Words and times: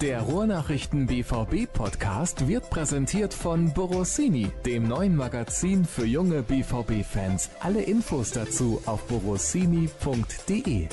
Der 0.00 0.20
Ruhrnachrichten 0.20 1.06
BVB 1.08 1.66
Podcast 1.72 2.46
wird 2.46 2.70
präsentiert 2.70 3.34
von 3.34 3.74
Borossini, 3.74 4.52
dem 4.64 4.86
neuen 4.86 5.16
Magazin 5.16 5.84
für 5.84 6.06
junge 6.06 6.44
BVB 6.44 7.04
Fans. 7.04 7.50
Alle 7.58 7.82
Infos 7.82 8.30
dazu 8.30 8.80
auf 8.86 9.02
borossini.de. 9.08 10.86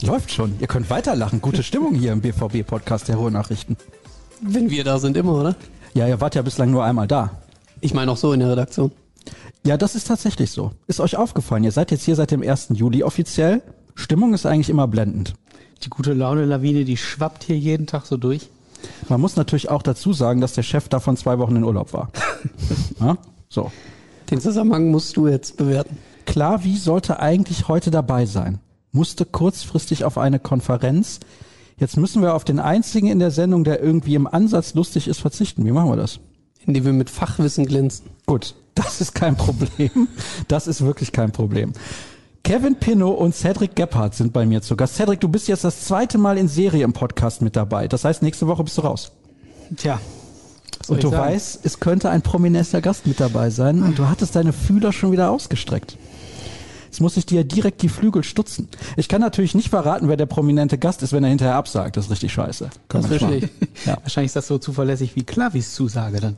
Läuft 0.06 0.32
schon. 0.32 0.58
Ihr 0.60 0.66
könnt 0.66 0.88
weiterlachen. 0.88 1.42
Gute 1.42 1.62
Stimmung 1.62 1.94
hier 1.94 2.12
im 2.12 2.22
BVB 2.22 2.66
Podcast 2.66 3.08
der 3.08 3.16
Ruhrnachrichten. 3.16 3.76
Wenn 4.40 4.70
wir 4.70 4.82
da 4.82 4.98
sind, 4.98 5.18
immer, 5.18 5.34
oder? 5.34 5.56
Ja, 5.92 6.08
ihr 6.08 6.22
wart 6.22 6.36
ja 6.36 6.42
bislang 6.42 6.70
nur 6.70 6.82
einmal 6.84 7.06
da. 7.06 7.42
Ich 7.82 7.92
meine 7.92 8.12
auch 8.12 8.16
so 8.16 8.32
in 8.32 8.40
der 8.40 8.52
Redaktion. 8.52 8.92
Ja, 9.66 9.78
das 9.78 9.94
ist 9.94 10.08
tatsächlich 10.08 10.50
so. 10.50 10.72
Ist 10.86 11.00
euch 11.00 11.16
aufgefallen? 11.16 11.64
Ihr 11.64 11.72
seid 11.72 11.90
jetzt 11.90 12.04
hier 12.04 12.16
seit 12.16 12.30
dem 12.30 12.42
1. 12.42 12.68
Juli 12.74 13.02
offiziell. 13.02 13.62
Stimmung 13.94 14.34
ist 14.34 14.44
eigentlich 14.44 14.68
immer 14.68 14.86
blendend. 14.86 15.34
Die 15.82 15.88
gute 15.88 16.12
Laune-Lawine, 16.12 16.84
die 16.84 16.98
schwappt 16.98 17.44
hier 17.44 17.56
jeden 17.58 17.86
Tag 17.86 18.04
so 18.04 18.18
durch. 18.18 18.50
Man 19.08 19.22
muss 19.22 19.36
natürlich 19.36 19.70
auch 19.70 19.82
dazu 19.82 20.12
sagen, 20.12 20.42
dass 20.42 20.52
der 20.52 20.62
Chef 20.62 20.88
davon 20.90 21.16
zwei 21.16 21.38
Wochen 21.38 21.56
in 21.56 21.64
Urlaub 21.64 21.94
war. 21.94 22.10
ja? 23.00 23.16
So. 23.48 23.72
Den 24.30 24.40
Zusammenhang 24.40 24.90
musst 24.90 25.16
du 25.16 25.28
jetzt 25.28 25.56
bewerten. 25.56 25.96
Klar, 26.26 26.62
wie 26.64 26.76
sollte 26.76 27.20
eigentlich 27.20 27.66
heute 27.66 27.90
dabei 27.90 28.26
sein? 28.26 28.58
Musste 28.92 29.24
kurzfristig 29.24 30.04
auf 30.04 30.18
eine 30.18 30.40
Konferenz. 30.40 31.20
Jetzt 31.78 31.96
müssen 31.96 32.20
wir 32.20 32.34
auf 32.34 32.44
den 32.44 32.60
einzigen 32.60 33.08
in 33.08 33.18
der 33.18 33.30
Sendung, 33.30 33.64
der 33.64 33.82
irgendwie 33.82 34.14
im 34.14 34.26
Ansatz 34.26 34.74
lustig 34.74 35.08
ist, 35.08 35.20
verzichten. 35.20 35.64
Wie 35.64 35.72
machen 35.72 35.90
wir 35.90 35.96
das? 35.96 36.20
Indem 36.66 36.84
wir 36.84 36.92
mit 36.92 37.10
Fachwissen 37.10 37.66
glänzen. 37.66 38.06
Gut, 38.26 38.54
das 38.74 39.00
ist 39.00 39.14
kein 39.14 39.36
Problem. 39.36 40.08
Das 40.48 40.66
ist 40.66 40.82
wirklich 40.82 41.12
kein 41.12 41.32
Problem. 41.32 41.72
Kevin 42.42 42.76
Pinot 42.76 43.18
und 43.18 43.34
Cedric 43.34 43.74
Gebhardt 43.74 44.14
sind 44.14 44.32
bei 44.32 44.44
mir 44.44 44.60
zu 44.60 44.76
Gast. 44.76 44.96
Cedric, 44.96 45.20
du 45.20 45.28
bist 45.28 45.48
jetzt 45.48 45.64
das 45.64 45.84
zweite 45.86 46.18
Mal 46.18 46.36
in 46.36 46.46
Serie 46.48 46.84
im 46.84 46.92
Podcast 46.92 47.40
mit 47.40 47.56
dabei. 47.56 47.88
Das 47.88 48.04
heißt, 48.04 48.22
nächste 48.22 48.46
Woche 48.46 48.64
bist 48.64 48.76
du 48.76 48.82
raus. 48.82 49.12
Tja. 49.76 49.98
Und 50.88 51.02
du 51.02 51.10
weißt, 51.10 51.60
es 51.64 51.80
könnte 51.80 52.10
ein 52.10 52.20
prominenter 52.20 52.82
Gast 52.82 53.06
mit 53.06 53.18
dabei 53.18 53.48
sein 53.48 53.82
und 53.82 53.98
du 53.98 54.08
hattest 54.08 54.36
deine 54.36 54.52
Fühler 54.52 54.92
schon 54.92 55.12
wieder 55.12 55.30
ausgestreckt. 55.30 55.96
Jetzt 56.94 57.00
muss 57.00 57.16
ich 57.16 57.26
dir 57.26 57.42
direkt 57.42 57.82
die 57.82 57.88
Flügel 57.88 58.22
stutzen. 58.22 58.68
Ich 58.96 59.08
kann 59.08 59.20
natürlich 59.20 59.56
nicht 59.56 59.68
verraten, 59.68 60.06
wer 60.06 60.16
der 60.16 60.26
prominente 60.26 60.78
Gast 60.78 61.02
ist, 61.02 61.12
wenn 61.12 61.24
er 61.24 61.28
hinterher 61.28 61.56
absagt. 61.56 61.96
Das 61.96 62.04
ist 62.04 62.12
richtig 62.12 62.32
scheiße. 62.32 62.70
das 62.86 63.06
verstehe 63.06 63.38
ich. 63.38 63.48
Ja. 63.84 63.98
Wahrscheinlich 64.00 64.28
ist 64.28 64.36
das 64.36 64.46
so 64.46 64.58
zuverlässig 64.58 65.16
wie 65.16 65.24
Klavis 65.24 65.74
Zusage 65.74 66.20
dann. 66.20 66.36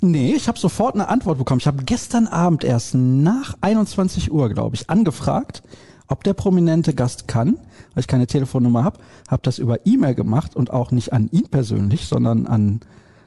Nee, 0.00 0.34
ich 0.36 0.46
habe 0.46 0.60
sofort 0.60 0.94
eine 0.94 1.08
Antwort 1.08 1.38
bekommen. 1.38 1.58
Ich 1.58 1.66
habe 1.66 1.82
gestern 1.82 2.28
Abend 2.28 2.62
erst 2.62 2.94
nach 2.94 3.56
21 3.62 4.30
Uhr, 4.30 4.48
glaube 4.48 4.76
ich, 4.76 4.88
angefragt, 4.88 5.64
ob 6.06 6.22
der 6.22 6.34
prominente 6.34 6.94
Gast 6.94 7.26
kann, 7.26 7.56
weil 7.94 8.02
ich 8.02 8.06
keine 8.06 8.28
Telefonnummer 8.28 8.84
habe, 8.84 9.00
habe 9.28 9.42
das 9.42 9.58
über 9.58 9.84
E-Mail 9.84 10.14
gemacht 10.14 10.54
und 10.54 10.72
auch 10.72 10.92
nicht 10.92 11.12
an 11.12 11.28
ihn 11.32 11.48
persönlich, 11.50 12.06
sondern 12.06 12.46
an 12.46 12.78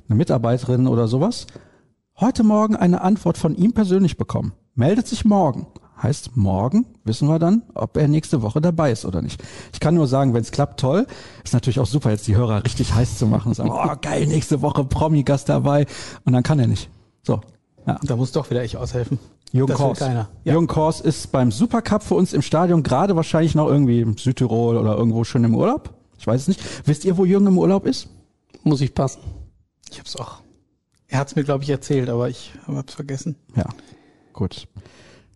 eine 0.07 0.17
Mitarbeiterin 0.17 0.87
oder 0.87 1.09
sowas. 1.09 1.45
Heute 2.21 2.43
Morgen 2.43 2.77
eine 2.77 3.01
Antwort 3.01 3.37
von 3.37 3.53
ihm 3.53 3.73
persönlich 3.73 4.15
bekommen. 4.15 4.53
Meldet 4.75 5.07
sich 5.07 5.25
morgen. 5.25 5.67
Heißt, 6.03 6.35
morgen 6.35 6.85
wissen 7.05 7.29
wir 7.29 7.39
dann, 7.39 7.63
ob 7.73 7.95
er 7.95 8.09
nächste 8.09 8.41
Woche 8.41 8.59
dabei 8.59 8.91
ist 8.91 9.05
oder 9.05 9.21
nicht. 9.21 9.41
Ich 9.71 9.79
kann 9.79 9.95
nur 9.95 10.07
sagen, 10.07 10.33
wenn 10.33 10.41
es 10.41 10.51
klappt, 10.51 10.81
toll. 10.81 11.07
Ist 11.45 11.53
natürlich 11.53 11.79
auch 11.79 11.85
super, 11.85 12.11
jetzt 12.11 12.27
die 12.27 12.35
Hörer 12.35 12.65
richtig 12.65 12.93
heiß 12.93 13.17
zu 13.17 13.25
machen 13.25 13.49
und 13.49 13.53
sagen, 13.53 13.71
oh 13.71 13.95
geil, 14.01 14.27
nächste 14.27 14.61
Woche 14.61 14.83
Promi-Gast 14.83 15.47
dabei. 15.47 15.85
Und 16.25 16.33
dann 16.33 16.43
kann 16.43 16.59
er 16.59 16.67
nicht. 16.67 16.89
So. 17.21 17.39
Ja. 17.87 17.99
Da 18.03 18.17
muss 18.17 18.33
doch 18.33 18.49
wieder 18.49 18.65
ich 18.65 18.75
aushelfen. 18.75 19.17
Jürgen 19.53 19.75
Kors. 19.75 19.99
Ja. 19.99 20.27
Jürgen 20.43 20.67
Kors 20.67 20.99
ist 20.99 21.31
beim 21.31 21.51
Supercup 21.51 22.03
für 22.03 22.15
uns 22.15 22.33
im 22.33 22.41
Stadion 22.41 22.83
gerade 22.83 23.15
wahrscheinlich 23.15 23.55
noch 23.55 23.67
irgendwie 23.67 24.01
im 24.01 24.17
Südtirol 24.17 24.75
oder 24.75 24.97
irgendwo 24.97 25.23
schon 25.23 25.45
im 25.45 25.55
Urlaub. 25.55 25.93
Ich 26.17 26.27
weiß 26.27 26.41
es 26.41 26.47
nicht. 26.49 26.61
Wisst 26.85 27.05
ihr, 27.05 27.17
wo 27.17 27.23
Jürgen 27.23 27.47
im 27.47 27.57
Urlaub 27.57 27.85
ist? 27.85 28.09
Muss 28.63 28.81
ich 28.81 28.93
passen. 28.93 29.21
Ich 29.89 29.99
hab's 29.99 30.17
auch. 30.17 30.41
Er 31.07 31.19
hat's 31.19 31.35
mir, 31.35 31.43
glaube 31.43 31.63
ich, 31.63 31.69
erzählt, 31.69 32.09
aber 32.09 32.27
ich 32.27 32.51
hab's 32.67 32.93
vergessen. 32.93 33.35
Ja, 33.55 33.69
gut. 34.33 34.67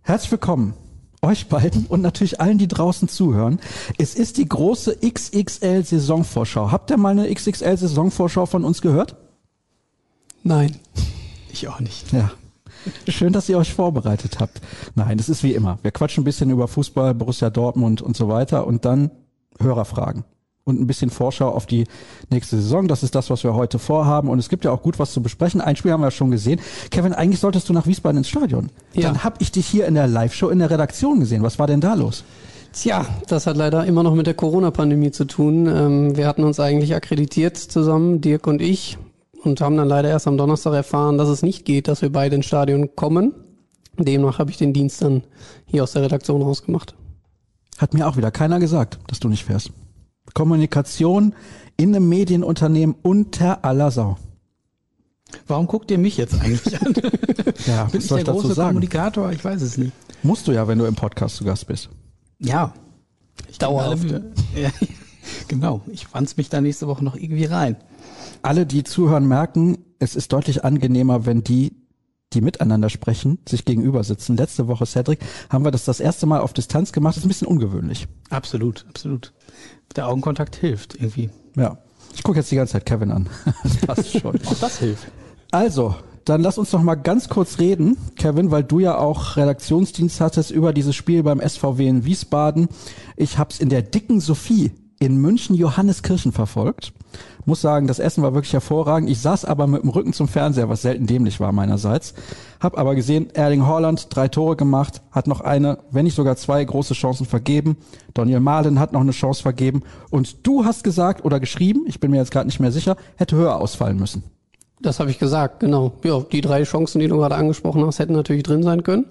Herzlich 0.07 0.31
willkommen 0.31 0.73
euch 1.21 1.49
beiden 1.49 1.85
und 1.87 2.01
natürlich 2.01 2.39
allen, 2.39 2.57
die 2.57 2.69
draußen 2.69 3.09
zuhören. 3.09 3.59
Es 3.97 4.15
ist 4.15 4.37
die 4.37 4.47
große 4.47 4.99
XXL 5.05 5.83
Saisonvorschau. 5.83 6.71
Habt 6.71 6.89
ihr 6.91 6.95
mal 6.95 7.09
eine 7.09 7.29
XXL 7.29 7.75
Saisonvorschau 7.75 8.45
von 8.45 8.63
uns 8.63 8.81
gehört? 8.81 9.17
Nein. 10.43 10.79
Ich 11.51 11.67
auch 11.67 11.81
nicht. 11.81 12.13
Ja. 12.13 12.31
Schön, 13.09 13.33
dass 13.33 13.49
ihr 13.49 13.57
euch 13.57 13.73
vorbereitet 13.73 14.39
habt. 14.39 14.61
Nein, 14.95 15.19
es 15.19 15.27
ist 15.27 15.43
wie 15.43 15.53
immer. 15.53 15.77
Wir 15.81 15.91
quatschen 15.91 16.21
ein 16.21 16.23
bisschen 16.23 16.51
über 16.51 16.69
Fußball, 16.69 17.13
Borussia 17.13 17.49
Dortmund 17.49 18.01
und 18.01 18.15
so 18.15 18.29
weiter 18.29 18.65
und 18.65 18.85
dann 18.85 19.11
Hörerfragen 19.59 20.23
und 20.67 20.79
ein 20.81 20.85
bisschen 20.85 21.09
Vorschau 21.09 21.49
auf 21.49 21.65
die 21.65 21.85
nächste 22.29 22.57
Saison. 22.57 22.87
Das 22.87 23.01
ist 23.01 23.15
das, 23.15 23.29
was 23.29 23.43
wir 23.43 23.53
heute 23.53 23.79
vorhaben. 23.79 24.27
Und 24.27 24.37
es 24.37 24.49
gibt 24.49 24.65
ja 24.65 24.71
auch 24.71 24.81
gut 24.81 24.99
was 24.99 25.13
zu 25.13 25.21
besprechen. 25.23 25.61
Ein 25.61 25.77
Spiel 25.77 25.93
haben 25.93 26.01
wir 26.01 26.07
ja 26.07 26.11
schon 26.11 26.29
gesehen. 26.29 26.59
Kevin, 26.91 27.13
eigentlich 27.13 27.39
solltest 27.39 27.69
du 27.69 27.73
nach 27.73 27.87
Wiesbaden 27.87 28.17
ins 28.17 28.27
Stadion. 28.27 28.69
Ja. 28.93 29.03
Dann 29.03 29.23
habe 29.23 29.37
ich 29.39 29.51
dich 29.51 29.65
hier 29.65 29.87
in 29.87 29.95
der 29.95 30.07
Live-Show 30.07 30.49
in 30.49 30.59
der 30.59 30.69
Redaktion 30.69 31.21
gesehen. 31.21 31.41
Was 31.41 31.57
war 31.57 31.67
denn 31.67 31.79
da 31.79 31.93
los? 31.93 32.25
Tja, 32.73 33.05
das 33.27 33.47
hat 33.47 33.55
leider 33.55 33.85
immer 33.85 34.03
noch 34.03 34.13
mit 34.13 34.27
der 34.27 34.33
Corona-Pandemie 34.33 35.11
zu 35.11 35.25
tun. 35.25 35.67
Ähm, 35.67 36.17
wir 36.17 36.27
hatten 36.27 36.43
uns 36.43 36.59
eigentlich 36.59 36.93
akkreditiert 36.93 37.55
zusammen, 37.57 38.19
Dirk 38.19 38.45
und 38.45 38.61
ich, 38.61 38.97
und 39.43 39.61
haben 39.61 39.77
dann 39.77 39.87
leider 39.87 40.09
erst 40.09 40.27
am 40.27 40.37
Donnerstag 40.37 40.73
erfahren, 40.73 41.17
dass 41.17 41.29
es 41.29 41.43
nicht 41.43 41.63
geht, 41.63 41.87
dass 41.87 42.01
wir 42.01 42.11
beide 42.11 42.35
ins 42.35 42.45
Stadion 42.45 42.93
kommen. 42.95 43.33
Demnach 43.97 44.37
habe 44.37 44.51
ich 44.51 44.57
den 44.57 44.73
Dienst 44.73 45.01
dann 45.01 45.23
hier 45.65 45.83
aus 45.83 45.93
der 45.93 46.03
Redaktion 46.03 46.41
rausgemacht. 46.41 46.93
Hat 47.77 47.93
mir 47.93 48.07
auch 48.07 48.17
wieder 48.17 48.31
keiner 48.31 48.59
gesagt, 48.59 48.99
dass 49.07 49.19
du 49.19 49.29
nicht 49.29 49.45
fährst. 49.45 49.71
Kommunikation 50.33 51.33
in 51.77 51.95
einem 51.95 52.09
Medienunternehmen 52.09 52.95
unter 53.01 53.63
aller 53.63 53.91
Sau. 53.91 54.17
Warum 55.47 55.67
guckt 55.67 55.91
ihr 55.91 55.97
mich 55.97 56.17
jetzt 56.17 56.39
eigentlich 56.39 56.81
an? 56.81 56.93
ja, 57.67 57.85
Bin 57.85 58.01
ich 58.01 58.07
der 58.07 58.23
große? 58.23 58.55
Kommunikator? 58.55 59.31
Ich 59.31 59.43
weiß 59.43 59.61
es 59.61 59.77
nicht. 59.77 59.91
Musst 60.23 60.47
du 60.47 60.51
ja, 60.51 60.67
wenn 60.67 60.79
du 60.79 60.85
im 60.85 60.95
Podcast 60.95 61.35
zu 61.35 61.43
Gast 61.43 61.67
bist. 61.67 61.89
Ja. 62.39 62.73
Ich 63.49 63.57
Dauerhaft. 63.57 64.09
Ja, 64.55 64.69
genau. 65.47 65.81
Ich 65.87 66.07
wanz 66.13 66.37
mich 66.37 66.49
da 66.49 66.61
nächste 66.61 66.87
Woche 66.87 67.03
noch 67.03 67.15
irgendwie 67.15 67.45
rein. 67.45 67.77
Alle, 68.41 68.65
die 68.65 68.83
zuhören, 68.83 69.27
merken, 69.27 69.77
es 69.99 70.15
ist 70.15 70.33
deutlich 70.33 70.63
angenehmer, 70.63 71.25
wenn 71.25 71.43
die, 71.43 71.75
die 72.37 72.41
miteinander 72.41 72.89
sprechen, 72.89 73.39
sich 73.49 73.65
gegenüber 73.65 74.03
sitzen. 74.03 74.37
Letzte 74.37 74.67
Woche, 74.67 74.85
Cedric, 74.85 75.19
haben 75.49 75.65
wir 75.65 75.71
das 75.71 75.85
das 75.85 75.99
erste 75.99 76.27
Mal 76.27 76.41
auf 76.41 76.53
Distanz 76.53 76.91
gemacht. 76.91 77.15
Das 77.15 77.23
ist 77.23 77.25
ein 77.25 77.29
bisschen 77.29 77.47
ungewöhnlich. 77.47 78.07
Absolut, 78.29 78.85
absolut 78.87 79.33
der 79.95 80.07
Augenkontakt 80.07 80.55
hilft 80.55 80.95
irgendwie. 80.95 81.29
Ja. 81.55 81.77
Ich 82.13 82.23
gucke 82.23 82.39
jetzt 82.39 82.51
die 82.51 82.55
ganze 82.55 82.73
Zeit 82.73 82.85
Kevin 82.85 83.11
an. 83.11 83.29
Das 83.63 83.77
passt 83.77 84.19
schon. 84.19 84.35
Auch 84.45 84.59
das 84.59 84.79
hilft. 84.79 85.07
Also, 85.51 85.95
dann 86.25 86.41
lass 86.41 86.57
uns 86.57 86.71
noch 86.71 86.83
mal 86.83 86.95
ganz 86.95 87.29
kurz 87.29 87.57
reden, 87.57 87.97
Kevin, 88.15 88.51
weil 88.51 88.63
du 88.63 88.79
ja 88.79 88.97
auch 88.97 89.37
Redaktionsdienst 89.37 90.19
hattest 90.19 90.51
über 90.51 90.73
dieses 90.73 90.95
Spiel 90.95 91.23
beim 91.23 91.39
SVW 91.39 91.87
in 91.87 92.05
Wiesbaden. 92.05 92.67
Ich 93.15 93.37
hab's 93.37 93.59
in 93.59 93.69
der 93.69 93.81
dicken 93.81 94.19
Sophie 94.19 94.71
in 94.99 95.17
München 95.17 95.55
Johanneskirchen 95.55 96.31
verfolgt. 96.31 96.93
Muss 97.45 97.61
sagen, 97.61 97.87
das 97.87 97.99
Essen 97.99 98.23
war 98.23 98.33
wirklich 98.33 98.53
hervorragend. 98.53 99.09
Ich 99.09 99.19
saß 99.19 99.45
aber 99.45 99.67
mit 99.67 99.83
dem 99.83 99.89
Rücken 99.89 100.11
zum 100.11 100.27
Fernseher, 100.27 100.67
was 100.67 100.81
selten 100.81 101.07
dämlich 101.07 101.39
war 101.39 101.51
meinerseits. 101.51 102.13
Hab 102.59 102.77
aber 102.77 102.93
gesehen, 102.95 103.29
Erling 103.33 103.65
Haaland 103.65 104.07
drei 104.13 104.27
Tore 104.27 104.55
gemacht, 104.55 105.01
hat 105.11 105.27
noch 105.27 105.41
eine, 105.41 105.77
wenn 105.91 106.03
nicht 106.03 106.15
sogar 106.15 106.35
zwei 106.35 106.63
große 106.63 106.93
Chancen 106.93 107.25
vergeben. 107.25 107.77
Daniel 108.13 108.41
Mahlen 108.41 108.79
hat 108.79 108.91
noch 108.91 109.01
eine 109.01 109.11
Chance 109.11 109.41
vergeben. 109.41 109.83
Und 110.09 110.45
du 110.45 110.65
hast 110.65 110.83
gesagt 110.83 111.23
oder 111.23 111.39
geschrieben, 111.39 111.85
ich 111.87 111.99
bin 111.99 112.11
mir 112.11 112.17
jetzt 112.17 112.31
gerade 112.31 112.47
nicht 112.47 112.59
mehr 112.59 112.71
sicher, 112.71 112.97
hätte 113.15 113.37
höher 113.37 113.55
ausfallen 113.55 113.97
müssen. 113.97 114.23
Das 114.79 114.99
habe 114.99 115.09
ich 115.09 115.17
gesagt, 115.17 115.61
genau. 115.61 115.93
Ja, 116.03 116.19
die 116.19 116.41
drei 116.41 116.63
Chancen, 116.63 116.99
die 116.99 117.07
du 117.07 117.17
gerade 117.17 117.35
angesprochen 117.35 117.83
hast, 117.85 117.97
hätten 117.97 118.13
natürlich 118.13 118.43
drin 118.43 118.61
sein 118.61 118.83
können. 118.83 119.05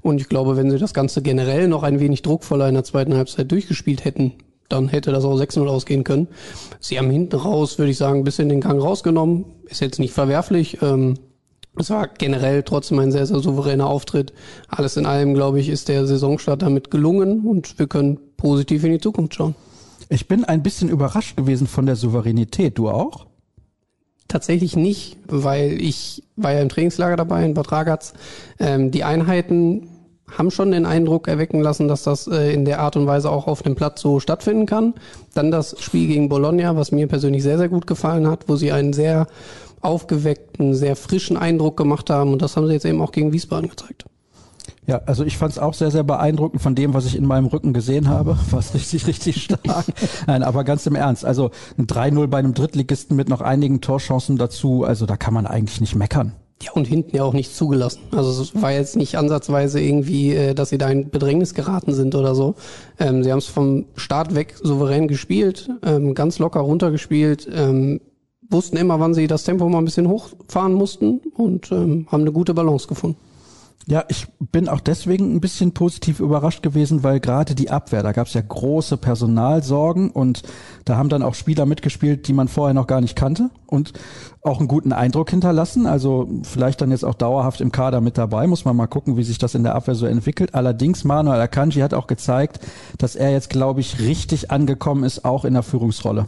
Und 0.00 0.20
ich 0.20 0.28
glaube, 0.28 0.56
wenn 0.56 0.70
sie 0.70 0.78
das 0.78 0.94
Ganze 0.94 1.22
generell 1.22 1.68
noch 1.68 1.82
ein 1.82 2.00
wenig 2.00 2.22
druckvoller 2.22 2.68
in 2.68 2.74
der 2.74 2.84
zweiten 2.84 3.14
Halbzeit 3.14 3.52
durchgespielt 3.52 4.04
hätten, 4.04 4.32
dann 4.74 4.88
hätte 4.88 5.12
das 5.12 5.24
auch 5.24 5.38
6-0 5.38 5.66
ausgehen 5.66 6.04
können. 6.04 6.28
Sie 6.80 6.98
haben 6.98 7.10
hinten 7.10 7.36
raus, 7.36 7.78
würde 7.78 7.90
ich 7.90 7.96
sagen, 7.96 8.20
ein 8.20 8.24
bisschen 8.24 8.48
den 8.48 8.60
Gang 8.60 8.82
rausgenommen. 8.82 9.44
Ist 9.66 9.80
jetzt 9.80 9.98
nicht 9.98 10.12
verwerflich. 10.12 10.78
Ähm, 10.82 11.14
es 11.76 11.90
war 11.90 12.06
generell 12.06 12.62
trotzdem 12.62 12.98
ein 12.98 13.10
sehr, 13.10 13.26
sehr 13.26 13.40
souveräner 13.40 13.86
Auftritt. 13.86 14.32
Alles 14.68 14.96
in 14.96 15.06
allem, 15.06 15.34
glaube 15.34 15.60
ich, 15.60 15.68
ist 15.68 15.88
der 15.88 16.06
Saisonstart 16.06 16.62
damit 16.62 16.90
gelungen 16.90 17.46
und 17.46 17.78
wir 17.78 17.86
können 17.86 18.18
positiv 18.36 18.84
in 18.84 18.92
die 18.92 19.00
Zukunft 19.00 19.34
schauen. 19.34 19.54
Ich 20.08 20.28
bin 20.28 20.44
ein 20.44 20.62
bisschen 20.62 20.88
überrascht 20.88 21.36
gewesen 21.36 21.66
von 21.66 21.86
der 21.86 21.96
Souveränität. 21.96 22.78
Du 22.78 22.90
auch? 22.90 23.26
Tatsächlich 24.28 24.76
nicht, 24.76 25.16
weil 25.26 25.80
ich 25.80 26.22
war 26.36 26.52
ja 26.52 26.60
im 26.60 26.68
Trainingslager 26.68 27.16
dabei 27.16 27.44
in 27.44 27.54
Bad 27.54 27.72
Ragaz. 27.72 28.14
Ähm, 28.58 28.90
die 28.90 29.04
Einheiten 29.04 29.88
haben 30.36 30.50
schon 30.50 30.72
den 30.72 30.86
Eindruck 30.86 31.28
erwecken 31.28 31.60
lassen, 31.60 31.88
dass 31.88 32.02
das 32.02 32.26
äh, 32.26 32.52
in 32.52 32.64
der 32.64 32.80
Art 32.80 32.96
und 32.96 33.06
Weise 33.06 33.30
auch 33.30 33.46
auf 33.46 33.62
dem 33.62 33.74
Platz 33.74 34.00
so 34.00 34.20
stattfinden 34.20 34.66
kann. 34.66 34.94
Dann 35.34 35.50
das 35.50 35.76
Spiel 35.80 36.08
gegen 36.08 36.28
Bologna, 36.28 36.76
was 36.76 36.92
mir 36.92 37.06
persönlich 37.06 37.42
sehr, 37.42 37.58
sehr 37.58 37.68
gut 37.68 37.86
gefallen 37.86 38.28
hat, 38.28 38.48
wo 38.48 38.56
sie 38.56 38.72
einen 38.72 38.92
sehr 38.92 39.26
aufgeweckten, 39.80 40.74
sehr 40.74 40.96
frischen 40.96 41.36
Eindruck 41.36 41.76
gemacht 41.76 42.10
haben. 42.10 42.32
Und 42.32 42.42
das 42.42 42.56
haben 42.56 42.66
sie 42.66 42.72
jetzt 42.72 42.86
eben 42.86 43.00
auch 43.00 43.12
gegen 43.12 43.32
Wiesbaden 43.32 43.68
gezeigt. 43.68 44.04
Ja, 44.86 45.00
also 45.06 45.24
ich 45.24 45.38
fand 45.38 45.52
es 45.52 45.58
auch 45.58 45.72
sehr, 45.72 45.90
sehr 45.90 46.02
beeindruckend 46.02 46.60
von 46.60 46.74
dem, 46.74 46.92
was 46.92 47.06
ich 47.06 47.16
in 47.16 47.26
meinem 47.26 47.46
Rücken 47.46 47.72
gesehen 47.72 48.08
habe. 48.08 48.38
War 48.50 48.62
richtig, 48.74 49.06
richtig 49.06 49.42
stark. 49.42 49.86
Nein, 50.26 50.42
aber 50.42 50.64
ganz 50.64 50.86
im 50.86 50.94
Ernst. 50.94 51.24
Also 51.24 51.50
ein 51.78 51.86
3-0 51.86 52.26
bei 52.26 52.38
einem 52.38 52.54
Drittligisten 52.54 53.16
mit 53.16 53.28
noch 53.28 53.40
einigen 53.40 53.80
Torchancen 53.80 54.36
dazu. 54.36 54.84
Also 54.84 55.06
da 55.06 55.16
kann 55.16 55.34
man 55.34 55.46
eigentlich 55.46 55.80
nicht 55.80 55.94
meckern. 55.94 56.32
Ja, 56.64 56.72
und 56.72 56.86
hinten 56.86 57.16
ja 57.16 57.24
auch 57.24 57.32
nichts 57.32 57.56
zugelassen. 57.56 58.00
Also 58.12 58.42
es 58.42 58.60
war 58.60 58.72
jetzt 58.72 58.96
nicht 58.96 59.16
ansatzweise 59.16 59.80
irgendwie, 59.80 60.32
äh, 60.32 60.54
dass 60.54 60.70
sie 60.70 60.78
da 60.78 60.88
in 60.88 61.10
Bedrängnis 61.10 61.54
geraten 61.54 61.92
sind 61.92 62.14
oder 62.14 62.34
so. 62.34 62.54
Ähm, 62.98 63.22
sie 63.22 63.30
haben 63.30 63.38
es 63.38 63.46
vom 63.46 63.86
Start 63.96 64.34
weg 64.34 64.54
souverän 64.62 65.08
gespielt, 65.08 65.68
ähm, 65.84 66.14
ganz 66.14 66.38
locker 66.38 66.60
runtergespielt, 66.60 67.48
ähm, 67.52 68.00
wussten 68.48 68.76
immer, 68.76 69.00
wann 69.00 69.14
sie 69.14 69.26
das 69.26 69.44
Tempo 69.44 69.68
mal 69.68 69.78
ein 69.78 69.84
bisschen 69.84 70.08
hochfahren 70.08 70.74
mussten 70.74 71.20
und 71.34 71.70
ähm, 71.72 72.06
haben 72.10 72.22
eine 72.22 72.32
gute 72.32 72.54
Balance 72.54 72.88
gefunden. 72.88 73.18
Ja, 73.86 74.04
ich 74.08 74.26
bin 74.40 74.68
auch 74.68 74.80
deswegen 74.80 75.34
ein 75.34 75.40
bisschen 75.40 75.72
positiv 75.72 76.18
überrascht 76.18 76.62
gewesen, 76.62 77.02
weil 77.02 77.20
gerade 77.20 77.54
die 77.54 77.70
Abwehr, 77.70 78.02
da 78.02 78.12
gab 78.12 78.28
es 78.28 78.32
ja 78.32 78.40
große 78.40 78.96
Personalsorgen 78.96 80.10
und 80.10 80.42
da 80.86 80.96
haben 80.96 81.10
dann 81.10 81.22
auch 81.22 81.34
Spieler 81.34 81.66
mitgespielt, 81.66 82.26
die 82.26 82.32
man 82.32 82.48
vorher 82.48 82.72
noch 82.72 82.86
gar 82.86 83.02
nicht 83.02 83.14
kannte 83.14 83.50
und 83.66 83.92
auch 84.40 84.58
einen 84.58 84.68
guten 84.68 84.92
Eindruck 84.92 85.28
hinterlassen. 85.28 85.86
Also 85.86 86.28
vielleicht 86.44 86.80
dann 86.80 86.92
jetzt 86.92 87.04
auch 87.04 87.14
dauerhaft 87.14 87.60
im 87.60 87.72
Kader 87.72 88.00
mit 88.00 88.16
dabei. 88.16 88.46
Muss 88.46 88.64
man 88.64 88.74
mal 88.74 88.86
gucken, 88.86 89.18
wie 89.18 89.24
sich 89.24 89.36
das 89.36 89.54
in 89.54 89.64
der 89.64 89.74
Abwehr 89.74 89.94
so 89.94 90.06
entwickelt. 90.06 90.54
Allerdings, 90.54 91.04
Manuel 91.04 91.40
Akanji 91.40 91.80
hat 91.82 91.92
auch 91.92 92.06
gezeigt, 92.06 92.60
dass 92.96 93.16
er 93.16 93.32
jetzt, 93.32 93.50
glaube 93.50 93.80
ich, 93.80 94.00
richtig 94.00 94.50
angekommen 94.50 95.04
ist, 95.04 95.26
auch 95.26 95.44
in 95.44 95.52
der 95.52 95.62
Führungsrolle. 95.62 96.26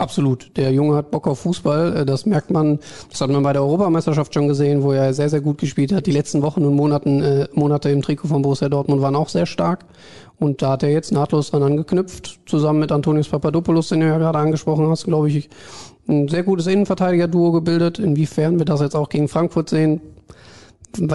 Absolut. 0.00 0.56
Der 0.56 0.72
Junge 0.72 0.96
hat 0.96 1.10
Bock 1.10 1.26
auf 1.26 1.40
Fußball. 1.40 1.98
Äh, 1.98 2.06
das 2.06 2.24
merkt 2.24 2.50
man, 2.50 2.78
das 3.10 3.20
hat 3.20 3.28
man 3.28 3.42
bei 3.42 3.52
der 3.52 3.60
Europameisterschaft 3.60 4.32
schon 4.32 4.48
gesehen, 4.48 4.82
wo 4.82 4.92
er 4.92 5.12
sehr, 5.12 5.28
sehr 5.28 5.42
gut 5.42 5.58
gespielt 5.58 5.92
hat. 5.92 6.06
Die 6.06 6.10
letzten 6.10 6.40
Wochen 6.40 6.64
und 6.64 6.74
Monaten, 6.74 7.22
äh, 7.22 7.48
Monate 7.52 7.90
im 7.90 8.00
Trikot 8.00 8.28
von 8.28 8.40
Borussia 8.40 8.70
Dortmund 8.70 9.02
waren 9.02 9.14
auch 9.14 9.28
sehr 9.28 9.44
stark. 9.44 9.84
Und 10.38 10.62
da 10.62 10.70
hat 10.70 10.84
er 10.84 10.90
jetzt 10.90 11.12
nahtlos 11.12 11.50
dran 11.50 11.62
angeknüpft, 11.62 12.40
zusammen 12.46 12.78
mit 12.80 12.92
Antonius 12.92 13.28
Papadopoulos, 13.28 13.90
den 13.90 14.00
du 14.00 14.06
ja 14.06 14.16
gerade 14.16 14.38
angesprochen 14.38 14.88
hast, 14.88 15.04
glaube 15.04 15.28
ich, 15.28 15.50
ein 16.08 16.28
sehr 16.28 16.44
gutes 16.44 16.66
Innenverteidiger-Duo 16.66 17.52
gebildet. 17.52 17.98
Inwiefern 17.98 18.58
wir 18.58 18.64
das 18.64 18.80
jetzt 18.80 18.96
auch 18.96 19.10
gegen 19.10 19.28
Frankfurt 19.28 19.68
sehen, 19.68 20.00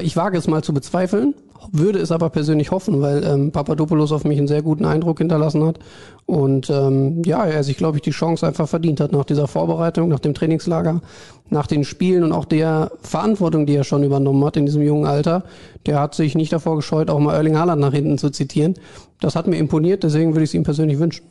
ich 0.03 0.15
wage 0.15 0.37
es 0.37 0.47
mal 0.47 0.63
zu 0.63 0.75
bezweifeln 0.75 1.33
würde 1.71 1.99
es 1.99 2.11
aber 2.11 2.29
persönlich 2.29 2.71
hoffen, 2.71 3.01
weil 3.01 3.23
ähm, 3.23 3.51
Papadopoulos 3.51 4.11
auf 4.11 4.23
mich 4.23 4.37
einen 4.37 4.47
sehr 4.47 4.61
guten 4.61 4.85
Eindruck 4.85 5.19
hinterlassen 5.19 5.63
hat 5.63 5.79
und 6.25 6.69
ähm, 6.71 7.21
ja, 7.23 7.45
er 7.45 7.63
sich, 7.63 7.77
glaube 7.77 7.97
ich, 7.97 8.01
die 8.01 8.11
Chance 8.11 8.47
einfach 8.47 8.67
verdient 8.67 8.99
hat 8.99 9.11
nach 9.11 9.25
dieser 9.25 9.47
Vorbereitung, 9.47 10.09
nach 10.09 10.19
dem 10.19 10.33
Trainingslager, 10.33 11.01
nach 11.49 11.67
den 11.67 11.83
Spielen 11.83 12.23
und 12.23 12.31
auch 12.31 12.45
der 12.45 12.91
Verantwortung, 13.01 13.65
die 13.65 13.75
er 13.75 13.83
schon 13.83 14.03
übernommen 14.03 14.43
hat 14.43 14.57
in 14.57 14.65
diesem 14.65 14.81
jungen 14.81 15.05
Alter. 15.05 15.43
Der 15.85 15.99
hat 15.99 16.15
sich 16.15 16.33
nicht 16.33 16.51
davor 16.51 16.77
gescheut, 16.77 17.09
auch 17.11 17.19
mal 17.19 17.35
Erling 17.35 17.57
Haaland 17.57 17.79
nach 17.79 17.93
hinten 17.93 18.17
zu 18.17 18.31
zitieren. 18.31 18.73
Das 19.19 19.35
hat 19.35 19.45
mir 19.45 19.57
imponiert, 19.57 20.03
deswegen 20.03 20.33
würde 20.33 20.43
ich 20.43 20.49
es 20.49 20.53
ihm 20.55 20.63
persönlich 20.63 20.97
wünschen. 20.97 21.25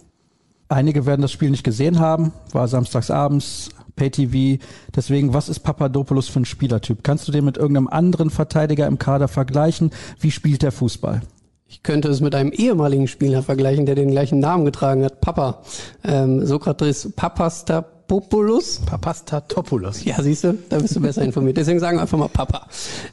Einige 0.69 1.07
werden 1.07 1.23
das 1.23 1.33
Spiel 1.33 1.51
nicht 1.51 1.65
gesehen 1.65 1.99
haben, 1.99 2.33
war 2.53 2.69
samstags 2.69 3.11
abends, 3.11 3.71
Pay-TV. 3.97 4.63
Deswegen, 4.95 5.35
was 5.35 5.49
ist 5.49 5.61
Papadopoulos 5.61 6.29
für 6.29 6.41
ein 6.41 6.45
Spielertyp? 6.45 7.03
Kannst 7.03 7.29
du 7.29 7.33
den 7.33 7.45
mit 7.45 7.57
irgendeinem 7.57 7.89
anderen 7.89 8.31
Verteidiger 8.31 8.87
im 8.87 8.99
Kader 8.99 9.29
vergleichen? 9.29 9.91
Wie 10.21 10.31
spielt 10.31 10.63
der 10.63 10.73
Fußball? 10.73 11.23
Ich 11.67 11.83
könnte 11.83 12.09
es 12.09 12.21
mit 12.21 12.35
einem 12.35 12.53
ehemaligen 12.53 13.09
Spieler 13.09 13.43
vergleichen, 13.43 13.87
der 13.87 13.95
den 13.95 14.11
gleichen 14.11 14.39
Namen 14.39 14.65
getragen 14.65 15.05
hat, 15.05 15.21
Papa. 15.21 15.63
Ähm, 16.05 16.47
Sokrates 16.47 17.11
Papastapopoulos. 17.17 18.83
Papastatopoulos. 18.87 20.05
Ja, 20.05 20.23
siehst 20.23 20.45
du, 20.45 20.59
da 20.69 20.79
bist 20.79 20.95
du 20.95 21.01
besser 21.01 21.23
informiert. 21.23 21.57
Deswegen 21.57 21.81
sagen 21.81 21.97
wir 21.97 22.03
einfach 22.03 22.19
mal 22.19 22.29
Papa. 22.29 22.69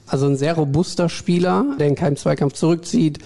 Also 0.06 0.28
ein 0.28 0.36
sehr 0.36 0.54
robuster 0.54 1.10
Spieler, 1.10 1.66
der 1.80 1.88
in 1.88 1.96
keinem 1.96 2.18
Zweikampf 2.18 2.54
zurückzieht, 2.54 3.20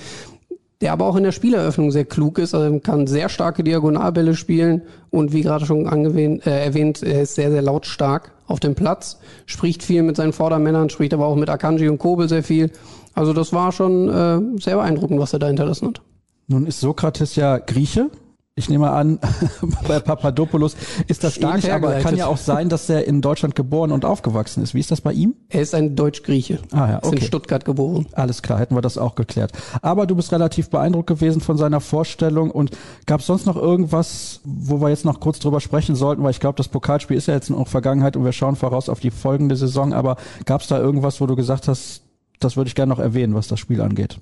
der 0.81 0.91
aber 0.91 1.05
auch 1.05 1.15
in 1.15 1.23
der 1.23 1.31
Spieleröffnung 1.31 1.91
sehr 1.91 2.05
klug 2.05 2.37
ist, 2.37 2.53
also 2.53 2.79
kann 2.79 3.07
sehr 3.07 3.29
starke 3.29 3.63
Diagonalbälle 3.63 4.35
spielen 4.35 4.81
und 5.09 5.31
wie 5.31 5.41
gerade 5.41 5.65
schon 5.65 5.87
angewähnt, 5.87 6.45
äh, 6.45 6.65
erwähnt, 6.65 7.01
er 7.01 7.21
ist 7.21 7.35
sehr, 7.35 7.51
sehr 7.51 7.61
lautstark 7.61 8.31
auf 8.47 8.59
dem 8.59 8.75
Platz, 8.75 9.19
spricht 9.45 9.83
viel 9.83 10.03
mit 10.03 10.17
seinen 10.17 10.33
Vordermännern, 10.33 10.89
spricht 10.89 11.13
aber 11.13 11.25
auch 11.25 11.35
mit 11.35 11.49
Akanji 11.49 11.87
und 11.89 11.97
Kobel 11.97 12.27
sehr 12.27 12.43
viel. 12.43 12.71
Also 13.13 13.33
das 13.33 13.53
war 13.53 13.71
schon 13.71 14.09
äh, 14.09 14.61
sehr 14.61 14.75
beeindruckend, 14.75 15.19
was 15.19 15.33
er 15.33 15.39
da 15.39 15.47
hinterlassen 15.47 15.87
hat. 15.87 16.01
Nun 16.47 16.67
ist 16.67 16.79
Sokrates 16.79 17.35
ja 17.35 17.57
Grieche, 17.57 18.11
ich 18.57 18.69
nehme 18.69 18.89
an, 18.91 19.19
bei 19.87 19.99
Papadopoulos 19.99 20.77
ist 21.09 21.25
das 21.25 21.35
Stark 21.35 21.69
aber 21.69 21.95
kann 21.99 22.15
ja 22.15 22.27
auch 22.27 22.37
sein, 22.37 22.69
dass 22.69 22.89
er 22.89 23.05
in 23.05 23.21
Deutschland 23.21 23.53
geboren 23.53 23.91
und 23.91 24.05
aufgewachsen 24.05 24.63
ist. 24.63 24.73
Wie 24.73 24.79
ist 24.79 24.91
das 24.91 25.01
bei 25.01 25.11
ihm? 25.11 25.35
Er 25.49 25.61
ist 25.61 25.75
ein 25.75 25.97
Deutsch-Grieche. 25.97 26.59
Ah 26.71 26.89
ja, 26.89 26.97
okay. 26.99 27.15
Ist 27.15 27.21
in 27.21 27.27
Stuttgart 27.27 27.65
geboren. 27.65 28.07
Alles 28.13 28.41
klar, 28.41 28.59
hätten 28.59 28.73
wir 28.73 28.81
das 28.81 28.97
auch 28.97 29.15
geklärt. 29.15 29.51
Aber 29.81 30.07
du 30.07 30.15
bist 30.15 30.31
relativ 30.31 30.69
beeindruckt 30.69 31.07
gewesen 31.07 31.41
von 31.41 31.57
seiner 31.57 31.81
Vorstellung 31.81 32.49
und 32.49 32.71
gab 33.05 33.19
es 33.19 33.25
sonst 33.25 33.45
noch 33.45 33.57
irgendwas, 33.57 34.39
wo 34.45 34.79
wir 34.79 34.87
jetzt 34.87 35.03
noch 35.03 35.19
kurz 35.19 35.39
drüber 35.39 35.59
sprechen 35.59 35.95
sollten, 35.95 36.23
weil 36.23 36.31
ich 36.31 36.39
glaube, 36.39 36.55
das 36.55 36.69
Pokalspiel 36.69 37.17
ist 37.17 37.27
ja 37.27 37.33
jetzt 37.33 37.49
noch 37.49 37.67
Vergangenheit 37.67 38.15
und 38.15 38.23
wir 38.23 38.31
schauen 38.31 38.55
voraus 38.55 38.87
auf 38.87 39.01
die 39.01 39.11
folgende 39.11 39.57
Saison, 39.57 39.93
aber 39.93 40.15
gab 40.45 40.61
es 40.61 40.67
da 40.67 40.79
irgendwas, 40.79 41.19
wo 41.19 41.25
du 41.25 41.35
gesagt 41.35 41.67
hast, 41.67 42.03
das 42.39 42.55
würde 42.55 42.69
ich 42.69 42.75
gerne 42.75 42.91
noch 42.91 42.99
erwähnen, 42.99 43.35
was 43.35 43.49
das 43.49 43.59
Spiel 43.59 43.81
angeht? 43.81 44.17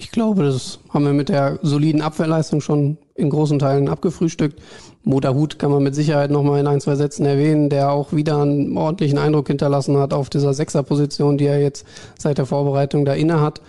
Ich 0.00 0.12
glaube, 0.12 0.44
das 0.44 0.78
haben 0.90 1.04
wir 1.04 1.12
mit 1.12 1.28
der 1.28 1.58
soliden 1.62 2.02
Abwehrleistung 2.02 2.60
schon 2.60 2.98
in 3.16 3.30
großen 3.30 3.58
Teilen 3.58 3.88
abgefrühstückt. 3.88 4.62
Motorhut 5.02 5.58
kann 5.58 5.72
man 5.72 5.82
mit 5.82 5.96
Sicherheit 5.96 6.30
nochmal 6.30 6.60
in 6.60 6.68
ein, 6.68 6.80
zwei 6.80 6.94
Sätzen 6.94 7.26
erwähnen, 7.26 7.68
der 7.68 7.90
auch 7.90 8.12
wieder 8.12 8.40
einen 8.40 8.76
ordentlichen 8.76 9.18
Eindruck 9.18 9.48
hinterlassen 9.48 9.96
hat 9.96 10.14
auf 10.14 10.30
dieser 10.30 10.54
Sechserposition, 10.54 11.36
die 11.36 11.46
er 11.46 11.60
jetzt 11.60 11.84
seit 12.16 12.38
der 12.38 12.46
Vorbereitung 12.46 13.04
da 13.04 13.14
inne 13.14 13.40
hat. 13.40 13.60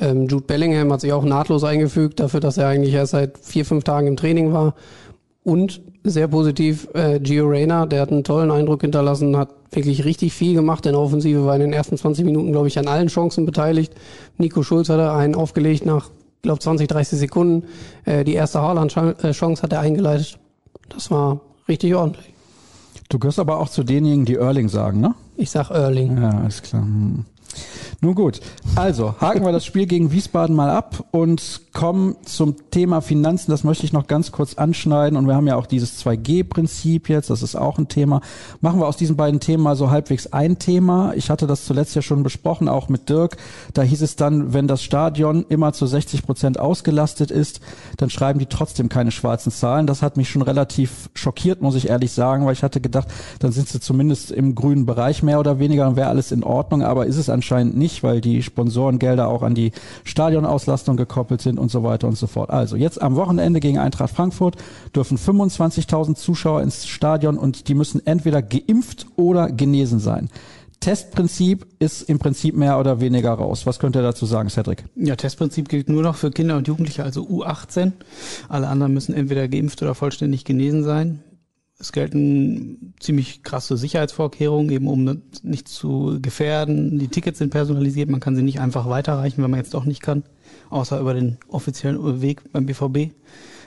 Ähm, 0.00 0.26
Jude 0.26 0.46
Bellingham 0.46 0.90
hat 0.90 1.02
sich 1.02 1.12
auch 1.12 1.22
nahtlos 1.22 1.64
eingefügt, 1.64 2.18
dafür, 2.18 2.40
dass 2.40 2.56
er 2.56 2.68
eigentlich 2.68 2.94
erst 2.94 3.12
seit 3.12 3.36
vier, 3.36 3.66
fünf 3.66 3.84
Tagen 3.84 4.06
im 4.06 4.16
Training 4.16 4.54
war. 4.54 4.74
Und 5.42 5.82
sehr 6.02 6.28
positiv, 6.28 6.88
äh, 6.94 7.20
Gio 7.20 7.46
Reyna, 7.46 7.84
der 7.84 8.00
hat 8.00 8.10
einen 8.10 8.24
tollen 8.24 8.50
Eindruck 8.50 8.80
hinterlassen, 8.80 9.36
hat 9.36 9.50
wirklich 9.76 10.04
richtig 10.04 10.32
viel 10.32 10.54
gemacht 10.54 10.86
in 10.86 10.92
der 10.92 11.00
Offensive, 11.00 11.44
war 11.44 11.54
in 11.54 11.60
den 11.60 11.72
ersten 11.72 11.96
20 11.96 12.24
Minuten, 12.24 12.52
glaube 12.52 12.68
ich, 12.68 12.78
an 12.78 12.88
allen 12.88 13.08
Chancen 13.08 13.46
beteiligt. 13.46 13.92
Nico 14.38 14.62
Schulz 14.62 14.88
hat 14.88 15.00
einen 15.00 15.34
aufgelegt 15.34 15.86
nach, 15.86 16.10
glaube 16.42 16.60
20, 16.60 16.88
30 16.88 17.18
Sekunden. 17.18 17.66
Äh, 18.04 18.24
die 18.24 18.34
erste 18.34 18.60
Haaland-Chance 18.60 19.62
hat 19.62 19.72
er 19.72 19.80
eingeleitet. 19.80 20.38
Das 20.88 21.10
war 21.10 21.40
richtig 21.68 21.94
ordentlich. 21.94 22.32
Du 23.08 23.18
gehörst 23.18 23.38
aber 23.38 23.58
auch 23.58 23.68
zu 23.68 23.84
denjenigen, 23.84 24.24
die 24.24 24.34
Erling 24.34 24.68
sagen, 24.68 25.00
ne? 25.00 25.14
Ich 25.36 25.50
sag 25.50 25.70
Erling. 25.70 26.20
Ja, 26.20 26.30
alles 26.30 26.62
klar. 26.62 26.82
Hm. 26.82 27.24
Nun 28.00 28.14
gut, 28.14 28.40
also 28.76 29.14
haken 29.20 29.44
wir 29.44 29.52
das 29.52 29.64
Spiel 29.64 29.86
gegen 29.86 30.12
Wiesbaden 30.12 30.54
mal 30.54 30.70
ab 30.70 31.04
und 31.10 31.62
kommen 31.74 32.16
zum 32.24 32.70
Thema 32.70 33.00
Finanzen. 33.00 33.50
Das 33.50 33.64
möchte 33.64 33.84
ich 33.84 33.92
noch 33.92 34.06
ganz 34.06 34.32
kurz 34.32 34.54
anschneiden. 34.54 35.18
Und 35.18 35.26
wir 35.26 35.34
haben 35.34 35.46
ja 35.46 35.56
auch 35.56 35.66
dieses 35.66 36.04
2G-Prinzip 36.04 37.08
jetzt, 37.08 37.30
das 37.30 37.42
ist 37.42 37.56
auch 37.56 37.78
ein 37.78 37.88
Thema. 37.88 38.20
Machen 38.60 38.80
wir 38.80 38.86
aus 38.86 38.96
diesen 38.96 39.16
beiden 39.16 39.40
Themen 39.40 39.62
mal 39.62 39.76
so 39.76 39.90
halbwegs 39.90 40.32
ein 40.32 40.58
Thema. 40.58 41.12
Ich 41.16 41.30
hatte 41.30 41.46
das 41.46 41.64
zuletzt 41.64 41.94
ja 41.96 42.02
schon 42.02 42.22
besprochen, 42.22 42.68
auch 42.68 42.88
mit 42.88 43.08
Dirk. 43.08 43.36
Da 43.74 43.82
hieß 43.82 44.02
es 44.02 44.16
dann, 44.16 44.54
wenn 44.54 44.68
das 44.68 44.82
Stadion 44.82 45.44
immer 45.48 45.72
zu 45.72 45.86
60 45.86 46.22
Prozent 46.22 46.60
ausgelastet 46.60 47.30
ist, 47.30 47.60
dann 47.96 48.08
schreiben 48.08 48.38
die 48.38 48.46
trotzdem 48.46 48.88
keine 48.88 49.10
schwarzen 49.10 49.50
Zahlen. 49.50 49.86
Das 49.86 50.00
hat 50.00 50.16
mich 50.16 50.28
schon 50.28 50.42
relativ 50.42 51.10
schockiert, 51.14 51.60
muss 51.60 51.74
ich 51.74 51.88
ehrlich 51.88 52.12
sagen, 52.12 52.46
weil 52.46 52.52
ich 52.52 52.62
hatte 52.62 52.80
gedacht, 52.80 53.08
dann 53.40 53.50
sind 53.50 53.68
sie 53.68 53.80
zumindest 53.80 54.30
im 54.30 54.54
grünen 54.54 54.86
Bereich 54.86 55.22
mehr 55.24 55.40
oder 55.40 55.58
weniger, 55.58 55.84
dann 55.84 55.96
wäre 55.96 56.08
alles 56.08 56.30
in 56.30 56.44
Ordnung. 56.44 56.82
Aber 56.82 57.06
ist 57.06 57.16
es 57.16 57.28
anscheinend 57.28 57.76
nicht, 57.76 57.83
weil 58.02 58.20
die 58.20 58.42
Sponsorengelder 58.42 59.28
auch 59.28 59.42
an 59.42 59.54
die 59.54 59.72
Stadionauslastung 60.04 60.96
gekoppelt 60.96 61.42
sind 61.42 61.58
und 61.58 61.70
so 61.70 61.82
weiter 61.82 62.08
und 62.08 62.16
so 62.16 62.26
fort. 62.26 62.50
Also 62.50 62.76
jetzt 62.76 63.00
am 63.00 63.16
Wochenende 63.16 63.60
gegen 63.60 63.78
Eintracht 63.78 64.14
Frankfurt 64.14 64.56
dürfen 64.94 65.18
25.000 65.18 66.14
Zuschauer 66.14 66.62
ins 66.62 66.86
Stadion 66.86 67.38
und 67.38 67.68
die 67.68 67.74
müssen 67.74 68.04
entweder 68.06 68.42
geimpft 68.42 69.06
oder 69.16 69.50
genesen 69.50 69.98
sein. 69.98 70.28
Testprinzip 70.80 71.66
ist 71.78 72.02
im 72.02 72.18
Prinzip 72.18 72.54
mehr 72.54 72.78
oder 72.78 73.00
weniger 73.00 73.32
raus. 73.32 73.64
Was 73.64 73.78
könnt 73.78 73.96
ihr 73.96 74.02
dazu 74.02 74.26
sagen, 74.26 74.50
Cedric? 74.50 74.84
Ja, 74.96 75.16
Testprinzip 75.16 75.70
gilt 75.70 75.88
nur 75.88 76.02
noch 76.02 76.14
für 76.14 76.30
Kinder 76.30 76.58
und 76.58 76.68
Jugendliche, 76.68 77.02
also 77.02 77.22
U18. 77.22 77.92
Alle 78.50 78.68
anderen 78.68 78.92
müssen 78.92 79.14
entweder 79.14 79.48
geimpft 79.48 79.80
oder 79.82 79.94
vollständig 79.94 80.44
genesen 80.44 80.84
sein. 80.84 81.22
Es 81.78 81.92
gelten 81.92 82.94
ziemlich 83.00 83.42
krasse 83.42 83.76
Sicherheitsvorkehrungen, 83.76 84.70
eben 84.70 84.86
um 84.86 85.22
nicht 85.42 85.68
zu 85.68 86.18
gefährden. 86.22 86.98
Die 86.98 87.08
Tickets 87.08 87.38
sind 87.38 87.50
personalisiert, 87.50 88.08
man 88.08 88.20
kann 88.20 88.36
sie 88.36 88.42
nicht 88.42 88.60
einfach 88.60 88.88
weiterreichen, 88.88 89.42
wenn 89.42 89.50
man 89.50 89.58
jetzt 89.58 89.74
doch 89.74 89.84
nicht 89.84 90.00
kann, 90.00 90.22
außer 90.70 91.00
über 91.00 91.14
den 91.14 91.36
offiziellen 91.48 92.22
Weg 92.22 92.52
beim 92.52 92.66
BVB. 92.66 93.12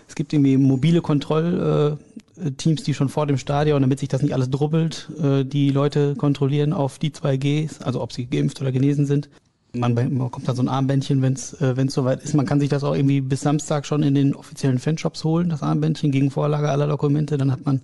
Es 0.07 0.15
gibt 0.15 0.31
irgendwie 0.31 0.57
mobile 0.57 1.01
Kontrollteams, 1.01 2.83
die 2.85 2.93
schon 2.93 3.09
vor 3.09 3.27
dem 3.27 3.37
Stadion, 3.37 3.81
damit 3.81 3.99
sich 3.99 4.09
das 4.09 4.21
nicht 4.21 4.33
alles 4.33 4.49
drubbelt, 4.49 5.09
äh, 5.21 5.43
die 5.43 5.69
Leute 5.69 6.15
kontrollieren 6.15 6.71
auf 6.71 6.99
die 6.99 7.11
2Gs, 7.11 7.81
also 7.81 8.01
ob 8.01 8.13
sie 8.13 8.25
geimpft 8.25 8.61
oder 8.61 8.71
genesen 8.71 9.05
sind. 9.05 9.29
Man 9.73 9.95
bekommt 9.95 10.47
dann 10.47 10.55
so 10.55 10.63
ein 10.63 10.69
Armbändchen, 10.69 11.21
wenn 11.21 11.33
es 11.33 11.53
äh, 11.61 11.75
wenn's 11.75 11.93
soweit 11.93 12.23
ist. 12.23 12.33
Man 12.33 12.45
kann 12.45 12.61
sich 12.61 12.69
das 12.69 12.85
auch 12.85 12.95
irgendwie 12.95 13.19
bis 13.19 13.41
Samstag 13.41 13.85
schon 13.85 14.01
in 14.01 14.15
den 14.15 14.33
offiziellen 14.33 14.79
Fanshops 14.79 15.25
holen, 15.25 15.49
das 15.49 15.61
Armbändchen 15.61 16.11
gegen 16.11 16.31
Vorlage 16.31 16.69
aller 16.69 16.87
Dokumente. 16.87 17.37
Dann 17.37 17.51
hat 17.51 17.65
man 17.65 17.81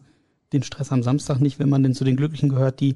den 0.53 0.63
Stress 0.63 0.91
am 0.91 1.03
Samstag 1.03 1.39
nicht, 1.39 1.59
wenn 1.59 1.69
man 1.69 1.83
denn 1.83 1.93
zu 1.93 2.03
den 2.03 2.15
Glücklichen 2.15 2.49
gehört, 2.49 2.79
die 2.79 2.95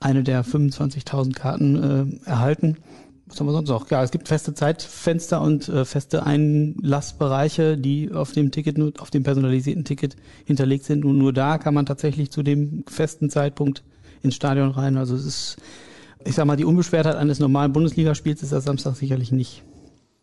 eine 0.00 0.22
der 0.22 0.44
25.000 0.44 1.34
Karten 1.34 2.20
äh, 2.24 2.28
erhalten. 2.28 2.78
was 3.26 3.38
haben 3.38 3.46
wir 3.46 3.52
sonst 3.52 3.68
noch? 3.68 3.90
Ja, 3.90 4.02
es 4.02 4.10
gibt 4.10 4.28
feste 4.28 4.54
Zeitfenster 4.54 5.42
und 5.42 5.68
äh, 5.68 5.84
feste 5.84 6.24
Einlassbereiche, 6.24 7.76
die 7.76 8.10
auf 8.10 8.32
dem 8.32 8.50
Ticket, 8.50 8.98
auf 8.98 9.10
dem 9.10 9.22
personalisierten 9.22 9.84
Ticket 9.84 10.16
hinterlegt 10.46 10.84
sind. 10.84 11.04
Und 11.04 11.18
nur 11.18 11.32
da 11.32 11.58
kann 11.58 11.74
man 11.74 11.84
tatsächlich 11.84 12.30
zu 12.30 12.42
dem 12.42 12.84
festen 12.88 13.28
Zeitpunkt 13.28 13.84
ins 14.22 14.34
Stadion 14.34 14.70
rein. 14.70 14.96
Also 14.96 15.14
es 15.14 15.26
ist, 15.26 15.56
ich 16.24 16.34
sag 16.34 16.46
mal, 16.46 16.56
die 16.56 16.64
Unbeschwertheit 16.64 17.16
eines 17.16 17.38
normalen 17.38 17.72
Bundesligaspiels 17.72 18.42
ist 18.42 18.52
das 18.52 18.64
Samstag 18.64 18.96
sicherlich 18.96 19.32
nicht. 19.32 19.62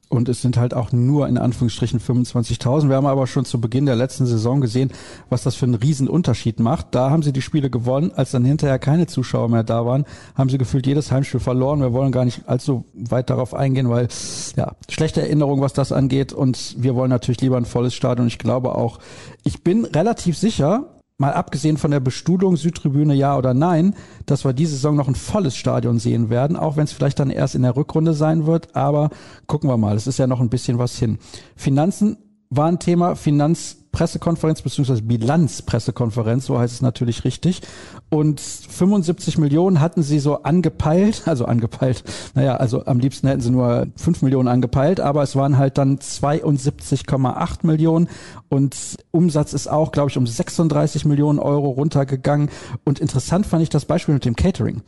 Und 0.10 0.30
es 0.30 0.42
sind 0.42 0.58
halt 0.58 0.74
auch 0.74 0.94
nur 0.94 1.28
in 1.28 1.38
Anführungsstrichen 1.38 2.00
25.000. 2.00 2.88
Wir 2.88 2.96
haben 2.96 3.06
aber 3.06 3.28
schon 3.28 3.44
zu 3.44 3.60
Beginn 3.60 3.86
der 3.86 3.98
letzten 3.98 4.26
Saison 4.26 4.62
gesehen, 4.62 4.92
was 5.30 5.44
das 5.44 5.56
für 5.56 5.66
einen 5.66 5.76
riesen 5.76 6.08
Unterschied 6.08 6.62
macht. 6.62 6.88
Da 6.92 7.10
haben 7.10 7.24
sie 7.24 7.34
die 7.34 7.42
Spiele 7.42 7.70
gewonnen. 7.70 8.12
Als 8.16 8.32
dann 8.32 8.46
hinterher 8.46 8.80
keine 8.80 9.08
Zuschauer 9.08 9.50
mehr 9.50 9.64
da 9.64 9.86
waren, 9.86 10.06
haben 10.36 10.50
sie 10.50 10.58
gefühlt 10.58 10.88
jedes 10.88 11.12
Heimspiel 11.12 11.42
verloren. 11.42 11.82
Wir 11.82 11.92
wollen 11.92 12.14
gar 12.14 12.24
nicht 12.24 12.48
allzu 12.48 12.86
weit 12.94 13.30
darauf 13.30 13.54
eingehen, 13.54 13.90
weil 13.90 14.08
ja, 14.56 14.76
schlechte 14.90 15.22
Erinnerung, 15.22 15.60
was 15.60 15.74
das 15.74 15.92
angeht. 15.92 16.32
Und 16.32 16.76
wir 16.78 16.96
wollen 16.96 17.10
natürlich 17.10 17.42
lieber 17.42 17.58
ein 17.58 17.66
volles 17.66 17.94
Stadion. 17.94 18.28
Ich 18.28 18.40
glaube 18.40 18.76
auch, 18.76 19.00
ich 19.44 19.62
bin 19.62 19.84
relativ 19.84 20.38
sicher, 20.38 20.86
mal 21.18 21.34
abgesehen 21.34 21.78
von 21.78 21.92
der 21.92 22.00
Bestuhlung 22.00 22.58
Südtribüne 22.58 23.16
ja 23.16 23.38
oder 23.38 23.54
nein, 23.54 23.96
dass 24.28 24.46
wir 24.46 24.54
diese 24.54 24.74
Saison 24.74 24.96
noch 24.96 25.08
ein 25.08 25.16
volles 25.16 25.56
Stadion 25.56 25.98
sehen 25.98 26.30
werden, 26.30 26.56
auch 26.56 26.78
wenn 26.78 26.84
es 26.84 26.92
vielleicht 26.92 27.20
dann 27.20 27.32
erst 27.32 27.56
in 27.56 27.64
der 27.64 27.76
Rückrunde 27.76 28.14
sein 28.14 28.46
wird, 28.46 28.76
aber 28.76 29.10
gucken 29.48 29.70
wir 29.70 29.78
mal, 29.78 29.96
es 29.96 30.06
ist 30.06 30.20
ja 30.20 30.28
noch 30.28 30.40
ein 30.40 30.50
bisschen 30.50 30.78
was 30.78 30.98
hin. 31.00 31.18
Finanzen 31.56 32.18
war 32.50 32.68
ein 32.68 32.80
Thema, 32.80 33.16
Finanz 33.16 33.78
Pressekonferenz 33.92 34.62
beziehungsweise 34.62 35.02
Bilanzpressekonferenz, 35.02 36.46
so 36.46 36.60
heißt 36.60 36.76
es 36.76 36.82
natürlich 36.84 37.24
richtig. 37.24 37.62
Und 38.10 38.40
75 38.40 39.38
Millionen 39.38 39.82
hatten 39.82 40.02
sie 40.02 40.20
so 40.20 40.44
angepeilt, 40.44 41.24
also 41.26 41.46
angepeilt, 41.46 42.04
naja, 42.36 42.56
also 42.56 42.86
am 42.86 43.00
liebsten 43.00 43.28
hätten 43.28 43.42
sie 43.42 43.52
nur 43.52 43.88
5 43.98 44.22
Millionen 44.22 44.48
angepeilt, 44.48 45.00
aber 45.00 45.24
es 45.24 45.36
waren 45.36 45.58
halt 45.58 45.78
dann 45.78 45.98
72,8 45.98 47.66
Millionen 47.68 48.08
und 48.50 48.76
Umsatz 49.12 49.54
ist 49.54 49.68
auch, 49.68 49.92
glaube 49.92 50.10
ich, 50.10 50.18
um 50.18 50.26
36 50.26 51.06
Millionen 51.06 51.40
Euro 51.40 51.70
runtergegangen. 51.70 52.50
Und 52.86 53.00
interessant 53.00 53.46
fand 53.46 53.64
ich 53.64 53.70
das 53.70 53.86
Beispiel 53.86 54.14
mit 54.14 54.24
dem 54.24 54.36
Catering. 54.36 54.84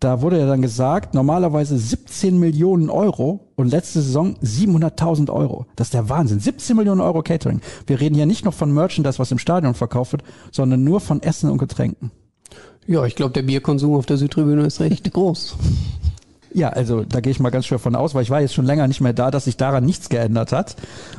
Da 0.00 0.22
wurde 0.22 0.38
ja 0.38 0.46
dann 0.46 0.62
gesagt, 0.62 1.12
normalerweise 1.12 1.76
17 1.76 2.38
Millionen 2.38 2.88
Euro 2.88 3.52
und 3.56 3.70
letzte 3.70 4.00
Saison 4.00 4.34
700.000 4.42 5.30
Euro. 5.30 5.66
Das 5.76 5.88
ist 5.88 5.94
der 5.94 6.08
Wahnsinn. 6.08 6.40
17 6.40 6.74
Millionen 6.74 7.02
Euro 7.02 7.22
Catering. 7.22 7.60
Wir 7.86 8.00
reden 8.00 8.14
hier 8.14 8.24
nicht 8.24 8.46
noch 8.46 8.54
von 8.54 8.72
Merchandise, 8.72 9.18
was 9.18 9.30
im 9.30 9.38
Stadion 9.38 9.74
verkauft 9.74 10.12
wird, 10.12 10.22
sondern 10.52 10.84
nur 10.84 11.00
von 11.00 11.22
Essen 11.22 11.50
und 11.50 11.58
Getränken. 11.58 12.12
Ja, 12.86 13.04
ich 13.04 13.14
glaube, 13.14 13.32
der 13.32 13.42
Bierkonsum 13.42 13.94
auf 13.94 14.06
der 14.06 14.16
Südtribüne 14.16 14.66
ist 14.66 14.80
recht 14.80 15.10
groß. 15.12 15.56
Ja, 16.52 16.70
also 16.70 17.04
da 17.04 17.20
gehe 17.20 17.30
ich 17.30 17.38
mal 17.38 17.50
ganz 17.50 17.66
schwer 17.66 17.78
von 17.78 17.94
aus, 17.94 18.14
weil 18.14 18.22
ich 18.22 18.30
war 18.30 18.40
jetzt 18.40 18.54
schon 18.54 18.64
länger 18.64 18.88
nicht 18.88 19.00
mehr 19.00 19.12
da, 19.12 19.30
dass 19.30 19.44
sich 19.44 19.56
daran 19.56 19.84
nichts 19.84 20.08
geändert 20.08 20.50
hat. 20.50 20.74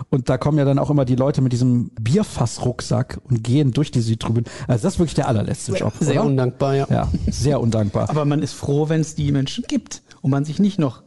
Und 0.09 0.29
da 0.29 0.37
kommen 0.37 0.57
ja 0.57 0.65
dann 0.65 0.77
auch 0.77 0.89
immer 0.89 1.05
die 1.05 1.15
Leute 1.15 1.41
mit 1.41 1.53
diesem 1.53 1.89
Bierfassrucksack 2.01 3.21
und 3.29 3.43
gehen 3.43 3.71
durch 3.71 3.91
die 3.91 4.01
Südtribüne. 4.01 4.45
Also 4.67 4.83
das 4.83 4.95
ist 4.95 4.99
wirklich 4.99 5.15
der 5.15 5.29
allerletzte 5.29 5.73
Job. 5.73 5.93
Sehr 5.99 6.15
oder? 6.15 6.25
undankbar, 6.25 6.75
ja. 6.75 6.87
Ja, 6.89 7.09
sehr 7.29 7.61
undankbar. 7.61 8.09
Aber 8.09 8.25
man 8.25 8.41
ist 8.41 8.53
froh, 8.53 8.89
wenn 8.89 8.99
es 8.99 9.15
die 9.15 9.31
Menschen 9.31 9.63
gibt 9.67 10.01
und 10.21 10.31
man 10.31 10.43
sich 10.43 10.59
nicht 10.59 10.79
noch 10.79 11.01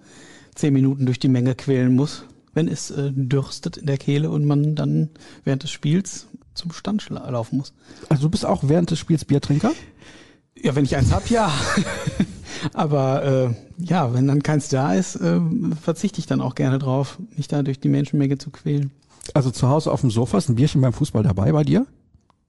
zehn 0.55 0.73
Minuten 0.73 1.05
durch 1.05 1.19
die 1.19 1.29
Menge 1.29 1.55
quälen 1.55 1.95
muss, 1.95 2.25
wenn 2.55 2.69
es 2.69 2.91
äh, 2.91 3.11
dürstet 3.13 3.77
in 3.77 3.87
der 3.87 3.99
Kehle 3.99 4.31
und 4.31 4.47
man 4.47 4.75
dann 4.75 5.11
während 5.45 5.65
des 5.65 5.71
Spiels 5.71 6.29
zum 6.55 6.73
Stand 6.73 7.11
laufen 7.11 7.59
muss. 7.59 7.75
Also 8.09 8.23
du 8.23 8.31
bist 8.31 8.47
auch 8.47 8.61
während 8.63 8.91
des 8.91 8.99
Spiels 8.99 9.25
Biertrinker? 9.25 9.73
Ja, 10.61 10.75
wenn 10.75 10.85
ich 10.85 10.97
eins 10.97 11.13
hab, 11.13 11.29
ja. 11.31 11.51
Aber 12.73 13.25
äh, 13.25 13.85
ja, 13.85 14.15
wenn 14.15 14.27
dann 14.27 14.43
keins 14.43 14.69
da 14.69 14.95
ist, 14.95 15.17
äh, 15.17 15.41
verzichte 15.83 16.21
ich 16.21 16.27
dann 16.27 16.41
auch 16.41 16.55
gerne 16.55 16.79
drauf, 16.79 17.19
mich 17.37 17.49
da 17.49 17.63
durch 17.63 17.81
die 17.81 17.89
Menschenmenge 17.89 18.39
zu 18.39 18.51
quälen. 18.51 18.91
Also 19.35 19.51
zu 19.51 19.69
Hause 19.69 19.91
auf 19.91 20.01
dem 20.01 20.11
Sofa 20.11 20.39
ist 20.39 20.49
ein 20.49 20.55
Bierchen 20.55 20.81
beim 20.81 20.93
Fußball 20.93 21.23
dabei 21.23 21.53
bei 21.53 21.65
dir? 21.65 21.87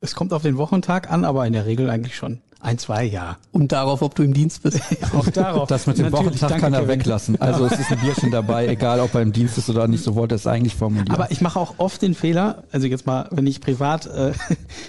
Es 0.01 0.13
kommt 0.13 0.33
auf 0.33 0.43
den 0.43 0.57
Wochentag 0.57 1.12
an, 1.12 1.25
aber 1.25 1.47
in 1.47 1.53
der 1.53 1.65
Regel 1.65 1.89
eigentlich 1.89 2.15
schon. 2.15 2.39
Ein, 2.59 2.77
zwei, 2.77 3.03
ja. 3.03 3.38
Und 3.51 3.71
darauf, 3.71 4.01
ob 4.01 4.15
du 4.15 4.24
im 4.24 4.33
Dienst 4.33 4.63
bist. 4.63 4.81
auch 5.13 5.27
darauf. 5.29 5.67
Das 5.67 5.88
mit 5.88 5.97
dem 5.97 6.05
Natürlich, 6.05 6.25
Wochentag 6.25 6.50
danke, 6.50 6.63
kann 6.63 6.74
er 6.74 6.81
Kevin. 6.81 7.00
weglassen. 7.00 7.41
Also 7.41 7.65
es 7.65 7.79
ist 7.79 7.91
ein 7.91 8.00
Bierchen 8.00 8.31
dabei, 8.31 8.67
egal 8.69 9.00
ob 9.00 9.13
er 9.13 9.21
im 9.21 9.33
Dienst 9.33 9.57
ist 9.57 9.69
oder 9.69 9.88
nicht, 9.88 10.03
so 10.03 10.15
wollte 10.15 10.35
er 10.35 10.38
es 10.38 10.47
eigentlich 10.47 10.75
formulieren. 10.75 11.12
Aber 11.12 11.31
ich 11.31 11.41
mache 11.41 11.59
auch 11.59 11.75
oft 11.77 12.01
den 12.01 12.13
Fehler, 12.13 12.63
also 12.71 12.88
jetzt 12.88 13.05
mal, 13.05 13.27
wenn 13.31 13.47
ich 13.47 13.62
privat 13.62 14.07
äh, 14.07 14.33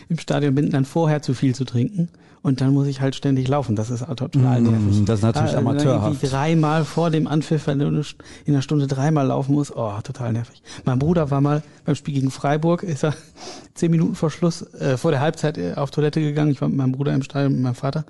im 0.09 0.19
Stadion 0.19 0.55
bin, 0.55 0.71
dann 0.71 0.85
vorher 0.85 1.23
zu 1.23 1.35
viel 1.35 1.55
zu 1.55 1.65
trinken 1.65 2.09
und 2.43 2.61
dann 2.61 2.73
muss 2.73 2.87
ich 2.87 3.01
halt 3.01 3.15
ständig 3.15 3.49
laufen. 3.49 3.77
Das 3.77 3.91
ist 3.91 4.05
total 4.17 4.61
Mm, 4.61 4.65
nervig. 4.71 5.05
das 5.05 5.19
ist 5.19 5.23
natürlich 5.23 5.53
wenn 5.55 5.65
man 5.65 5.75
amateurhaft. 5.77 6.33
dreimal 6.33 6.85
vor 6.85 7.11
dem 7.11 7.27
Anpfiff, 7.27 7.67
wenn 7.67 7.79
du 7.79 7.87
in 7.89 8.05
einer 8.47 8.63
Stunde 8.63 8.87
dreimal 8.87 9.27
laufen 9.27 9.53
musst, 9.55 9.75
oh, 9.77 9.93
total 10.05 10.33
nervig. 10.33 10.63
Mein 10.85 10.99
Bruder 10.99 11.31
war 11.31 11.41
mal 11.41 11.63
beim 11.85 11.95
Spiel 11.95 12.15
gegen 12.15 12.31
Freiburg, 12.31 12.83
ist 12.83 13.05
er 13.05 13.15
zehn 13.75 13.91
Minuten 13.91 14.15
vor 14.15 14.31
Schluss, 14.31 14.63
äh, 14.75 14.97
vor 14.97 15.11
der 15.11 15.21
Halbzeit 15.21 15.59
äh, 15.59 15.75
auf 15.75 15.91
Toilette 15.91 16.21
gegangen. 16.21 16.51
Ich 16.51 16.61
war 16.61 16.69
mit 16.69 16.77
meinem 16.77 16.93
Bruder 16.93 17.15
im 17.15 17.23
Stadion, 17.23 17.53
mit 17.53 17.63
meinem 17.63 17.75
Vater. 17.75 18.05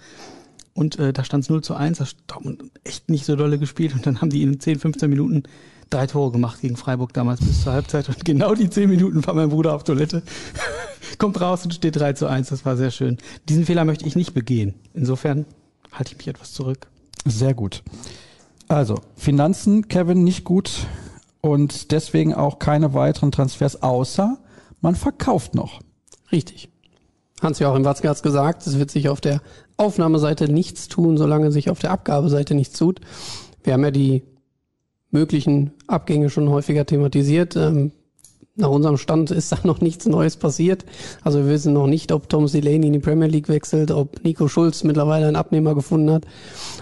Und 0.74 0.98
äh, 0.98 1.12
da 1.14 1.24
stand 1.24 1.44
es 1.44 1.48
0 1.50 1.62
zu 1.62 1.74
1, 1.74 1.98
das 1.98 2.16
Dortmund 2.26 2.62
echt 2.84 3.08
nicht 3.08 3.24
so 3.24 3.34
dolle 3.34 3.58
gespielt. 3.58 3.94
Und 3.94 4.06
dann 4.06 4.20
haben 4.20 4.28
die 4.28 4.42
in 4.42 4.60
10, 4.60 4.78
15 4.78 5.08
Minuten 5.08 5.44
drei 5.90 6.06
Tore 6.06 6.32
gemacht 6.32 6.60
gegen 6.60 6.76
Freiburg 6.76 7.12
damals 7.12 7.40
bis 7.40 7.62
zur 7.62 7.72
Halbzeit. 7.72 8.08
Und 8.08 8.24
genau 8.24 8.54
die 8.54 8.68
10 8.68 8.90
Minuten 8.90 9.26
war 9.26 9.34
mein 9.34 9.50
Bruder 9.50 9.74
auf 9.74 9.84
Toilette. 9.84 10.22
Kommt 11.18 11.40
raus 11.40 11.64
und 11.64 11.74
steht 11.74 11.96
3 11.96 12.14
zu 12.14 12.26
1. 12.26 12.48
Das 12.48 12.64
war 12.64 12.76
sehr 12.76 12.90
schön. 12.90 13.18
Diesen 13.48 13.64
Fehler 13.64 13.84
möchte 13.84 14.06
ich 14.06 14.16
nicht 14.16 14.34
begehen. 14.34 14.74
Insofern 14.94 15.46
halte 15.92 16.12
ich 16.12 16.18
mich 16.18 16.28
etwas 16.28 16.52
zurück. 16.52 16.88
Sehr 17.24 17.54
gut. 17.54 17.82
Also, 18.68 18.96
Finanzen, 19.16 19.88
Kevin, 19.88 20.24
nicht 20.24 20.44
gut 20.44 20.86
und 21.40 21.92
deswegen 21.92 22.34
auch 22.34 22.58
keine 22.58 22.94
weiteren 22.94 23.30
Transfers, 23.30 23.82
außer 23.82 24.38
man 24.80 24.96
verkauft 24.96 25.54
noch. 25.54 25.80
Richtig. 26.32 26.68
Hans-Joachim 27.40 27.84
Watzke 27.84 28.08
hat 28.08 28.16
es 28.16 28.22
gesagt, 28.22 28.66
es 28.66 28.78
wird 28.78 28.90
sich 28.90 29.08
auf 29.08 29.20
der 29.20 29.40
Aufnahmeseite 29.76 30.50
nichts 30.50 30.88
tun, 30.88 31.16
solange 31.16 31.52
sich 31.52 31.70
auf 31.70 31.78
der 31.78 31.90
Abgabeseite 31.92 32.54
nichts 32.54 32.78
tut. 32.78 33.00
Wir 33.62 33.74
haben 33.74 33.84
ja 33.84 33.90
die 33.90 34.24
möglichen 35.16 35.72
Abgänge 35.86 36.28
schon 36.30 36.50
häufiger 36.50 36.84
thematisiert. 36.84 37.56
Ähm, 37.56 37.92
nach 38.54 38.70
unserem 38.70 38.96
Stand 38.96 39.30
ist 39.30 39.52
da 39.52 39.58
noch 39.64 39.80
nichts 39.80 40.06
Neues 40.06 40.36
passiert. 40.36 40.84
Also 41.22 41.40
wir 41.40 41.48
wissen 41.48 41.72
noch 41.72 41.86
nicht, 41.86 42.12
ob 42.12 42.28
Tom 42.28 42.46
Delaney 42.46 42.88
in 42.88 42.92
die 42.92 42.98
Premier 42.98 43.28
League 43.28 43.48
wechselt, 43.48 43.90
ob 43.90 44.22
Nico 44.24 44.48
Schulz 44.48 44.84
mittlerweile 44.84 45.26
einen 45.26 45.36
Abnehmer 45.36 45.74
gefunden 45.74 46.10
hat 46.10 46.24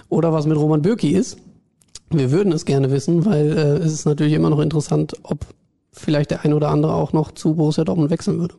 oder 0.09 0.33
was 0.33 0.47
mit 0.47 0.57
Roman 0.57 0.83
Bürki 0.83 1.11
ist. 1.11 1.39
Wir 2.11 2.31
würden 2.31 2.53
es 2.53 2.65
gerne 2.65 2.91
wissen, 2.91 3.25
weil 3.25 3.47
äh, 3.57 3.85
es 3.85 3.93
ist 3.93 4.05
natürlich 4.05 4.35
immer 4.35 4.51
noch 4.51 4.61
interessant, 4.61 5.15
ob 5.23 5.47
vielleicht 5.93 6.31
der 6.31 6.45
ein 6.45 6.53
oder 6.53 6.69
andere 6.69 6.95
auch 6.95 7.13
noch 7.13 7.33
zu 7.33 7.55
Borussia 7.55 7.85
Dortmund 7.85 8.11
wechseln 8.11 8.39
würde. 8.39 8.55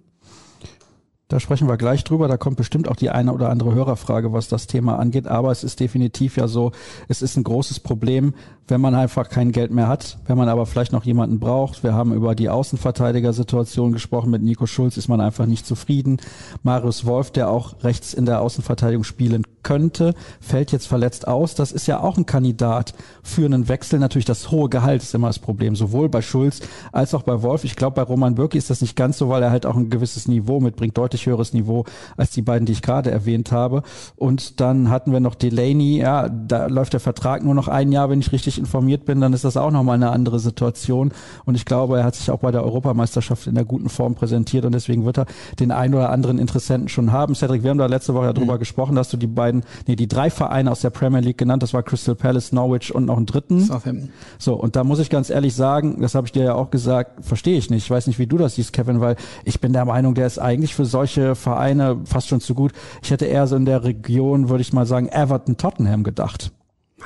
Da 1.27 1.39
sprechen 1.39 1.67
wir 1.67 1.77
gleich 1.77 2.03
drüber. 2.03 2.27
Da 2.27 2.37
kommt 2.37 2.57
bestimmt 2.57 2.87
auch 2.87 2.95
die 2.95 3.09
eine 3.09 3.33
oder 3.33 3.49
andere 3.49 3.73
Hörerfrage, 3.73 4.31
was 4.31 4.47
das 4.47 4.67
Thema 4.67 4.99
angeht. 4.99 5.27
Aber 5.27 5.51
es 5.51 5.63
ist 5.63 5.79
definitiv 5.79 6.37
ja 6.37 6.47
so, 6.47 6.71
es 7.07 7.23
ist 7.23 7.35
ein 7.35 7.43
großes 7.43 7.79
Problem, 7.79 8.35
wenn 8.67 8.81
man 8.81 8.95
einfach 8.95 9.29
kein 9.29 9.51
Geld 9.51 9.71
mehr 9.71 9.87
hat, 9.87 10.17
wenn 10.25 10.37
man 10.37 10.49
aber 10.49 10.65
vielleicht 10.65 10.91
noch 10.91 11.03
jemanden 11.03 11.39
braucht. 11.39 11.83
Wir 11.83 11.93
haben 11.93 12.13
über 12.13 12.33
die 12.33 12.49
Außenverteidigersituation 12.49 13.91
gesprochen. 13.91 14.31
Mit 14.31 14.41
Nico 14.41 14.65
Schulz 14.65 14.97
ist 14.97 15.07
man 15.07 15.21
einfach 15.21 15.45
nicht 15.45 15.67
zufrieden. 15.67 16.17
Marius 16.63 17.05
Wolf, 17.05 17.31
der 17.31 17.49
auch 17.49 17.83
rechts 17.83 18.13
in 18.13 18.25
der 18.25 18.41
Außenverteidigung 18.41 19.03
spielen 19.03 19.43
könnte, 19.61 20.13
fällt 20.39 20.71
jetzt 20.71 20.87
verletzt 20.87 21.27
aus. 21.27 21.55
Das 21.55 21.71
ist 21.71 21.87
ja 21.87 21.99
auch 21.99 22.17
ein 22.17 22.25
Kandidat 22.25 22.93
für 23.23 23.45
einen 23.45 23.67
Wechsel. 23.67 23.99
Natürlich 23.99 24.25
das 24.25 24.51
hohe 24.51 24.69
Gehalt 24.69 25.03
ist 25.03 25.13
immer 25.13 25.27
das 25.27 25.39
Problem, 25.39 25.75
sowohl 25.75 26.09
bei 26.09 26.21
Schulz 26.21 26.61
als 26.91 27.13
auch 27.13 27.23
bei 27.23 27.41
Wolf. 27.41 27.63
Ich 27.63 27.75
glaube, 27.75 27.95
bei 27.95 28.03
Roman 28.03 28.35
Bürki 28.35 28.57
ist 28.57 28.69
das 28.69 28.81
nicht 28.81 28.95
ganz 28.95 29.17
so, 29.17 29.29
weil 29.29 29.43
er 29.43 29.51
halt 29.51 29.65
auch 29.65 29.75
ein 29.75 29.89
gewisses 29.89 30.27
Niveau 30.27 30.59
mitbringt, 30.59 30.97
deutlich 30.97 31.25
höheres 31.25 31.53
Niveau 31.53 31.85
als 32.17 32.31
die 32.31 32.41
beiden, 32.41 32.65
die 32.65 32.73
ich 32.73 32.81
gerade 32.81 33.11
erwähnt 33.11 33.51
habe. 33.51 33.83
Und 34.15 34.59
dann 34.59 34.89
hatten 34.89 35.11
wir 35.11 35.19
noch 35.19 35.35
Delaney. 35.35 35.97
Ja, 35.97 36.29
da 36.29 36.67
läuft 36.67 36.93
der 36.93 36.99
Vertrag 36.99 37.43
nur 37.43 37.53
noch 37.53 37.67
ein 37.67 37.91
Jahr, 37.91 38.09
wenn 38.09 38.19
ich 38.19 38.31
richtig 38.31 38.54
informiert 38.57 39.05
bin. 39.05 39.21
Dann 39.21 39.33
ist 39.33 39.43
das 39.43 39.57
auch 39.57 39.71
nochmal 39.71 39.95
eine 39.95 40.11
andere 40.11 40.39
Situation. 40.39 41.11
Und 41.45 41.55
ich 41.55 41.65
glaube, 41.65 41.97
er 41.99 42.03
hat 42.03 42.15
sich 42.15 42.31
auch 42.31 42.39
bei 42.39 42.51
der 42.51 42.63
Europameisterschaft 42.63 43.47
in 43.47 43.55
der 43.55 43.65
guten 43.65 43.89
Form 43.89 44.15
präsentiert 44.15 44.65
und 44.65 44.73
deswegen 44.73 45.05
wird 45.05 45.19
er 45.19 45.25
den 45.59 45.71
einen 45.71 45.93
oder 45.93 46.09
anderen 46.09 46.39
Interessenten 46.39 46.89
schon 46.89 47.11
haben. 47.11 47.35
Cedric, 47.35 47.63
wir 47.63 47.69
haben 47.69 47.77
da 47.77 47.85
letzte 47.85 48.13
Woche 48.13 48.25
ja 48.25 48.33
drüber 48.33 48.57
gesprochen, 48.57 48.95
dass 48.95 49.09
du 49.09 49.17
die 49.17 49.27
beiden, 49.27 49.63
nee, 49.87 49.95
die 49.95 50.07
drei 50.07 50.29
Vereine 50.29 50.71
aus 50.71 50.81
der 50.81 50.89
Premier 50.89 51.21
League 51.21 51.37
genannt. 51.37 51.63
Das 51.63 51.73
war 51.73 51.83
Crystal 51.83 52.15
Palace, 52.15 52.51
Norwich 52.51 52.93
und 52.93 53.05
noch 53.05 53.17
einen 53.17 53.25
dritten. 53.25 53.61
Southampton. 53.61 54.09
So, 54.37 54.53
und 54.55 54.75
da 54.75 54.83
muss 54.83 54.99
ich 54.99 55.09
ganz 55.09 55.29
ehrlich 55.29 55.55
sagen, 55.55 56.01
das 56.01 56.15
habe 56.15 56.27
ich 56.27 56.31
dir 56.31 56.43
ja 56.43 56.55
auch 56.55 56.71
gesagt, 56.71 57.25
verstehe 57.25 57.57
ich 57.57 57.69
nicht. 57.69 57.83
Ich 57.83 57.89
weiß 57.89 58.07
nicht, 58.07 58.19
wie 58.19 58.27
du 58.27 58.37
das 58.37 58.55
siehst, 58.55 58.73
Kevin, 58.73 59.01
weil 59.01 59.15
ich 59.43 59.59
bin 59.59 59.73
der 59.73 59.85
Meinung, 59.85 60.15
der 60.15 60.27
ist 60.27 60.39
eigentlich 60.39 60.75
für 60.75 60.85
solche 60.85 61.35
Vereine 61.35 61.99
fast 62.05 62.27
schon 62.27 62.41
zu 62.41 62.55
gut. 62.55 62.71
Ich 63.03 63.11
hätte 63.11 63.25
eher 63.25 63.47
so 63.47 63.55
in 63.55 63.65
der 63.65 63.83
Region, 63.83 64.49
würde 64.49 64.61
ich 64.61 64.73
mal 64.73 64.85
sagen, 64.85 65.07
Everton, 65.09 65.57
Tottenham 65.57 66.03
gedacht. 66.03 66.51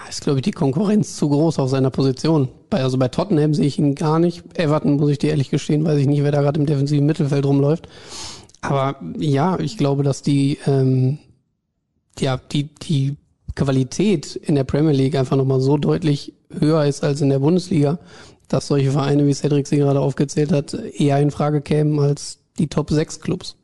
Ist, 0.08 0.22
glaube 0.22 0.39
ich, 0.39 0.44
die 0.44 0.51
Konkurrenz 0.51 1.15
zu 1.15 1.29
groß 1.29 1.60
auf 1.60 1.70
seiner 1.70 1.89
Position. 1.89 2.50
Bei, 2.70 2.84
also 2.84 2.98
bei 2.98 3.08
Tottenham 3.08 3.53
sehe 3.53 3.65
ich 3.65 3.79
ihn 3.79 3.96
gar 3.96 4.20
nicht. 4.20 4.44
Everton, 4.58 4.98
muss 4.98 5.10
ich 5.10 5.18
dir 5.18 5.32
ehrlich 5.32 5.50
gestehen, 5.50 5.84
weiß 5.84 6.00
ich 6.00 6.08
nicht, 6.08 6.24
wer 6.24 6.32
da 6.32 6.41
gerade 6.41 6.60
im 6.60 6.65
defensiven 6.65 7.06
Mittelfeld 7.06 7.46
rumläuft. 7.46 7.88
Aber 8.62 8.98
ja, 9.18 9.58
ich 9.60 9.77
glaube, 9.77 10.03
dass 10.03 10.22
die, 10.22 10.58
ähm, 10.68 11.20
ja, 12.20 12.38
die, 12.51 12.65
die 12.75 13.18
Qualität 13.56 14.36
in 14.36 14.56
der 14.56 14.63
Premier 14.63 14.94
League 14.94 15.15
einfach 15.15 15.38
nochmal 15.38 15.62
so 15.62 15.77
deutlich 15.77 16.34
höher 16.51 16.86
ist 16.86 17.03
als 17.03 17.22
in 17.22 17.29
der 17.29 17.39
Bundesliga, 17.39 18.00
dass 18.48 18.68
solche 18.68 18.91
Vereine, 18.91 19.27
wie 19.27 19.34
Cedric 19.34 19.68
sie 19.68 19.77
gerade 19.77 20.00
aufgezählt 20.00 20.51
hat, 20.51 20.74
eher 20.74 21.20
in 21.20 21.32
Frage 21.32 21.62
kämen 21.62 22.00
als 22.00 22.39
die 22.58 22.68
Top 22.68 22.89
6 22.89 23.22
Clubs. 23.22 23.56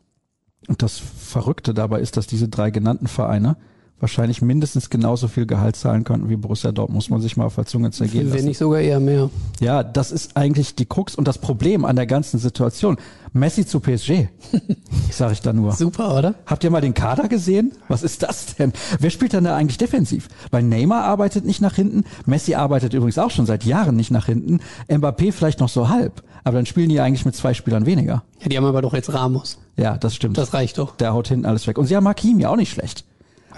Und 0.68 0.82
das 0.82 0.98
Verrückte 1.00 1.74
dabei 1.74 2.00
ist, 2.00 2.18
dass 2.18 2.27
diese 2.27 2.48
drei 2.48 2.72
genannten 2.72 3.08
Vereine 3.08 3.58
wahrscheinlich 3.99 4.41
mindestens 4.41 4.89
genauso 4.89 5.27
viel 5.27 5.45
Gehalt 5.45 5.75
zahlen 5.75 6.03
könnten 6.03 6.29
wie 6.29 6.35
Borussia 6.35 6.71
Dortmund. 6.71 6.95
Muss 6.95 7.09
man 7.09 7.21
sich 7.21 7.37
mal 7.37 7.45
auf 7.45 7.55
der 7.55 7.65
Zunge 7.65 7.91
zergehen 7.91 8.25
Wenn 8.27 8.33
lassen. 8.33 8.45
nicht 8.45 8.57
sogar 8.57 8.79
eher 8.81 8.99
mehr. 8.99 9.29
Ja, 9.59 9.83
das 9.83 10.11
ist 10.11 10.35
eigentlich 10.37 10.75
die 10.75 10.85
Krux 10.85 11.15
und 11.15 11.27
das 11.27 11.37
Problem 11.37 11.85
an 11.85 11.95
der 11.95 12.05
ganzen 12.05 12.39
Situation. 12.39 12.97
Messi 13.33 13.65
zu 13.65 13.81
PSG, 13.81 14.27
sage 15.11 15.33
ich 15.33 15.41
da 15.41 15.51
nur. 15.51 15.73
Super, 15.73 16.17
oder? 16.17 16.35
Habt 16.45 16.63
ihr 16.63 16.71
mal 16.71 16.79
den 16.81 16.93
Kader 16.93 17.27
gesehen? 17.27 17.73
Was 17.89 18.01
ist 18.03 18.23
das 18.23 18.55
denn? 18.55 18.71
Wer 18.99 19.09
spielt 19.09 19.33
dann 19.33 19.43
da 19.43 19.55
eigentlich 19.55 19.77
defensiv? 19.77 20.29
Weil 20.51 20.63
Neymar 20.63 21.03
arbeitet 21.03 21.43
nicht 21.45 21.61
nach 21.61 21.75
hinten, 21.75 22.05
Messi 22.25 22.55
arbeitet 22.55 22.93
übrigens 22.93 23.17
auch 23.17 23.31
schon 23.31 23.45
seit 23.45 23.65
Jahren 23.65 23.97
nicht 23.97 24.11
nach 24.11 24.27
hinten, 24.27 24.59
Mbappé 24.89 25.33
vielleicht 25.33 25.59
noch 25.59 25.67
so 25.67 25.89
halb, 25.89 26.23
aber 26.45 26.57
dann 26.57 26.65
spielen 26.65 26.87
die 26.87 27.01
eigentlich 27.01 27.25
mit 27.25 27.35
zwei 27.35 27.53
Spielern 27.53 27.85
weniger. 27.85 28.23
Ja, 28.39 28.47
die 28.47 28.57
haben 28.57 28.65
aber 28.65 28.81
doch 28.81 28.93
jetzt 28.93 29.13
Ramos. 29.13 29.57
Ja, 29.75 29.97
das 29.97 30.15
stimmt. 30.15 30.37
Das 30.37 30.53
reicht 30.53 30.77
doch. 30.77 30.95
Der 30.95 31.13
haut 31.13 31.27
hinten 31.27 31.45
alles 31.45 31.67
weg. 31.67 31.77
Und 31.77 31.87
sie 31.87 31.95
haben 31.97 32.07
Hakimi 32.07 32.45
auch 32.45 32.55
nicht 32.55 32.71
schlecht. 32.71 33.03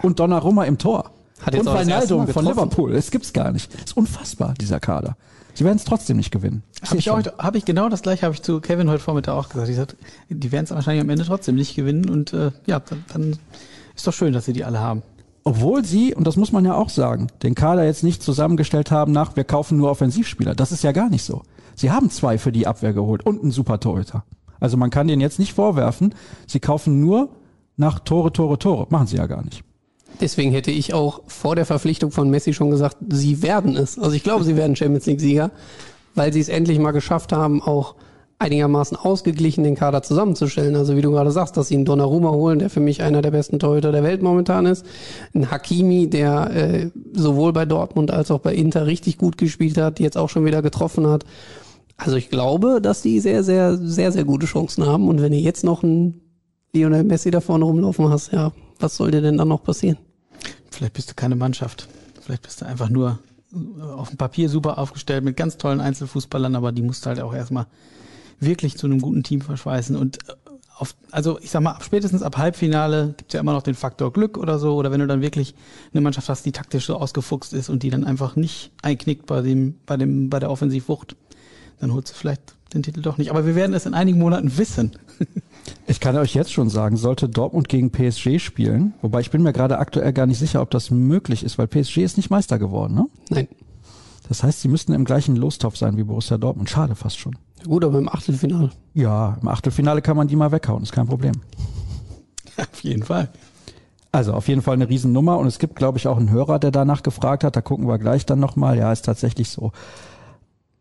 Und 0.02 0.20
Donnarumma 0.20 0.64
im 0.66 0.78
Tor. 0.78 1.12
Hat 1.42 1.54
jetzt 1.54 1.68
und 1.68 1.74
Mal 1.74 2.28
von. 2.28 2.46
Liverpool. 2.46 2.94
Es 2.96 3.12
gibt's 3.12 3.34
gar 3.34 3.52
nicht. 3.52 3.74
ist 3.74 3.96
unfassbar, 3.96 4.54
dieser 4.60 4.80
Kader. 4.80 5.16
Sie 5.54 5.66
werden 5.66 5.78
es 5.78 5.86
trotzdem 5.86 6.18
nicht 6.18 6.32
gewinnen. 6.32 6.62
Habe 6.84 6.98
ich, 6.98 7.10
auch- 7.10 7.22
hab 7.40 7.56
ich 7.56 7.66
genau 7.66 7.90
das 7.90 8.04
gleiche, 8.04 8.24
habe 8.26 8.36
ich 8.36 8.44
zu 8.44 8.60
Kevin 8.62 8.90
heute 8.90 9.00
Vormittag 9.02 9.34
auch 9.34 9.50
gesagt. 9.50 9.70
Ich 9.70 9.76
sag, 9.76 9.96
die 10.30 10.52
werden 10.52 10.66
es 10.66 10.72
wahrscheinlich 10.72 11.02
am 11.04 11.10
Ende 11.10 11.26
trotzdem 11.26 11.56
nicht 11.56 11.76
gewinnen 11.76 12.10
und 12.10 12.32
äh, 12.34 12.52
ja, 12.68 12.80
dann, 12.80 13.04
dann 13.12 13.40
ist 13.96 14.06
doch 14.06 14.14
schön, 14.14 14.34
dass 14.34 14.46
sie 14.46 14.54
die 14.54 14.64
alle 14.64 14.80
haben. 14.80 15.02
Obwohl 15.44 15.84
sie, 15.86 16.14
und 16.14 16.28
das 16.28 16.36
muss 16.36 16.52
man 16.52 16.66
ja 16.66 16.76
auch 16.76 16.90
sagen, 16.90 17.28
den 17.42 17.56
Kader 17.56 17.86
jetzt 17.86 18.04
nicht 18.04 18.22
zusammengestellt 18.22 18.92
haben 18.92 19.12
nach, 19.14 19.36
wir 19.36 19.46
kaufen 19.46 19.78
nur 19.78 19.90
Offensivspieler. 19.90 20.54
Das 20.54 20.72
ist 20.72 20.84
ja 20.84 20.92
gar 20.92 21.10
nicht 21.10 21.24
so. 21.24 21.42
Sie 21.74 21.90
haben 21.90 22.10
zwei 22.12 22.38
für 22.38 22.52
die 22.52 22.68
Abwehr 22.68 22.94
geholt 22.94 23.26
und 23.26 23.42
einen 23.42 23.52
super 23.52 23.80
Torhüter. 23.80 24.26
Also 24.60 24.78
man 24.78 24.90
kann 24.90 25.08
denen 25.08 25.22
jetzt 25.22 25.40
nicht 25.40 25.54
vorwerfen, 25.54 26.14
sie 26.48 26.60
kaufen 26.60 27.00
nur 27.00 27.30
nach 27.78 28.00
Tore, 28.00 28.32
Tore, 28.34 28.60
Tore. 28.60 28.88
Machen 28.90 29.08
sie 29.08 29.18
ja 29.18 29.26
gar 29.28 29.44
nicht. 29.44 29.64
Deswegen 30.20 30.52
hätte 30.52 30.72
ich 30.72 30.94
auch 30.94 31.22
vor 31.28 31.56
der 31.56 31.66
Verpflichtung 31.66 32.12
von 32.12 32.30
Messi 32.30 32.54
schon 32.54 32.72
gesagt, 32.72 32.98
sie 33.10 33.42
werden 33.42 33.76
es. 33.76 34.00
Also 34.00 34.14
ich 34.14 34.24
glaube, 34.24 34.44
sie 34.44 34.56
werden 34.56 34.76
Champions 34.76 35.06
League 35.06 35.22
Sieger, 35.22 35.52
weil 36.16 36.34
sie 36.34 36.40
es 36.40 36.50
endlich 36.50 36.80
mal 36.80 36.92
geschafft 36.92 37.32
haben, 37.32 37.62
auch 37.62 37.96
einigermaßen 38.40 38.98
ausgeglichen 38.98 39.64
den 39.64 39.76
Kader 39.76 40.04
zusammenzustellen. 40.04 40.76
Also 40.76 40.96
wie 40.96 41.02
du 41.02 41.12
gerade 41.12 41.32
sagst, 41.32 41.58
dass 41.58 41.70
sie 41.70 41.76
einen 41.76 41.86
Donnarumma 41.86 42.32
holen, 42.32 42.60
der 42.60 42.70
für 42.70 42.80
mich 42.80 43.02
einer 43.02 43.22
der 43.22 43.32
besten 43.32 43.60
Torhüter 43.60 43.92
der 43.92 44.04
Welt 44.04 44.22
momentan 44.22 44.66
ist. 44.66 44.86
Ein 45.34 45.50
Hakimi, 45.50 46.08
der 46.08 46.52
äh, 46.52 46.90
sowohl 47.14 47.54
bei 47.54 47.66
Dortmund 47.66 48.12
als 48.12 48.30
auch 48.30 48.40
bei 48.40 48.54
Inter 48.54 48.86
richtig 48.86 49.18
gut 49.18 49.38
gespielt 49.38 49.78
hat, 49.78 50.00
jetzt 50.00 50.18
auch 50.18 50.30
schon 50.30 50.46
wieder 50.46 50.62
getroffen 50.62 51.08
hat. 51.08 51.26
Also 51.96 52.16
ich 52.16 52.30
glaube, 52.30 52.80
dass 52.80 53.02
die 53.02 53.20
sehr, 53.20 53.44
sehr, 53.44 53.76
sehr, 53.76 54.12
sehr 54.12 54.24
gute 54.24 54.46
Chancen 54.46 54.86
haben. 54.86 55.08
Und 55.08 55.22
wenn 55.22 55.32
du 55.32 55.38
jetzt 55.38 55.64
noch 55.64 55.82
einen 55.82 56.22
Lionel 56.74 57.04
Messi 57.04 57.32
da 57.32 57.42
vorne 57.42 57.66
rumlaufen 57.66 58.10
hast, 58.10 58.32
ja, 58.34 58.52
was 58.80 58.96
soll 58.96 59.10
dir 59.10 59.22
denn 59.22 59.38
dann 59.38 59.48
noch 59.48 59.64
passieren? 59.64 59.98
Vielleicht 60.78 60.94
bist 60.94 61.10
du 61.10 61.16
keine 61.16 61.36
Mannschaft. 61.36 61.88
Vielleicht 62.22 62.44
bist 62.44 62.62
du 62.62 62.66
einfach 62.68 62.90
nur 62.90 63.18
äh, 63.52 63.82
auf 63.82 64.10
dem 64.10 64.18
Papier 64.18 64.48
super 64.48 64.78
aufgestellt 64.78 65.24
mit 65.24 65.36
ganz 65.36 65.58
tollen 65.58 65.82
Einzelfußballern, 65.82 66.56
aber 66.56 66.72
die 66.72 66.84
musst 66.84 67.04
du 67.04 67.10
halt 67.10 67.20
auch 67.20 67.34
erstmal 67.34 67.66
wirklich 68.40 68.78
zu 68.78 68.86
einem 68.86 69.02
guten 69.02 69.24
Team 69.24 69.42
verschweißen. 69.42 69.96
Und 69.96 70.20
äh, 70.30 70.34
auf, 70.78 70.96
also 71.10 71.40
ich 71.40 71.50
sag 71.50 71.64
mal, 71.64 71.72
ab- 71.72 71.84
spätestens 71.84 72.22
ab 72.22 72.38
Halbfinale 72.38 73.16
gibt's 73.18 73.34
ja 73.34 73.40
immer 73.40 73.54
noch 73.54 73.64
den 73.64 73.74
Faktor 73.74 74.14
Glück 74.14 74.38
oder 74.38 74.60
so. 74.60 74.76
Oder 74.76 74.92
wenn 74.92 75.00
du 75.00 75.08
dann 75.08 75.24
wirklich 75.24 75.56
eine 75.94 76.02
Mannschaft 76.02 76.30
hast, 76.30 76.46
die 76.46 76.52
taktisch 76.52 76.86
so 76.86 76.98
ausgefuchst 76.98 77.54
ist 77.54 77.70
und 77.70 77.82
die 77.82 77.90
dann 77.90 78.04
einfach 78.04 78.36
nicht 78.36 78.70
einknickt 78.84 79.26
bei 79.26 79.42
dem, 79.42 79.80
bei 79.88 79.98
dem, 79.98 80.30
bei 80.30 80.38
der 80.38 80.52
Offensivwucht, 80.52 81.16
dann 81.80 81.92
holst 81.92 82.12
du 82.12 82.14
vielleicht 82.14 82.54
den 82.74 82.84
Titel 82.84 83.02
doch 83.02 83.18
nicht. 83.18 83.32
Aber 83.32 83.46
wir 83.46 83.56
werden 83.56 83.74
es 83.74 83.86
in 83.86 83.94
einigen 83.94 84.20
Monaten 84.20 84.58
wissen. 84.58 84.92
Ich 85.86 86.00
kann 86.00 86.18
euch 86.18 86.34
jetzt 86.34 86.54
schon 86.54 86.70
sagen, 86.70 86.96
sollte 86.96 87.28
Dortmund 87.28 87.68
gegen 87.68 87.92
PSG 87.92 88.40
spielen, 88.40 88.94
wobei 89.02 89.20
ich 89.20 89.32
bin 89.32 89.42
mir 89.42 89.52
gerade 89.52 89.80
aktuell 89.80 90.14
gar 90.14 90.26
nicht 90.26 90.40
sicher, 90.40 90.62
ob 90.62 90.70
das 90.72 90.92
möglich 90.92 91.44
ist, 91.44 91.58
weil 91.58 91.68
PSG 91.68 91.98
ist 91.98 92.16
nicht 92.18 92.30
Meister 92.30 92.58
geworden, 92.58 92.94
ne? 92.94 93.06
Nein. 93.30 93.48
Das 94.28 94.44
heißt, 94.44 94.62
sie 94.62 94.68
müssten 94.68 94.94
im 94.94 95.06
gleichen 95.06 95.36
Lostopf 95.36 95.78
sein 95.78 95.98
wie 95.98 96.04
Borussia 96.04 96.38
Dortmund. 96.38 96.70
Schade 96.70 96.96
fast 96.96 97.18
schon. 97.18 97.36
Gut, 97.66 97.84
aber 97.84 97.98
im 97.98 98.10
Achtelfinale. 98.10 98.72
Ja, 98.94 99.38
im 99.42 99.48
Achtelfinale 99.48 100.02
kann 100.02 100.18
man 100.18 100.28
die 100.28 100.36
mal 100.36 100.52
weghauen, 100.52 100.84
ist 100.84 100.92
kein 100.92 101.08
Problem. 101.08 101.34
auf 102.58 102.80
jeden 102.82 103.04
Fall. 103.04 103.30
Also 104.12 104.34
auf 104.34 104.48
jeden 104.48 104.62
Fall 104.62 104.76
eine 104.76 104.90
Riesennummer 104.90 105.38
und 105.38 105.48
es 105.48 105.60
gibt, 105.60 105.76
glaube 105.76 105.98
ich, 105.98 106.08
auch 106.08 106.18
einen 106.18 106.32
Hörer, 106.32 106.60
der 106.60 106.72
danach 106.72 107.04
gefragt 107.04 107.44
hat. 107.44 107.56
Da 107.56 107.62
gucken 107.62 107.88
wir 107.88 107.98
gleich 107.98 108.26
dann 108.26 108.40
nochmal. 108.40 108.78
Ja, 108.78 108.92
ist 108.92 109.06
tatsächlich 109.06 109.50
so. 109.50 109.72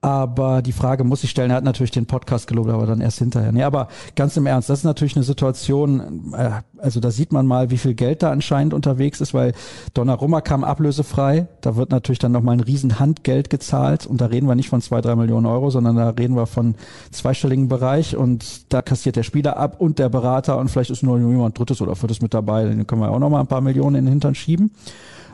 Aber 0.06 0.62
die 0.62 0.70
Frage 0.70 1.02
muss 1.02 1.24
ich 1.24 1.30
stellen, 1.30 1.50
er 1.50 1.56
hat 1.56 1.64
natürlich 1.64 1.90
den 1.90 2.06
Podcast 2.06 2.46
gelobt, 2.46 2.70
aber 2.70 2.86
dann 2.86 3.00
erst 3.00 3.18
hinterher. 3.18 3.50
Nee, 3.50 3.64
aber 3.64 3.88
ganz 4.14 4.36
im 4.36 4.46
Ernst, 4.46 4.70
das 4.70 4.78
ist 4.78 4.84
natürlich 4.84 5.16
eine 5.16 5.24
Situation, 5.24 6.32
äh, 6.32 6.50
also 6.78 7.00
da 7.00 7.10
sieht 7.10 7.32
man 7.32 7.44
mal, 7.44 7.72
wie 7.72 7.76
viel 7.76 7.94
Geld 7.94 8.22
da 8.22 8.30
anscheinend 8.30 8.72
unterwegs 8.72 9.20
ist, 9.20 9.34
weil 9.34 9.52
Donnarumma 9.94 10.42
kam 10.42 10.62
ablösefrei, 10.62 11.48
da 11.60 11.74
wird 11.74 11.90
natürlich 11.90 12.20
dann 12.20 12.30
nochmal 12.30 12.54
ein 12.54 12.60
riesen 12.60 13.00
Handgeld 13.00 13.50
gezahlt. 13.50 14.06
Und 14.06 14.20
da 14.20 14.26
reden 14.26 14.46
wir 14.46 14.54
nicht 14.54 14.68
von 14.68 14.80
zwei, 14.80 15.00
drei 15.00 15.16
Millionen 15.16 15.46
Euro, 15.46 15.70
sondern 15.70 15.96
da 15.96 16.10
reden 16.10 16.36
wir 16.36 16.46
von 16.46 16.76
zweistelligen 17.10 17.66
Bereich. 17.66 18.14
Und 18.14 18.72
da 18.72 18.82
kassiert 18.82 19.16
der 19.16 19.24
Spieler 19.24 19.56
ab 19.56 19.80
und 19.80 19.98
der 19.98 20.08
Berater. 20.08 20.58
Und 20.58 20.70
vielleicht 20.70 20.90
ist 20.90 21.02
nur 21.02 21.18
jemand 21.18 21.58
drittes 21.58 21.82
oder 21.82 21.96
viertes 21.96 22.22
mit 22.22 22.32
dabei, 22.32 22.62
dann 22.62 22.86
können 22.86 23.00
wir 23.00 23.10
auch 23.10 23.18
nochmal 23.18 23.40
ein 23.40 23.48
paar 23.48 23.60
Millionen 23.60 23.96
in 23.96 24.04
den 24.04 24.12
Hintern 24.12 24.36
schieben. 24.36 24.70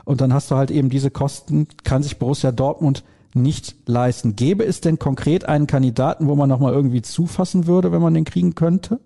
Und 0.07 0.23
dann 0.23 0.33
hast 0.33 0.51
du 0.51 0.57
halt 0.57 0.71
eben 0.71 0.89
diese 0.89 1.11
Kosten, 1.11 1.69
kann 1.85 2.03
sich 2.03 2.19
Borussia 2.19 2.53
Dortmund 2.53 3.05
nicht 3.35 3.77
leisten. 3.87 4.37
Gäbe 4.37 4.65
es 4.65 4.81
denn 4.81 4.99
konkret 4.99 5.45
einen 5.45 5.67
Kandidaten, 5.67 6.29
wo 6.29 6.35
man 6.35 6.49
nochmal 6.49 6.73
irgendwie 6.73 7.03
zufassen 7.03 7.67
würde, 7.67 7.93
wenn 7.93 8.03
man 8.03 8.15
den 8.15 8.25
kriegen 8.25 8.55
könnte? 8.55 9.01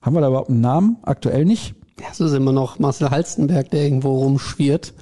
Haben 0.00 0.16
wir 0.16 0.20
da 0.20 0.28
überhaupt 0.28 0.50
einen 0.50 0.60
Namen? 0.60 0.96
Aktuell 1.02 1.44
nicht. 1.44 1.74
Ja, 2.00 2.06
es 2.10 2.20
ist 2.20 2.32
immer 2.32 2.52
noch 2.52 2.78
Marcel 2.78 3.10
Halstenberg, 3.10 3.70
der 3.70 3.84
irgendwo 3.84 4.18
rumschwirrt. 4.18 4.94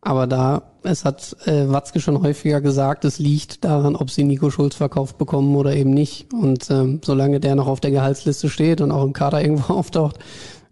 Aber 0.00 0.26
da, 0.26 0.62
es 0.82 1.06
hat 1.06 1.34
äh, 1.46 1.70
Watzke 1.70 1.98
schon 1.98 2.20
häufiger 2.20 2.60
gesagt, 2.60 3.06
es 3.06 3.18
liegt 3.18 3.64
daran, 3.64 3.96
ob 3.96 4.10
sie 4.10 4.24
Nico 4.24 4.50
Schulz 4.50 4.74
verkauft 4.74 5.16
bekommen 5.16 5.56
oder 5.56 5.74
eben 5.74 5.90
nicht. 5.90 6.32
Und 6.34 6.70
ähm, 6.70 7.00
solange 7.02 7.40
der 7.40 7.54
noch 7.54 7.68
auf 7.68 7.80
der 7.80 7.90
Gehaltsliste 7.90 8.50
steht 8.50 8.82
und 8.82 8.90
auch 8.90 9.04
im 9.04 9.14
Kader 9.14 9.40
irgendwo 9.42 9.72
auftaucht, 9.72 10.18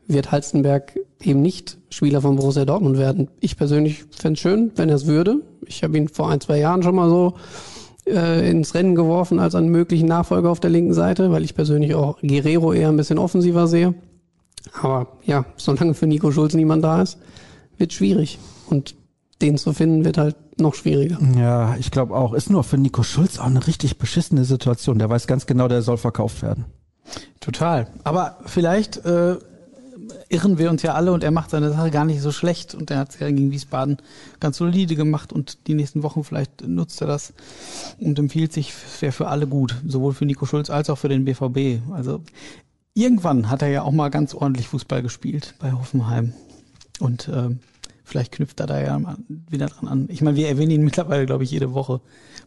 wird 0.07 0.33
Halstenberg 0.33 0.99
eben 1.21 1.43
nicht 1.43 1.79
Spieler 1.91 2.21
von 2.21 2.37
Borussia 2.37 2.65
Dortmund 2.65 2.99
werden. 2.99 3.29
Ich 3.41 3.57
persönlich 3.57 4.05
fände 4.11 4.35
es 4.35 4.41
schön, 4.41 4.73
wenn 4.77 4.89
er 4.89 4.97
es 4.97 5.07
würde. 5.07 5.43
Ich 5.67 5.83
habe 5.83 5.97
ihn 5.97 6.09
vor 6.09 6.31
ein, 6.31 6.41
zwei 6.41 6.59
Jahren 6.59 6.83
schon 6.83 6.95
mal 6.95 7.09
so 7.09 7.35
äh, 8.07 8.51
ins 8.51 8.75
Rennen 8.75 8.95
geworfen 8.95 9.39
als 9.39 9.55
einen 9.55 9.69
möglichen 9.69 10.07
Nachfolger 10.07 10.51
auf 10.51 10.61
der 10.61 10.71
linken 10.71 10.95
Seite, 10.95 11.31
weil 11.31 11.45
ich 11.45 11.55
persönlich 11.55 11.95
auch 11.95 12.21
Guerrero 12.21 12.73
eher 12.73 12.89
ein 12.89 12.97
bisschen 12.97 13.19
offensiver 13.19 13.67
sehe. 13.67 13.95
Aber 14.81 15.19
ja, 15.25 15.45
solange 15.57 15.95
für 15.95 16.07
Nico 16.07 16.31
Schulz 16.31 16.55
niemand 16.55 16.85
da 16.85 17.03
ist, 17.03 17.19
wird 17.79 17.93
schwierig. 17.93 18.39
Und 18.69 18.95
den 19.41 19.59
zu 19.59 19.73
finden 19.73 20.05
wird 20.05 20.19
halt 20.19 20.37
noch 20.61 20.75
schwieriger. 20.75 21.19
Ja, 21.37 21.77
ich 21.79 21.91
glaube 21.91 22.15
auch. 22.15 22.33
Ist 22.33 22.51
nur 22.51 22.65
für 22.65 22.79
Nico 22.79 23.03
Schulz 23.03 23.39
auch 23.39 23.47
eine 23.47 23.67
richtig 23.67 23.99
beschissene 23.99 24.45
Situation. 24.45 24.99
Der 24.99 25.11
weiß 25.11 25.27
ganz 25.27 25.47
genau, 25.47 25.69
der 25.69 25.83
soll 25.83 25.97
verkauft 25.97 26.43
werden. 26.43 26.65
Total. 27.41 27.89
Aber 28.05 28.39
vielleicht 28.47 29.05
äh, 29.05 29.37
irren 30.29 30.59
wir 30.59 30.71
uns 30.71 30.83
ja 30.83 30.95
alle 30.95 31.13
und 31.13 31.25
er 31.25 31.31
macht 31.31 31.51
seine 31.51 31.71
Sache 31.71 31.91
gar 31.91 32.05
nicht 32.05 32.21
so 32.21 32.33
schlecht 32.33 32.75
und 32.75 32.91
er 32.91 32.99
hat 32.99 33.11
es 33.11 33.21
ja 33.21 33.29
gegen 33.29 33.51
Wiesbaden 33.51 33.99
ganz 34.41 34.59
solide 34.59 34.95
gemacht 34.95 35.33
und 35.33 35.67
die 35.67 35.75
nächsten 35.75 36.03
Wochen 36.03 36.25
vielleicht 36.25 36.67
nutzt 36.67 37.01
er 37.01 37.07
das 37.07 37.33
und 37.99 38.19
empfiehlt 38.19 38.53
sich, 38.53 38.73
wäre 39.01 39.13
für 39.13 39.29
alle 39.29 39.47
gut, 39.47 39.77
sowohl 39.87 40.15
für 40.15 40.27
Nico 40.27 40.47
Schulz 40.47 40.71
als 40.71 40.91
auch 40.91 40.99
für 40.99 41.09
den 41.09 41.25
BVB. 41.25 41.83
Also 41.93 42.21
irgendwann 42.95 43.51
hat 43.51 43.63
er 43.63 43.69
ja 43.69 43.83
auch 43.83 43.93
mal 43.93 44.11
ganz 44.11 44.35
ordentlich 44.35 44.69
Fußball 44.69 45.03
gespielt 45.03 45.55
bei 45.59 45.73
Hoffenheim 45.73 46.33
und 47.01 47.31
ähm, 47.33 47.61
vielleicht 48.05 48.33
knüpft 48.33 48.61
er 48.61 48.67
da 48.67 48.81
ja 48.81 49.01
wieder 49.49 49.67
dran 49.67 49.89
an. 49.89 50.09
Ich 50.11 50.23
meine, 50.23 50.37
wir 50.37 50.49
erwähnen 50.49 50.71
ihn 50.71 50.85
mittlerweile, 50.85 51.27
glaube 51.27 51.45
ich, 51.45 51.51
jede 51.51 51.75
Woche. 51.75 52.01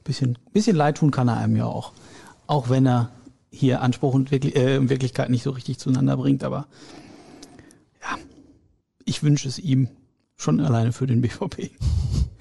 Bisschen, 0.03 0.37
bisschen 0.53 0.75
leid 0.75 0.97
tun 0.97 1.11
kann 1.11 1.27
er 1.27 1.37
einem 1.37 1.55
ja 1.55 1.65
auch. 1.65 1.93
Auch 2.47 2.69
wenn 2.69 2.85
er 2.85 3.09
hier 3.49 3.81
Anspruch 3.81 4.13
und 4.13 4.31
wirklich, 4.31 4.55
äh, 4.55 4.89
Wirklichkeit 4.89 5.29
nicht 5.29 5.43
so 5.43 5.51
richtig 5.51 5.79
zueinander 5.79 6.17
bringt, 6.17 6.43
aber 6.43 6.67
ich 9.05 9.23
wünsche 9.23 9.47
es 9.47 9.59
ihm 9.59 9.87
schon 10.35 10.59
alleine 10.59 10.91
für 10.91 11.07
den 11.07 11.21
BVB. 11.21 11.71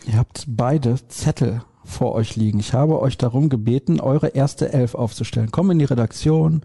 Ihr 0.06 0.16
habt 0.16 0.44
beide 0.48 0.96
Zettel 1.08 1.62
vor 1.84 2.14
euch 2.14 2.36
liegen. 2.36 2.58
Ich 2.58 2.72
habe 2.72 3.00
euch 3.00 3.18
darum 3.18 3.48
gebeten, 3.48 4.00
eure 4.00 4.28
erste 4.28 4.72
Elf 4.72 4.94
aufzustellen. 4.94 5.50
Komm 5.50 5.70
in 5.70 5.78
die 5.78 5.84
Redaktion, 5.84 6.62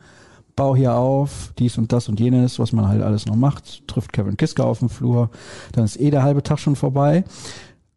bau 0.55 0.75
hier 0.75 0.95
auf, 0.95 1.53
dies 1.59 1.77
und 1.77 1.91
das 1.91 2.09
und 2.09 2.19
jenes, 2.19 2.57
was 2.57 2.71
man 2.71 2.87
halt 2.87 3.01
alles 3.01 3.25
noch 3.25 3.35
macht. 3.35 3.87
Trifft 3.87 4.13
Kevin 4.13 4.37
Kiska 4.37 4.63
auf 4.63 4.79
dem 4.79 4.89
Flur, 4.89 5.29
dann 5.73 5.83
ist 5.85 5.99
eh 5.99 6.09
der 6.09 6.23
halbe 6.23 6.41
Tag 6.41 6.59
schon 6.59 6.75
vorbei. 6.75 7.23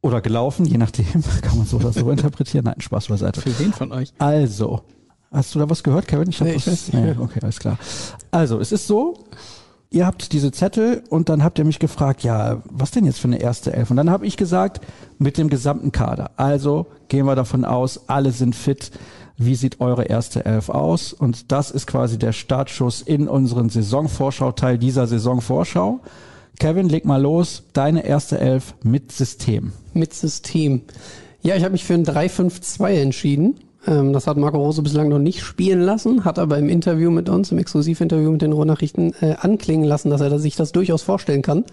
Oder 0.01 0.21
gelaufen, 0.21 0.67
je 0.67 0.79
nachdem, 0.79 1.07
kann 1.43 1.57
man 1.57 1.67
so 1.67 1.77
oder 1.77 1.93
so 1.93 2.11
interpretieren. 2.11 2.65
Nein, 2.65 2.81
Spaß 2.81 3.07
beiseite. 3.07 3.41
Für 3.41 3.57
wen 3.61 3.73
von 3.73 3.93
euch? 3.93 4.13
Also, 4.19 4.83
hast 5.31 5.55
du 5.55 5.61
da 5.61 5.71
was 5.71 5.85
gehört, 5.85 6.09
Kevin? 6.09 6.29
Ich 6.29 6.41
hab 6.41 6.49
Nee, 6.49 6.57
was, 6.57 6.67
ich 6.67 6.93
nee, 6.93 7.15
okay, 7.19 7.39
alles 7.41 7.61
klar. 7.61 7.79
Also, 8.33 8.59
es 8.59 8.73
ist 8.73 8.89
so, 8.89 9.15
ihr 9.93 10.07
habt 10.07 10.33
diese 10.33 10.51
Zettel 10.51 11.05
und 11.11 11.29
dann 11.29 11.45
habt 11.45 11.59
ihr 11.59 11.65
mich 11.65 11.79
gefragt, 11.79 12.23
ja, 12.23 12.63
was 12.65 12.91
denn 12.91 13.05
jetzt 13.05 13.21
für 13.21 13.29
eine 13.29 13.41
erste 13.41 13.73
Elf? 13.73 13.91
Und 13.91 13.97
dann 13.97 14.11
habe 14.11 14.27
ich 14.27 14.37
gesagt, 14.37 14.81
mit 15.19 15.39
dem 15.39 15.49
gesamten 15.49 15.93
Kader. 15.93 16.33
Also 16.37 16.87
gehen 17.09 17.27
wir 17.27 17.37
davon 17.37 17.65
aus, 17.65 18.09
alle 18.09 18.33
sind 18.33 18.57
fit. 18.57 18.91
Wie 19.37 19.55
sieht 19.55 19.81
eure 19.81 20.05
erste 20.05 20.45
Elf 20.45 20.69
aus? 20.69 21.13
Und 21.13 21.53
das 21.53 21.71
ist 21.71 21.87
quasi 21.87 22.19
der 22.19 22.33
Startschuss 22.33 23.03
in 23.03 23.29
unseren 23.29 23.69
Saisonvorschau-Teil 23.69 24.79
dieser 24.79 25.07
Saisonvorschau. 25.07 26.01
Kevin, 26.59 26.89
leg 26.89 27.05
mal 27.05 27.21
los. 27.21 27.65
Deine 27.73 28.05
erste 28.05 28.39
Elf 28.39 28.75
mit 28.83 29.11
System. 29.11 29.73
Mit 29.95 30.15
System. 30.15 30.83
Ja, 31.43 31.57
ich 31.57 31.65
habe 31.65 31.73
mich 31.73 31.85
für 31.85 31.95
ein 31.95 32.05
3-5-2 32.05 33.01
entschieden. 33.01 33.59
Ähm, 33.87 34.13
das 34.13 34.27
hat 34.27 34.37
Marco 34.37 34.59
Rose 34.59 34.83
bislang 34.83 35.09
noch 35.09 35.19
nicht 35.19 35.41
spielen 35.41 35.81
lassen, 35.81 36.25
hat 36.25 36.39
aber 36.39 36.59
im 36.59 36.69
Interview 36.69 37.11
mit 37.11 37.29
uns, 37.29 37.51
im 37.51 37.59
Exklusivinterview 37.59 38.31
mit 38.31 38.43
den 38.43 38.53
Rohrnachrichten, 38.53 39.15
äh, 39.21 39.35
anklingen 39.41 39.87
lassen, 39.87 40.11
dass 40.11 40.21
er 40.21 40.39
sich 40.39 40.57
das 40.57 40.73
durchaus 40.73 41.03
vorstellen 41.03 41.43
kann. 41.43 41.65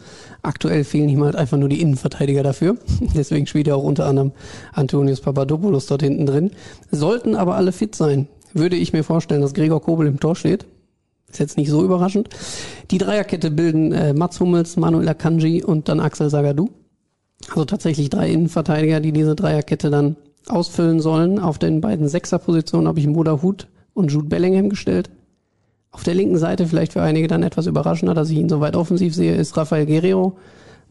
Aktuell 0.41 0.83
fehlen 0.83 1.09
ihm 1.09 1.23
halt 1.23 1.35
einfach 1.35 1.57
nur 1.57 1.69
die 1.69 1.81
Innenverteidiger 1.81 2.43
dafür. 2.43 2.77
Deswegen 3.15 3.45
spielt 3.45 3.67
er 3.67 3.75
auch 3.75 3.83
unter 3.83 4.05
anderem 4.05 4.31
Antonius 4.73 5.21
Papadopoulos 5.21 5.85
dort 5.85 6.01
hinten 6.01 6.25
drin. 6.25 6.51
Sollten 6.91 7.35
aber 7.35 7.55
alle 7.55 7.71
fit 7.71 7.95
sein, 7.95 8.27
würde 8.53 8.75
ich 8.75 8.93
mir 8.93 9.03
vorstellen, 9.03 9.41
dass 9.41 9.53
Gregor 9.53 9.81
Kobel 9.81 10.07
im 10.07 10.19
Tor 10.19 10.35
steht. 10.35 10.65
Ist 11.29 11.39
jetzt 11.39 11.57
nicht 11.57 11.69
so 11.69 11.83
überraschend. 11.83 12.29
Die 12.89 12.97
Dreierkette 12.97 13.51
bilden 13.51 13.91
äh, 13.91 14.13
Mats 14.13 14.39
Hummels, 14.39 14.77
Manuel 14.77 15.07
Akanji 15.07 15.63
und 15.63 15.87
dann 15.87 15.99
Axel 15.99 16.31
Sagadou. 16.31 16.69
Also 17.49 17.65
tatsächlich 17.65 18.09
drei 18.09 18.31
Innenverteidiger, 18.31 18.99
die 18.99 19.11
diese 19.11 19.35
Dreierkette 19.35 19.91
dann 19.91 20.15
ausfüllen 20.47 20.99
sollen. 20.99 21.39
Auf 21.39 21.57
den 21.57 21.81
beiden 21.81 22.07
Sechserpositionen 22.07 22.87
habe 22.87 22.99
ich 22.99 23.07
Moda 23.07 23.41
Hut 23.41 23.67
und 23.93 24.11
Jude 24.11 24.27
Bellingham 24.27 24.69
gestellt. 24.69 25.09
Auf 25.91 26.03
der 26.03 26.13
linken 26.13 26.37
Seite, 26.37 26.67
vielleicht 26.67 26.93
für 26.93 27.01
einige 27.01 27.27
dann 27.27 27.43
etwas 27.43 27.65
überraschender, 27.65 28.13
dass 28.13 28.29
ich 28.29 28.37
ihn 28.37 28.49
so 28.49 28.59
weit 28.59 28.75
offensiv 28.75 29.15
sehe, 29.15 29.35
ist 29.35 29.57
Rafael 29.57 29.85
Guerrero, 29.85 30.37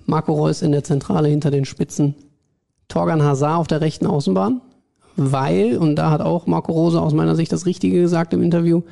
Marco 0.07 0.33
Reus 0.33 0.63
in 0.63 0.73
der 0.73 0.85
Zentrale 0.85 1.29
hinter 1.29 1.51
den 1.51 1.65
Spitzen, 1.65 2.15
Torgan 2.89 3.23
Hazard 3.23 3.59
auf 3.59 3.67
der 3.69 3.81
rechten 3.81 4.07
Außenbahn, 4.07 4.61
weil, 5.17 5.77
und 5.77 5.97
da 5.97 6.11
hat 6.11 6.21
auch 6.21 6.47
Marco 6.47 6.73
Rose 6.73 7.01
aus 7.01 7.15
meiner 7.15 7.37
Sicht 7.37 7.53
das 7.53 7.67
Richtige 7.67 8.01
gesagt 8.01 8.33
im 8.33 8.43
Interview, 8.43 8.83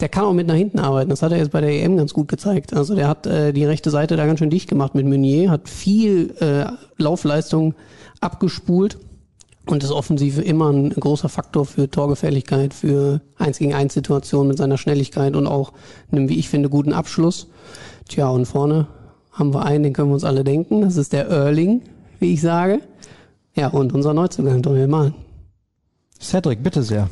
der 0.00 0.08
kann 0.08 0.24
auch 0.24 0.32
mit 0.32 0.46
nach 0.46 0.54
hinten 0.54 0.78
arbeiten. 0.78 1.10
Das 1.10 1.22
hat 1.22 1.32
er 1.32 1.38
jetzt 1.38 1.50
bei 1.50 1.60
der 1.60 1.70
EM 1.70 1.96
ganz 1.96 2.14
gut 2.14 2.28
gezeigt. 2.28 2.72
Also 2.72 2.94
der 2.94 3.08
hat 3.08 3.26
äh, 3.26 3.52
die 3.52 3.64
rechte 3.64 3.90
Seite 3.90 4.16
da 4.16 4.26
ganz 4.26 4.38
schön 4.38 4.50
dicht 4.50 4.68
gemacht 4.68 4.94
mit 4.94 5.06
Meunier, 5.06 5.50
hat 5.50 5.68
viel 5.68 6.36
äh, 6.38 6.66
Laufleistung 7.02 7.74
abgespult 8.20 8.98
und 9.70 9.84
ist 9.84 9.90
Offensive 9.90 10.40
immer 10.42 10.72
ein 10.72 10.90
großer 10.90 11.28
Faktor 11.28 11.66
für 11.66 11.90
Torgefährlichkeit, 11.90 12.72
für 12.74 13.20
1 13.38 13.58
gegen 13.58 13.74
1 13.74 13.92
Situationen 13.92 14.48
mit 14.48 14.58
seiner 14.58 14.78
Schnelligkeit 14.78 15.36
und 15.36 15.46
auch 15.46 15.72
einem, 16.10 16.28
wie 16.28 16.38
ich 16.38 16.48
finde, 16.48 16.68
guten 16.68 16.92
Abschluss. 16.92 17.48
Tja, 18.08 18.28
und 18.28 18.46
vorne 18.46 18.86
haben 19.32 19.54
wir 19.54 19.64
einen, 19.64 19.84
den 19.84 19.92
können 19.92 20.08
wir 20.08 20.14
uns 20.14 20.24
alle 20.24 20.42
denken. 20.42 20.80
Das 20.80 20.96
ist 20.96 21.12
der 21.12 21.28
Erling, 21.28 21.82
wie 22.18 22.32
ich 22.32 22.40
sage. 22.40 22.80
Ja, 23.54 23.68
und 23.68 23.92
unser 23.92 24.14
Neuzugang, 24.14 24.62
Daniel 24.62 24.88
Mahlen. 24.88 25.14
Cedric, 26.20 26.62
bitte 26.62 26.82
sehr. 26.82 27.08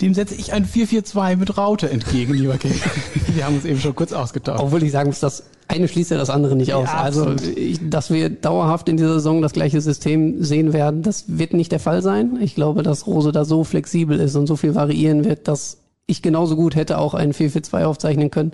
Dem 0.00 0.14
setze 0.14 0.34
ich 0.34 0.52
ein 0.52 0.66
4-4-2 0.66 1.36
mit 1.36 1.56
Raute 1.58 1.90
entgegen, 1.90 2.34
lieber 2.34 2.58
Kevin. 2.58 2.80
Wir 3.34 3.44
haben 3.44 3.56
uns 3.56 3.64
eben 3.64 3.80
schon 3.80 3.94
kurz 3.94 4.12
ausgetauscht. 4.12 4.62
Obwohl 4.62 4.82
ich 4.82 4.92
sagen 4.92 5.08
muss, 5.08 5.20
das 5.20 5.44
eine 5.68 5.86
schließt 5.86 6.10
ja 6.10 6.16
das 6.16 6.30
andere 6.30 6.56
nicht 6.56 6.72
aus. 6.72 6.88
Ja, 6.88 6.98
also, 6.98 7.34
ich, 7.54 7.78
dass 7.90 8.10
wir 8.10 8.30
dauerhaft 8.30 8.88
in 8.88 8.96
dieser 8.96 9.14
Saison 9.14 9.42
das 9.42 9.52
gleiche 9.52 9.80
System 9.82 10.42
sehen 10.42 10.72
werden, 10.72 11.02
das 11.02 11.24
wird 11.28 11.52
nicht 11.52 11.72
der 11.72 11.80
Fall 11.80 12.00
sein. 12.02 12.38
Ich 12.40 12.54
glaube, 12.54 12.82
dass 12.82 13.06
Rose 13.06 13.32
da 13.32 13.44
so 13.44 13.64
flexibel 13.64 14.18
ist 14.18 14.34
und 14.34 14.46
so 14.46 14.56
viel 14.56 14.74
variieren 14.74 15.24
wird, 15.24 15.46
dass 15.46 15.78
ich 16.06 16.22
genauso 16.22 16.56
gut 16.56 16.74
hätte 16.74 16.98
auch 16.98 17.12
einen 17.12 17.32
4-4-2 17.32 17.84
aufzeichnen 17.84 18.30
können. 18.30 18.52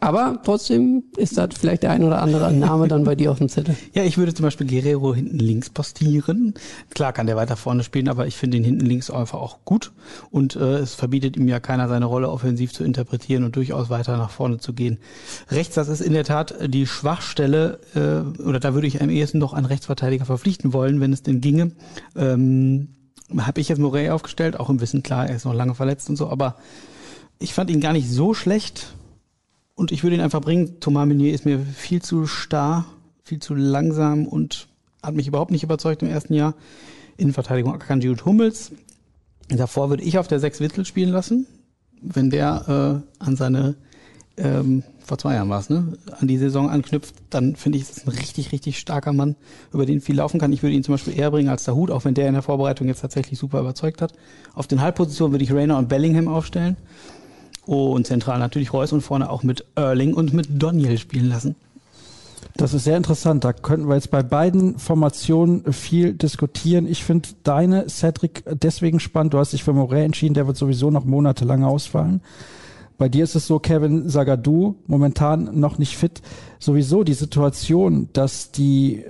Aber 0.00 0.38
trotzdem 0.44 1.02
ist 1.16 1.38
da 1.38 1.48
vielleicht 1.48 1.82
der 1.82 1.90
ein 1.90 2.04
oder 2.04 2.22
andere 2.22 2.52
Name 2.52 2.86
dann 2.86 3.02
bei 3.02 3.16
dir 3.16 3.32
auf 3.32 3.38
dem 3.38 3.48
Zettel. 3.48 3.76
Ja, 3.94 4.04
ich 4.04 4.16
würde 4.16 4.32
zum 4.32 4.44
Beispiel 4.44 4.66
Guerrero 4.66 5.12
hinten 5.12 5.38
links 5.38 5.70
postieren. 5.70 6.54
Klar 6.94 7.12
kann 7.12 7.26
der 7.26 7.34
weiter 7.34 7.56
vorne 7.56 7.82
spielen, 7.82 8.08
aber 8.08 8.26
ich 8.26 8.36
finde 8.36 8.58
ihn 8.58 8.64
hinten 8.64 8.86
links 8.86 9.10
einfach 9.10 9.40
auch 9.40 9.64
gut. 9.64 9.90
Und 10.30 10.54
äh, 10.54 10.78
es 10.78 10.94
verbietet 10.94 11.36
ihm 11.36 11.48
ja 11.48 11.58
keiner, 11.58 11.88
seine 11.88 12.04
Rolle 12.04 12.30
offensiv 12.30 12.72
zu 12.72 12.84
interpretieren 12.84 13.42
und 13.42 13.56
durchaus 13.56 13.90
weiter 13.90 14.16
nach 14.16 14.30
vorne 14.30 14.58
zu 14.58 14.72
gehen. 14.72 14.98
Rechts, 15.50 15.74
das 15.74 15.88
ist 15.88 16.00
in 16.00 16.12
der 16.12 16.24
Tat 16.24 16.54
die 16.68 16.86
Schwachstelle, 16.86 17.80
äh, 17.94 18.42
oder 18.42 18.60
da 18.60 18.74
würde 18.74 18.86
ich 18.86 19.02
am 19.02 19.10
ehesten 19.10 19.38
noch 19.38 19.52
einen 19.52 19.66
Rechtsverteidiger 19.66 20.24
verpflichten 20.24 20.72
wollen, 20.72 21.00
wenn 21.00 21.12
es 21.12 21.24
denn 21.24 21.40
ginge. 21.40 21.72
Ähm, 22.14 22.88
habe 23.36 23.60
ich 23.60 23.68
jetzt 23.68 23.78
Morey 23.78 24.10
aufgestellt, 24.10 24.58
auch 24.58 24.70
im 24.70 24.80
Wissen, 24.80 25.02
klar, 25.02 25.28
er 25.28 25.36
ist 25.36 25.44
noch 25.44 25.54
lange 25.54 25.74
verletzt 25.74 26.08
und 26.08 26.16
so, 26.16 26.30
aber 26.30 26.56
ich 27.40 27.52
fand 27.52 27.70
ihn 27.70 27.80
gar 27.80 27.92
nicht 27.92 28.08
so 28.08 28.32
schlecht 28.32 28.94
und 29.78 29.92
ich 29.92 30.02
würde 30.02 30.16
ihn 30.16 30.22
einfach 30.22 30.40
bringen. 30.40 30.80
Thomas 30.80 31.06
Meunier 31.06 31.32
ist 31.32 31.44
mir 31.44 31.60
viel 31.60 32.02
zu 32.02 32.26
starr, 32.26 32.84
viel 33.22 33.38
zu 33.38 33.54
langsam 33.54 34.26
und 34.26 34.66
hat 35.04 35.14
mich 35.14 35.28
überhaupt 35.28 35.52
nicht 35.52 35.62
überzeugt 35.62 36.02
im 36.02 36.08
ersten 36.08 36.34
Jahr. 36.34 36.54
Innenverteidigung 37.16 37.72
Akanji 37.72 38.08
und 38.08 38.24
Hummels. 38.24 38.72
Davor 39.48 39.88
würde 39.88 40.02
ich 40.02 40.18
auf 40.18 40.26
der 40.26 40.40
sechs 40.40 40.58
Witzel 40.58 40.84
spielen 40.84 41.10
lassen, 41.10 41.46
wenn 42.02 42.28
der 42.28 43.04
äh, 43.20 43.24
an 43.24 43.36
seine 43.36 43.76
ähm, 44.36 44.82
vor 44.98 45.16
zwei 45.16 45.34
Jahren 45.34 45.48
war 45.48 45.60
es, 45.60 45.70
ne? 45.70 45.96
An 46.18 46.26
die 46.26 46.38
Saison 46.38 46.68
anknüpft, 46.68 47.14
dann 47.30 47.54
finde 47.54 47.78
ich, 47.78 47.84
ist 47.84 48.06
ein 48.06 48.10
richtig, 48.10 48.50
richtig 48.50 48.80
starker 48.80 49.12
Mann, 49.12 49.36
über 49.72 49.86
den 49.86 50.00
viel 50.00 50.16
laufen 50.16 50.40
kann. 50.40 50.52
Ich 50.52 50.62
würde 50.62 50.74
ihn 50.74 50.82
zum 50.82 50.94
Beispiel 50.94 51.16
eher 51.16 51.30
bringen 51.30 51.48
als 51.48 51.64
der 51.64 51.76
Hut, 51.76 51.92
auch 51.92 52.04
wenn 52.04 52.14
der 52.14 52.26
in 52.26 52.34
der 52.34 52.42
Vorbereitung 52.42 52.88
jetzt 52.88 53.00
tatsächlich 53.00 53.38
super 53.38 53.60
überzeugt 53.60 54.02
hat. 54.02 54.12
Auf 54.54 54.66
den 54.66 54.80
Halbpositionen 54.80 55.32
würde 55.32 55.44
ich 55.44 55.52
Rainer 55.52 55.78
und 55.78 55.88
Bellingham 55.88 56.28
aufstellen. 56.28 56.76
Und 57.68 58.06
zentral 58.06 58.38
natürlich 58.38 58.72
Reus 58.72 58.94
und 58.94 59.02
vorne 59.02 59.28
auch 59.28 59.42
mit 59.42 59.62
Erling 59.74 60.14
und 60.14 60.32
mit 60.32 60.46
Daniel 60.50 60.96
spielen 60.96 61.28
lassen. 61.28 61.54
Das 62.56 62.72
ist 62.72 62.84
sehr 62.84 62.96
interessant. 62.96 63.44
Da 63.44 63.52
könnten 63.52 63.88
wir 63.88 63.94
jetzt 63.94 64.10
bei 64.10 64.22
beiden 64.22 64.78
Formationen 64.78 65.70
viel 65.74 66.14
diskutieren. 66.14 66.86
Ich 66.86 67.04
finde 67.04 67.28
deine 67.42 67.86
Cedric 67.90 68.42
deswegen 68.46 69.00
spannend. 69.00 69.34
Du 69.34 69.38
hast 69.38 69.52
dich 69.52 69.64
für 69.64 69.74
Morel 69.74 70.04
entschieden, 70.04 70.32
der 70.32 70.46
wird 70.46 70.56
sowieso 70.56 70.90
noch 70.90 71.04
monatelang 71.04 71.62
ausfallen. 71.62 72.22
Bei 72.96 73.10
dir 73.10 73.22
ist 73.22 73.34
es 73.34 73.46
so, 73.46 73.58
Kevin 73.58 74.08
Sagadou, 74.08 74.76
momentan 74.86 75.60
noch 75.60 75.76
nicht 75.76 75.98
fit. 75.98 76.22
Sowieso 76.58 77.04
die 77.04 77.12
Situation, 77.12 78.08
dass 78.14 78.50
die 78.50 79.04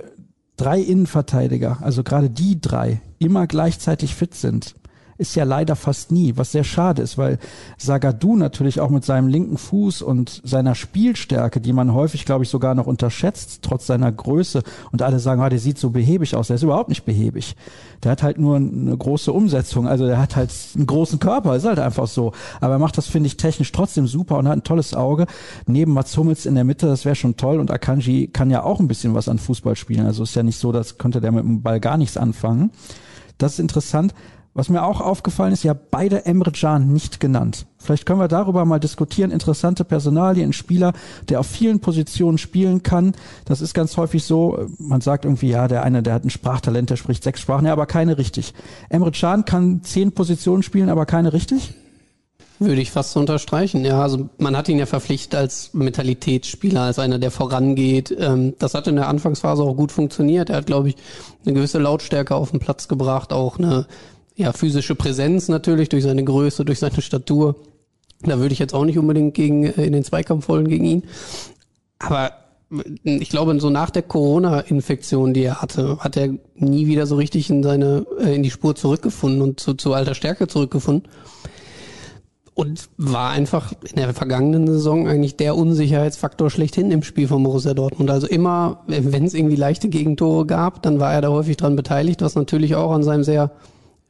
drei 0.57 0.81
Innenverteidiger, 0.81 1.77
also 1.79 2.03
gerade 2.03 2.29
die 2.29 2.59
drei, 2.59 2.99
immer 3.19 3.47
gleichzeitig 3.47 4.15
fit 4.15 4.35
sind 4.35 4.75
ist 5.19 5.35
ja 5.35 5.43
leider 5.43 5.75
fast 5.75 6.11
nie, 6.11 6.37
was 6.37 6.53
sehr 6.53 6.63
schade 6.63 7.01
ist, 7.01 7.17
weil 7.17 7.39
Sagadu 7.77 8.37
natürlich 8.37 8.79
auch 8.79 8.89
mit 8.89 9.03
seinem 9.03 9.27
linken 9.27 9.57
Fuß 9.57 10.01
und 10.01 10.41
seiner 10.45 10.75
Spielstärke, 10.75 11.59
die 11.59 11.73
man 11.73 11.93
häufig, 11.93 12.25
glaube 12.25 12.45
ich, 12.45 12.49
sogar 12.49 12.73
noch 12.73 12.87
unterschätzt, 12.87 13.59
trotz 13.61 13.85
seiner 13.85 14.11
Größe, 14.11 14.63
und 14.91 15.01
alle 15.01 15.19
sagen, 15.19 15.41
ah, 15.41 15.49
der 15.49 15.59
sieht 15.59 15.77
so 15.77 15.89
behäbig 15.89 16.35
aus, 16.35 16.47
der 16.47 16.55
ist 16.55 16.63
überhaupt 16.63 16.87
nicht 16.87 17.03
behäbig. 17.03 17.57
Der 18.01 18.11
hat 18.11 18.23
halt 18.23 18.39
nur 18.39 18.55
eine 18.55 18.97
große 18.97 19.33
Umsetzung, 19.33 19.87
also 19.87 20.07
der 20.07 20.19
hat 20.19 20.37
halt 20.37 20.51
einen 20.75 20.87
großen 20.87 21.19
Körper, 21.19 21.55
ist 21.57 21.65
halt 21.65 21.79
einfach 21.79 22.07
so. 22.07 22.31
Aber 22.61 22.75
er 22.75 22.79
macht 22.79 22.97
das, 22.97 23.07
finde 23.07 23.27
ich, 23.27 23.35
technisch 23.35 23.73
trotzdem 23.73 24.07
super 24.07 24.37
und 24.37 24.47
hat 24.47 24.55
ein 24.57 24.63
tolles 24.63 24.93
Auge. 24.93 25.25
Neben 25.67 25.91
Mats 25.91 26.15
Hummels 26.15 26.45
in 26.45 26.55
der 26.55 26.63
Mitte, 26.63 26.87
das 26.87 27.03
wäre 27.03 27.15
schon 27.15 27.35
toll. 27.35 27.59
Und 27.59 27.71
Akanji 27.71 28.27
kann 28.27 28.49
ja 28.49 28.63
auch 28.63 28.79
ein 28.79 28.87
bisschen 28.87 29.15
was 29.15 29.27
an 29.27 29.37
Fußball 29.37 29.75
spielen. 29.75 30.05
Also 30.05 30.23
ist 30.23 30.35
ja 30.35 30.43
nicht 30.43 30.57
so, 30.57 30.71
dass 30.71 30.97
könnte 30.97 31.19
der 31.19 31.33
mit 31.33 31.43
dem 31.43 31.61
Ball 31.61 31.81
gar 31.81 31.97
nichts 31.97 32.15
anfangen. 32.15 32.71
Das 33.37 33.53
ist 33.53 33.59
interessant. 33.59 34.13
Was 34.53 34.69
mir 34.69 34.83
auch 34.83 34.99
aufgefallen 34.99 35.53
ist, 35.53 35.63
ja 35.63 35.73
beide 35.73 36.25
Emre 36.25 36.51
Can 36.51 36.91
nicht 36.91 37.19
genannt. 37.19 37.65
Vielleicht 37.77 38.05
können 38.05 38.19
wir 38.19 38.27
darüber 38.27 38.65
mal 38.65 38.79
diskutieren. 38.79 39.31
Interessante 39.31 39.85
Personalie, 39.85 40.43
ein 40.43 40.53
Spieler, 40.53 40.93
der 41.29 41.39
auf 41.39 41.47
vielen 41.47 41.79
Positionen 41.79 42.37
spielen 42.37 42.83
kann. 42.83 43.13
Das 43.45 43.61
ist 43.61 43.73
ganz 43.73 43.95
häufig 43.95 44.23
so. 44.23 44.67
Man 44.79 45.01
sagt 45.01 45.25
irgendwie, 45.25 45.49
ja, 45.49 45.67
der 45.67 45.83
eine, 45.83 46.03
der 46.03 46.15
hat 46.15 46.25
ein 46.25 46.29
Sprachtalent, 46.29 46.89
der 46.89 46.97
spricht 46.97 47.23
sechs 47.23 47.41
Sprachen, 47.41 47.67
ja, 47.67 47.73
aber 47.73 47.85
keine 47.85 48.17
richtig. 48.17 48.53
Emre 48.89 49.11
Can 49.11 49.45
kann 49.45 49.83
zehn 49.83 50.11
Positionen 50.11 50.63
spielen, 50.63 50.89
aber 50.89 51.05
keine 51.05 51.31
richtig? 51.31 51.73
Würde 52.61 52.81
ich 52.81 52.91
fast 52.91 53.15
unterstreichen. 53.15 53.85
Ja, 53.85 54.01
also 54.01 54.29
man 54.37 54.57
hat 54.57 54.67
ihn 54.67 54.79
ja 54.79 54.85
verpflichtet 54.85 55.35
als 55.39 55.73
Mentalitätsspieler, 55.73 56.81
als 56.81 56.99
einer, 56.99 57.17
der 57.17 57.31
vorangeht. 57.31 58.13
Ähm, 58.19 58.55
das 58.59 58.73
hat 58.73 58.87
in 58.87 58.97
der 58.97 59.07
Anfangsphase 59.07 59.63
auch 59.63 59.75
gut 59.75 59.93
funktioniert. 59.93 60.49
Er 60.49 60.57
hat, 60.57 60.65
glaube 60.65 60.89
ich, 60.89 60.97
eine 61.45 61.53
gewisse 61.53 61.79
Lautstärke 61.79 62.35
auf 62.35 62.51
den 62.51 62.59
Platz 62.59 62.89
gebracht, 62.89 63.31
auch 63.31 63.57
eine 63.57 63.85
ja, 64.39 64.53
physische 64.53 64.95
Präsenz 64.95 65.49
natürlich 65.49 65.89
durch 65.89 66.03
seine 66.03 66.23
Größe, 66.23 66.63
durch 66.63 66.79
seine 66.79 67.01
Statur. 67.01 67.55
Da 68.21 68.39
würde 68.39 68.53
ich 68.53 68.59
jetzt 68.59 68.73
auch 68.73 68.85
nicht 68.85 68.97
unbedingt 68.97 69.33
gegen, 69.33 69.65
äh, 69.65 69.83
in 69.83 69.91
den 69.91 70.05
Zweikampf 70.05 70.47
wollen 70.47 70.69
gegen 70.69 70.85
ihn. 70.85 71.03
Aber 71.99 72.31
äh, 72.71 73.17
ich 73.17 73.29
glaube, 73.29 73.59
so 73.59 73.69
nach 73.69 73.89
der 73.89 74.03
Corona-Infektion, 74.03 75.33
die 75.33 75.43
er 75.43 75.61
hatte, 75.61 75.97
hat 75.99 76.15
er 76.15 76.29
nie 76.55 76.87
wieder 76.87 77.05
so 77.05 77.17
richtig 77.17 77.49
in 77.49 77.63
seine, 77.63 78.05
äh, 78.17 78.33
in 78.33 78.41
die 78.41 78.49
Spur 78.49 78.75
zurückgefunden 78.75 79.41
und 79.41 79.59
zu, 79.59 79.73
zu 79.73 79.93
alter 79.93 80.15
Stärke 80.15 80.47
zurückgefunden. 80.47 81.11
Und 82.53 82.87
war 82.95 83.31
einfach 83.31 83.73
in 83.89 83.97
der 83.97 84.13
vergangenen 84.13 84.67
Saison 84.67 85.05
eigentlich 85.05 85.35
der 85.35 85.57
Unsicherheitsfaktor 85.57 86.49
schlechthin 86.49 86.91
im 86.91 87.03
Spiel 87.03 87.27
von 87.27 87.43
Borussia 87.43 87.73
Dortmund. 87.73 88.09
Also 88.09 88.27
immer, 88.27 88.83
wenn 88.87 89.25
es 89.25 89.33
irgendwie 89.33 89.57
leichte 89.57 89.89
Gegentore 89.89 90.45
gab, 90.45 90.81
dann 90.81 91.01
war 91.01 91.13
er 91.13 91.21
da 91.21 91.29
häufig 91.29 91.57
dran 91.57 91.75
beteiligt, 91.75 92.21
was 92.21 92.35
natürlich 92.35 92.75
auch 92.75 92.91
an 92.91 93.03
seinem 93.03 93.23
sehr 93.23 93.51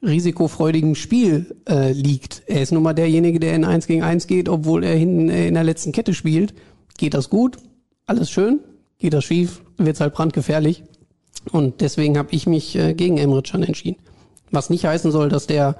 risikofreudigen 0.01 0.95
Spiel 0.95 1.55
äh, 1.67 1.91
liegt. 1.91 2.43
Er 2.47 2.61
ist 2.61 2.71
nun 2.71 2.83
mal 2.83 2.93
derjenige, 2.93 3.39
der 3.39 3.53
in 3.53 3.65
1 3.65 3.87
gegen 3.87 4.03
1 4.03 4.27
geht, 4.27 4.47
obwohl 4.47 4.83
er 4.83 4.95
hinten 4.95 5.29
äh, 5.29 5.47
in 5.47 5.53
der 5.53 5.63
letzten 5.63 5.91
Kette 5.91 6.13
spielt. 6.13 6.53
geht 6.97 7.13
das 7.13 7.29
gut, 7.29 7.57
alles 8.05 8.29
schön, 8.31 8.59
geht 8.97 9.13
das 9.13 9.23
schief, 9.23 9.61
wird's 9.77 10.01
halt 10.01 10.13
brandgefährlich. 10.13 10.83
Und 11.51 11.81
deswegen 11.81 12.17
habe 12.17 12.29
ich 12.31 12.47
mich 12.47 12.75
äh, 12.75 12.93
gegen 12.93 13.17
Emre 13.17 13.41
Can 13.41 13.63
entschieden. 13.63 13.97
Was 14.51 14.69
nicht 14.69 14.85
heißen 14.85 15.11
soll, 15.11 15.29
dass 15.29 15.47
der 15.47 15.75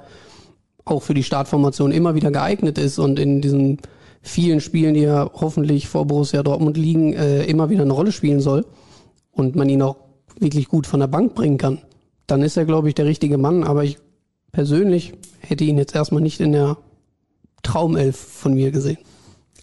auch 0.84 1.02
für 1.02 1.14
die 1.14 1.22
Startformation 1.22 1.92
immer 1.92 2.14
wieder 2.14 2.30
geeignet 2.30 2.78
ist 2.78 2.98
und 2.98 3.18
in 3.18 3.40
diesen 3.40 3.78
vielen 4.22 4.60
Spielen, 4.60 4.94
die 4.94 5.00
ja 5.00 5.30
hoffentlich 5.34 5.88
vor 5.88 6.06
Borussia 6.06 6.42
Dortmund 6.42 6.76
liegen, 6.76 7.12
äh, 7.14 7.44
immer 7.44 7.70
wieder 7.70 7.82
eine 7.82 7.92
Rolle 7.92 8.12
spielen 8.12 8.40
soll 8.40 8.66
und 9.32 9.56
man 9.56 9.68
ihn 9.68 9.82
auch 9.82 9.96
wirklich 10.38 10.68
gut 10.68 10.86
von 10.86 11.00
der 11.00 11.06
Bank 11.06 11.34
bringen 11.34 11.58
kann. 11.58 11.78
Dann 12.26 12.42
ist 12.42 12.56
er, 12.56 12.64
glaube 12.64 12.88
ich, 12.88 12.94
der 12.94 13.06
richtige 13.06 13.38
Mann. 13.38 13.64
Aber 13.64 13.84
ich 13.84 13.98
persönlich 14.52 15.14
hätte 15.40 15.64
ihn 15.64 15.78
jetzt 15.78 15.94
erstmal 15.94 16.22
nicht 16.22 16.40
in 16.40 16.52
der 16.52 16.76
Traumelf 17.62 18.16
von 18.16 18.54
mir 18.54 18.70
gesehen. 18.70 18.98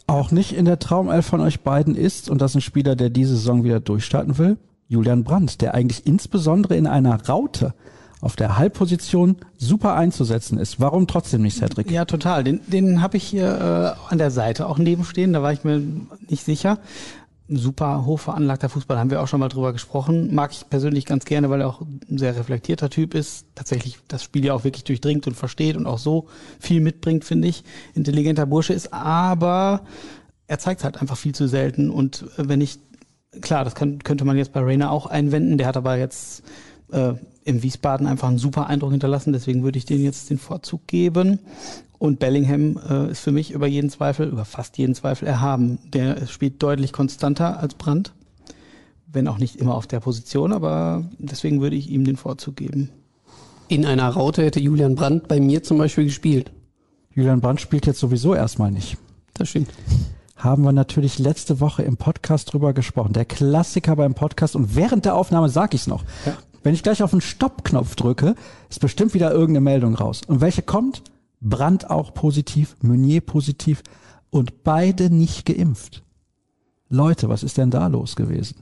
Auch 0.05 0.31
nicht 0.31 0.53
in 0.53 0.65
der 0.65 0.79
Traumelf 0.79 1.25
von 1.25 1.41
euch 1.41 1.61
beiden 1.61 1.95
ist, 1.95 2.29
und 2.29 2.41
das 2.41 2.51
ist 2.51 2.55
ein 2.55 2.61
Spieler, 2.61 2.95
der 2.95 3.09
diese 3.09 3.35
Saison 3.35 3.63
wieder 3.63 3.79
durchstarten 3.79 4.37
will, 4.37 4.57
Julian 4.87 5.23
Brandt, 5.23 5.61
der 5.61 5.73
eigentlich 5.73 6.05
insbesondere 6.05 6.77
in 6.77 6.87
einer 6.87 7.27
Raute 7.27 7.73
auf 8.21 8.35
der 8.35 8.57
Halbposition 8.57 9.37
super 9.57 9.95
einzusetzen 9.95 10.57
ist. 10.57 10.79
Warum 10.79 11.07
trotzdem 11.07 11.41
nicht 11.41 11.57
Cedric? 11.57 11.91
Ja, 11.91 12.05
total. 12.05 12.43
Den, 12.43 12.61
den 12.67 13.01
habe 13.01 13.17
ich 13.17 13.23
hier 13.23 13.95
äh, 14.07 14.11
an 14.11 14.17
der 14.17 14.31
Seite 14.31 14.67
auch 14.67 14.77
nebenstehen. 14.77 15.33
Da 15.33 15.43
war 15.43 15.53
ich 15.53 15.63
mir 15.63 15.83
nicht 16.29 16.43
sicher. 16.43 16.79
Super 17.49 18.05
hoch 18.05 18.19
veranlagter 18.19 18.67
Fußball, 18.67 18.99
haben 18.99 19.09
wir 19.09 19.21
auch 19.21 19.27
schon 19.27 19.39
mal 19.39 19.47
drüber 19.47 19.71
gesprochen. 19.71 20.35
Mag 20.35 20.51
ich 20.51 20.69
persönlich 20.69 21.05
ganz 21.05 21.23
gerne, 21.23 21.49
weil 21.49 21.61
er 21.61 21.69
auch 21.69 21.81
ein 21.81 22.17
sehr 22.17 22.35
reflektierter 22.35 22.89
Typ 22.89 23.13
ist. 23.13 23.45
Tatsächlich 23.55 23.99
das 24.09 24.23
Spiel 24.23 24.43
ja 24.43 24.53
auch 24.53 24.65
wirklich 24.65 24.83
durchdringt 24.83 25.27
und 25.27 25.35
versteht 25.35 25.77
und 25.77 25.85
auch 25.85 25.97
so 25.97 26.27
viel 26.59 26.81
mitbringt, 26.81 27.23
finde 27.23 27.47
ich. 27.47 27.63
Intelligenter 27.93 28.45
Bursche 28.45 28.73
ist, 28.73 28.93
aber 28.93 29.81
er 30.47 30.59
zeigt 30.59 30.83
halt 30.83 30.99
einfach 30.99 31.17
viel 31.17 31.33
zu 31.33 31.47
selten. 31.47 31.89
Und 31.89 32.25
wenn 32.37 32.59
ich, 32.59 32.79
klar, 33.41 33.63
das 33.63 33.75
kann, 33.75 33.99
könnte 33.99 34.25
man 34.25 34.37
jetzt 34.37 34.51
bei 34.51 34.61
Rainer 34.61 34.91
auch 34.91 35.05
einwenden. 35.05 35.57
Der 35.57 35.67
hat 35.67 35.77
aber 35.77 35.97
jetzt 35.97 36.43
äh, 36.91 37.13
im 37.43 37.63
Wiesbaden 37.63 38.07
einfach 38.07 38.27
einen 38.27 38.39
super 38.39 38.67
Eindruck 38.67 38.91
hinterlassen. 38.91 39.31
Deswegen 39.31 39.63
würde 39.63 39.77
ich 39.77 39.85
denen 39.85 40.03
jetzt 40.03 40.29
den 40.29 40.37
Vorzug 40.37 40.85
geben. 40.87 41.39
Und 41.99 42.19
Bellingham 42.19 42.79
äh, 42.89 43.11
ist 43.11 43.21
für 43.21 43.31
mich 43.31 43.51
über 43.51 43.67
jeden 43.67 43.89
Zweifel, 43.89 44.27
über 44.27 44.45
fast 44.45 44.77
jeden 44.77 44.93
Zweifel 44.93 45.27
erhaben. 45.27 45.79
Der 45.93 46.27
spielt 46.27 46.61
deutlich 46.61 46.93
konstanter 46.93 47.59
als 47.59 47.73
Brandt. 47.73 48.13
Wenn 49.07 49.27
auch 49.27 49.37
nicht 49.37 49.55
immer 49.55 49.73
auf 49.73 49.87
der 49.87 49.99
Position, 49.99 50.53
aber 50.53 51.05
deswegen 51.17 51.61
würde 51.61 51.75
ich 51.75 51.89
ihm 51.89 52.03
den 52.03 52.17
Vorzug 52.17 52.57
geben. 52.57 52.89
In 53.69 53.85
einer 53.85 54.09
Raute 54.09 54.43
hätte 54.43 54.59
Julian 54.59 54.95
Brandt 54.95 55.27
bei 55.27 55.39
mir 55.39 55.63
zum 55.63 55.77
Beispiel 55.77 56.05
gespielt. 56.05 56.51
Julian 57.13 57.41
Brandt 57.41 57.61
spielt 57.61 57.85
jetzt 57.85 57.99
sowieso 57.99 58.35
erstmal 58.35 58.71
nicht. 58.71 58.97
Das 59.33 59.49
stimmt. 59.49 59.69
Haben 60.35 60.63
wir 60.63 60.71
natürlich 60.71 61.17
letzte 61.17 61.59
Woche 61.59 61.81
im 61.81 61.97
Podcast 61.97 62.53
drüber 62.53 62.73
gesprochen. 62.73 63.13
Der 63.13 63.25
Klassiker 63.25 63.95
beim 63.95 64.13
Podcast 64.13 64.55
und 64.55 64.75
während 64.75 65.05
der 65.05 65.15
Aufnahme 65.15 65.49
sag 65.49 65.73
ich's 65.73 65.87
noch. 65.87 66.03
Ja. 66.25 66.37
Wenn 66.63 66.73
ich 66.73 66.83
gleich 66.83 67.01
auf 67.01 67.11
den 67.11 67.21
Stoppknopf 67.21 67.95
drücke, 67.95 68.35
ist 68.69 68.81
bestimmt 68.81 69.13
wieder 69.13 69.31
irgendeine 69.31 69.61
Meldung 69.61 69.95
raus. 69.95 70.21
Und 70.27 70.41
welche 70.41 70.61
kommt? 70.61 71.01
Brand 71.39 71.89
auch 71.89 72.13
positiv, 72.13 72.75
Meunier 72.81 73.21
positiv 73.21 73.83
und 74.29 74.63
beide 74.63 75.09
nicht 75.09 75.45
geimpft. 75.45 76.03
Leute, 76.89 77.29
was 77.29 77.43
ist 77.43 77.57
denn 77.57 77.69
da 77.69 77.87
los 77.87 78.15
gewesen? 78.15 78.55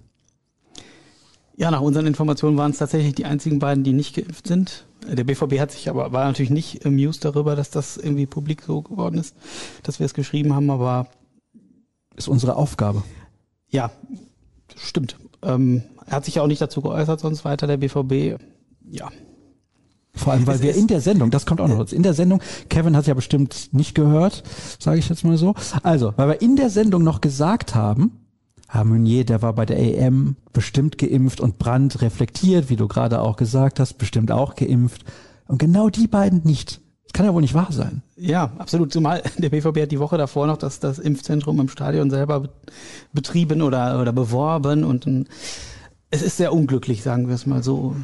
Ja, 1.57 1.71
nach 1.71 1.81
unseren 1.81 2.05
Informationen 2.05 2.57
waren 2.57 2.71
es 2.71 2.79
tatsächlich 2.79 3.15
die 3.15 3.25
einzigen 3.25 3.59
beiden, 3.59 3.83
die 3.83 3.93
nicht 3.93 4.15
geimpft 4.15 4.47
sind. 4.47 4.85
Der 5.07 5.23
BVB 5.23 5.59
hat 5.59 5.71
sich 5.71 5.89
aber, 5.89 6.11
war 6.11 6.25
natürlich 6.25 6.49
nicht 6.49 6.85
amused 6.85 7.23
darüber, 7.23 7.55
dass 7.55 7.69
das 7.69 7.97
irgendwie 7.97 8.25
publik 8.25 8.63
so 8.63 8.81
geworden 8.81 9.17
ist, 9.17 9.35
dass 9.83 9.99
wir 9.99 10.05
es 10.05 10.13
geschrieben 10.13 10.53
haben, 10.53 10.69
aber. 10.69 11.07
Ist 12.17 12.27
unsere 12.27 12.55
Aufgabe. 12.55 13.03
Ja, 13.69 13.91
stimmt. 14.75 15.17
Ähm, 15.41 15.83
er 16.05 16.13
hat 16.13 16.25
sich 16.25 16.35
ja 16.35 16.41
auch 16.41 16.47
nicht 16.47 16.61
dazu 16.61 16.81
geäußert, 16.81 17.19
sonst 17.19 17.45
weiter 17.45 17.67
der 17.67 17.77
BVB. 17.77 18.41
Ja, 18.89 19.11
vor 20.15 20.34
allem, 20.34 20.47
weil 20.47 20.56
es 20.56 20.62
wir 20.62 20.75
in 20.75 20.88
der 20.88 21.01
Sendung, 21.01 21.32
das 21.32 21.45
kommt 21.45 21.62
auch 21.62 21.67
noch, 21.67 21.91
in 21.91 22.04
der 22.04 22.13
Sendung, 22.13 22.41
Kevin 22.69 22.95
hat 22.95 23.08
ja 23.08 23.13
bestimmt 23.13 23.69
nicht 23.71 23.95
gehört, 23.95 24.43
sage 24.80 24.99
ich 24.99 25.10
jetzt 25.10 25.23
mal 25.23 25.38
so. 25.38 25.56
Also, 25.84 26.13
weil 26.15 26.30
wir 26.30 26.41
in 26.41 26.56
der 26.56 26.69
Sendung 26.69 27.04
noch 27.04 27.21
gesagt 27.21 27.75
haben, 27.75 28.12
Herr 28.67 28.84
Meunier, 28.84 29.25
der 29.25 29.41
war 29.41 29.54
bei 29.54 29.65
der 29.65 29.78
AM 29.78 30.38
bestimmt 30.51 30.97
geimpft 30.97 31.39
und 31.39 31.60
Brandt 31.60 32.01
reflektiert, 32.01 32.69
wie 32.69 32.75
du 32.75 32.88
gerade 32.88 33.21
auch 33.21 33.36
gesagt 33.36 33.80
hast, 33.80 33.97
bestimmt 33.97 34.32
auch 34.32 34.56
geimpft. 34.56 35.04
Und 35.47 35.60
genau 35.60 35.89
die 35.89 36.08
beiden 36.08 36.41
nicht. 36.43 36.82
Das 37.04 37.13
kann 37.13 37.25
ja 37.25 37.34
wohl 37.34 37.41
nicht 37.41 37.54
wahr 37.54 37.71
sein. 37.71 38.01
Ja, 38.17 38.51
absolut. 38.58 38.91
Zumal 38.91 39.21
der 39.38 39.49
BVB 39.49 39.82
hat 39.82 39.91
die 39.91 39.99
Woche 39.99 40.17
davor 40.17 40.47
noch 40.47 40.58
das, 40.58 40.80
das 40.80 40.97
Impfzentrum 40.97 41.60
im 41.60 41.69
Stadion 41.69 42.10
selber 42.10 42.49
betrieben 43.13 43.62
oder, 43.62 44.01
oder 44.01 44.12
beworben 44.12 44.84
und 44.84 45.28
es 46.10 46.21
ist 46.21 46.38
sehr 46.38 46.54
unglücklich, 46.54 47.04
sagen 47.04 47.28
wir 47.28 47.36
es 47.36 47.45
mal 47.45 47.63
so 47.63 47.95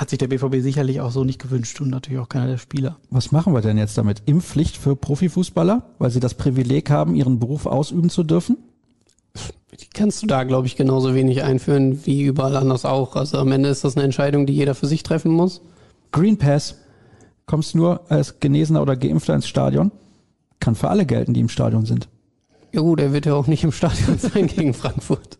hat 0.00 0.08
sich 0.08 0.18
der 0.18 0.28
BVB 0.28 0.62
sicherlich 0.62 1.02
auch 1.02 1.10
so 1.10 1.24
nicht 1.24 1.42
gewünscht 1.42 1.78
und 1.82 1.90
natürlich 1.90 2.18
auch 2.20 2.28
keiner 2.30 2.46
der 2.46 2.56
Spieler. 2.56 2.96
Was 3.10 3.32
machen 3.32 3.52
wir 3.52 3.60
denn 3.60 3.76
jetzt 3.76 3.98
damit? 3.98 4.22
Impfpflicht 4.24 4.78
für 4.78 4.96
Profifußballer, 4.96 5.82
weil 5.98 6.10
sie 6.10 6.20
das 6.20 6.32
Privileg 6.32 6.88
haben, 6.88 7.14
ihren 7.14 7.38
Beruf 7.38 7.66
ausüben 7.66 8.08
zu 8.08 8.24
dürfen? 8.24 8.56
Die 9.78 9.88
kannst 9.92 10.22
du 10.22 10.26
da, 10.26 10.44
glaube 10.44 10.66
ich, 10.66 10.76
genauso 10.76 11.14
wenig 11.14 11.42
einführen 11.42 12.06
wie 12.06 12.22
überall 12.22 12.56
anders 12.56 12.86
auch. 12.86 13.14
Also 13.14 13.36
am 13.36 13.52
Ende 13.52 13.68
ist 13.68 13.84
das 13.84 13.94
eine 13.94 14.04
Entscheidung, 14.04 14.46
die 14.46 14.54
jeder 14.54 14.74
für 14.74 14.86
sich 14.86 15.02
treffen 15.02 15.32
muss. 15.32 15.60
Green 16.12 16.38
Pass. 16.38 16.76
Kommst 17.44 17.74
nur 17.74 18.10
als 18.10 18.40
Genesener 18.40 18.80
oder 18.80 18.96
Geimpfter 18.96 19.34
ins 19.34 19.48
Stadion? 19.48 19.92
Kann 20.60 20.76
für 20.76 20.88
alle 20.88 21.04
gelten, 21.04 21.34
die 21.34 21.40
im 21.40 21.50
Stadion 21.50 21.84
sind. 21.84 22.08
Ja 22.72 22.80
gut, 22.80 23.00
er 23.00 23.12
wird 23.12 23.26
ja 23.26 23.34
auch 23.34 23.46
nicht 23.46 23.64
im 23.64 23.72
Stadion 23.72 24.18
sein 24.18 24.46
gegen 24.46 24.72
Frankfurt. 24.72 25.36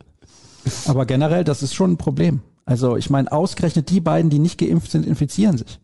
Aber 0.85 1.07
generell, 1.07 1.44
das 1.44 1.62
ist 1.62 1.73
schon 1.73 1.92
ein 1.92 1.96
Problem. 1.96 2.42
Also 2.70 2.96
ich 2.96 3.11
meine, 3.11 3.33
ausgerechnet 3.33 3.90
die 3.90 4.00
beiden, 4.00 4.30
die 4.30 4.38
nicht 4.38 4.56
geimpft 4.56 4.92
sind, 4.92 5.04
infizieren 5.04 5.59
sich. 5.59 5.80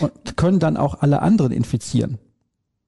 Und 0.00 0.38
können 0.38 0.58
dann 0.58 0.78
auch 0.78 1.02
alle 1.02 1.20
anderen 1.20 1.52
infizieren. 1.52 2.16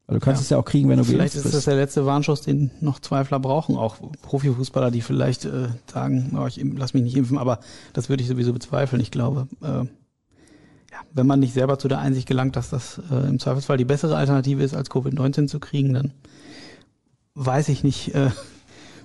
Weil 0.07 0.19
du 0.19 0.25
kannst 0.25 0.41
ja. 0.41 0.45
es 0.45 0.49
ja 0.49 0.57
auch 0.57 0.65
kriegen, 0.65 0.89
wenn 0.89 0.97
du 0.97 1.05
vielleicht 1.05 1.35
geimpft 1.35 1.35
bist. 1.35 1.43
Vielleicht 1.43 1.55
ist 1.55 1.67
das 1.67 1.71
der 1.71 1.77
letzte 1.77 2.07
Warnschuss, 2.07 2.41
den 2.41 2.71
noch 2.81 3.01
Zweifler 3.01 3.39
brauchen, 3.39 3.77
auch 3.77 3.97
Profifußballer, 4.23 4.91
die 4.91 5.03
vielleicht 5.03 5.45
äh, 5.45 5.69
sagen, 5.93 6.39
oh, 6.41 6.47
ich 6.47 6.59
lass 6.75 6.95
mich 6.95 7.03
nicht 7.03 7.19
impfen, 7.19 7.37
aber 7.37 7.61
das 7.93 8.09
würde 8.09 8.23
ich 8.23 8.31
sowieso 8.31 8.55
bezweifeln. 8.55 9.03
Ich 9.03 9.11
glaube, 9.11 9.47
äh, 9.61 9.67
ja, 9.67 11.01
wenn 11.13 11.27
man 11.27 11.41
nicht 11.41 11.53
selber 11.53 11.79
zu 11.79 11.89
der 11.89 11.99
Einsicht 11.99 12.27
gelangt, 12.27 12.57
dass 12.57 12.71
das 12.71 12.99
äh, 13.11 13.29
im 13.29 13.39
Zweifelsfall 13.39 13.77
die 13.77 13.85
bessere 13.85 14.17
Alternative 14.17 14.63
ist, 14.63 14.73
als 14.73 14.91
Covid-19 14.91 15.49
zu 15.49 15.61
kriegen, 15.61 15.93
dann 15.93 16.15
weiß 17.35 17.69
ich 17.69 17.85
nicht, 17.85 18.15
äh, 18.15 18.31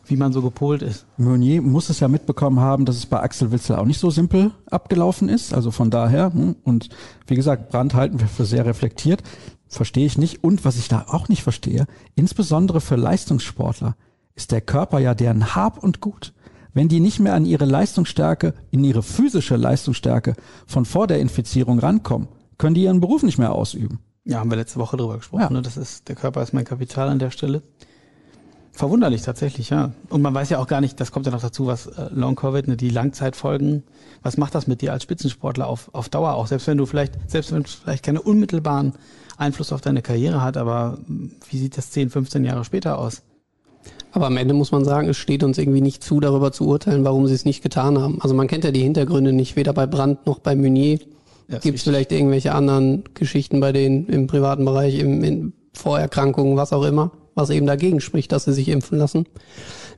wie 0.05 0.17
man 0.17 0.33
so 0.33 0.41
gepolt 0.41 0.81
ist. 0.81 1.05
Meunier 1.17 1.61
muss 1.61 1.89
es 1.89 1.99
ja 1.99 2.07
mitbekommen 2.07 2.59
haben, 2.59 2.85
dass 2.85 2.97
es 2.97 3.05
bei 3.05 3.21
Axel 3.21 3.51
Witzel 3.51 3.75
auch 3.77 3.85
nicht 3.85 3.99
so 3.99 4.09
simpel 4.09 4.51
abgelaufen 4.69 5.29
ist. 5.29 5.53
Also 5.53 5.71
von 5.71 5.89
daher, 5.89 6.33
hm, 6.33 6.55
und 6.63 6.89
wie 7.27 7.35
gesagt, 7.35 7.69
Brand 7.69 7.93
halten 7.93 8.19
wir 8.19 8.27
für 8.27 8.45
sehr 8.45 8.65
reflektiert. 8.65 9.23
Verstehe 9.67 10.05
ich 10.05 10.17
nicht. 10.17 10.43
Und 10.43 10.65
was 10.65 10.77
ich 10.77 10.87
da 10.87 11.05
auch 11.07 11.29
nicht 11.29 11.43
verstehe, 11.43 11.87
insbesondere 12.15 12.81
für 12.81 12.95
Leistungssportler, 12.95 13.95
ist 14.35 14.51
der 14.51 14.61
Körper 14.61 14.99
ja 14.99 15.13
deren 15.13 15.55
Hab 15.55 15.81
und 15.81 16.01
Gut. 16.01 16.33
Wenn 16.73 16.87
die 16.87 16.99
nicht 16.99 17.19
mehr 17.19 17.35
an 17.35 17.45
ihre 17.45 17.65
Leistungsstärke, 17.65 18.55
in 18.71 18.83
ihre 18.83 19.03
physische 19.03 19.55
Leistungsstärke 19.55 20.35
von 20.65 20.85
vor 20.85 21.05
der 21.07 21.19
Infizierung 21.19 21.79
rankommen, 21.79 22.27
können 22.57 22.73
die 22.73 22.83
ihren 22.83 22.99
Beruf 22.99 23.23
nicht 23.23 23.37
mehr 23.37 23.51
ausüben. 23.51 23.99
Ja, 24.25 24.39
haben 24.39 24.49
wir 24.49 24.57
letzte 24.57 24.79
Woche 24.79 24.97
drüber 24.97 25.17
gesprochen. 25.17 25.41
Ja. 25.41 25.49
Ne? 25.49 25.61
Das 25.61 25.77
ist, 25.77 26.07
der 26.07 26.15
Körper 26.15 26.41
ist 26.41 26.53
mein 26.53 26.65
Kapital 26.65 27.09
an 27.09 27.19
der 27.19 27.29
Stelle. 27.29 27.61
Verwunderlich 28.75 29.21
tatsächlich, 29.21 29.69
ja. 29.69 29.91
Und 30.09 30.23
man 30.23 30.33
weiß 30.33 30.49
ja 30.49 30.57
auch 30.57 30.65
gar 30.65 30.81
nicht, 30.81 30.99
das 30.99 31.12
kommt 31.12 31.27
ja 31.27 31.31
noch 31.31 31.41
dazu, 31.41 31.67
was 31.67 31.86
äh, 31.86 32.09
Long 32.12 32.36
Covid, 32.36 32.67
ne, 32.67 32.75
die 32.75 32.89
Langzeitfolgen, 32.89 33.83
was 34.23 34.38
macht 34.38 34.55
das 34.55 34.65
mit 34.65 34.81
dir 34.81 34.91
als 34.91 35.03
Spitzensportler 35.03 35.67
auf, 35.67 35.91
auf 35.93 36.09
Dauer 36.09 36.33
auch? 36.33 36.47
Selbst 36.47 36.65
wenn 36.65 36.79
du 36.79 36.88
vielleicht, 36.88 37.13
selbst 37.29 37.51
wenn 37.51 37.62
es 37.62 37.75
vielleicht 37.75 38.03
keine 38.03 38.23
unmittelbaren 38.23 38.93
Einfluss 39.38 39.71
auf 39.71 39.81
deine 39.81 40.01
Karriere 40.01 40.41
hat, 40.41 40.57
aber 40.57 40.97
hm, 41.05 41.33
wie 41.51 41.57
sieht 41.59 41.77
das 41.77 41.91
10, 41.91 42.09
15 42.09 42.45
Jahre 42.45 42.65
später 42.65 42.97
aus? 42.97 43.21
Aber 44.12 44.25
am 44.25 44.38
Ende 44.38 44.55
muss 44.55 44.71
man 44.71 44.86
sagen, 44.86 45.07
es 45.07 45.17
steht 45.17 45.43
uns 45.43 45.59
irgendwie 45.59 45.81
nicht 45.81 46.03
zu, 46.03 46.19
darüber 46.19 46.51
zu 46.51 46.67
urteilen, 46.67 47.03
warum 47.03 47.27
sie 47.27 47.36
es 47.36 47.45
nicht 47.45 47.62
getan 47.62 47.99
haben. 47.99 48.21
Also 48.21 48.33
man 48.33 48.47
kennt 48.47 48.63
ja 48.63 48.71
die 48.71 48.81
Hintergründe 48.81 49.33
nicht, 49.33 49.55
weder 49.55 49.73
bei 49.73 49.86
Brandt 49.86 50.25
noch 50.25 50.39
bei 50.39 50.55
Meunier. 50.55 50.99
Ja, 51.47 51.59
Gibt 51.59 51.77
es 51.77 51.83
vielleicht 51.83 52.12
irgendwelche 52.12 52.55
anderen 52.55 53.03
Geschichten 53.13 53.59
bei 53.59 53.71
denen 53.71 54.07
im 54.07 54.25
privaten 54.25 54.65
Bereich, 54.65 54.97
im, 54.97 55.23
in 55.23 55.53
Vorerkrankungen, 55.73 56.57
was 56.57 56.73
auch 56.73 56.83
immer? 56.83 57.12
Was 57.35 57.49
eben 57.49 57.65
dagegen 57.65 57.99
spricht, 57.99 58.31
dass 58.31 58.45
sie 58.45 58.53
sich 58.53 58.69
impfen 58.69 58.97
lassen. 58.97 59.25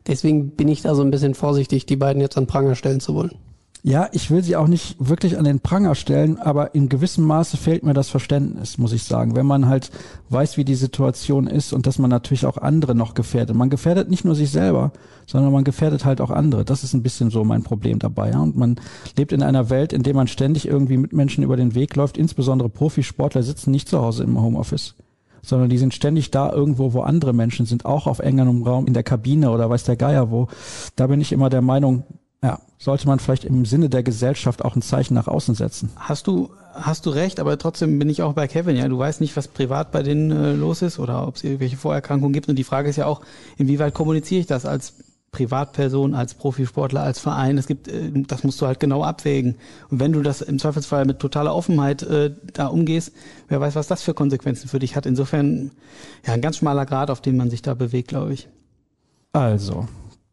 Deswegen 0.07 0.51
bin 0.51 0.67
ich 0.67 0.81
da 0.81 0.95
so 0.95 1.01
ein 1.01 1.11
bisschen 1.11 1.33
vorsichtig, 1.33 1.85
die 1.85 1.95
beiden 1.95 2.21
jetzt 2.21 2.37
an 2.37 2.47
Pranger 2.47 2.75
stellen 2.75 2.99
zu 2.99 3.15
wollen. 3.15 3.31
Ja, 3.87 4.09
ich 4.13 4.31
will 4.31 4.41
sie 4.41 4.55
auch 4.55 4.67
nicht 4.67 4.95
wirklich 4.97 5.37
an 5.37 5.43
den 5.43 5.59
Pranger 5.59 5.93
stellen, 5.93 6.39
aber 6.39 6.73
in 6.73 6.89
gewissem 6.89 7.23
Maße 7.23 7.55
fehlt 7.55 7.83
mir 7.83 7.93
das 7.93 8.09
Verständnis, 8.09 8.79
muss 8.79 8.93
ich 8.93 9.03
sagen. 9.03 9.35
Wenn 9.35 9.45
man 9.45 9.67
halt 9.67 9.91
weiß, 10.29 10.57
wie 10.57 10.65
die 10.65 10.73
Situation 10.73 11.45
ist 11.45 11.71
und 11.71 11.85
dass 11.85 11.99
man 11.99 12.09
natürlich 12.09 12.47
auch 12.47 12.57
andere 12.57 12.95
noch 12.95 13.13
gefährdet. 13.13 13.55
Man 13.55 13.69
gefährdet 13.69 14.09
nicht 14.09 14.25
nur 14.25 14.33
sich 14.33 14.49
selber, 14.49 14.91
sondern 15.27 15.53
man 15.53 15.63
gefährdet 15.63 16.03
halt 16.03 16.19
auch 16.19 16.31
andere. 16.31 16.65
Das 16.65 16.83
ist 16.83 16.95
ein 16.95 17.03
bisschen 17.03 17.29
so 17.29 17.43
mein 17.43 17.61
Problem 17.61 17.99
dabei. 17.99 18.31
Ja? 18.31 18.41
Und 18.41 18.57
man 18.57 18.77
lebt 19.17 19.31
in 19.31 19.43
einer 19.43 19.69
Welt, 19.69 19.93
in 19.93 20.01
der 20.01 20.15
man 20.15 20.27
ständig 20.27 20.67
irgendwie 20.67 20.97
mit 20.97 21.13
Menschen 21.13 21.43
über 21.43 21.55
den 21.55 21.75
Weg 21.75 21.95
läuft. 21.95 22.17
Insbesondere 22.17 22.69
Profisportler 22.69 23.43
sitzen 23.43 23.69
nicht 23.69 23.87
zu 23.87 24.01
Hause 24.01 24.23
im 24.23 24.41
Homeoffice 24.41 24.95
sondern 25.45 25.69
die 25.69 25.77
sind 25.77 25.93
ständig 25.93 26.31
da 26.31 26.51
irgendwo, 26.51 26.93
wo 26.93 27.01
andere 27.01 27.33
Menschen 27.33 27.65
sind, 27.65 27.85
auch 27.85 28.07
auf 28.07 28.19
engerem 28.19 28.63
Raum 28.63 28.87
in 28.87 28.93
der 28.93 29.03
Kabine 29.03 29.51
oder 29.51 29.69
weiß 29.69 29.83
der 29.83 29.95
Geier 29.95 30.31
wo. 30.31 30.47
Da 30.95 31.07
bin 31.07 31.21
ich 31.21 31.31
immer 31.31 31.49
der 31.49 31.61
Meinung, 31.61 32.03
ja, 32.43 32.59
sollte 32.77 33.07
man 33.07 33.19
vielleicht 33.19 33.45
im 33.45 33.65
Sinne 33.65 33.89
der 33.89 34.03
Gesellschaft 34.03 34.63
auch 34.63 34.75
ein 34.75 34.81
Zeichen 34.81 35.13
nach 35.13 35.27
außen 35.27 35.55
setzen. 35.55 35.89
Hast 35.95 36.27
du, 36.27 36.49
hast 36.73 37.05
du 37.05 37.09
recht, 37.09 37.39
aber 37.39 37.57
trotzdem 37.57 37.97
bin 37.97 38.09
ich 38.09 38.21
auch 38.21 38.33
bei 38.33 38.47
Kevin, 38.47 38.75
ja. 38.75 38.87
Du 38.87 38.97
weißt 38.97 39.21
nicht, 39.21 39.35
was 39.35 39.47
privat 39.47 39.91
bei 39.91 40.03
denen 40.03 40.31
äh, 40.31 40.53
los 40.53 40.81
ist 40.81 40.99
oder 40.99 41.27
ob 41.27 41.37
es 41.37 41.43
irgendwelche 41.43 41.77
Vorerkrankungen 41.77 42.33
gibt. 42.33 42.49
Und 42.49 42.57
die 42.57 42.63
Frage 42.63 42.89
ist 42.89 42.97
ja 42.97 43.05
auch, 43.05 43.21
inwieweit 43.57 43.93
kommuniziere 43.93 44.41
ich 44.41 44.47
das 44.47 44.65
als 44.65 44.93
Privatperson, 45.35 46.15
als 46.15 46.33
Profisportler, 46.33 47.03
als 47.03 47.19
Verein. 47.19 47.57
Es 47.57 47.67
gibt, 47.67 47.89
äh, 47.89 48.09
das 48.25 48.45
musst 48.45 48.61
du 48.61 48.67
halt 48.67 48.79
genau 48.79 49.03
abwägen. 49.03 49.55
Und 49.89 49.99
wenn 49.99 50.13
du 50.13 50.21
das 50.21 50.41
im 50.41 50.59
Zweifelsfall 50.59 51.03
mit 51.03 51.19
totaler 51.19 51.53
Offenheit 51.53 52.03
äh, 52.03 52.31
da 52.53 52.67
umgehst, 52.67 53.11
wer 53.49 53.59
weiß, 53.59 53.75
was 53.75 53.87
das 53.87 54.01
für 54.01 54.13
Konsequenzen 54.13 54.69
für 54.69 54.79
dich 54.79 54.95
hat. 54.95 55.05
Insofern 55.05 55.71
ja 56.25 56.33
ein 56.33 56.41
ganz 56.41 56.57
schmaler 56.57 56.85
Grad, 56.85 57.11
auf 57.11 57.19
dem 57.19 57.35
man 57.35 57.49
sich 57.49 57.61
da 57.61 57.73
bewegt, 57.73 58.07
glaube 58.07 58.33
ich. 58.33 58.47
Also, 59.33 59.87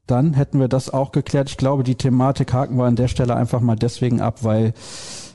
dann 0.07 0.35
hätten 0.35 0.61
wir 0.61 0.69
das 0.69 0.89
auch 0.89 1.11
geklärt. 1.11 1.51
Ich 1.51 1.57
glaube, 1.57 1.83
die 1.83 1.97
Thematik 1.97 2.53
haken 2.53 2.77
wir 2.77 2.85
an 2.85 2.95
der 2.95 3.09
Stelle 3.09 3.35
einfach 3.35 3.61
mal 3.61 3.75
deswegen 3.75 4.21
ab, 4.21 4.45
weil, 4.45 4.73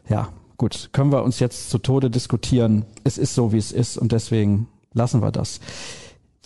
ja, 0.07 0.29
gut, 0.55 0.91
können 0.93 1.11
wir 1.11 1.23
uns 1.23 1.39
jetzt 1.39 1.69
zu 1.69 1.77
Tode 1.77 2.09
diskutieren. 2.09 2.85
Es 3.03 3.17
ist 3.17 3.35
so, 3.35 3.51
wie 3.51 3.57
es 3.57 3.73
ist 3.73 3.97
und 3.97 4.13
deswegen 4.13 4.69
lassen 4.93 5.21
wir 5.21 5.33
das. 5.33 5.59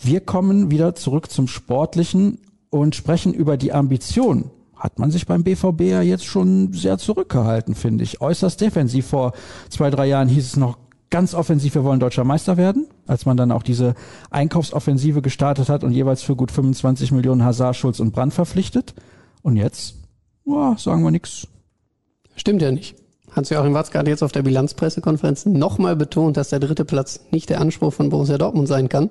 Wir 0.02 0.20
kommen 0.20 0.72
wieder 0.72 0.96
zurück 0.96 1.30
zum 1.30 1.46
Sportlichen 1.46 2.40
und 2.72 2.96
sprechen 2.96 3.34
über 3.34 3.58
die 3.58 3.72
Ambition. 3.72 4.50
Hat 4.74 4.98
man 4.98 5.10
sich 5.10 5.26
beim 5.26 5.44
BVB 5.44 5.82
ja 5.82 6.00
jetzt 6.00 6.24
schon 6.24 6.72
sehr 6.72 6.96
zurückgehalten, 6.96 7.74
finde 7.74 8.02
ich. 8.02 8.20
Äußerst 8.20 8.60
defensiv. 8.60 9.06
Vor 9.06 9.32
zwei, 9.68 9.90
drei 9.90 10.06
Jahren 10.06 10.26
hieß 10.26 10.44
es 10.44 10.56
noch 10.56 10.78
ganz 11.10 11.34
offensiv, 11.34 11.74
wir 11.74 11.84
wollen 11.84 12.00
deutscher 12.00 12.24
Meister 12.24 12.56
werden, 12.56 12.86
als 13.06 13.26
man 13.26 13.36
dann 13.36 13.52
auch 13.52 13.62
diese 13.62 13.94
Einkaufsoffensive 14.30 15.20
gestartet 15.20 15.68
hat 15.68 15.84
und 15.84 15.92
jeweils 15.92 16.22
für 16.22 16.34
gut 16.34 16.50
25 16.50 17.12
Millionen 17.12 17.44
Hazard, 17.44 17.76
Schulz 17.76 18.00
und 18.00 18.12
Brand 18.12 18.32
verpflichtet. 18.32 18.94
Und 19.42 19.56
jetzt, 19.56 19.96
boah, 20.46 20.74
sagen 20.78 21.04
wir 21.04 21.10
nix. 21.10 21.46
Stimmt 22.36 22.62
ja 22.62 22.72
nicht. 22.72 22.96
Hans-Joachim 23.36 23.74
Watzke 23.74 23.98
hat 23.98 24.08
jetzt 24.08 24.22
auf 24.22 24.32
der 24.32 24.42
Bilanzpressekonferenz 24.42 25.44
nochmal 25.44 25.94
betont, 25.94 26.38
dass 26.38 26.48
der 26.48 26.60
dritte 26.60 26.86
Platz 26.86 27.20
nicht 27.30 27.50
der 27.50 27.60
Anspruch 27.60 27.92
von 27.92 28.08
Borussia 28.08 28.38
Dortmund 28.38 28.66
sein 28.66 28.88
kann. 28.88 29.10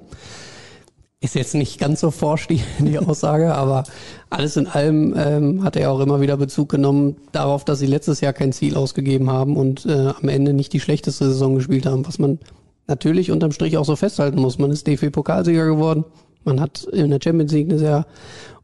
Ist 1.23 1.35
jetzt 1.35 1.53
nicht 1.53 1.79
ganz 1.79 1.99
so 1.99 2.09
forsch, 2.09 2.47
die, 2.47 2.63
die 2.79 2.97
Aussage, 2.97 3.53
aber 3.53 3.83
alles 4.31 4.57
in 4.57 4.65
allem 4.65 5.13
ähm, 5.15 5.63
hat 5.63 5.75
er 5.75 5.91
auch 5.91 5.99
immer 5.99 6.19
wieder 6.19 6.35
Bezug 6.35 6.69
genommen 6.69 7.15
darauf, 7.31 7.63
dass 7.63 7.77
sie 7.77 7.85
letztes 7.85 8.21
Jahr 8.21 8.33
kein 8.33 8.51
Ziel 8.51 8.75
ausgegeben 8.75 9.29
haben 9.29 9.55
und 9.55 9.85
äh, 9.85 10.13
am 10.19 10.29
Ende 10.29 10.53
nicht 10.53 10.73
die 10.73 10.79
schlechteste 10.79 11.25
Saison 11.25 11.53
gespielt 11.53 11.85
haben, 11.85 12.07
was 12.07 12.17
man 12.17 12.39
natürlich 12.87 13.29
unterm 13.29 13.51
Strich 13.51 13.77
auch 13.77 13.85
so 13.85 13.95
festhalten 13.95 14.41
muss. 14.41 14.57
Man 14.57 14.71
ist 14.71 14.87
DFB-Pokalsieger 14.87 15.67
geworden, 15.67 16.05
man 16.43 16.59
hat 16.59 16.85
in 16.85 17.11
der 17.11 17.19
Champions 17.23 17.51
League 17.51 17.69
eine 17.69 17.77
sehr 17.77 18.07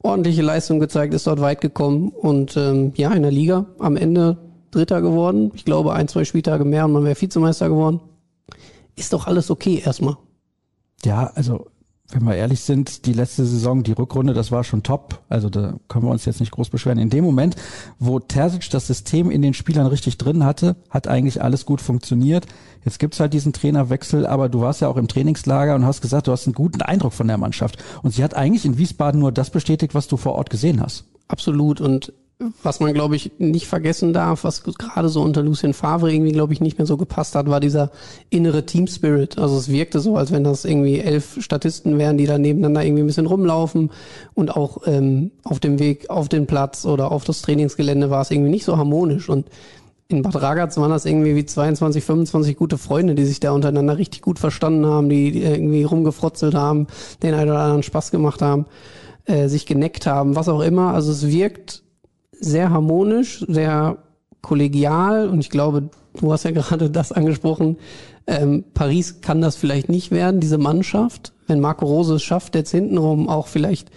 ordentliche 0.02 0.42
Leistung 0.42 0.80
gezeigt, 0.80 1.14
ist 1.14 1.28
dort 1.28 1.42
weit 1.42 1.62
gekommen 1.62 2.10
und 2.10 2.58
ähm, 2.58 2.92
ja, 2.96 3.12
in 3.12 3.22
der 3.22 3.32
Liga 3.32 3.68
am 3.78 3.98
Ende 3.98 4.38
Dritter 4.72 5.02
geworden. 5.02 5.52
Ich 5.54 5.64
glaube, 5.64 5.94
ein, 5.94 6.08
zwei 6.08 6.26
Spieltage 6.26 6.66
mehr 6.66 6.86
und 6.86 6.92
man 6.92 7.06
wäre 7.06 7.20
Vizemeister 7.20 7.70
geworden. 7.70 8.02
Ist 8.96 9.14
doch 9.14 9.28
alles 9.28 9.52
okay 9.52 9.82
erstmal. 9.86 10.18
Ja, 11.06 11.32
also 11.36 11.68
wenn 12.10 12.24
wir 12.24 12.36
ehrlich 12.36 12.62
sind, 12.62 13.06
die 13.06 13.12
letzte 13.12 13.46
Saison, 13.46 13.84
die 13.84 13.92
Rückrunde, 13.92 14.34
das 14.34 14.52
war 14.52 14.64
schon 14.64 14.82
top. 14.82 15.22
Also 15.28 15.50
da 15.50 15.76
können 15.90 16.06
wir 16.06 16.12
uns 16.12 16.24
jetzt 16.24 16.40
nicht 16.40 16.52
groß 16.52 16.70
beschweren. 16.70 17.00
In 17.00 17.10
dem 17.10 17.26
Moment, 17.26 17.56
wo 18.00 18.20
Terzic 18.20 18.70
das 18.70 18.88
System 18.88 19.30
in 19.30 19.42
den 19.42 19.54
Spielern 19.54 19.88
richtig 19.88 20.18
drin 20.18 20.46
hatte, 20.46 20.78
hat 20.90 21.10
eigentlich 21.10 21.42
alles 21.44 21.66
gut 21.66 21.82
funktioniert. 21.82 22.46
Jetzt 22.86 23.00
gibt's 23.00 23.20
halt 23.20 23.34
diesen 23.34 23.52
Trainerwechsel, 23.52 24.26
aber 24.26 24.48
du 24.48 24.62
warst 24.62 24.80
ja 24.80 24.88
auch 24.88 24.96
im 24.96 25.10
Trainingslager 25.10 25.76
und 25.76 25.86
hast 25.86 26.02
gesagt, 26.02 26.28
du 26.28 26.32
hast 26.32 26.48
einen 26.48 26.54
guten 26.54 26.82
Eindruck 26.82 27.12
von 27.12 27.28
der 27.28 27.38
Mannschaft. 27.38 27.84
Und 28.04 28.14
sie 28.14 28.24
hat 28.24 28.36
eigentlich 28.36 28.66
in 28.66 28.78
Wiesbaden 28.78 29.20
nur 29.20 29.34
das 29.34 29.50
bestätigt, 29.50 29.94
was 29.94 30.08
du 30.08 30.16
vor 30.16 30.36
Ort 30.36 30.50
gesehen 30.50 30.82
hast. 30.82 31.04
Absolut. 31.28 31.82
Und 31.82 32.14
was 32.62 32.80
man, 32.80 32.94
glaube 32.94 33.16
ich, 33.16 33.32
nicht 33.40 33.66
vergessen 33.66 34.14
darf, 34.14 34.44
was 34.44 34.64
gerade 34.64 35.10
so 35.10 35.24
unter 35.24 35.42
Lucien 35.42 35.74
Favre 35.74 36.14
irgendwie, 36.14 36.34
glaube 36.34 36.54
ich, 36.54 36.62
nicht 36.62 36.78
mehr 36.78 36.86
so 36.86 36.96
gepasst 36.96 37.34
hat, 37.36 37.50
war 37.50 37.60
dieser 37.60 37.90
innere 38.30 38.66
Team 38.66 38.86
Spirit. 38.86 39.40
Also 39.40 39.58
es 39.58 39.70
wirkte 39.70 40.00
so, 40.00 40.18
als 40.18 40.32
wenn 40.32 40.44
das 40.44 40.64
irgendwie 40.64 41.00
elf 41.00 41.42
Statisten 41.42 41.98
wären, 41.98 42.18
die 42.18 42.28
da 42.28 42.38
nebeneinander 42.38 42.86
irgendwie 42.86 43.04
ein 43.04 43.08
bisschen 43.08 43.26
rumlaufen 43.26 43.90
und 44.36 44.56
auch 44.56 44.82
ähm, 44.86 45.32
auf 45.44 45.60
dem 45.60 45.80
Weg 45.80 46.12
auf 46.12 46.30
den 46.30 46.46
Platz 46.46 46.86
oder 46.86 47.12
auf 47.12 47.24
das 47.24 47.42
Trainingsgelände 47.42 48.12
war 48.12 48.22
es 48.22 48.30
irgendwie 48.30 48.52
nicht 48.52 48.66
so 48.66 48.78
harmonisch 48.78 49.30
und 49.30 49.48
in 50.10 50.22
Bad 50.22 50.42
Ragaz 50.42 50.78
waren 50.78 50.92
das 50.92 51.06
irgendwie 51.06 51.36
wie 51.36 51.46
22, 51.46 52.04
25 52.04 52.56
gute 52.56 52.78
Freunde, 52.78 53.16
die 53.16 53.26
sich 53.26 53.42
da 53.42 53.52
untereinander 53.52 53.98
richtig 53.98 54.22
gut 54.22 54.40
verstanden 54.40 54.86
haben, 54.86 55.10
die, 55.10 55.32
die 55.32 55.42
irgendwie 55.42 55.84
rumgefrotzelt 55.84 56.54
haben, 56.54 56.88
den 57.24 57.34
einen 57.34 57.50
oder 57.50 57.60
anderen 57.60 57.84
Spaß 57.84 58.12
gemacht 58.12 58.42
haben, 58.42 58.68
äh, 59.26 59.50
sich 59.50 59.66
geneckt 59.66 60.06
haben, 60.06 60.38
was 60.38 60.48
auch 60.48 60.62
immer. 60.62 60.94
Also 60.94 61.12
es 61.12 61.28
wirkt 61.28 61.84
sehr 62.40 62.70
harmonisch, 62.70 63.46
sehr 63.48 63.98
kollegial 64.42 65.30
und 65.30 65.40
ich 65.40 65.50
glaube, 65.50 65.90
du 66.20 66.32
hast 66.32 66.44
ja 66.44 66.52
gerade 66.54 66.90
das 66.90 67.12
angesprochen, 67.12 67.78
ähm, 68.28 68.66
Paris 68.74 69.22
kann 69.22 69.42
das 69.42 69.56
vielleicht 69.56 69.90
nicht 69.90 70.12
werden, 70.12 70.40
diese 70.40 70.58
Mannschaft. 70.58 71.34
Wenn 71.48 71.62
Marco 71.62 71.86
Rose 71.86 72.16
es 72.16 72.24
schafft, 72.24 72.56
jetzt 72.56 72.72
hintenrum 72.72 73.30
auch 73.30 73.48
vielleicht 73.48 73.90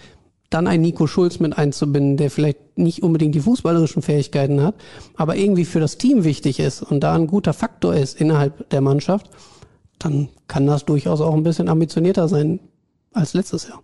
dann 0.49 0.67
ein 0.67 0.81
Nico 0.81 1.07
Schulz 1.07 1.39
mit 1.39 1.57
einzubinden, 1.57 2.17
der 2.17 2.29
vielleicht 2.29 2.77
nicht 2.77 3.03
unbedingt 3.03 3.35
die 3.35 3.39
fußballerischen 3.39 4.01
Fähigkeiten 4.01 4.61
hat, 4.61 4.75
aber 5.15 5.35
irgendwie 5.35 5.65
für 5.65 5.79
das 5.79 5.97
Team 5.97 6.23
wichtig 6.23 6.59
ist 6.59 6.81
und 6.81 7.01
da 7.01 7.15
ein 7.15 7.27
guter 7.27 7.53
Faktor 7.53 7.93
ist 7.93 8.19
innerhalb 8.19 8.69
der 8.69 8.81
Mannschaft, 8.81 9.29
dann 9.97 10.29
kann 10.47 10.67
das 10.67 10.85
durchaus 10.85 11.21
auch 11.21 11.33
ein 11.33 11.43
bisschen 11.43 11.69
ambitionierter 11.69 12.27
sein 12.27 12.59
als 13.13 13.33
letztes 13.33 13.67
Jahr. 13.67 13.81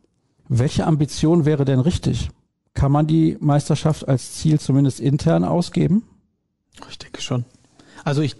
Welche 0.49 0.85
Ambition 0.85 1.45
wäre 1.45 1.65
denn 1.65 1.79
richtig? 1.79 2.29
Kann 2.77 2.91
man 2.91 3.07
die 3.07 3.37
Meisterschaft 3.39 4.07
als 4.07 4.33
Ziel 4.33 4.59
zumindest 4.59 4.99
intern 4.99 5.43
ausgeben? 5.43 6.03
Ich 6.91 6.99
denke 6.99 7.23
schon. 7.23 7.43
Also 8.03 8.21
ich, 8.21 8.37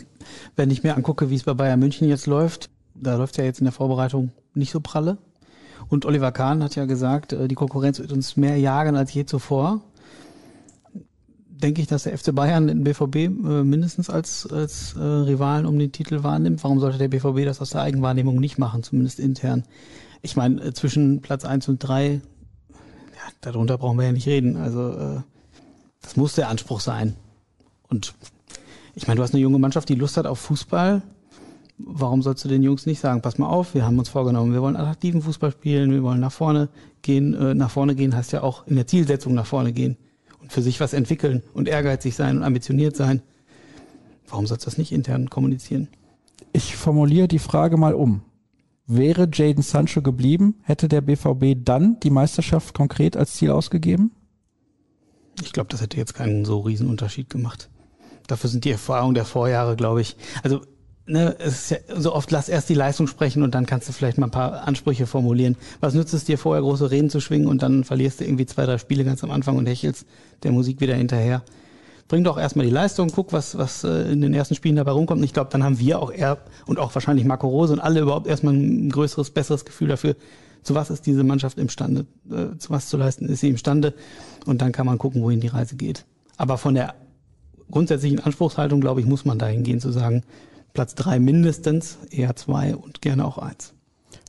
wenn 0.56 0.70
ich 0.70 0.84
mir 0.84 0.96
angucke, 0.96 1.32
wie 1.32 1.36
es 1.36 1.42
bei 1.42 1.56
Bayern 1.56 1.80
München 1.80 2.08
jetzt 2.08 2.28
läuft, 2.28 2.70
da 2.94 3.16
läuft 3.16 3.40
ja 3.40 3.46
jetzt 3.46 3.62
in 3.62 3.66
der 3.66 3.72
Vorbereitung 3.72 4.30
nicht 4.54 4.70
so 4.70 4.80
pralle. 4.80 5.18
Und 5.90 6.06
Oliver 6.06 6.32
Kahn 6.32 6.62
hat 6.62 6.76
ja 6.76 6.86
gesagt, 6.86 7.34
äh, 7.34 7.48
die 7.48 7.56
Konkurrenz 7.56 7.98
wird 7.98 8.12
uns 8.12 8.38
mehr 8.38 8.58
jagen 8.58 8.96
als 8.96 9.12
je 9.12 9.26
zuvor. 9.26 9.82
Denke 11.50 11.82
ich, 11.82 11.88
dass 11.88 12.04
der 12.04 12.16
FC 12.16 12.36
Bayern 12.36 12.68
den 12.68 12.84
BVB 12.84 13.16
äh, 13.16 13.30
mindestens 13.64 14.08
als, 14.08 14.46
als 14.52 14.94
äh, 14.94 15.02
Rivalen 15.02 15.66
um 15.66 15.80
den 15.80 15.92
Titel 15.92 16.22
wahrnimmt. 16.22 16.64
Warum 16.64 16.80
sollte 16.80 17.00
der 17.00 17.08
BVB 17.08 17.44
das 17.44 17.60
aus 17.60 17.72
der 17.72 17.82
Eigenwahrnehmung 17.82 18.40
nicht 18.40 18.60
machen, 18.60 18.84
zumindest 18.84 19.20
intern? 19.20 19.64
Ich 20.22 20.36
meine, 20.36 20.74
zwischen 20.74 21.22
Platz 21.22 21.44
eins 21.44 21.68
und 21.68 21.80
drei 21.80 22.22
darunter 23.42 23.78
brauchen 23.78 23.98
wir 23.98 24.06
ja 24.06 24.12
nicht 24.12 24.28
reden. 24.28 24.58
Also 24.58 24.92
äh, 24.92 25.22
das 26.02 26.16
muss 26.16 26.36
der 26.36 26.50
Anspruch 26.50 26.80
sein. 26.80 27.16
Und 27.90 28.14
ich 28.96 29.08
meine, 29.08 29.18
du 29.18 29.24
hast 29.24 29.34
eine 29.34 29.42
junge 29.42 29.60
Mannschaft, 29.60 29.90
die 29.90 29.96
Lust 29.96 30.18
hat 30.18 30.26
auf 30.26 30.40
Fußball. 30.40 31.02
Warum 31.78 32.24
sollst 32.24 32.44
du 32.44 32.50
den 32.50 32.64
Jungs 32.64 32.88
nicht 32.88 33.00
sagen, 33.00 33.22
pass 33.22 33.38
mal 33.38 33.48
auf, 33.48 33.76
wir 33.76 33.86
haben 33.86 34.00
uns 34.00 34.10
vorgenommen, 34.10 34.52
wir 34.52 34.64
wollen 34.64 34.76
attraktiven 34.76 35.22
Fußball 35.22 35.52
spielen, 35.52 35.92
wir 35.92 36.02
wollen 36.02 36.20
nach 36.20 36.32
vorne 36.32 36.70
gehen. 37.04 37.36
Äh, 37.36 37.54
nach 37.54 37.70
vorne 37.70 37.94
gehen 37.94 38.16
heißt 38.16 38.32
ja 38.32 38.42
auch 38.42 38.66
in 38.66 38.76
der 38.76 38.88
Zielsetzung 38.88 39.34
nach 39.36 39.46
vorne 39.46 39.74
gehen 39.74 39.98
und 40.42 40.52
für 40.52 40.62
sich 40.62 40.80
was 40.80 40.94
entwickeln 40.94 41.44
und 41.54 41.68
ehrgeizig 41.68 42.16
sein 42.16 42.38
und 42.38 42.44
ambitioniert 42.44 42.96
sein. 42.96 43.22
Warum 44.28 44.48
sollst 44.48 44.66
du 44.66 44.70
das 44.70 44.78
nicht 44.78 44.92
intern 44.92 45.30
kommunizieren? 45.30 45.88
Ich 46.52 46.76
formuliere 46.76 47.28
die 47.28 47.40
Frage 47.40 47.78
mal 47.78 47.94
um. 47.94 48.22
Wäre 48.88 49.28
Jaden 49.32 49.64
Sancho 49.64 50.02
geblieben, 50.02 50.56
hätte 50.64 50.88
der 50.88 51.02
BVB 51.02 51.58
dann 51.58 52.00
die 52.00 52.10
Meisterschaft 52.10 52.74
konkret 52.74 53.18
als 53.18 53.34
Ziel 53.34 53.52
ausgegeben? 53.52 54.12
Ich 55.44 55.52
glaube, 55.52 55.68
das 55.70 55.82
hätte 55.82 55.98
jetzt 55.98 56.14
keinen 56.14 56.46
so 56.46 56.62
riesen 56.62 56.88
Unterschied 56.88 57.30
gemacht. 57.30 57.70
Dafür 58.28 58.50
sind 58.50 58.64
die 58.64 58.72
Erfahrungen 58.72 59.14
der 59.14 59.26
Vorjahre, 59.26 59.76
glaube 59.76 60.00
ich. 60.00 60.16
Also, 60.42 60.62
ne, 61.06 61.36
es 61.38 61.70
ist 61.70 61.70
ja 61.72 61.78
so 62.00 62.14
oft, 62.14 62.32
lass 62.32 62.48
erst 62.48 62.70
die 62.70 62.76
Leistung 62.76 63.08
sprechen 63.08 63.44
und 63.44 63.54
dann 63.54 63.66
kannst 63.66 63.90
du 63.90 63.94
vielleicht 63.94 64.18
mal 64.18 64.28
ein 64.28 64.32
paar 64.32 64.66
Ansprüche 64.66 65.06
formulieren. 65.06 65.58
Was 65.82 65.94
nützt 65.94 66.14
es 66.14 66.24
dir 66.24 66.38
vorher, 66.38 66.62
große 66.62 66.90
Reden 66.90 67.10
zu 67.10 67.20
schwingen 67.20 67.48
und 67.48 67.64
dann 67.64 67.84
verlierst 67.84 68.22
du 68.22 68.24
irgendwie 68.24 68.46
zwei, 68.46 68.66
drei 68.66 68.78
Spiele 68.78 69.04
ganz 69.04 69.22
am 69.22 69.32
Anfang 69.32 69.58
und 69.58 69.68
hechelst 69.68 70.06
der 70.44 70.54
Musik 70.54 70.80
wieder 70.80 70.96
hinterher? 70.96 71.44
Bring 72.08 72.24
doch 72.24 72.38
erstmal 72.38 72.66
die 72.66 72.72
Leistung, 72.72 73.10
guck, 73.14 73.34
was, 73.34 73.58
was 73.58 73.84
äh, 73.84 74.12
in 74.12 74.22
den 74.22 74.34
ersten 74.34 74.56
Spielen 74.56 74.76
dabei 74.76 74.92
rumkommt. 74.92 75.20
Und 75.20 75.26
ich 75.26 75.34
glaube, 75.34 75.50
dann 75.52 75.64
haben 75.64 75.80
wir 75.80 76.00
auch 76.00 76.12
er 76.12 76.38
und 76.66 76.80
auch 76.80 76.94
wahrscheinlich 76.96 77.26
Marco 77.26 77.48
Rose 77.48 77.74
und 77.74 77.80
alle 77.80 78.02
überhaupt 78.02 78.28
erstmal 78.28 78.54
ein 78.54 78.90
größeres, 78.90 79.32
besseres 79.32 79.66
Gefühl 79.66 79.90
dafür, 79.90 80.16
zu 80.64 80.76
was 80.76 80.90
ist 80.90 81.06
diese 81.06 81.24
Mannschaft 81.24 81.58
imstande, 81.58 82.06
äh, 82.30 82.58
zu 82.58 82.70
was 82.70 82.90
zu 82.90 82.98
leisten 82.98 83.28
ist 83.28 83.42
sie 83.42 83.50
imstande. 83.50 83.94
Und 84.46 84.62
dann 84.62 84.72
kann 84.72 84.86
man 84.86 84.98
gucken, 84.98 85.22
wohin 85.22 85.40
die 85.40 85.48
Reise 85.48 85.76
geht. 85.76 86.06
Aber 86.38 86.58
von 86.58 86.76
der 86.76 86.96
grundsätzlichen 87.70 88.20
Anspruchshaltung, 88.20 88.82
glaube 88.82 89.02
ich, 89.02 89.08
muss 89.08 89.26
man 89.26 89.40
dahin 89.40 89.64
gehen 89.64 89.80
zu 89.80 89.92
sagen, 89.92 90.24
Platz 90.74 90.96
drei 90.96 91.20
mindestens, 91.20 91.98
eher 92.12 92.36
zwei 92.36 92.76
und 92.76 93.02
gerne 93.02 93.26
auch 93.26 93.38
eins. 93.38 93.74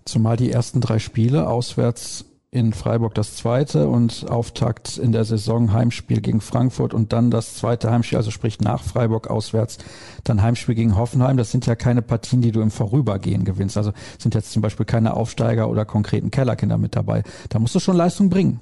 Zumal 0.05 0.37
die 0.37 0.51
ersten 0.51 0.81
drei 0.81 0.99
Spiele 0.99 1.47
auswärts 1.47 2.25
in 2.51 2.73
Freiburg 2.73 3.15
das 3.15 3.37
zweite 3.37 3.89
und 3.89 4.27
Auftakt 4.31 4.97
in 4.97 5.13
der 5.13 5.25
Saison 5.25 5.73
Heimspiel 5.73 6.23
gegen 6.23 6.41
Frankfurt 6.41 6.95
und 6.95 7.13
dann 7.13 7.31
das 7.31 7.55
zweite 7.55 7.91
Heimspiel, 7.91 8.17
also 8.17 8.31
sprich 8.31 8.61
nach 8.61 8.83
Freiburg 8.83 9.29
auswärts, 9.29 9.77
dann 10.25 10.43
Heimspiel 10.43 10.75
gegen 10.75 10.97
Hoffenheim. 10.97 11.37
Das 11.37 11.51
sind 11.51 11.67
ja 11.67 11.75
keine 11.75 12.01
Partien, 12.01 12.41
die 12.41 12.53
du 12.53 12.63
im 12.63 12.71
Vorübergehen 12.71 13.45
gewinnst. 13.45 13.77
Also 13.77 13.93
sind 14.19 14.35
jetzt 14.35 14.53
zum 14.53 14.63
Beispiel 14.63 14.87
keine 14.87 15.15
Aufsteiger 15.15 15.69
oder 15.69 15.85
konkreten 15.85 16.31
Kellerkinder 16.31 16.79
mit 16.79 16.97
dabei. 16.97 17.23
Da 17.51 17.59
musst 17.59 17.75
du 17.75 17.81
schon 17.81 17.97
Leistung 17.97 18.31
bringen. 18.31 18.61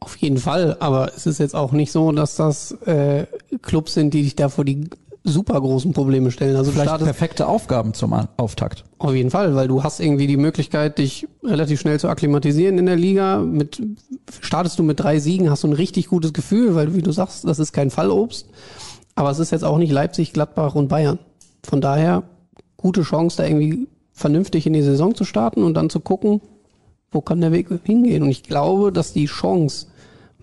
Auf 0.00 0.16
jeden 0.16 0.38
Fall, 0.38 0.76
aber 0.80 1.12
es 1.16 1.26
ist 1.26 1.38
jetzt 1.38 1.54
auch 1.54 1.72
nicht 1.72 1.92
so, 1.92 2.10
dass 2.10 2.34
das 2.34 2.72
äh, 2.86 3.26
Clubs 3.62 3.94
sind, 3.94 4.12
die 4.12 4.24
dich 4.24 4.34
da 4.34 4.48
vor 4.48 4.64
die 4.64 4.90
super 5.24 5.60
großen 5.60 5.92
Probleme 5.92 6.30
stellen. 6.30 6.56
Also 6.56 6.72
Vielleicht 6.72 6.98
perfekte 6.98 7.46
Aufgaben 7.46 7.94
zum 7.94 8.12
Auftakt. 8.36 8.84
auf 8.98 9.14
jeden 9.14 9.30
Fall, 9.30 9.54
weil 9.54 9.68
du 9.68 9.84
hast 9.84 10.00
irgendwie 10.00 10.26
die 10.26 10.36
Möglichkeit, 10.36 10.98
dich 10.98 11.28
relativ 11.44 11.80
schnell 11.80 12.00
zu 12.00 12.08
akklimatisieren 12.08 12.78
in 12.78 12.86
der 12.86 12.96
Liga. 12.96 13.38
Mit 13.38 13.80
startest 14.40 14.78
du 14.78 14.82
mit 14.82 15.00
drei 15.00 15.20
Siegen, 15.20 15.50
hast 15.50 15.62
du 15.62 15.68
ein 15.68 15.74
richtig 15.74 16.08
gutes 16.08 16.32
Gefühl, 16.32 16.74
weil 16.74 16.94
wie 16.94 17.02
du 17.02 17.12
sagst, 17.12 17.44
das 17.44 17.58
ist 17.58 17.72
kein 17.72 17.90
Fallobst. 17.90 18.48
Aber 19.14 19.30
es 19.30 19.38
ist 19.38 19.52
jetzt 19.52 19.64
auch 19.64 19.78
nicht 19.78 19.92
Leipzig, 19.92 20.32
Gladbach 20.32 20.74
und 20.74 20.88
Bayern. 20.88 21.18
Von 21.62 21.80
daher 21.80 22.24
gute 22.76 23.02
Chance, 23.02 23.36
da 23.36 23.44
irgendwie 23.46 23.86
vernünftig 24.12 24.66
in 24.66 24.72
die 24.72 24.82
Saison 24.82 25.14
zu 25.14 25.24
starten 25.24 25.62
und 25.62 25.74
dann 25.74 25.90
zu 25.90 26.00
gucken, 26.00 26.40
wo 27.12 27.20
kann 27.20 27.40
der 27.40 27.52
Weg 27.52 27.68
hingehen. 27.84 28.22
Und 28.22 28.30
ich 28.30 28.42
glaube, 28.42 28.90
dass 28.90 29.12
die 29.12 29.26
Chance, 29.26 29.86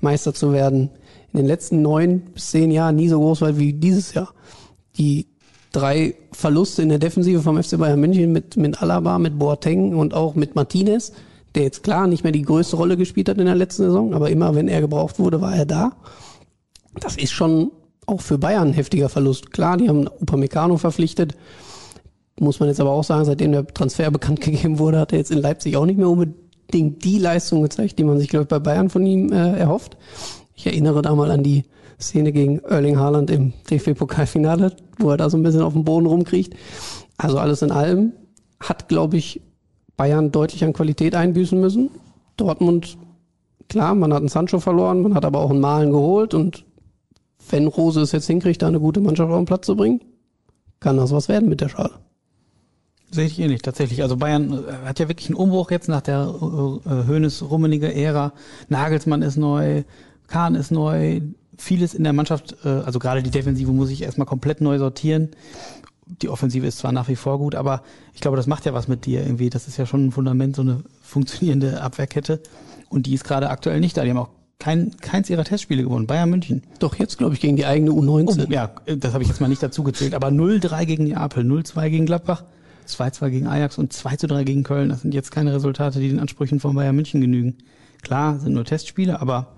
Meister 0.02 0.34
zu 0.34 0.54
werden, 0.54 0.90
in 1.34 1.38
den 1.38 1.46
letzten 1.48 1.82
neun 1.82 2.22
bis 2.34 2.52
zehn 2.52 2.72
Jahren 2.72 2.96
nie 2.96 3.10
so 3.10 3.20
groß 3.20 3.42
war 3.42 3.58
wie 3.58 3.74
dieses 3.74 4.14
Jahr. 4.14 4.34
Die 5.00 5.28
drei 5.72 6.16
Verluste 6.32 6.82
in 6.82 6.90
der 6.90 7.00
Defensive 7.00 7.42
vom 7.42 7.62
FC 7.62 7.78
Bayern 7.78 8.00
München 8.00 8.32
mit, 8.32 8.58
mit 8.58 8.82
Alaba, 8.82 9.18
mit 9.20 9.40
Boateng 9.40 9.96
und 9.96 10.14
auch 10.14 10.36
mit 10.36 10.56
Martinez, 10.56 11.14
der 11.56 11.64
jetzt 11.64 11.84
klar 11.84 12.08
nicht 12.08 12.24
mehr 12.24 12.32
die 12.32 12.44
größte 12.44 12.76
Rolle 12.76 12.98
gespielt 12.98 13.30
hat 13.30 13.38
in 13.38 13.46
der 13.46 13.56
letzten 13.56 13.84
Saison, 13.84 14.14
aber 14.14 14.30
immer 14.30 14.56
wenn 14.56 14.68
er 14.68 14.82
gebraucht 14.82 15.20
wurde, 15.20 15.42
war 15.42 15.56
er 15.56 15.66
da. 15.66 15.94
Das 17.00 17.18
ist 17.18 17.32
schon 17.32 17.72
auch 18.06 18.22
für 18.22 18.38
Bayern 18.38 18.70
ein 18.70 18.74
heftiger 18.74 19.10
Verlust. 19.10 19.52
Klar, 19.52 19.78
die 19.78 19.88
haben 19.88 20.08
Upamecano 20.08 20.78
verpflichtet. 20.78 21.36
Muss 22.40 22.60
man 22.60 22.70
jetzt 22.70 22.80
aber 22.80 22.92
auch 22.92 23.04
sagen, 23.04 23.26
seitdem 23.26 23.52
der 23.52 23.68
Transfer 23.68 24.10
bekannt 24.12 24.42
gegeben 24.42 24.80
wurde, 24.80 25.00
hat 25.00 25.12
er 25.12 25.20
jetzt 25.20 25.32
in 25.32 25.40
Leipzig 25.40 25.78
auch 25.78 25.86
nicht 25.86 25.98
mehr 25.98 26.10
unbedingt 26.10 27.04
die 27.04 27.20
Leistung 27.20 27.62
gezeigt, 27.62 28.00
die 28.00 28.04
man 28.04 28.18
sich, 28.18 28.30
glaube 28.30 28.44
ich, 28.44 28.50
bei 28.50 28.60
Bayern 28.60 28.90
von 28.90 29.06
ihm 29.06 29.32
äh, 29.32 29.58
erhofft. 29.60 29.98
Ich 30.56 30.66
erinnere 30.66 31.02
da 31.02 31.14
mal 31.16 31.32
an 31.32 31.44
die 31.44 31.64
Szene 32.00 32.32
gegen 32.32 32.60
Erling 32.60 32.98
Haaland 32.98 33.30
im 33.30 33.54
DFB-Pokalfinale, 33.70 34.76
wo 35.00 35.12
er 35.12 35.18
da 35.18 35.30
so 35.30 35.38
ein 35.38 35.44
bisschen 35.44 35.62
auf 35.62 35.74
dem 35.74 35.84
Boden 35.84 36.06
rumkriecht. 36.06 36.56
Also 37.18 37.38
alles 37.38 37.62
in 37.62 37.72
allem 37.72 38.14
hat, 38.60 38.88
glaube 38.88 39.18
ich, 39.18 39.42
Bayern 39.98 40.32
deutlich 40.32 40.64
an 40.64 40.74
Qualität 40.74 41.14
einbüßen 41.16 41.60
müssen. 41.60 41.90
Dortmund, 42.38 42.98
klar, 43.68 43.96
man 43.96 44.14
hat 44.14 44.20
einen 44.20 44.30
Sancho 44.30 44.60
verloren, 44.60 45.02
man 45.02 45.14
hat 45.14 45.26
aber 45.26 45.40
auch 45.40 45.50
einen 45.50 45.60
Malen 45.60 45.92
geholt 45.92 46.34
und 46.34 46.66
wenn 47.50 47.68
Rose 47.68 48.02
es 48.02 48.12
jetzt 48.12 48.28
hinkriegt, 48.28 48.62
da 48.62 48.68
eine 48.68 48.80
gute 48.80 49.02
Mannschaft 49.02 49.32
auf 49.32 49.38
den 49.38 49.46
Platz 49.46 49.66
zu 49.66 49.76
bringen, 49.76 50.02
kann 50.80 50.98
das 50.98 51.12
was 51.12 51.28
werden 51.28 51.50
mit 51.50 51.62
der 51.62 51.70
Schale. 51.70 51.92
Sehe 53.12 53.26
ich 53.26 53.40
ähnlich, 53.40 53.62
tatsächlich. 53.62 54.04
Also 54.04 54.18
Bayern 54.18 54.54
äh, 54.54 54.88
hat 54.88 55.00
ja 55.00 55.08
wirklich 55.08 55.30
einen 55.30 55.36
Umbruch 55.36 55.72
jetzt 55.72 55.90
nach 55.90 56.02
der 56.02 56.32
äh, 56.32 57.08
Hönes-Rummenige 57.08 57.94
Ära. 57.94 58.34
Nagelsmann 58.68 59.24
ist 59.24 59.36
neu, 59.36 59.84
Kahn 60.28 60.54
ist 60.54 60.72
neu, 60.72 61.22
vieles 61.60 61.94
in 61.94 62.04
der 62.04 62.14
Mannschaft, 62.14 62.56
äh, 62.64 62.70
also 62.70 63.00
gerade 63.00 63.22
die 63.22 63.32
Defensive 63.32 63.72
muss 63.72 63.90
ich 63.90 64.02
erstmal 64.02 64.26
komplett 64.26 64.62
neu 64.62 64.78
sortieren. 64.78 65.30
Die 66.22 66.30
Offensive 66.30 66.66
ist 66.66 66.80
zwar 66.80 66.92
nach 66.92 67.08
wie 67.08 67.16
vor 67.16 67.38
gut, 67.38 67.54
aber 67.54 67.84
ich 68.14 68.22
glaube, 68.22 68.38
das 68.38 68.48
macht 68.48 68.66
ja 68.66 68.74
was 68.74 68.88
mit 68.88 69.06
dir 69.06 69.22
irgendwie. 69.22 69.50
Das 69.50 69.68
ist 69.68 69.78
ja 69.78 69.86
schon 69.86 70.08
ein 70.08 70.12
Fundament, 70.12 70.56
so 70.56 70.64
eine 70.64 70.82
funktionierende 71.04 71.82
Abwehrkette. 71.82 72.42
Und 72.90 73.06
die 73.06 73.14
ist 73.14 73.24
gerade 73.24 73.50
aktuell 73.50 73.80
nicht 73.80 73.96
da. 73.96 74.04
Die 74.04 74.10
haben 74.10 74.18
auch 74.18 74.30
kein, 74.58 74.98
keins 74.98 75.30
ihrer 75.30 75.44
Testspiele 75.44 75.84
gewonnen. 75.84 76.08
Bayern 76.08 76.30
München. 76.30 76.64
Doch 76.80 76.96
jetzt, 76.96 77.18
glaube 77.18 77.36
ich, 77.36 77.42
gegen 77.42 77.56
die 77.56 77.66
eigene 77.66 77.92
U19. 77.92 78.48
Oh, 78.48 78.52
ja, 78.52 78.72
das 78.86 79.14
habe 79.14 79.24
ich 79.24 79.30
jetzt 79.30 79.40
mal 79.40 79.48
nicht 79.48 79.62
dazu 79.62 79.84
gezählt. 79.84 80.16
Aber 80.16 80.30
0-3 80.30 80.86
gegen 80.86 81.04
Neapel, 81.04 81.44
0-2 81.44 81.90
gegen 81.90 82.06
Gladbach, 82.06 82.44
2-2 82.88 83.30
gegen 83.30 83.48
Ajax 83.48 83.78
und 83.78 83.94
2-3 83.94 84.44
gegen 84.44 84.64
Köln. 84.64 84.90
Das 84.90 85.02
sind 85.02 85.14
jetzt 85.14 85.32
keine 85.32 85.54
Resultate, 85.54 86.00
die 86.00 86.10
den 86.10 86.20
Ansprüchen 86.20 86.60
von 86.60 86.76
Bayern 86.76 86.96
München 86.96 87.22
genügen. 87.22 87.58
Klar, 88.02 88.40
sind 88.40 88.54
nur 88.54 88.66
Testspiele, 88.66 89.22
aber 89.22 89.56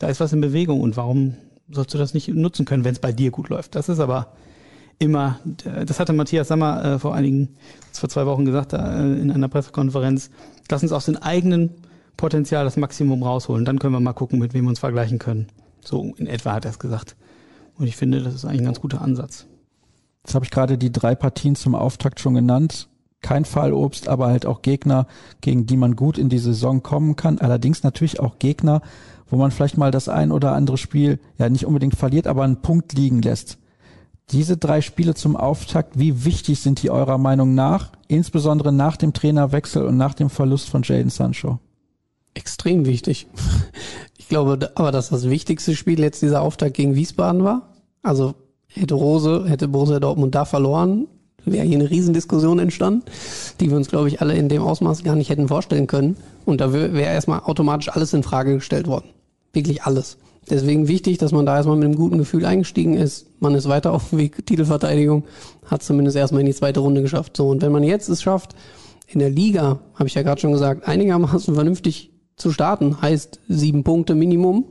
da 0.00 0.08
ist 0.08 0.18
was 0.18 0.32
in 0.32 0.40
Bewegung. 0.40 0.80
Und 0.80 0.96
warum 0.96 1.34
sollst 1.70 1.94
du 1.94 1.98
das 1.98 2.14
nicht 2.14 2.26
nutzen 2.28 2.64
können, 2.64 2.84
wenn 2.84 2.94
es 2.94 2.98
bei 2.98 3.12
dir 3.12 3.30
gut 3.30 3.48
läuft? 3.48 3.76
Das 3.76 3.88
ist 3.88 4.00
aber 4.00 4.32
immer, 4.98 5.38
das 5.86 6.00
hatte 6.00 6.12
Matthias 6.12 6.48
Sammer 6.48 6.84
äh, 6.84 6.98
vor 6.98 7.14
einigen, 7.14 7.50
vor 7.92 8.08
zwei 8.08 8.26
Wochen 8.26 8.44
gesagt, 8.44 8.72
äh, 8.72 8.76
in 8.76 9.30
einer 9.30 9.48
Pressekonferenz, 9.48 10.30
lass 10.68 10.82
uns 10.82 10.92
aus 10.92 11.06
den 11.06 11.16
eigenen 11.16 11.70
Potenzial 12.16 12.64
das 12.64 12.76
Maximum 12.76 13.22
rausholen. 13.22 13.64
Dann 13.64 13.78
können 13.78 13.94
wir 13.94 14.00
mal 14.00 14.12
gucken, 14.12 14.40
mit 14.40 14.52
wem 14.52 14.64
wir 14.64 14.70
uns 14.70 14.80
vergleichen 14.80 15.18
können. 15.18 15.46
So 15.82 16.12
in 16.16 16.26
etwa 16.26 16.52
hat 16.52 16.64
er 16.64 16.72
es 16.72 16.78
gesagt. 16.78 17.16
Und 17.78 17.86
ich 17.86 17.96
finde, 17.96 18.22
das 18.22 18.34
ist 18.34 18.44
eigentlich 18.44 18.60
ein 18.60 18.66
ganz 18.66 18.80
guter 18.80 19.00
Ansatz. 19.00 19.46
Jetzt 20.24 20.34
habe 20.34 20.44
ich 20.44 20.50
gerade 20.50 20.76
die 20.76 20.92
drei 20.92 21.14
Partien 21.14 21.56
zum 21.56 21.74
Auftakt 21.74 22.20
schon 22.20 22.34
genannt. 22.34 22.88
Kein 23.22 23.44
Fallobst, 23.44 24.08
aber 24.08 24.28
halt 24.28 24.44
auch 24.44 24.62
Gegner, 24.62 25.06
gegen 25.40 25.66
die 25.66 25.76
man 25.76 25.96
gut 25.96 26.18
in 26.18 26.28
die 26.28 26.38
Saison 26.38 26.82
kommen 26.82 27.16
kann. 27.16 27.38
Allerdings 27.38 27.82
natürlich 27.82 28.20
auch 28.20 28.38
Gegner, 28.38 28.82
wo 29.30 29.36
man 29.36 29.50
vielleicht 29.50 29.78
mal 29.78 29.90
das 29.90 30.08
ein 30.08 30.32
oder 30.32 30.52
andere 30.52 30.76
Spiel 30.76 31.18
ja 31.38 31.48
nicht 31.48 31.66
unbedingt 31.66 31.96
verliert, 31.96 32.26
aber 32.26 32.42
einen 32.42 32.62
Punkt 32.62 32.92
liegen 32.92 33.22
lässt. 33.22 33.58
Diese 34.30 34.56
drei 34.56 34.80
Spiele 34.80 35.14
zum 35.14 35.36
Auftakt, 35.36 35.98
wie 35.98 36.24
wichtig 36.24 36.60
sind 36.60 36.82
die 36.82 36.90
eurer 36.90 37.18
Meinung 37.18 37.54
nach, 37.54 37.92
insbesondere 38.06 38.72
nach 38.72 38.96
dem 38.96 39.12
Trainerwechsel 39.12 39.84
und 39.84 39.96
nach 39.96 40.14
dem 40.14 40.30
Verlust 40.30 40.68
von 40.68 40.82
Jaden 40.82 41.10
Sancho? 41.10 41.58
Extrem 42.34 42.86
wichtig. 42.86 43.26
Ich 44.18 44.32
glaube 44.32 44.70
aber, 44.76 44.92
dass 44.92 45.08
das 45.08 45.28
wichtigste 45.28 45.74
Spiel 45.74 45.98
jetzt 45.98 46.22
dieser 46.22 46.42
Auftakt 46.42 46.74
gegen 46.74 46.94
Wiesbaden 46.94 47.42
war. 47.42 47.70
Also 48.00 48.36
hätte 48.68 48.94
Rose, 48.94 49.44
hätte 49.48 49.66
Borussia 49.66 49.98
Dortmund 49.98 50.36
da 50.36 50.44
verloren, 50.44 51.08
wäre 51.44 51.66
hier 51.66 51.78
eine 51.78 51.90
Riesendiskussion 51.90 52.60
entstanden, 52.60 53.02
die 53.58 53.70
wir 53.70 53.76
uns, 53.76 53.88
glaube 53.88 54.06
ich, 54.06 54.20
alle 54.20 54.34
in 54.34 54.48
dem 54.48 54.62
Ausmaß 54.62 55.02
gar 55.02 55.16
nicht 55.16 55.30
hätten 55.30 55.48
vorstellen 55.48 55.88
können. 55.88 56.16
Und 56.44 56.60
da 56.60 56.72
wäre 56.72 57.00
erstmal 57.00 57.40
automatisch 57.40 57.88
alles 57.88 58.12
in 58.12 58.22
Frage 58.22 58.54
gestellt 58.54 58.86
worden. 58.86 59.08
Wirklich 59.52 59.82
alles. 59.82 60.18
Deswegen 60.48 60.88
wichtig, 60.88 61.18
dass 61.18 61.32
man 61.32 61.46
da 61.46 61.56
erstmal 61.56 61.76
mit 61.76 61.84
einem 61.84 61.96
guten 61.96 62.18
Gefühl 62.18 62.44
eingestiegen 62.44 62.94
ist. 62.94 63.26
Man 63.40 63.54
ist 63.54 63.68
weiter 63.68 63.92
auf 63.94 64.10
dem 64.10 64.18
Weg 64.18 64.44
Titelverteidigung, 64.46 65.24
hat 65.66 65.82
zumindest 65.82 66.16
erstmal 66.16 66.40
in 66.40 66.46
die 66.46 66.54
zweite 66.54 66.80
Runde 66.80 67.02
geschafft. 67.02 67.36
So, 67.36 67.48
und 67.48 67.62
wenn 67.62 67.72
man 67.72 67.84
jetzt 67.84 68.08
es 68.08 68.22
schafft, 68.22 68.54
in 69.06 69.18
der 69.18 69.30
Liga, 69.30 69.80
habe 69.94 70.06
ich 70.06 70.14
ja 70.14 70.22
gerade 70.22 70.40
schon 70.40 70.52
gesagt, 70.52 70.86
einigermaßen 70.86 71.54
vernünftig 71.54 72.10
zu 72.36 72.52
starten, 72.52 73.00
heißt 73.02 73.40
sieben 73.48 73.84
Punkte 73.84 74.14
Minimum, 74.14 74.64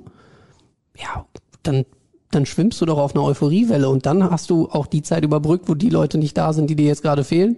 ja, 0.98 1.26
dann, 1.64 1.86
dann 2.32 2.46
schwimmst 2.46 2.80
du 2.82 2.86
doch 2.86 2.98
auf 2.98 3.16
einer 3.16 3.24
Euphoriewelle 3.24 3.90
und 3.90 4.06
dann 4.06 4.30
hast 4.30 4.50
du 4.50 4.70
auch 4.70 4.88
die 4.88 5.02
Zeit 5.02 5.24
überbrückt, 5.24 5.68
wo 5.68 5.76
die 5.76 5.90
Leute 5.90 6.18
nicht 6.18 6.38
da 6.38 6.54
sind, 6.54 6.70
die 6.70 6.76
dir 6.76 6.88
jetzt 6.88 7.02
gerade 7.02 7.24
fehlen. 7.24 7.58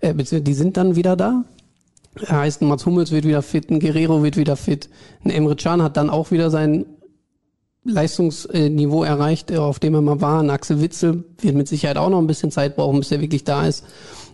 Äh, 0.00 0.14
beziehungsweise 0.14 0.42
die 0.42 0.54
sind 0.54 0.76
dann 0.76 0.96
wieder 0.96 1.16
da. 1.16 1.44
Heißt, 2.28 2.62
Mats 2.62 2.86
Hummels 2.86 3.12
wird 3.12 3.24
wieder 3.24 3.42
fit, 3.42 3.70
ein 3.70 3.78
Guerrero 3.78 4.22
wird 4.22 4.36
wieder 4.36 4.56
fit, 4.56 4.88
ein 5.24 5.30
Emre 5.30 5.54
Can 5.54 5.82
hat 5.82 5.96
dann 5.96 6.10
auch 6.10 6.30
wieder 6.32 6.50
sein 6.50 6.86
Leistungsniveau 7.84 9.04
erreicht, 9.04 9.56
auf 9.56 9.78
dem 9.78 9.94
er 9.94 10.02
mal 10.02 10.20
war. 10.20 10.40
Ein 10.42 10.50
Axel 10.50 10.82
Witzel 10.82 11.24
wird 11.38 11.54
mit 11.54 11.68
Sicherheit 11.68 11.96
auch 11.96 12.10
noch 12.10 12.18
ein 12.18 12.26
bisschen 12.26 12.50
Zeit 12.50 12.76
brauchen, 12.76 12.98
bis 12.98 13.10
er 13.12 13.20
wirklich 13.20 13.44
da 13.44 13.66
ist, 13.66 13.84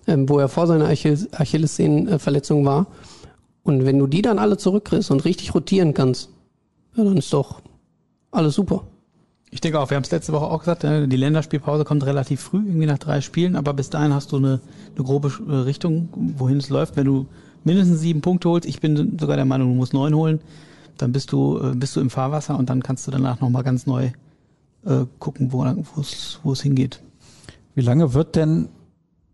ähm, 0.07 0.29
wo 0.29 0.39
er 0.39 0.49
vor 0.49 0.67
seiner 0.67 0.87
Achillessehnenverletzung 0.89 2.65
war. 2.65 2.87
Und 3.63 3.85
wenn 3.85 3.99
du 3.99 4.07
die 4.07 4.23
dann 4.23 4.39
alle 4.39 4.57
zurückkriegst 4.57 5.11
und 5.11 5.25
richtig 5.25 5.55
rotieren 5.55 5.95
kannst, 5.95 6.31
ja, 6.97 7.05
dann 7.05 7.17
ist 7.17 7.33
doch 7.33 7.61
alles 8.31 8.55
super. 8.55 8.85
Ich 9.51 9.61
denke 9.61 9.79
auch, 9.81 9.91
wir 9.91 9.97
haben 9.97 10.05
es 10.05 10.11
letzte 10.11 10.33
Woche 10.33 10.47
auch 10.47 10.59
gesagt, 10.61 10.83
äh, 10.85 11.07
die 11.07 11.17
Länderspielpause 11.17 11.85
kommt 11.85 12.05
relativ 12.05 12.41
früh, 12.41 12.59
irgendwie 12.59 12.87
nach 12.87 12.99
drei 12.99 13.21
Spielen, 13.21 13.55
aber 13.55 13.75
bis 13.75 13.91
dahin 13.91 14.13
hast 14.13 14.33
du 14.33 14.37
eine, 14.37 14.61
eine 14.95 15.05
grobe 15.05 15.33
äh, 15.49 15.53
Richtung, 15.53 16.09
wohin 16.37 16.59
es 16.59 16.69
läuft. 16.69 16.97
Wenn 16.97 17.07
du 17.07 17.27
mindestens 17.67 18.01
sieben 18.01 18.23
Punkte 18.23 18.49
holst, 18.49 18.67
ich 18.67 18.81
bin 18.81 19.19
sogar 19.21 19.37
der 19.37 19.45
Meinung, 19.45 19.69
du 19.69 19.75
musst 19.75 19.93
neun 19.93 20.15
holen, 20.15 20.41
dann 20.97 21.13
bist 21.13 21.33
du, 21.33 21.59
äh, 21.59 21.75
bist 21.75 21.95
du 21.97 22.01
im 22.01 22.11
Fahrwasser 22.11 22.59
und 22.59 22.71
dann 22.71 22.83
kannst 22.83 23.07
du 23.07 23.11
danach 23.11 23.41
nochmal 23.41 23.65
ganz 23.65 23.87
neu 23.87 24.11
äh, 24.87 25.05
gucken, 25.19 25.53
wo 25.53 26.53
es 26.53 26.63
hingeht. 26.63 27.03
Wie 27.75 27.83
lange 27.83 28.15
wird 28.15 28.37
denn 28.37 28.69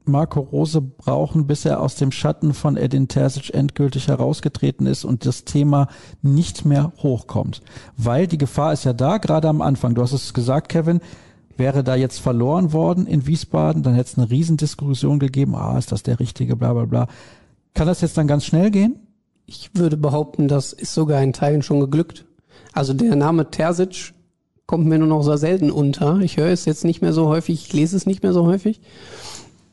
Marco 0.04 0.40
Rose 0.40 0.80
brauchen, 0.80 1.46
bis 1.46 1.64
er 1.64 1.80
aus 1.80 1.94
dem 1.94 2.10
Schatten 2.10 2.54
von 2.54 2.76
Edin 2.76 3.06
Terzic 3.06 3.54
endgültig 3.54 4.08
herausgetreten 4.08 4.86
ist 4.86 5.04
und 5.04 5.26
das 5.26 5.44
Thema 5.44 5.86
nicht 6.22 6.64
mehr 6.64 6.92
hochkommt? 7.02 7.62
Weil 7.96 8.26
die 8.26 8.38
Gefahr 8.38 8.72
ist 8.72 8.84
ja 8.84 8.92
da, 8.92 9.18
gerade 9.18 9.48
am 9.48 9.62
Anfang. 9.62 9.94
Du 9.94 10.02
hast 10.02 10.12
es 10.12 10.34
gesagt, 10.34 10.70
Kevin, 10.70 11.00
wäre 11.56 11.84
da 11.84 11.94
jetzt 11.94 12.18
verloren 12.18 12.72
worden 12.72 13.06
in 13.06 13.26
Wiesbaden, 13.26 13.82
dann 13.82 13.94
hätte 13.94 14.10
es 14.10 14.18
eine 14.18 14.30
Riesendiskussion 14.30 15.18
gegeben, 15.18 15.54
ah, 15.54 15.78
ist 15.78 15.92
das 15.92 16.02
der 16.02 16.18
Richtige, 16.18 16.56
bla 16.56 16.72
bla 16.72 16.86
bla. 16.86 17.06
Kann 17.74 17.86
das 17.86 18.00
jetzt 18.00 18.16
dann 18.18 18.26
ganz 18.26 18.44
schnell 18.44 18.70
gehen? 18.70 18.96
Ich 19.46 19.70
würde 19.74 19.96
behaupten, 19.96 20.48
das 20.48 20.72
ist 20.72 20.94
sogar 20.94 21.22
in 21.22 21.32
Teilen 21.32 21.62
schon 21.62 21.80
geglückt. 21.80 22.24
Also 22.72 22.92
der 22.94 23.16
Name 23.16 23.50
Terzic 23.50 24.14
kommt 24.66 24.86
mir 24.86 24.98
nur 24.98 25.08
noch 25.08 25.22
so 25.22 25.36
selten 25.36 25.70
unter. 25.70 26.20
Ich 26.20 26.36
höre 26.36 26.48
es 26.48 26.64
jetzt 26.64 26.84
nicht 26.84 27.02
mehr 27.02 27.12
so 27.12 27.28
häufig, 27.28 27.66
ich 27.66 27.72
lese 27.72 27.96
es 27.96 28.06
nicht 28.06 28.22
mehr 28.22 28.32
so 28.32 28.46
häufig. 28.46 28.80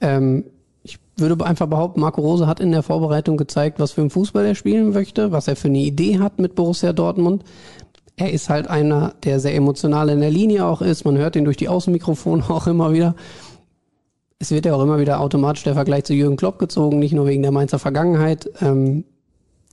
Ähm, 0.01 0.45
Ich 0.83 0.97
würde 1.17 1.45
einfach 1.45 1.67
behaupten, 1.67 1.99
Marco 1.99 2.21
Rose 2.21 2.47
hat 2.47 2.59
in 2.61 2.71
der 2.71 2.83
Vorbereitung 2.83 3.37
gezeigt, 3.37 3.79
was 3.79 3.91
für 3.91 4.01
einen 4.01 4.09
Fußball 4.09 4.45
er 4.45 4.55
spielen 4.55 4.91
möchte, 4.91 5.31
was 5.31 5.47
er 5.47 5.55
für 5.57 5.67
eine 5.67 5.79
Idee 5.79 6.19
hat 6.19 6.39
mit 6.39 6.55
Borussia 6.55 6.93
Dortmund. 6.93 7.43
Er 8.15 8.31
ist 8.33 8.49
halt 8.49 8.67
einer, 8.67 9.13
der 9.23 9.39
sehr 9.39 9.55
emotional 9.55 10.09
in 10.09 10.19
der 10.21 10.31
Linie 10.31 10.65
auch 10.65 10.81
ist. 10.81 11.05
Man 11.05 11.17
hört 11.17 11.35
ihn 11.35 11.45
durch 11.45 11.57
die 11.57 11.69
Außenmikrofone 11.69 12.43
auch 12.49 12.67
immer 12.67 12.91
wieder. 12.93 13.15
Es 14.41 14.51
wird 14.51 14.65
ja 14.65 14.73
auch 14.73 14.81
immer 14.81 14.99
wieder 14.99 15.19
automatisch 15.19 15.63
der 15.63 15.73
Vergleich 15.73 16.05
zu 16.05 16.13
Jürgen 16.13 16.37
Klopp 16.37 16.59
gezogen, 16.59 16.97
nicht 16.97 17.13
nur 17.13 17.27
wegen 17.27 17.41
der 17.41 17.51
Mainzer 17.51 17.77
Vergangenheit. 17.77 18.49
Ähm, 18.61 19.03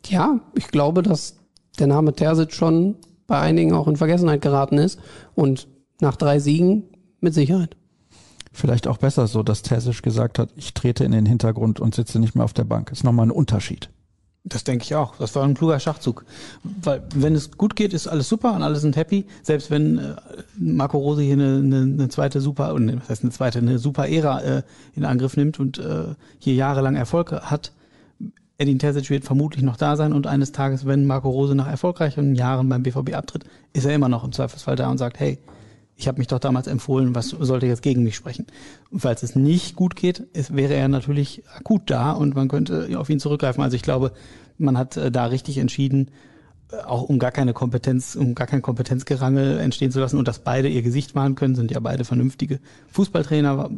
ja, 0.06 0.40
ich 0.54 0.66
glaube, 0.68 1.02
dass 1.04 1.36
der 1.78 1.86
Name 1.86 2.12
Terzic 2.12 2.52
schon 2.52 2.96
bei 3.28 3.38
einigen 3.38 3.72
auch 3.72 3.86
in 3.86 3.96
Vergessenheit 3.96 4.42
geraten 4.42 4.78
ist 4.78 4.98
und 5.36 5.68
nach 6.00 6.16
drei 6.16 6.40
Siegen 6.40 6.84
mit 7.20 7.32
Sicherheit. 7.32 7.76
Vielleicht 8.52 8.88
auch 8.88 8.98
besser 8.98 9.28
so, 9.28 9.44
dass 9.44 9.62
Terzic 9.62 10.02
gesagt 10.02 10.38
hat, 10.38 10.50
ich 10.56 10.74
trete 10.74 11.04
in 11.04 11.12
den 11.12 11.26
Hintergrund 11.26 11.78
und 11.78 11.94
sitze 11.94 12.18
nicht 12.18 12.34
mehr 12.34 12.44
auf 12.44 12.54
der 12.54 12.64
Bank. 12.64 12.90
Ist 12.90 13.04
nochmal 13.04 13.26
ein 13.26 13.30
Unterschied. 13.32 13.90
Das 14.48 14.62
denke 14.62 14.84
ich 14.84 14.94
auch. 14.94 15.16
Das 15.16 15.34
war 15.34 15.42
ein 15.42 15.54
kluger 15.54 15.80
Schachzug. 15.80 16.24
Weil 16.62 17.02
wenn 17.14 17.34
es 17.34 17.50
gut 17.58 17.74
geht, 17.74 17.92
ist 17.92 18.06
alles 18.06 18.28
super 18.28 18.54
und 18.54 18.62
alle 18.62 18.76
sind 18.76 18.94
happy. 18.94 19.26
Selbst 19.42 19.72
wenn 19.72 19.98
äh, 19.98 20.14
Marco 20.56 20.98
Rose 20.98 21.20
hier 21.22 21.32
eine, 21.32 21.56
eine, 21.56 21.78
eine 21.78 22.08
zweite 22.08 22.40
super, 22.40 22.72
und 22.72 23.00
was 23.00 23.08
heißt 23.08 23.24
eine 23.24 23.32
zweite, 23.32 23.58
eine 23.58 23.80
super 23.80 24.08
Ära 24.08 24.40
äh, 24.42 24.62
in 24.94 25.04
Angriff 25.04 25.36
nimmt 25.36 25.58
und 25.58 25.78
äh, 25.78 26.14
hier 26.38 26.54
jahrelang 26.54 26.94
Erfolg 26.94 27.32
hat, 27.32 27.72
Edin 28.58 28.78
Terzic 28.78 29.10
wird 29.10 29.24
vermutlich 29.24 29.64
noch 29.64 29.76
da 29.76 29.96
sein 29.96 30.12
und 30.12 30.28
eines 30.28 30.52
Tages, 30.52 30.86
wenn 30.86 31.06
Marco 31.06 31.28
Rose 31.28 31.56
nach 31.56 31.68
erfolgreichen 31.68 32.36
Jahren 32.36 32.68
beim 32.68 32.84
BVB 32.84 33.14
abtritt, 33.14 33.44
ist 33.72 33.84
er 33.84 33.94
immer 33.94 34.08
noch 34.08 34.24
im 34.24 34.32
Zweifelsfall 34.32 34.76
da 34.76 34.88
und 34.88 34.98
sagt, 34.98 35.18
hey, 35.18 35.38
ich 35.96 36.08
habe 36.08 36.18
mich 36.18 36.26
doch 36.26 36.38
damals 36.38 36.66
empfohlen, 36.66 37.14
was 37.14 37.30
sollte 37.30 37.66
jetzt 37.66 37.82
gegen 37.82 38.02
mich 38.02 38.16
sprechen? 38.16 38.46
Und 38.90 39.00
falls 39.00 39.22
es 39.22 39.34
nicht 39.34 39.76
gut 39.76 39.96
geht, 39.96 40.20
ist, 40.34 40.54
wäre 40.54 40.74
er 40.74 40.88
natürlich 40.88 41.42
akut 41.54 41.82
da 41.86 42.12
und 42.12 42.34
man 42.34 42.48
könnte 42.48 42.98
auf 42.98 43.08
ihn 43.08 43.18
zurückgreifen. 43.18 43.62
Also 43.62 43.76
ich 43.76 43.82
glaube, 43.82 44.12
man 44.58 44.76
hat 44.76 44.96
äh, 44.96 45.10
da 45.10 45.26
richtig 45.26 45.56
entschieden, 45.56 46.10
äh, 46.70 46.76
auch 46.76 47.02
um 47.02 47.18
gar 47.18 47.32
keine 47.32 47.54
Kompetenz, 47.54 48.14
um 48.14 48.34
gar 48.34 48.46
kein 48.46 48.60
Kompetenzgerangel 48.60 49.58
entstehen 49.58 49.90
zu 49.90 49.98
lassen 50.00 50.18
und 50.18 50.28
dass 50.28 50.40
beide 50.40 50.68
ihr 50.68 50.82
Gesicht 50.82 51.14
machen 51.14 51.34
können, 51.34 51.54
sind 51.54 51.70
ja 51.70 51.80
beide 51.80 52.04
vernünftige 52.04 52.60
Fußballtrainer, 52.92 53.70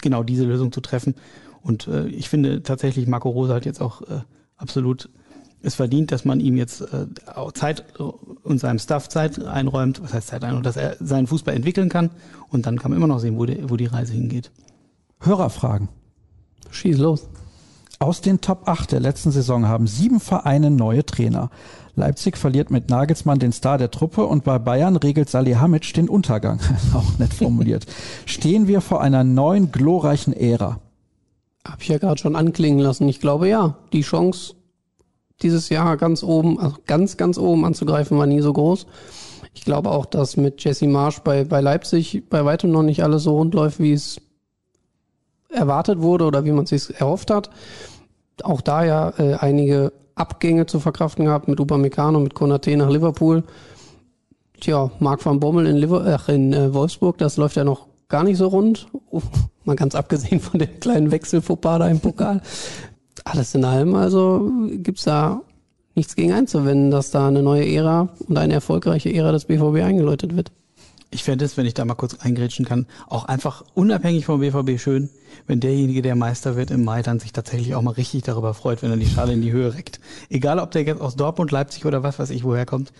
genau 0.00 0.22
diese 0.22 0.44
Lösung 0.44 0.70
zu 0.70 0.80
treffen. 0.80 1.16
Und 1.62 1.88
äh, 1.88 2.06
ich 2.06 2.28
finde 2.28 2.62
tatsächlich, 2.62 3.08
Marco 3.08 3.28
Rose 3.28 3.52
hat 3.52 3.66
jetzt 3.66 3.80
auch 3.80 4.02
äh, 4.02 4.20
absolut 4.56 5.10
es 5.66 5.74
verdient, 5.74 6.12
dass 6.12 6.24
man 6.24 6.40
ihm 6.40 6.56
jetzt 6.56 6.80
äh, 6.80 7.06
Zeit 7.54 7.84
und 7.98 8.58
seinem 8.58 8.78
Staff 8.78 9.08
Zeit 9.08 9.44
einräumt, 9.44 10.00
was 10.02 10.14
heißt 10.14 10.28
Zeit 10.28 10.44
einräumt, 10.44 10.64
dass 10.64 10.76
er 10.76 10.96
seinen 11.00 11.26
Fußball 11.26 11.54
entwickeln 11.54 11.88
kann 11.88 12.10
und 12.50 12.66
dann 12.66 12.78
kann 12.78 12.90
man 12.90 12.98
immer 12.98 13.08
noch 13.08 13.18
sehen, 13.18 13.36
wo 13.36 13.46
die, 13.46 13.68
wo 13.68 13.76
die 13.76 13.86
Reise 13.86 14.12
hingeht. 14.12 14.50
Hörerfragen. 15.20 15.88
Schieß 16.70 16.98
los. 16.98 17.28
Aus 17.98 18.20
den 18.20 18.40
Top 18.40 18.68
8 18.68 18.92
der 18.92 19.00
letzten 19.00 19.30
Saison 19.30 19.66
haben 19.66 19.86
sieben 19.86 20.20
Vereine 20.20 20.70
neue 20.70 21.04
Trainer. 21.04 21.50
Leipzig 21.94 22.36
verliert 22.36 22.70
mit 22.70 22.90
Nagelsmann 22.90 23.38
den 23.38 23.52
Star 23.52 23.78
der 23.78 23.90
Truppe 23.90 24.26
und 24.26 24.44
bei 24.44 24.58
Bayern 24.58 24.96
regelt 24.96 25.30
Salihamidzic 25.30 25.94
den 25.94 26.08
Untergang. 26.10 26.60
Auch 26.94 27.18
nett 27.18 27.32
formuliert. 27.32 27.86
Stehen 28.26 28.68
wir 28.68 28.82
vor 28.82 29.00
einer 29.00 29.24
neuen 29.24 29.72
glorreichen 29.72 30.34
Ära? 30.34 30.78
Hab 31.66 31.80
ich 31.80 31.88
ja 31.88 31.98
gerade 31.98 32.20
schon 32.20 32.36
anklingen 32.36 32.78
lassen. 32.78 33.08
Ich 33.08 33.18
glaube 33.18 33.48
ja, 33.48 33.78
die 33.94 34.02
Chance 34.02 34.55
dieses 35.42 35.68
Jahr 35.68 35.96
ganz 35.96 36.22
oben, 36.22 36.58
also 36.58 36.76
ganz, 36.86 37.16
ganz 37.16 37.38
oben 37.38 37.64
anzugreifen, 37.64 38.18
war 38.18 38.26
nie 38.26 38.40
so 38.40 38.52
groß. 38.52 38.86
Ich 39.54 39.64
glaube 39.64 39.90
auch, 39.90 40.06
dass 40.06 40.36
mit 40.36 40.62
Jesse 40.62 40.86
Marsch 40.86 41.20
bei, 41.20 41.44
bei 41.44 41.60
Leipzig 41.60 42.24
bei 42.28 42.44
weitem 42.44 42.70
noch 42.70 42.82
nicht 42.82 43.02
alles 43.02 43.22
so 43.22 43.36
rund 43.36 43.54
läuft, 43.54 43.80
wie 43.80 43.92
es 43.92 44.20
erwartet 45.48 46.00
wurde 46.00 46.24
oder 46.24 46.44
wie 46.44 46.52
man 46.52 46.64
es 46.64 46.70
sich 46.70 47.00
erhofft 47.00 47.30
hat. 47.30 47.50
Auch 48.42 48.60
da 48.60 48.84
ja 48.84 49.12
äh, 49.18 49.34
einige 49.34 49.92
Abgänge 50.14 50.66
zu 50.66 50.80
verkraften 50.80 51.24
gehabt 51.24 51.48
mit 51.48 51.60
Upamecano, 51.60 52.20
mit 52.20 52.34
Konate 52.34 52.76
nach 52.76 52.90
Liverpool. 52.90 53.44
Tja, 54.60 54.90
Marc 55.00 55.24
van 55.24 55.40
Bommel 55.40 55.66
in, 55.66 55.76
Liver 55.76 56.04
ach, 56.06 56.28
in 56.28 56.52
äh, 56.52 56.72
Wolfsburg, 56.72 57.18
das 57.18 57.36
läuft 57.36 57.56
ja 57.56 57.64
noch 57.64 57.86
gar 58.08 58.24
nicht 58.24 58.38
so 58.38 58.48
rund. 58.48 58.88
Mal 59.64 59.76
ganz 59.76 59.94
abgesehen 59.94 60.40
von 60.40 60.58
dem 60.58 60.80
kleinen 60.80 61.10
Wechselfauxpas 61.10 61.78
da 61.78 61.88
im 61.88 62.00
Pokal. 62.00 62.40
Alles 63.26 63.56
in 63.56 63.64
allem, 63.64 63.96
also 63.96 64.52
gibt's 64.70 65.02
da 65.02 65.42
nichts 65.96 66.14
gegen 66.14 66.32
einzuwenden, 66.32 66.92
dass 66.92 67.10
da 67.10 67.26
eine 67.26 67.42
neue 67.42 67.66
Ära 67.66 68.08
und 68.28 68.38
eine 68.38 68.54
erfolgreiche 68.54 69.12
Ära 69.12 69.32
des 69.32 69.46
BVB 69.46 69.82
eingeläutet 69.82 70.36
wird. 70.36 70.52
Ich 71.10 71.24
fände 71.24 71.44
es, 71.44 71.56
wenn 71.56 71.66
ich 71.66 71.74
da 71.74 71.84
mal 71.84 71.96
kurz 71.96 72.14
eingrätschen 72.20 72.64
kann, 72.64 72.86
auch 73.08 73.24
einfach 73.24 73.64
unabhängig 73.74 74.26
vom 74.26 74.38
BVB 74.38 74.80
schön, 74.80 75.10
wenn 75.48 75.58
derjenige, 75.58 76.02
der 76.02 76.14
Meister 76.14 76.54
wird 76.54 76.70
im 76.70 76.84
Mai, 76.84 77.02
dann 77.02 77.18
sich 77.18 77.32
tatsächlich 77.32 77.74
auch 77.74 77.82
mal 77.82 77.90
richtig 77.90 78.22
darüber 78.22 78.54
freut, 78.54 78.80
wenn 78.82 78.92
er 78.92 78.96
die 78.96 79.08
Schale 79.08 79.32
in 79.32 79.42
die 79.42 79.50
Höhe 79.50 79.74
reckt. 79.74 79.98
Egal, 80.28 80.60
ob 80.60 80.70
der 80.70 80.84
jetzt 80.84 81.00
aus 81.00 81.16
Dortmund, 81.16 81.50
Leipzig 81.50 81.84
oder 81.84 82.04
was 82.04 82.20
weiß 82.20 82.30
ich 82.30 82.44
woher 82.44 82.64
kommt. 82.64 82.92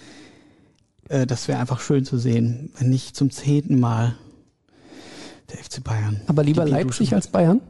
Äh, 1.08 1.26
das 1.26 1.46
wäre 1.46 1.60
einfach 1.60 1.78
schön 1.78 2.04
zu 2.04 2.18
sehen, 2.18 2.72
wenn 2.76 2.90
nicht 2.90 3.14
zum 3.14 3.30
zehnten 3.30 3.78
Mal 3.78 4.16
der 5.52 5.58
FC 5.58 5.84
Bayern. 5.84 6.20
Aber 6.26 6.42
lieber 6.42 6.66
Leipzig 6.66 7.14
als 7.14 7.28
Bayern? 7.28 7.60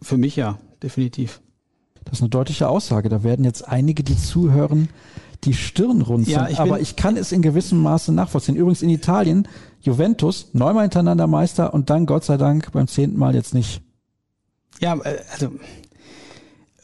Für 0.00 0.16
mich 0.16 0.36
ja, 0.36 0.60
definitiv. 0.80 1.40
Das 2.04 2.18
ist 2.18 2.22
eine 2.22 2.30
deutliche 2.30 2.68
Aussage. 2.68 3.08
Da 3.08 3.22
werden 3.22 3.44
jetzt 3.44 3.66
einige, 3.66 4.02
die 4.02 4.16
zuhören, 4.16 4.88
die 5.44 5.54
Stirn 5.54 6.02
runzeln. 6.02 6.36
Ja, 6.36 6.48
ich 6.48 6.58
aber 6.60 6.80
ich 6.80 6.96
kann 6.96 7.16
es 7.16 7.32
in 7.32 7.42
gewissem 7.42 7.78
Maße 7.82 8.12
nachvollziehen. 8.12 8.56
Übrigens 8.56 8.82
in 8.82 8.90
Italien, 8.90 9.48
Juventus, 9.80 10.48
neunmal 10.52 10.84
hintereinander 10.84 11.26
Meister 11.26 11.74
und 11.74 11.90
dann 11.90 12.06
Gott 12.06 12.24
sei 12.24 12.36
Dank 12.36 12.70
beim 12.72 12.86
zehnten 12.86 13.18
Mal 13.18 13.34
jetzt 13.34 13.54
nicht. 13.54 13.82
Ja, 14.80 14.94
äh, 14.98 15.18
also 15.32 15.50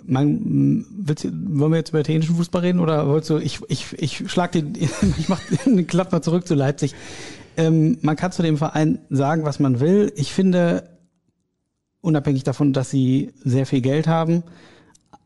man 0.04 0.86
willst, 0.90 1.24
wollen 1.24 1.72
wir 1.72 1.78
jetzt 1.78 1.90
über 1.90 2.00
italienischen 2.00 2.36
Fußball 2.36 2.62
reden 2.62 2.80
oder 2.80 3.06
wolltest 3.08 3.30
du, 3.30 3.38
ich, 3.38 3.60
ich, 3.68 3.92
ich 3.98 4.30
schlag 4.30 4.52
den, 4.52 4.74
ich 5.18 5.28
mach 5.28 5.40
den 5.66 5.86
Klapp 5.86 6.10
mal 6.12 6.22
zurück 6.22 6.46
zu 6.46 6.54
Leipzig. 6.54 6.94
Ähm, 7.56 7.98
man 8.00 8.16
kann 8.16 8.32
zu 8.32 8.42
dem 8.42 8.56
Verein 8.56 9.00
sagen, 9.10 9.44
was 9.44 9.60
man 9.60 9.80
will. 9.80 10.12
Ich 10.16 10.32
finde, 10.32 10.88
unabhängig 12.00 12.44
davon, 12.44 12.72
dass 12.72 12.90
sie 12.90 13.32
sehr 13.44 13.66
viel 13.66 13.82
Geld 13.82 14.06
haben, 14.06 14.42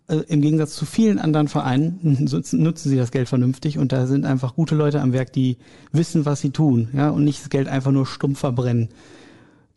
im 0.09 0.41
Gegensatz 0.41 0.75
zu 0.75 0.85
vielen 0.85 1.19
anderen 1.19 1.49
Vereinen 1.49 1.99
nutzen 2.31 2.91
sie 2.91 2.97
das 2.97 3.11
Geld 3.11 3.29
vernünftig 3.29 3.79
und 3.79 3.93
da 3.93 4.07
sind 4.07 4.27
einfach 4.27 4.55
gute 4.55 4.75
Leute 4.75 5.01
am 5.01 5.13
Werk, 5.13 5.33
die 5.33 5.59
wissen, 5.93 6.27
was 6.27 6.41
sie 6.41 6.51
tun, 6.51 6.89
ja, 6.93 7.11
und 7.11 7.25
nicht 7.25 7.41
das 7.41 7.51
Geld 7.51 7.69
einfach 7.69 7.93
nur 7.93 8.07
stumpf 8.07 8.41
verbrennen. 8.41 8.89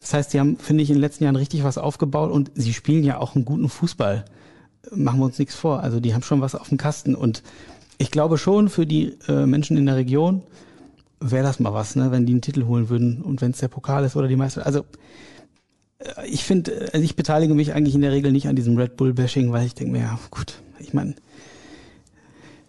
Das 0.02 0.14
heißt, 0.14 0.32
sie 0.32 0.40
haben, 0.40 0.58
finde 0.58 0.84
ich, 0.84 0.90
in 0.90 0.98
den 0.98 1.02
letzten 1.02 1.24
Jahren 1.24 1.36
richtig 1.36 1.64
was 1.64 1.78
aufgebaut 1.78 2.32
und 2.32 2.52
sie 2.54 2.74
spielen 2.74 3.04
ja 3.04 3.18
auch 3.18 3.36
einen 3.36 3.46
guten 3.46 3.70
Fußball. 3.70 4.26
Machen 4.94 5.20
wir 5.20 5.26
uns 5.26 5.40
nichts 5.40 5.56
vor. 5.56 5.82
Also 5.82 6.00
die 6.00 6.14
haben 6.14 6.22
schon 6.22 6.42
was 6.42 6.54
auf 6.54 6.70
dem 6.70 6.78
Kasten 6.78 7.16
und 7.16 7.42
ich 7.98 8.12
glaube 8.12 8.38
schon 8.38 8.70
für 8.70 8.86
die 8.86 9.18
äh, 9.28 9.46
Menschen 9.46 9.78
in 9.78 9.86
der 9.86 9.96
Region 9.96 10.44
wäre 11.20 11.44
das 11.44 11.60
mal 11.60 11.74
was, 11.74 11.96
ne, 11.96 12.12
wenn 12.12 12.26
die 12.26 12.34
einen 12.34 12.42
Titel 12.42 12.66
holen 12.66 12.90
würden 12.90 13.22
und 13.22 13.42
wenn 13.42 13.52
es 13.52 13.60
der 13.60 13.68
Pokal 13.68 14.04
ist 14.04 14.16
oder 14.16 14.28
die 14.28 14.36
Meister. 14.36 14.66
Also 14.66 14.82
äh, 14.82 14.84
ich 16.26 16.44
finde, 16.44 16.90
also 16.94 17.04
ich 17.04 17.16
beteilige 17.16 17.54
mich 17.54 17.74
eigentlich 17.74 17.96
in 17.96 18.02
der 18.02 18.12
Regel 18.12 18.32
nicht 18.32 18.48
an 18.48 18.56
diesem 18.56 18.78
Red 18.78 18.98
Bull-Bashing, 18.98 19.52
weil 19.52 19.66
ich 19.66 19.76
denke 19.76 19.94
mir, 19.94 20.00
ja 20.00 20.20
gut, 20.30 20.62
ich 20.80 20.94
meine, 20.94 21.16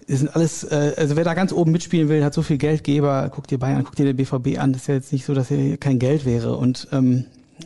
es 0.07 0.20
sind 0.20 0.35
alles, 0.35 0.64
äh, 0.64 0.95
also 0.97 1.16
wer 1.16 1.24
da 1.24 1.35
ganz 1.35 1.53
oben 1.53 1.72
mitspielen 1.72 2.09
will, 2.09 2.24
hat 2.24 2.35
so 2.35 2.43
viel 2.43 2.59
Geldgeber, 2.59 3.31
guck 3.35 3.49
dir 3.49 3.59
Bayern, 3.59 3.83
guck 3.85 3.97
dir 3.97 4.05
der 4.05 4.12
BVB 4.12 4.59
an, 4.59 4.72
das 4.72 4.83
ist 4.83 4.89
ja 4.89 4.95
jetzt 4.95 5.12
nicht 5.12 5.24
so, 5.24 5.35
dass 5.35 5.49
hier 5.49 5.77
kein 5.77 5.99
Geld 5.99 6.24
wäre 6.24 6.57
und 6.57 6.89
ähm, 6.93 7.24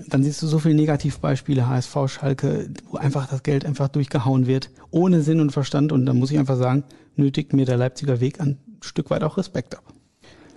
dann 0.08 0.22
siehst 0.22 0.40
du 0.40 0.46
so 0.46 0.58
viele 0.58 0.74
Negativbeispiele, 0.74 1.68
HSV, 1.68 1.96
Schalke, 2.06 2.70
wo 2.90 2.96
einfach 2.96 3.26
das 3.28 3.42
Geld 3.42 3.66
einfach 3.66 3.88
durchgehauen 3.88 4.46
wird, 4.46 4.70
ohne 4.90 5.20
Sinn 5.20 5.40
und 5.40 5.50
Verstand 5.50 5.92
und 5.92 6.06
da 6.06 6.14
muss 6.14 6.30
ich 6.30 6.38
einfach 6.38 6.56
sagen, 6.56 6.84
nötigt 7.16 7.52
mir 7.52 7.66
der 7.66 7.76
Leipziger 7.76 8.20
Weg 8.20 8.40
ein 8.40 8.58
Stück 8.80 9.10
weit 9.10 9.22
auch 9.24 9.36
Respekt 9.36 9.76
ab. 9.76 9.84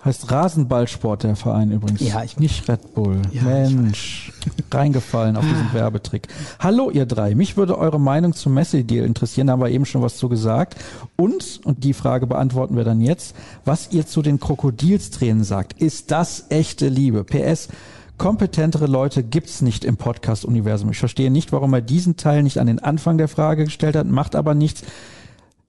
Heißt 0.05 0.29
Rasenballsport 0.29 1.23
der 1.23 1.37
Verein 1.37 1.71
übrigens. 1.71 2.01
Ja, 2.01 2.23
ich 2.23 2.37
nicht 2.37 2.67
Red 2.67 2.93
Bull. 2.93 3.21
Ja, 3.31 3.43
Mensch, 3.43 4.33
reingefallen 4.69 5.37
auf 5.37 5.45
diesen 5.45 5.71
Werbetrick. 5.73 6.27
Hallo 6.59 6.89
ihr 6.89 7.05
drei, 7.05 7.35
mich 7.35 7.55
würde 7.55 7.77
eure 7.77 8.01
Meinung 8.01 8.33
zum 8.33 8.53
Messi-Deal 8.53 9.05
interessieren, 9.05 9.47
da 9.47 9.53
haben 9.53 9.61
wir 9.61 9.69
eben 9.69 9.85
schon 9.85 10.01
was 10.01 10.17
zu 10.17 10.27
gesagt. 10.27 10.75
Und, 11.15 11.61
und 11.63 11.85
die 11.85 11.93
Frage 11.93 12.27
beantworten 12.27 12.75
wir 12.75 12.83
dann 12.83 12.99
jetzt, 12.99 13.33
was 13.63 13.93
ihr 13.93 14.05
zu 14.05 14.21
den 14.21 14.41
Krokodilstränen 14.41 15.45
sagt. 15.45 15.81
Ist 15.81 16.11
das 16.11 16.47
echte 16.49 16.89
Liebe? 16.89 17.23
PS, 17.23 17.69
kompetentere 18.17 18.87
Leute 18.87 19.23
gibt's 19.23 19.61
nicht 19.61 19.85
im 19.85 19.95
Podcast-Universum. 19.95 20.89
Ich 20.89 20.99
verstehe 20.99 21.31
nicht, 21.31 21.53
warum 21.53 21.73
er 21.73 21.81
diesen 21.81 22.17
Teil 22.17 22.43
nicht 22.43 22.57
an 22.57 22.67
den 22.67 22.79
Anfang 22.79 23.17
der 23.17 23.29
Frage 23.29 23.63
gestellt 23.63 23.95
hat, 23.95 24.07
macht 24.07 24.35
aber 24.35 24.53
nichts. 24.53 24.83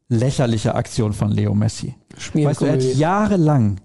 Lächerliche 0.09 0.74
Aktion 0.74 1.12
von 1.12 1.30
Leo 1.30 1.55
Messi. 1.55 1.95
Weißt 2.35 2.61
du, 2.61 2.64
er 2.64 2.72
hat 2.72 2.82
jahrelang 2.82 3.78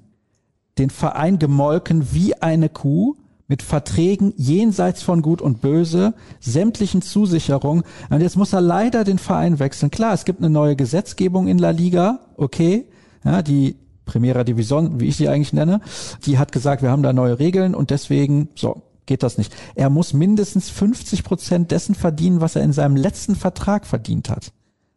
den 0.79 0.89
Verein 0.89 1.39
gemolken 1.39 2.13
wie 2.13 2.33
eine 2.35 2.69
Kuh 2.69 3.15
mit 3.47 3.63
Verträgen 3.63 4.33
jenseits 4.37 5.01
von 5.01 5.21
Gut 5.21 5.41
und 5.41 5.59
Böse, 5.61 6.13
sämtlichen 6.39 7.01
Zusicherungen. 7.01 7.83
Und 8.09 8.21
jetzt 8.21 8.37
muss 8.37 8.53
er 8.53 8.61
leider 8.61 9.03
den 9.03 9.17
Verein 9.17 9.59
wechseln. 9.59 9.91
Klar, 9.91 10.13
es 10.13 10.23
gibt 10.23 10.39
eine 10.39 10.51
neue 10.51 10.75
Gesetzgebung 10.75 11.47
in 11.47 11.57
La 11.57 11.71
Liga, 11.71 12.19
okay, 12.37 12.85
ja, 13.25 13.41
die 13.41 13.75
Primera 14.05 14.43
Division, 14.43 14.99
wie 14.99 15.07
ich 15.07 15.17
sie 15.17 15.29
eigentlich 15.29 15.53
nenne, 15.53 15.81
die 16.25 16.37
hat 16.37 16.51
gesagt, 16.51 16.81
wir 16.81 16.91
haben 16.91 17.03
da 17.03 17.11
neue 17.11 17.39
Regeln 17.39 17.75
und 17.75 17.89
deswegen, 17.89 18.49
so, 18.55 18.83
geht 19.07 19.23
das 19.23 19.39
nicht. 19.39 19.55
Er 19.75 19.89
muss 19.89 20.13
mindestens 20.13 20.69
50 20.69 21.23
Prozent 21.23 21.71
dessen 21.71 21.95
verdienen, 21.95 22.41
was 22.41 22.55
er 22.55 22.63
in 22.63 22.73
seinem 22.73 22.95
letzten 22.95 23.35
Vertrag 23.35 23.87
verdient 23.87 24.29
hat. 24.29 24.51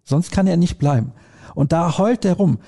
Sonst 0.04 0.30
kann 0.30 0.46
er 0.46 0.58
nicht 0.58 0.78
bleiben. 0.78 1.12
Und 1.54 1.72
da 1.72 1.96
heult 1.98 2.24
er 2.24 2.34
rum. 2.34 2.58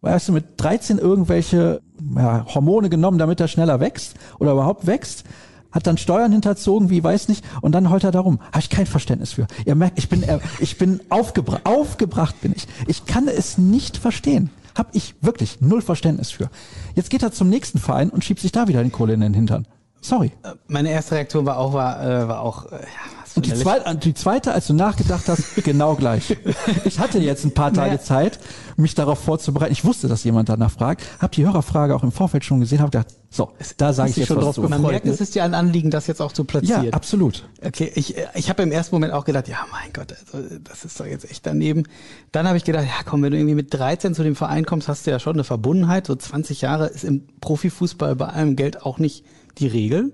Weißt 0.00 0.28
du, 0.28 0.32
mit 0.32 0.44
13 0.56 0.98
irgendwelche 0.98 1.80
ja, 2.16 2.46
Hormone 2.54 2.88
genommen, 2.88 3.18
damit 3.18 3.40
er 3.40 3.48
schneller 3.48 3.80
wächst 3.80 4.14
oder 4.38 4.52
überhaupt 4.52 4.86
wächst, 4.86 5.24
hat 5.72 5.86
dann 5.86 5.98
Steuern 5.98 6.32
hinterzogen, 6.32 6.90
wie 6.90 7.02
weiß 7.02 7.28
nicht, 7.28 7.44
und 7.60 7.72
dann 7.72 7.90
heult 7.90 8.04
er 8.04 8.10
darum. 8.10 8.40
Habe 8.48 8.60
ich 8.60 8.70
kein 8.70 8.86
Verständnis 8.86 9.32
für. 9.32 9.46
Ihr 9.64 9.74
merkt, 9.74 9.98
ich 9.98 10.08
bin, 10.08 10.22
äh, 10.22 10.40
ich 10.58 10.78
bin 10.78 11.00
aufgebra 11.10 11.60
aufgebracht 11.64 12.40
bin 12.40 12.52
ich. 12.56 12.66
Ich 12.86 13.06
kann 13.06 13.28
es 13.28 13.58
nicht 13.58 13.96
verstehen. 13.96 14.50
Hab 14.76 14.94
ich 14.94 15.14
wirklich 15.20 15.60
null 15.60 15.82
Verständnis 15.82 16.30
für. 16.30 16.50
Jetzt 16.94 17.10
geht 17.10 17.22
er 17.22 17.32
zum 17.32 17.48
nächsten 17.48 17.78
Verein 17.78 18.10
und 18.10 18.24
schiebt 18.24 18.40
sich 18.40 18.52
da 18.52 18.68
wieder 18.68 18.82
den 18.82 18.92
Kohle 18.92 19.14
in 19.14 19.20
den 19.20 19.34
Hintern. 19.34 19.66
Sorry. 20.00 20.32
Meine 20.66 20.90
erste 20.90 21.16
Reaktion 21.16 21.44
war 21.44 21.58
auch, 21.58 21.74
war, 21.74 22.02
äh, 22.02 22.28
war 22.28 22.40
auch, 22.40 22.66
äh, 22.72 22.76
ja, 22.76 23.19
Und 23.40 23.46
die 23.46 23.52
eine 23.52 23.60
zweite, 23.62 23.96
die 23.96 24.14
zweite, 24.14 24.52
als 24.52 24.66
du 24.66 24.74
nachgedacht 24.74 25.28
hast, 25.28 25.54
genau 25.64 25.94
gleich. 25.94 26.36
Ich 26.84 26.98
hatte 26.98 27.18
jetzt 27.18 27.44
ein 27.44 27.52
paar 27.52 27.72
Tage 27.72 27.94
Naja. 27.96 28.02
Zeit, 28.02 28.38
mich 28.76 28.94
darauf 28.94 29.18
vorzubereiten. 29.18 29.72
Ich 29.72 29.84
wusste, 29.84 30.08
dass 30.08 30.24
jemand 30.24 30.48
danach 30.48 30.70
fragt. 30.70 31.02
Hab 31.18 31.32
die 31.32 31.44
Hörerfrage 31.44 31.94
auch 31.94 32.02
im 32.02 32.12
Vorfeld 32.12 32.44
schon 32.44 32.60
gesehen, 32.60 32.80
hab 32.80 32.90
gedacht, 32.90 33.08
so, 33.28 33.50
da 33.76 33.92
sage 33.92 34.10
ich 34.10 34.16
jetzt 34.16 34.28
schon 34.28 34.38
was 34.38 34.44
drauf 34.44 34.54
zu. 34.56 34.62
gefreut. 34.62 34.80
Man 34.80 34.90
merkt, 34.90 35.04
ne? 35.06 35.12
es 35.12 35.20
ist 35.20 35.34
ja 35.34 35.44
ein 35.44 35.54
Anliegen, 35.54 35.90
das 35.90 36.06
jetzt 36.06 36.20
auch 36.20 36.32
zu 36.32 36.42
Ja, 36.42 36.46
platzieren. 36.46 36.92
absolut. 36.92 37.48
Okay, 37.64 37.90
ich, 37.94 38.16
äh, 38.16 38.26
ich 38.34 38.48
habe 38.50 38.62
im 38.62 38.72
ersten 38.72 38.94
Moment 38.94 39.12
auch 39.12 39.24
gedacht, 39.24 39.46
ja, 39.48 39.58
mein 39.70 39.92
Gott, 39.92 40.14
also, 40.32 40.46
das 40.64 40.84
ist 40.84 40.98
doch 40.98 41.06
jetzt 41.06 41.30
echt 41.30 41.46
daneben. 41.46 41.84
Dann 42.32 42.46
habe 42.48 42.56
ich 42.56 42.64
gedacht, 42.64 42.84
ja 42.84 43.04
komm, 43.04 43.22
wenn 43.22 43.30
du 43.32 43.36
irgendwie 43.38 43.54
mit 43.54 43.72
13 43.72 44.14
zu 44.14 44.22
dem 44.22 44.34
Verein 44.36 44.64
kommst, 44.66 44.88
hast 44.88 45.06
du 45.06 45.10
ja 45.10 45.18
schon 45.20 45.34
eine 45.34 45.44
Verbundenheit. 45.44 46.06
So 46.06 46.14
20 46.16 46.60
Jahre 46.62 46.86
ist 46.88 47.04
im 47.04 47.26
Profifußball 47.40 48.16
bei 48.16 48.26
allem 48.26 48.56
Geld 48.56 48.82
auch 48.82 48.98
nicht 48.98 49.24
die 49.58 49.66
Regel. 49.68 50.12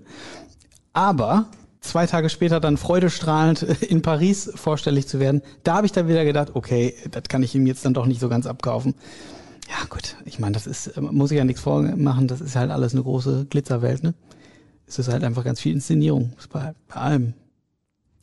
Aber 0.92 1.46
zwei 1.86 2.06
Tage 2.06 2.28
später 2.28 2.60
dann 2.60 2.76
freudestrahlend 2.76 3.62
in 3.82 4.02
Paris 4.02 4.50
vorstellig 4.54 5.08
zu 5.08 5.20
werden, 5.20 5.42
da 5.62 5.76
habe 5.76 5.86
ich 5.86 5.92
dann 5.92 6.08
wieder 6.08 6.24
gedacht, 6.24 6.50
okay, 6.54 6.94
das 7.10 7.24
kann 7.24 7.42
ich 7.42 7.54
ihm 7.54 7.66
jetzt 7.66 7.84
dann 7.84 7.94
doch 7.94 8.06
nicht 8.06 8.20
so 8.20 8.28
ganz 8.28 8.46
abkaufen. 8.46 8.94
Ja 9.68 9.86
gut, 9.88 10.16
ich 10.24 10.38
meine, 10.38 10.52
das 10.52 10.66
ist, 10.66 10.88
äh, 10.88 11.00
muss 11.00 11.30
ich 11.30 11.38
ja 11.38 11.44
nichts 11.44 11.60
vormachen, 11.60 12.28
das 12.28 12.40
ist 12.40 12.56
halt 12.56 12.70
alles 12.70 12.92
eine 12.92 13.02
große 13.02 13.46
Glitzerwelt, 13.50 14.02
ne? 14.02 14.14
Es 14.86 15.00
ist 15.00 15.08
halt 15.08 15.24
einfach 15.24 15.42
ganz 15.42 15.60
viel 15.60 15.72
Inszenierung, 15.72 16.34
bei, 16.52 16.72
bei 16.86 16.94
allem. 16.94 17.34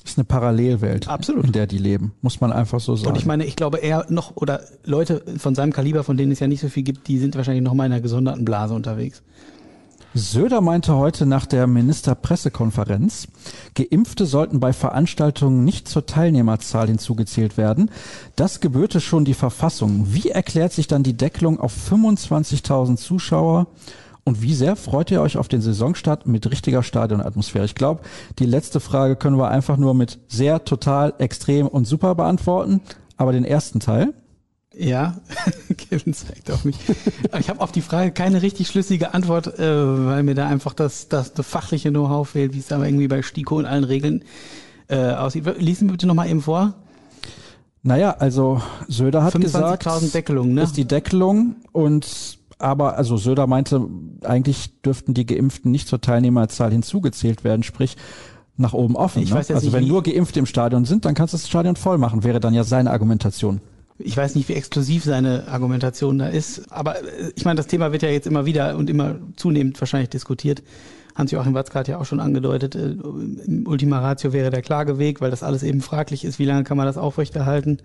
ist 0.06 0.18
eine 0.18 0.24
Parallelwelt, 0.24 1.10
Absolut. 1.10 1.44
in 1.44 1.52
der 1.52 1.68
die 1.68 1.78
leben. 1.78 2.14
Muss 2.22 2.40
man 2.40 2.54
einfach 2.54 2.80
so 2.80 2.96
sagen. 2.96 3.10
Und 3.10 3.18
ich 3.18 3.26
meine, 3.26 3.44
ich 3.44 3.58
glaube, 3.58 3.80
er 3.80 4.06
noch, 4.08 4.38
oder 4.38 4.62
Leute 4.86 5.24
von 5.38 5.56
seinem 5.56 5.74
Kaliber, 5.74 6.06
von 6.06 6.16
denen 6.16 6.32
es 6.32 6.40
ja 6.40 6.48
nicht 6.48 6.62
so 6.62 6.70
viel 6.70 6.84
gibt, 6.84 7.10
die 7.10 7.20
sind 7.20 7.36
wahrscheinlich 7.36 7.64
noch 7.64 7.74
mal 7.74 7.86
in 7.86 7.92
einer 7.92 8.02
gesonderten 8.02 8.46
Blase 8.46 8.74
unterwegs. 8.74 9.24
Söder 10.16 10.62
meinte 10.62 10.96
heute 10.96 11.26
nach 11.26 11.48
der 11.48 11.66
Ministerpressekonferenz, 11.66 13.28
Geimpfte 13.74 14.28
sollten 14.28 14.60
bei 14.60 14.72
Veranstaltungen 14.72 15.64
nicht 15.64 15.88
zur 15.88 16.06
Teilnehmerzahl 16.06 16.88
hinzugezählt 16.88 17.58
werden. 17.58 17.90
Das 18.36 18.60
gebürte 18.60 19.02
schon 19.02 19.26
die 19.26 19.34
Verfassung. 19.34 20.14
Wie 20.14 20.30
erklärt 20.30 20.72
sich 20.72 20.88
dann 20.88 21.02
die 21.02 21.18
Deckelung 21.18 21.60
auf 21.60 21.74
25.000 21.92 22.98
Zuschauer? 22.98 23.68
Und 24.24 24.42
wie 24.42 24.54
sehr 24.54 24.76
freut 24.76 25.10
ihr 25.10 25.22
euch 25.22 25.36
auf 25.36 25.48
den 25.48 25.62
Saisonstart 25.62 26.28
mit 26.28 26.50
richtiger 26.50 26.84
Stadionatmosphäre? 26.84 27.66
Ich 27.66 27.76
glaube, 27.76 28.02
die 28.40 28.46
letzte 28.46 28.80
Frage 28.80 29.16
können 29.16 29.38
wir 29.38 29.50
einfach 29.50 29.78
nur 29.78 29.96
mit 29.96 30.20
sehr, 30.28 30.64
total, 30.64 31.14
extrem 31.18 31.68
und 31.68 31.86
super 31.86 32.14
beantworten. 32.14 32.82
Aber 33.18 33.32
den 33.32 33.46
ersten 33.46 33.80
Teil, 33.80 34.14
Ja, 34.76 35.18
Kevin 35.78 36.14
zeigt 36.14 36.50
auf 36.50 36.66
mich. 36.66 36.78
Ich 37.40 37.50
habe 37.50 37.62
auf 37.62 37.72
die 37.72 37.82
Frage 37.82 38.12
keine 38.12 38.42
richtig 38.42 38.68
schlüssige 38.68 39.14
Antwort, 39.14 39.60
äh, 39.60 40.06
weil 40.06 40.24
mir 40.24 40.36
da 40.36 40.48
einfach 40.48 40.74
das, 40.74 41.10
das, 41.10 41.34
das 41.34 41.46
fachliche 41.46 41.92
Know-how 41.92 42.28
fehlt, 42.28 42.54
wie 42.54 42.60
es 42.60 42.72
aber 42.72 42.88
irgendwie 42.88 43.08
bei 43.08 43.22
Stiko 43.22 43.58
und 43.58 43.66
allen 43.66 43.84
Regeln 43.84 44.24
äh, 44.88 45.12
aussieht. 45.12 45.46
Lies 45.60 45.82
mir 45.82 45.92
bitte 45.92 46.08
nochmal 46.08 46.30
eben 46.30 46.42
vor. 46.42 46.74
Naja, 47.84 48.16
also 48.18 48.62
Söder 48.88 49.24
hat 49.24 49.40
gesagt, 49.40 49.86
25.000 49.86 50.14
Deckelung, 50.14 50.54
ne? 50.54 50.64
ist 50.64 50.78
die 50.78 50.86
Deckelung 50.86 51.58
und 51.74 52.40
aber 52.58 52.98
also 52.98 53.18
Söder 53.18 53.46
meinte, 53.46 53.86
eigentlich 54.24 54.82
dürften 54.82 55.14
die 55.14 55.26
Geimpften 55.26 55.70
nicht 55.70 55.90
zur 55.90 56.00
Teilnehmerzahl 56.00 56.72
hinzugezählt 56.72 57.44
werden, 57.44 57.64
sprich 57.64 57.98
nach 58.56 58.74
oben 58.74 58.96
offen. 58.96 59.22
Ich 59.22 59.32
ne? 59.32 59.36
weiß 59.36 59.50
jetzt 59.50 59.56
also 59.56 59.68
nicht, 59.68 59.76
wenn 59.76 59.88
nur 59.88 60.02
Geimpfte 60.02 60.40
im 60.40 60.46
Stadion 60.46 60.86
sind, 60.86 61.04
dann 61.04 61.14
kannst 61.14 61.34
du 61.34 61.38
das 61.38 61.48
Stadion 61.48 61.76
voll 61.76 61.98
machen, 61.98 62.24
wäre 62.24 62.40
dann 62.40 62.54
ja 62.54 62.64
seine 62.64 62.92
Argumentation. 62.92 63.60
Ich 64.00 64.18
weiß 64.18 64.36
nicht, 64.36 64.50
wie 64.50 64.54
exklusiv 64.54 65.04
seine 65.04 65.48
Argumentation 65.48 66.18
da 66.18 66.28
ist, 66.28 66.72
aber 66.72 67.02
äh, 67.04 67.32
ich 67.36 67.46
meine, 67.46 67.58
das 67.58 67.68
Thema 67.68 67.92
wird 67.92 68.02
ja 68.02 68.10
jetzt 68.10 68.28
immer 68.28 68.46
wieder 68.46 68.76
und 68.78 68.90
immer 68.90 69.16
zunehmend 69.36 69.80
wahrscheinlich 69.80 70.10
diskutiert. 70.10 70.64
Hans-Joachim 71.16 71.54
Watzke 71.54 71.78
hat 71.78 71.88
ja 71.88 72.00
auch 72.00 72.06
schon 72.06 72.20
angedeutet, 72.20 72.76
äh, 72.76 72.96
im 73.46 73.66
Ultima 73.68 74.00
Ratio 74.00 74.34
wäre 74.34 74.50
der 74.50 74.62
Klageweg, 74.62 75.22
weil 75.22 75.32
das 75.32 75.44
alles 75.44 75.64
eben 75.64 75.82
fraglich 75.82 76.26
ist, 76.26 76.40
wie 76.40 76.46
lange 76.46 76.64
kann 76.64 76.78
man 76.78 76.88
das 76.88 76.98
aufrechterhalten 76.98 77.80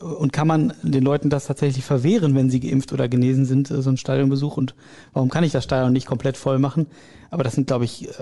und 0.00 0.32
kann 0.32 0.46
man 0.46 0.72
den 0.82 1.04
Leuten 1.04 1.30
das 1.30 1.46
tatsächlich 1.46 1.84
verwehren, 1.84 2.34
wenn 2.34 2.50
sie 2.50 2.60
geimpft 2.60 2.92
oder 2.92 3.08
genesen 3.08 3.44
sind, 3.44 3.70
äh, 3.70 3.82
so 3.82 3.90
ein 3.90 3.96
Stadionbesuch 3.96 4.56
und 4.56 4.74
warum 5.12 5.28
kann 5.28 5.44
ich 5.44 5.52
das 5.52 5.64
Stadion 5.64 5.92
nicht 5.92 6.06
komplett 6.06 6.36
voll 6.36 6.58
machen? 6.58 6.86
Aber 7.30 7.44
das 7.44 7.54
sind, 7.54 7.66
glaube 7.66 7.84
ich, 7.84 8.08
äh, 8.08 8.12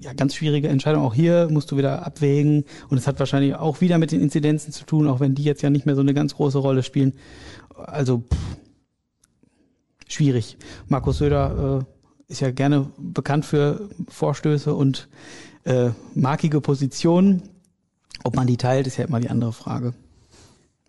ja, 0.00 0.12
ganz 0.12 0.34
schwierige 0.34 0.68
Entscheidungen. 0.68 1.06
Auch 1.06 1.14
hier 1.14 1.48
musst 1.50 1.70
du 1.70 1.76
wieder 1.76 2.04
abwägen 2.04 2.64
und 2.90 2.98
es 2.98 3.06
hat 3.06 3.18
wahrscheinlich 3.18 3.54
auch 3.54 3.80
wieder 3.80 3.98
mit 3.98 4.12
den 4.12 4.20
Inzidenzen 4.20 4.72
zu 4.72 4.84
tun, 4.84 5.08
auch 5.08 5.20
wenn 5.20 5.34
die 5.34 5.44
jetzt 5.44 5.62
ja 5.62 5.70
nicht 5.70 5.86
mehr 5.86 5.94
so 5.94 6.02
eine 6.02 6.12
ganz 6.12 6.34
große 6.34 6.58
Rolle 6.58 6.82
spielen. 6.82 7.14
Also 7.74 8.18
pff, 8.18 8.58
schwierig. 10.08 10.58
Markus 10.88 11.18
Söder 11.18 11.86
äh, 11.86 12.32
ist 12.32 12.40
ja 12.40 12.50
gerne 12.50 12.90
bekannt 12.98 13.46
für 13.46 13.88
Vorstöße 14.08 14.74
und 14.74 15.08
äh, 15.64 15.90
markige 16.14 16.60
Positionen. 16.60 17.42
Ob 18.24 18.34
man 18.34 18.48
die 18.48 18.56
teilt, 18.56 18.86
ist 18.88 18.96
ja 18.96 19.04
immer 19.04 19.20
die 19.20 19.30
andere 19.30 19.52
Frage. 19.52 19.94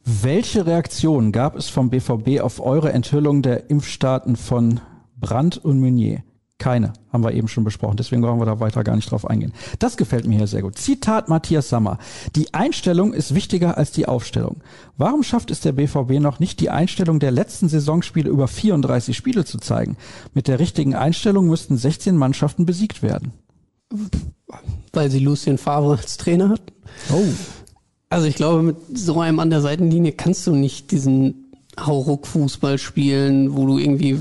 Welche 0.06 0.66
Reaktion 0.66 1.32
gab 1.32 1.56
es 1.56 1.70
vom 1.70 1.90
BVB 1.90 2.42
auf 2.42 2.60
eure 2.60 2.92
Enthüllung 2.94 3.42
der 3.42 3.70
Impfstaaten 3.70 4.36
von 4.36 4.80
Brandt 5.20 5.58
und 5.58 5.80
Meunier? 5.80 6.24
Keine, 6.58 6.92
haben 7.14 7.24
wir 7.24 7.34
eben 7.34 7.48
schon 7.48 7.64
besprochen, 7.64 7.96
deswegen 7.96 8.22
brauchen 8.22 8.42
wir 8.42 8.46
da 8.46 8.60
weiter 8.60 8.84
gar 8.84 8.98
nicht 8.98 9.10
drauf 9.10 9.26
eingehen. 9.26 9.54
Das 9.80 9.96
gefällt 9.96 10.28
mir 10.28 10.36
hier 10.36 10.48
sehr 10.48 10.62
gut. 10.62 10.78
Zitat 10.78 11.30
Matthias 11.30 11.70
Sammer. 11.70 12.00
Die 12.36 12.54
Einstellung 12.54 13.14
ist 13.14 13.34
wichtiger 13.34 13.78
als 13.78 13.94
die 13.94 14.08
Aufstellung. 14.10 14.58
Warum 14.98 15.24
schafft 15.24 15.52
es 15.52 15.62
der 15.62 15.72
BVB 15.72 16.20
noch 16.20 16.40
nicht, 16.40 16.60
die 16.60 16.70
Einstellung 16.70 17.20
der 17.20 17.32
letzten 17.32 17.70
Saisonspiele 17.70 18.30
über 18.30 18.50
34 18.50 19.16
Spiele 19.16 19.46
zu 19.46 19.58
zeigen? 19.58 19.96
Mit 20.34 20.50
der 20.50 20.60
richtigen 20.60 20.96
Einstellung 20.96 21.48
müssten 21.48 21.78
16 21.78 22.18
Mannschaften 22.18 22.66
besiegt 22.66 23.02
werden. 23.04 23.32
weil 24.92 25.10
sie 25.10 25.20
Lucien 25.20 25.58
Favre 25.58 25.98
als 25.98 26.18
Trainer 26.18 26.50
hat. 26.50 26.62
Oh. 27.14 27.24
Also 28.10 28.26
ich 28.26 28.36
glaube, 28.36 28.64
mit 28.64 28.78
so 28.94 29.20
einem 29.20 29.40
an 29.40 29.52
der 29.52 29.62
Seitenlinie 29.62 30.12
kannst 30.14 30.48
du 30.48 30.56
nicht 30.56 30.92
diesen 30.92 31.54
Hauruck-Fußball 31.80 32.78
spielen, 32.80 33.56
wo 33.56 33.68
du 33.68 33.78
irgendwie 33.78 34.20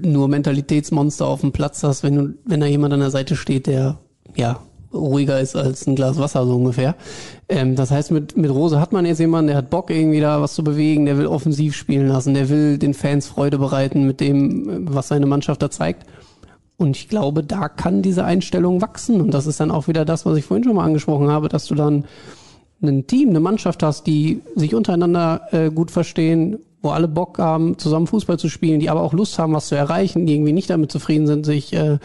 nur 0.00 0.28
Mentalitätsmonster 0.28 1.26
auf 1.26 1.40
dem 1.40 1.52
Platz 1.52 1.82
hast, 1.82 2.02
wenn 2.04 2.14
du, 2.14 2.34
wenn 2.44 2.60
da 2.60 2.66
jemand 2.66 2.94
an 2.94 3.00
der 3.00 3.10
Seite 3.10 3.34
steht, 3.36 3.66
der 3.66 3.98
ja 4.36 4.60
ruhiger 4.92 5.40
ist 5.40 5.56
als 5.56 5.86
ein 5.86 5.96
Glas 5.96 6.18
Wasser 6.18 6.46
so 6.46 6.54
ungefähr. 6.54 6.94
Ähm, 7.48 7.74
das 7.74 7.90
heißt, 7.90 8.12
mit, 8.12 8.36
mit 8.36 8.50
Rose 8.50 8.80
hat 8.80 8.92
man 8.92 9.04
jetzt 9.04 9.18
jemanden, 9.18 9.48
der 9.48 9.56
hat 9.56 9.70
Bock 9.70 9.90
irgendwie 9.90 10.20
da 10.20 10.40
was 10.40 10.54
zu 10.54 10.62
bewegen, 10.62 11.04
der 11.04 11.18
will 11.18 11.26
offensiv 11.26 11.74
spielen 11.74 12.06
lassen, 12.06 12.34
der 12.34 12.48
will 12.48 12.78
den 12.78 12.94
Fans 12.94 13.26
Freude 13.26 13.58
bereiten 13.58 14.06
mit 14.06 14.20
dem, 14.20 14.86
was 14.94 15.08
seine 15.08 15.26
Mannschaft 15.26 15.60
da 15.60 15.70
zeigt. 15.70 16.06
Und 16.76 16.96
ich 16.96 17.08
glaube, 17.08 17.42
da 17.42 17.68
kann 17.68 18.02
diese 18.02 18.24
Einstellung 18.24 18.80
wachsen. 18.80 19.20
Und 19.20 19.32
das 19.32 19.46
ist 19.46 19.60
dann 19.60 19.70
auch 19.70 19.88
wieder 19.88 20.04
das, 20.04 20.26
was 20.26 20.36
ich 20.36 20.44
vorhin 20.44 20.64
schon 20.64 20.76
mal 20.76 20.84
angesprochen 20.84 21.28
habe, 21.28 21.48
dass 21.48 21.66
du 21.66 21.74
dann 21.74 22.04
ein 22.82 23.06
Team, 23.06 23.30
eine 23.30 23.40
Mannschaft 23.40 23.82
hast, 23.82 24.06
die 24.06 24.42
sich 24.54 24.74
untereinander 24.74 25.42
äh, 25.52 25.70
gut 25.70 25.90
verstehen, 25.90 26.58
wo 26.82 26.90
alle 26.90 27.08
Bock 27.08 27.38
haben, 27.38 27.78
zusammen 27.78 28.06
Fußball 28.06 28.38
zu 28.38 28.48
spielen, 28.48 28.78
die 28.78 28.90
aber 28.90 29.02
auch 29.02 29.14
Lust 29.14 29.38
haben, 29.38 29.54
was 29.54 29.68
zu 29.68 29.74
erreichen, 29.74 30.26
die 30.26 30.34
irgendwie 30.34 30.52
nicht 30.52 30.68
damit 30.70 30.92
zufrieden 30.92 31.26
sind, 31.26 31.46
sich 31.46 31.72
äh, 31.72 31.98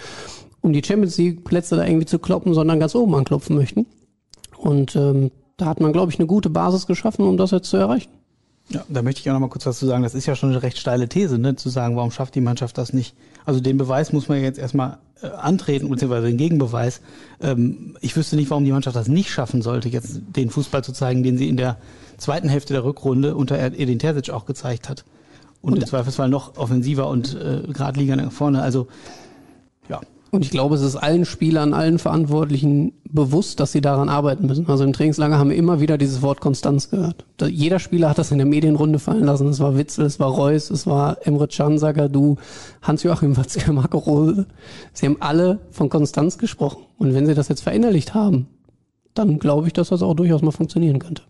um 0.61 0.73
die 0.73 0.83
Champions 0.83 1.17
League 1.17 1.43
Plätze 1.43 1.75
da 1.75 1.85
irgendwie 1.85 2.05
zu 2.05 2.19
kloppen, 2.19 2.53
sondern 2.53 2.79
ganz 2.79 2.95
oben 2.95 3.15
anklopfen 3.15 3.55
möchten. 3.55 3.85
Und 4.57 4.95
ähm, 4.95 5.31
da 5.57 5.65
hat 5.65 5.81
man, 5.81 5.91
glaube 5.91 6.11
ich, 6.11 6.19
eine 6.19 6.27
gute 6.27 6.49
Basis 6.49 6.87
geschaffen, 6.87 7.25
um 7.25 7.37
das 7.37 7.51
jetzt 7.51 7.69
zu 7.69 7.77
erreichen. 7.77 8.09
Ja, 8.71 8.83
da 8.87 9.01
möchte 9.01 9.21
ich 9.21 9.29
auch 9.29 9.33
noch 9.33 9.39
mal 9.39 9.49
kurz 9.49 9.65
was 9.65 9.79
zu 9.79 9.87
sagen. 9.87 10.03
Das 10.03 10.13
ist 10.13 10.27
ja 10.27 10.35
schon 10.35 10.51
eine 10.51 10.61
recht 10.61 10.77
steile 10.77 11.09
These, 11.09 11.39
ne, 11.39 11.55
zu 11.55 11.69
sagen, 11.69 11.95
warum 11.95 12.11
schafft 12.11 12.35
die 12.35 12.41
Mannschaft 12.41 12.77
das 12.77 12.93
nicht? 12.93 13.15
Also 13.45 13.59
den 13.59 13.77
Beweis 13.77 14.13
muss 14.13 14.29
man 14.29 14.41
jetzt 14.43 14.59
erstmal 14.59 14.99
äh, 15.23 15.27
antreten, 15.27 15.89
beziehungsweise 15.89 16.27
den 16.27 16.37
Gegenbeweis. 16.37 17.01
Ähm, 17.41 17.97
ich 18.01 18.15
wüsste 18.15 18.35
nicht, 18.35 18.51
warum 18.51 18.65
die 18.65 18.71
Mannschaft 18.71 18.95
das 18.95 19.07
nicht 19.07 19.31
schaffen 19.31 19.63
sollte, 19.63 19.89
jetzt 19.89 20.21
den 20.35 20.51
Fußball 20.51 20.83
zu 20.83 20.93
zeigen, 20.93 21.23
den 21.23 21.37
sie 21.37 21.49
in 21.49 21.57
der 21.57 21.77
zweiten 22.17 22.47
Hälfte 22.47 22.73
der 22.73 22.83
Rückrunde 22.83 23.35
unter 23.35 23.57
Edin 23.57 23.97
Terzic 23.97 24.29
auch 24.29 24.45
gezeigt 24.45 24.87
hat. 24.87 25.03
Und, 25.61 25.73
Und- 25.73 25.79
im 25.81 25.87
Zweifelsfall 25.87 26.29
noch 26.29 26.55
offensiver 26.57 27.07
und 27.09 27.35
äh, 27.35 27.63
geradliniger 27.73 28.17
nach 28.17 28.31
vorne. 28.31 28.61
Also 28.61 28.87
Und 30.31 30.45
ich 30.45 30.51
glaube, 30.51 30.75
es 30.75 30.81
ist 30.81 30.95
allen 30.95 31.25
Spielern, 31.25 31.73
allen 31.73 31.97
Verantwortlichen 31.97 32.93
bewusst, 33.11 33.59
dass 33.59 33.71
sie 33.71 33.81
daran 33.81 34.09
arbeiten 34.09 34.45
müssen. 34.45 34.67
Also 34.67 34.83
im 34.83 34.93
Trainingslager 34.93 35.39
haben 35.39 35.49
wir 35.49 35.57
immer 35.57 35.79
wieder 35.79 35.97
dieses 35.97 36.21
Wort 36.21 36.39
Konstanz 36.39 36.91
gehört. 36.91 37.25
Jeder 37.41 37.79
Spieler 37.79 38.09
hat 38.09 38.19
das 38.19 38.31
in 38.31 38.37
der 38.37 38.45
Medienrunde 38.45 38.99
fallen 38.99 39.23
lassen. 39.23 39.47
Es 39.47 39.59
war 39.59 39.75
Witzel, 39.75 40.05
es 40.05 40.19
war 40.19 40.29
Reus, 40.29 40.69
es 40.69 40.85
war 40.85 41.17
Emre 41.25 41.47
Can, 41.47 41.79
du, 42.11 42.37
Hans-Joachim 42.83 43.37
Watzke, 43.37 43.73
Marco 43.73 43.97
Rose. 43.97 44.45
Sie 44.93 45.07
haben 45.07 45.17
alle 45.19 45.59
von 45.71 45.89
Konstanz 45.89 46.37
gesprochen. 46.37 46.83
Und 46.97 47.15
wenn 47.15 47.25
sie 47.25 47.33
das 47.33 47.47
jetzt 47.47 47.61
verinnerlicht 47.61 48.13
haben, 48.13 48.47
dann 49.15 49.39
glaube 49.39 49.67
ich, 49.67 49.73
dass 49.73 49.89
das 49.89 50.03
auch 50.03 50.13
durchaus 50.13 50.43
mal 50.43 50.51
funktionieren 50.51 50.99
könnte. 50.99 51.23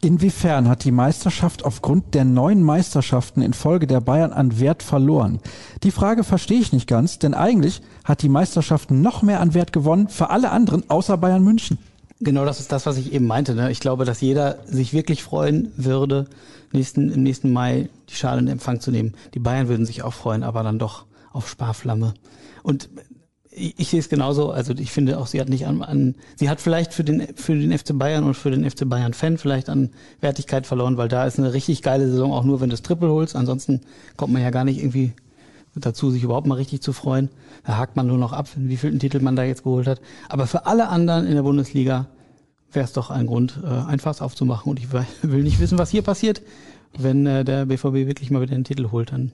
Inwiefern 0.00 0.68
hat 0.68 0.84
die 0.84 0.92
Meisterschaft 0.92 1.64
aufgrund 1.64 2.14
der 2.14 2.24
neuen 2.24 2.62
Meisterschaften 2.62 3.42
in 3.42 3.52
Folge 3.52 3.88
der 3.88 4.00
Bayern 4.00 4.32
an 4.32 4.60
Wert 4.60 4.84
verloren? 4.84 5.40
Die 5.82 5.90
Frage 5.90 6.22
verstehe 6.22 6.60
ich 6.60 6.72
nicht 6.72 6.86
ganz, 6.86 7.18
denn 7.18 7.34
eigentlich 7.34 7.82
hat 8.04 8.22
die 8.22 8.28
Meisterschaft 8.28 8.92
noch 8.92 9.22
mehr 9.22 9.40
an 9.40 9.54
Wert 9.54 9.72
gewonnen 9.72 10.08
für 10.08 10.30
alle 10.30 10.50
anderen 10.50 10.88
außer 10.88 11.16
Bayern 11.16 11.42
München. 11.42 11.78
Genau, 12.20 12.44
das 12.44 12.60
ist 12.60 12.70
das, 12.70 12.86
was 12.86 12.96
ich 12.96 13.12
eben 13.12 13.26
meinte. 13.26 13.56
Ne? 13.56 13.72
Ich 13.72 13.80
glaube, 13.80 14.04
dass 14.04 14.20
jeder 14.20 14.60
sich 14.66 14.92
wirklich 14.92 15.24
freuen 15.24 15.72
würde, 15.76 16.26
nächsten, 16.72 17.10
im 17.10 17.24
nächsten 17.24 17.52
Mai 17.52 17.88
die 18.08 18.14
Schale 18.14 18.40
in 18.40 18.48
Empfang 18.48 18.80
zu 18.80 18.92
nehmen. 18.92 19.14
Die 19.34 19.40
Bayern 19.40 19.68
würden 19.68 19.86
sich 19.86 20.02
auch 20.02 20.14
freuen, 20.14 20.44
aber 20.44 20.62
dann 20.62 20.78
doch 20.78 21.06
auf 21.32 21.48
Sparflamme. 21.48 22.14
Und 22.62 22.88
ich, 23.58 23.74
ich 23.78 23.88
sehe 23.88 24.00
es 24.00 24.08
genauso. 24.08 24.50
Also 24.50 24.72
ich 24.74 24.90
finde 24.90 25.18
auch, 25.18 25.26
sie 25.26 25.40
hat 25.40 25.48
nicht 25.48 25.66
an, 25.66 25.82
an 25.82 26.14
sie 26.36 26.48
hat 26.48 26.60
vielleicht 26.60 26.94
für 26.94 27.04
den 27.04 27.26
für 27.34 27.54
den 27.54 27.76
FC 27.76 27.98
Bayern 27.98 28.24
und 28.24 28.34
für 28.34 28.50
den 28.50 28.68
FC 28.68 28.88
Bayern 28.88 29.14
Fan 29.14 29.38
vielleicht 29.38 29.68
an 29.68 29.90
Wertigkeit 30.20 30.66
verloren, 30.66 30.96
weil 30.96 31.08
da 31.08 31.26
ist 31.26 31.38
eine 31.38 31.52
richtig 31.52 31.82
geile 31.82 32.08
Saison 32.08 32.32
auch 32.32 32.44
nur, 32.44 32.60
wenn 32.60 32.70
du 32.70 32.74
das 32.74 32.82
Triple 32.82 33.08
holst. 33.08 33.36
Ansonsten 33.36 33.80
kommt 34.16 34.32
man 34.32 34.42
ja 34.42 34.50
gar 34.50 34.64
nicht 34.64 34.78
irgendwie 34.78 35.12
dazu, 35.74 36.10
sich 36.10 36.22
überhaupt 36.22 36.46
mal 36.46 36.56
richtig 36.56 36.80
zu 36.82 36.92
freuen. 36.92 37.28
Da 37.64 37.76
hakt 37.76 37.96
man 37.96 38.06
nur 38.06 38.18
noch 38.18 38.32
ab, 38.32 38.48
wie 38.56 38.76
viel 38.76 38.96
Titel 38.98 39.20
man 39.20 39.36
da 39.36 39.44
jetzt 39.44 39.64
geholt 39.64 39.86
hat. 39.86 40.00
Aber 40.28 40.46
für 40.46 40.66
alle 40.66 40.88
anderen 40.88 41.26
in 41.26 41.34
der 41.34 41.42
Bundesliga 41.42 42.06
wäre 42.72 42.84
es 42.84 42.92
doch 42.92 43.10
ein 43.10 43.26
Grund, 43.26 43.60
äh, 43.64 43.68
ein 43.68 43.98
Fass 43.98 44.20
aufzumachen. 44.20 44.70
Und 44.70 44.78
ich 44.78 44.88
will 45.22 45.42
nicht 45.42 45.60
wissen, 45.60 45.78
was 45.78 45.90
hier 45.90 46.02
passiert, 46.02 46.42
wenn 46.96 47.26
äh, 47.26 47.44
der 47.44 47.66
BVB 47.66 48.06
wirklich 48.06 48.30
mal 48.30 48.42
wieder 48.42 48.54
den 48.54 48.64
Titel 48.64 48.90
holt. 48.90 49.12
Dann 49.12 49.32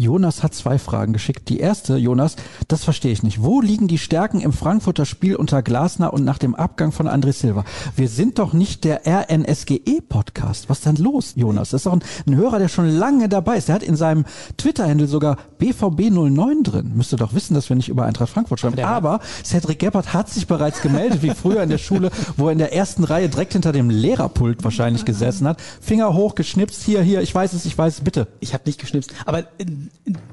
Jonas 0.00 0.42
hat 0.42 0.54
zwei 0.54 0.78
Fragen 0.78 1.12
geschickt. 1.12 1.50
Die 1.50 1.60
erste, 1.60 1.96
Jonas, 1.98 2.36
das 2.68 2.84
verstehe 2.84 3.12
ich 3.12 3.22
nicht. 3.22 3.42
Wo 3.42 3.60
liegen 3.60 3.86
die 3.86 3.98
Stärken 3.98 4.40
im 4.40 4.54
Frankfurter 4.54 5.04
Spiel 5.04 5.36
unter 5.36 5.60
Glasner 5.60 6.14
und 6.14 6.24
nach 6.24 6.38
dem 6.38 6.54
Abgang 6.54 6.90
von 6.90 7.06
André 7.06 7.34
Silva? 7.34 7.66
Wir 7.96 8.08
sind 8.08 8.38
doch 8.38 8.54
nicht 8.54 8.84
der 8.84 9.02
RNSGE-Podcast. 9.04 10.70
Was 10.70 10.78
ist 10.78 10.86
denn 10.86 10.96
los, 10.96 11.34
Jonas? 11.36 11.68
Das 11.70 11.80
ist 11.80 11.86
doch 11.86 11.92
ein, 11.92 12.02
ein, 12.26 12.34
Hörer, 12.34 12.58
der 12.58 12.68
schon 12.68 12.88
lange 12.88 13.28
dabei 13.28 13.58
ist. 13.58 13.68
Der 13.68 13.74
hat 13.74 13.82
in 13.82 13.94
seinem 13.94 14.24
Twitter-Handle 14.56 15.06
sogar 15.06 15.36
BVB09 15.60 16.62
drin. 16.62 16.92
Müsste 16.94 17.16
doch 17.16 17.34
wissen, 17.34 17.52
dass 17.52 17.68
wir 17.68 17.76
nicht 17.76 17.90
über 17.90 18.06
Eintracht 18.06 18.30
Frankfurt 18.30 18.60
schreiben. 18.60 18.82
Aber 18.82 19.20
Cedric 19.44 19.80
Gebhardt 19.80 20.14
hat 20.14 20.30
sich 20.30 20.46
bereits 20.46 20.80
gemeldet, 20.80 21.22
wie 21.22 21.34
früher 21.34 21.62
in 21.62 21.68
der 21.68 21.76
Schule, 21.76 22.10
wo 22.38 22.46
er 22.46 22.52
in 22.52 22.58
der 22.58 22.72
ersten 22.72 23.04
Reihe 23.04 23.28
direkt 23.28 23.52
hinter 23.52 23.72
dem 23.72 23.90
Lehrerpult 23.90 24.64
wahrscheinlich 24.64 25.04
gesessen 25.04 25.46
hat. 25.46 25.60
Finger 25.82 26.14
hoch, 26.14 26.36
geschnipst, 26.36 26.82
hier, 26.84 27.02
hier, 27.02 27.20
ich 27.20 27.34
weiß 27.34 27.52
es, 27.52 27.66
ich 27.66 27.76
weiß 27.76 27.98
es, 27.98 28.00
bitte. 28.00 28.28
Ich 28.40 28.54
habe 28.54 28.62
nicht 28.64 28.80
geschnipst. 28.80 29.12
Aber 29.26 29.40
äh, 29.40 29.66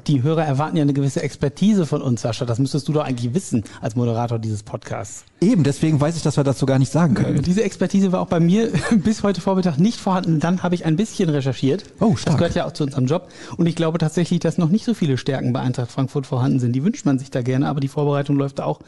die 0.07 0.23
Hörer 0.23 0.45
erwarten 0.45 0.77
ja 0.77 0.83
eine 0.83 0.93
gewisse 0.93 1.21
Expertise 1.21 1.85
von 1.85 2.01
uns, 2.01 2.21
Sascha. 2.21 2.45
Das 2.45 2.59
müsstest 2.59 2.87
du 2.87 2.93
doch 2.93 3.03
eigentlich 3.03 3.33
wissen 3.33 3.63
als 3.81 3.95
Moderator 3.95 4.39
dieses 4.39 4.63
Podcasts. 4.63 5.25
Eben, 5.41 5.63
deswegen 5.63 5.99
weiß 5.99 6.15
ich, 6.15 6.23
dass 6.23 6.37
wir 6.37 6.43
dazu 6.43 6.65
gar 6.65 6.79
nicht 6.79 6.91
sagen 6.91 7.13
können. 7.13 7.41
Diese 7.41 7.63
Expertise 7.63 8.11
war 8.11 8.21
auch 8.21 8.27
bei 8.27 8.39
mir 8.39 8.71
bis 9.03 9.23
heute 9.23 9.41
Vormittag 9.41 9.77
nicht 9.77 9.99
vorhanden. 9.99 10.39
Dann 10.39 10.63
habe 10.63 10.75
ich 10.75 10.85
ein 10.85 10.95
bisschen 10.95 11.29
recherchiert. 11.29 11.83
Oh, 11.99 12.15
stark. 12.15 12.25
Das 12.25 12.37
gehört 12.37 12.55
ja 12.55 12.65
auch 12.65 12.71
zu 12.71 12.83
unserem 12.85 13.05
Job. 13.05 13.29
Und 13.57 13.67
ich 13.67 13.75
glaube 13.75 13.97
tatsächlich, 13.97 14.39
dass 14.39 14.57
noch 14.57 14.69
nicht 14.69 14.85
so 14.85 14.93
viele 14.93 15.17
Stärken 15.17 15.53
bei 15.53 15.59
Eintracht 15.59 15.91
Frankfurt 15.91 16.25
vorhanden 16.25 16.59
sind. 16.59 16.73
Die 16.73 16.83
wünscht 16.83 17.05
man 17.05 17.19
sich 17.19 17.29
da 17.29 17.41
gerne, 17.41 17.67
aber 17.67 17.79
die 17.79 17.89
Vorbereitung 17.89 18.37
läuft 18.37 18.59
da 18.59 18.65
auch 18.65 18.79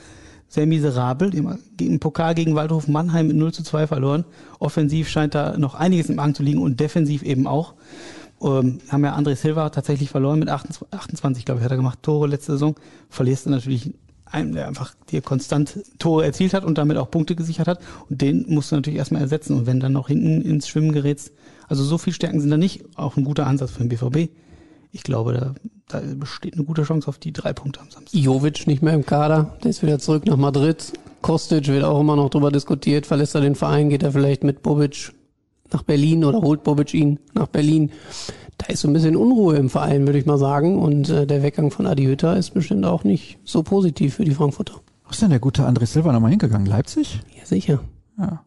sehr 0.48 0.66
miserabel. 0.66 1.32
Im 1.80 2.00
Pokal 2.00 2.34
gegen 2.34 2.56
Waldhof 2.56 2.88
Mannheim 2.88 3.28
mit 3.28 3.36
0 3.36 3.54
zu 3.54 3.64
2 3.64 3.88
verloren. 3.88 4.26
Offensiv 4.58 5.08
scheint 5.08 5.36
da 5.36 5.58
noch 5.58 5.76
einiges 5.76 6.10
im 6.10 6.20
Argen 6.20 6.36
zu 6.36 6.44
liegen 6.44 6.60
und 6.60 6.80
defensiv 6.80 7.22
eben 7.24 7.46
auch. 7.46 7.76
Ähm, 8.42 8.80
haben 8.90 9.04
ja 9.04 9.18
André 9.18 9.36
Silva 9.36 9.70
tatsächlich 9.70 10.10
verloren 10.10 10.40
mit 10.40 10.50
28, 10.50 10.94
28 10.94 11.46
glaube 11.46 11.60
ich, 11.60 11.66
hat 11.66 11.72
er 11.72 11.78
gemacht, 11.78 12.00
Tore 12.02 12.28
letzte 12.28 12.54
Saison. 12.54 12.76
Verlierst 13.10 13.46
du 13.46 13.50
natürlich 13.50 13.94
einen, 14.26 14.54
der 14.54 14.68
einfach 14.68 14.94
dir 15.10 15.22
konstant 15.22 15.80
Tore 15.98 16.26
erzielt 16.26 16.54
hat 16.54 16.64
und 16.64 16.78
damit 16.78 16.98
auch 16.98 17.12
Punkte 17.12 17.36
gesichert 17.36 17.68
hat. 17.68 17.80
Und 18.10 18.22
den 18.22 18.46
musst 18.48 18.72
du 18.72 18.76
natürlich 18.76 19.00
erstmal 19.00 19.22
ersetzen. 19.22 19.58
Und 19.58 19.66
wenn 19.66 19.80
dann 19.80 19.94
noch 19.94 20.08
hinten 20.08 20.42
ins 20.42 20.68
Schwimmen 20.68 20.92
gerätst, 20.92 21.32
also 21.68 21.84
so 21.84 21.98
viel 21.98 22.14
Stärken 22.14 22.40
sind 22.40 22.50
da 22.50 22.58
nicht, 22.58 22.84
auch 22.96 23.18
ein 23.18 23.24
guter 23.24 23.48
Ansatz 23.48 23.72
für 23.72 23.84
den 23.84 23.90
BVB. 23.90 24.32
Ich 24.92 25.04
glaube, 25.04 25.34
da, 25.34 25.56
da 25.88 26.02
besteht 26.16 26.56
eine 26.56 26.64
gute 26.64 26.84
Chance 26.84 27.08
auf 27.08 27.20
die 27.20 27.32
drei 27.32 27.54
Punkte 27.54 27.82
am 27.82 27.92
Samstag. 27.92 28.20
Jovic 28.20 28.66
nicht 28.66 28.82
mehr 28.82 28.94
im 28.94 29.06
Kader, 29.06 29.58
der 29.64 29.70
ist 29.70 29.84
wieder 29.84 30.00
zurück 30.00 30.26
nach 30.26 30.38
Madrid. 30.38 30.94
Kostic 31.22 31.68
wird 31.68 31.84
auch 31.84 32.00
immer 32.00 32.16
noch 32.16 32.30
drüber 32.30 32.52
diskutiert. 32.52 33.06
Verlässt 33.06 33.36
er 33.36 33.42
den 33.42 33.56
Verein, 33.56 33.90
geht 33.90 34.04
er 34.04 34.12
vielleicht 34.12 34.44
mit 34.44 34.64
Bobic 34.64 35.12
nach 35.72 35.84
Berlin 35.84 36.26
oder 36.26 36.42
holt 36.42 36.64
Bobic 36.64 36.94
ihn 36.94 37.20
nach 37.34 37.48
Berlin. 37.48 37.92
Da 38.58 38.68
ist 38.68 38.82
so 38.82 38.88
ein 38.88 38.94
bisschen 38.94 39.16
Unruhe 39.16 39.56
im 39.56 39.70
Verein, 39.70 40.06
würde 40.06 40.20
ich 40.20 40.26
mal 40.26 40.38
sagen. 40.38 40.80
Und 40.80 41.10
äh, 41.10 41.26
der 41.26 41.44
Weggang 41.44 41.72
von 41.72 41.88
Adi 41.88 42.06
Hütter 42.06 42.36
ist 42.36 42.54
bestimmt 42.54 42.86
auch 42.86 43.04
nicht 43.04 43.40
so 43.44 43.64
positiv 43.64 44.16
für 44.16 44.26
die 44.26 44.34
Frankfurter. 44.34 44.76
Wo 45.06 45.12
ist 45.12 45.22
denn 45.22 45.30
der 45.30 45.40
gute 45.40 45.68
André 45.68 45.86
Silva 45.86 46.12
nochmal 46.12 46.32
hingegangen? 46.32 46.68
Leipzig? 46.68 47.22
Ja, 47.38 47.46
sicher. 47.46 47.80
Ja. 48.18 48.44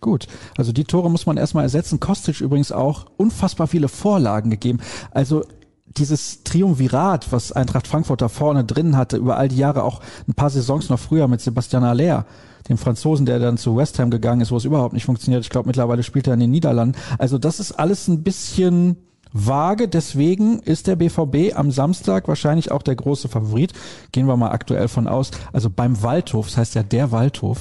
Gut, 0.00 0.28
also 0.56 0.70
die 0.72 0.84
Tore 0.84 1.10
muss 1.10 1.26
man 1.26 1.36
erstmal 1.38 1.64
ersetzen. 1.64 1.98
Kostic 1.98 2.40
übrigens 2.40 2.70
auch 2.70 3.06
unfassbar 3.16 3.66
viele 3.66 3.88
Vorlagen 3.88 4.50
gegeben. 4.50 4.78
Also 5.10 5.44
dieses 5.86 6.44
Triumvirat, 6.44 7.32
was 7.32 7.52
Eintracht 7.52 7.88
Frankfurt 7.88 8.22
da 8.22 8.28
vorne 8.28 8.64
drin 8.64 8.96
hatte, 8.96 9.16
über 9.16 9.36
all 9.38 9.48
die 9.48 9.56
Jahre 9.56 9.82
auch 9.82 10.00
ein 10.28 10.34
paar 10.34 10.50
Saisons 10.50 10.88
noch 10.88 10.98
früher 10.98 11.26
mit 11.26 11.40
Sebastian 11.40 11.84
Aller, 11.84 12.26
dem 12.68 12.78
Franzosen, 12.78 13.26
der 13.26 13.38
dann 13.38 13.58
zu 13.58 13.76
West 13.76 13.98
Ham 13.98 14.10
gegangen 14.10 14.40
ist, 14.40 14.50
wo 14.50 14.56
es 14.56 14.64
überhaupt 14.64 14.94
nicht 14.94 15.04
funktioniert. 15.04 15.42
Ich 15.42 15.50
glaube, 15.50 15.68
mittlerweile 15.68 16.02
spielt 16.02 16.26
er 16.26 16.34
in 16.34 16.40
den 16.40 16.50
Niederlanden. 16.50 16.98
Also 17.18 17.38
das 17.38 17.60
ist 17.60 17.72
alles 17.72 18.08
ein 18.08 18.22
bisschen 18.22 18.96
vage. 19.32 19.88
Deswegen 19.88 20.60
ist 20.60 20.86
der 20.86 20.96
BVB 20.96 21.56
am 21.56 21.70
Samstag 21.70 22.28
wahrscheinlich 22.28 22.70
auch 22.70 22.82
der 22.82 22.96
große 22.96 23.28
Favorit. 23.28 23.72
Gehen 24.12 24.26
wir 24.26 24.36
mal 24.36 24.50
aktuell 24.50 24.88
von 24.88 25.06
aus. 25.06 25.30
Also 25.52 25.70
beim 25.70 26.02
Waldhof, 26.02 26.46
das 26.46 26.56
heißt 26.56 26.74
ja 26.74 26.82
der 26.82 27.12
Waldhof, 27.12 27.58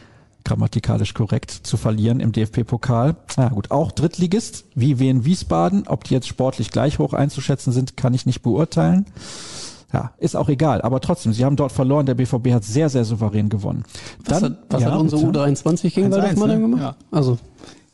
grammatikalisch 0.44 1.14
korrekt, 1.14 1.50
zu 1.50 1.76
verlieren 1.76 2.20
im 2.20 2.32
DFB-Pokal. 2.32 3.16
Na 3.36 3.48
gut, 3.48 3.70
auch 3.70 3.92
Drittligist 3.92 4.64
wie 4.74 4.98
Wien 4.98 5.24
Wiesbaden. 5.24 5.86
Ob 5.86 6.04
die 6.04 6.14
jetzt 6.14 6.28
sportlich 6.28 6.70
gleich 6.70 6.98
hoch 6.98 7.12
einzuschätzen 7.12 7.72
sind, 7.72 7.96
kann 7.96 8.14
ich 8.14 8.26
nicht 8.26 8.42
beurteilen. 8.42 9.06
Ja, 9.92 10.12
ist 10.18 10.36
auch 10.36 10.48
egal. 10.48 10.82
Aber 10.82 11.00
trotzdem, 11.00 11.32
sie 11.32 11.44
haben 11.44 11.56
dort 11.56 11.72
verloren. 11.72 12.06
Der 12.06 12.14
BVB 12.14 12.52
hat 12.52 12.64
sehr, 12.64 12.88
sehr 12.88 13.04
souverän 13.04 13.48
gewonnen. 13.48 13.84
Was 14.24 14.40
Dann, 14.40 14.52
hat, 14.52 14.58
was 14.68 14.82
ja, 14.82 14.92
hat 14.92 15.00
unsere 15.00 15.22
U23 15.22 15.94
gegen 15.94 16.12
Waldhof 16.12 16.46
ne? 16.46 16.60
gemacht? 16.60 16.82
Ja. 16.82 16.96
Also, 17.10 17.38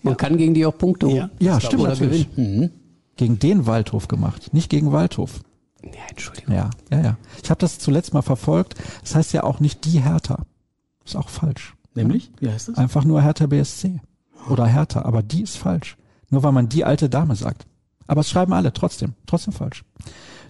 man 0.03 0.13
ja. 0.13 0.17
kann 0.17 0.37
gegen 0.37 0.55
die 0.55 0.67
auch 0.67 0.77
Punkte 0.77 1.07
holen. 1.07 1.31
Ja, 1.39 1.53
ja 1.53 1.61
stimmt 1.61 1.85
natürlich. 1.85 2.29
Mhm. 2.37 2.71
Gegen 3.17 3.39
den 3.39 3.67
Waldhof 3.67 4.09
gemacht, 4.09 4.53
nicht 4.53 4.69
gegen 4.69 4.93
Waldhof. 4.93 5.41
Ja, 5.83 5.91
Entschuldigung. 6.11 6.55
Ja, 6.55 6.71
ja, 6.91 7.01
ja. 7.01 7.17
Ich 7.43 7.49
habe 7.49 7.61
das 7.61 7.79
zuletzt 7.79 8.13
mal 8.13 8.23
verfolgt. 8.23 8.75
Das 9.03 9.15
heißt 9.15 9.33
ja 9.33 9.45
auch 9.45 9.61
nicht 9.61 9.85
die 9.85 10.03
Hertha. 10.03 10.45
Ist 11.05 11.17
auch 11.17 11.29
falsch. 11.29 11.75
Nämlich? 11.95 12.31
Wie 12.41 12.51
heißt 12.51 12.69
das? 12.69 12.77
Einfach 12.77 13.05
nur 13.05 13.23
Hertha 13.23 13.47
BSC. 13.47 14.01
Oder 14.51 14.67
Hertha, 14.67 15.03
aber 15.03 15.23
die 15.23 15.43
ist 15.43 15.57
falsch. 15.57 15.97
Nur 16.29 16.43
weil 16.43 16.53
man 16.53 16.69
die 16.69 16.85
alte 16.85 17.09
Dame 17.09 17.37
sagt. 17.37 17.67
Aber 18.07 18.21
es 18.21 18.31
schreiben 18.31 18.53
alle 18.53 18.73
trotzdem. 18.73 19.15
Trotzdem 19.27 19.53
falsch. 19.53 19.85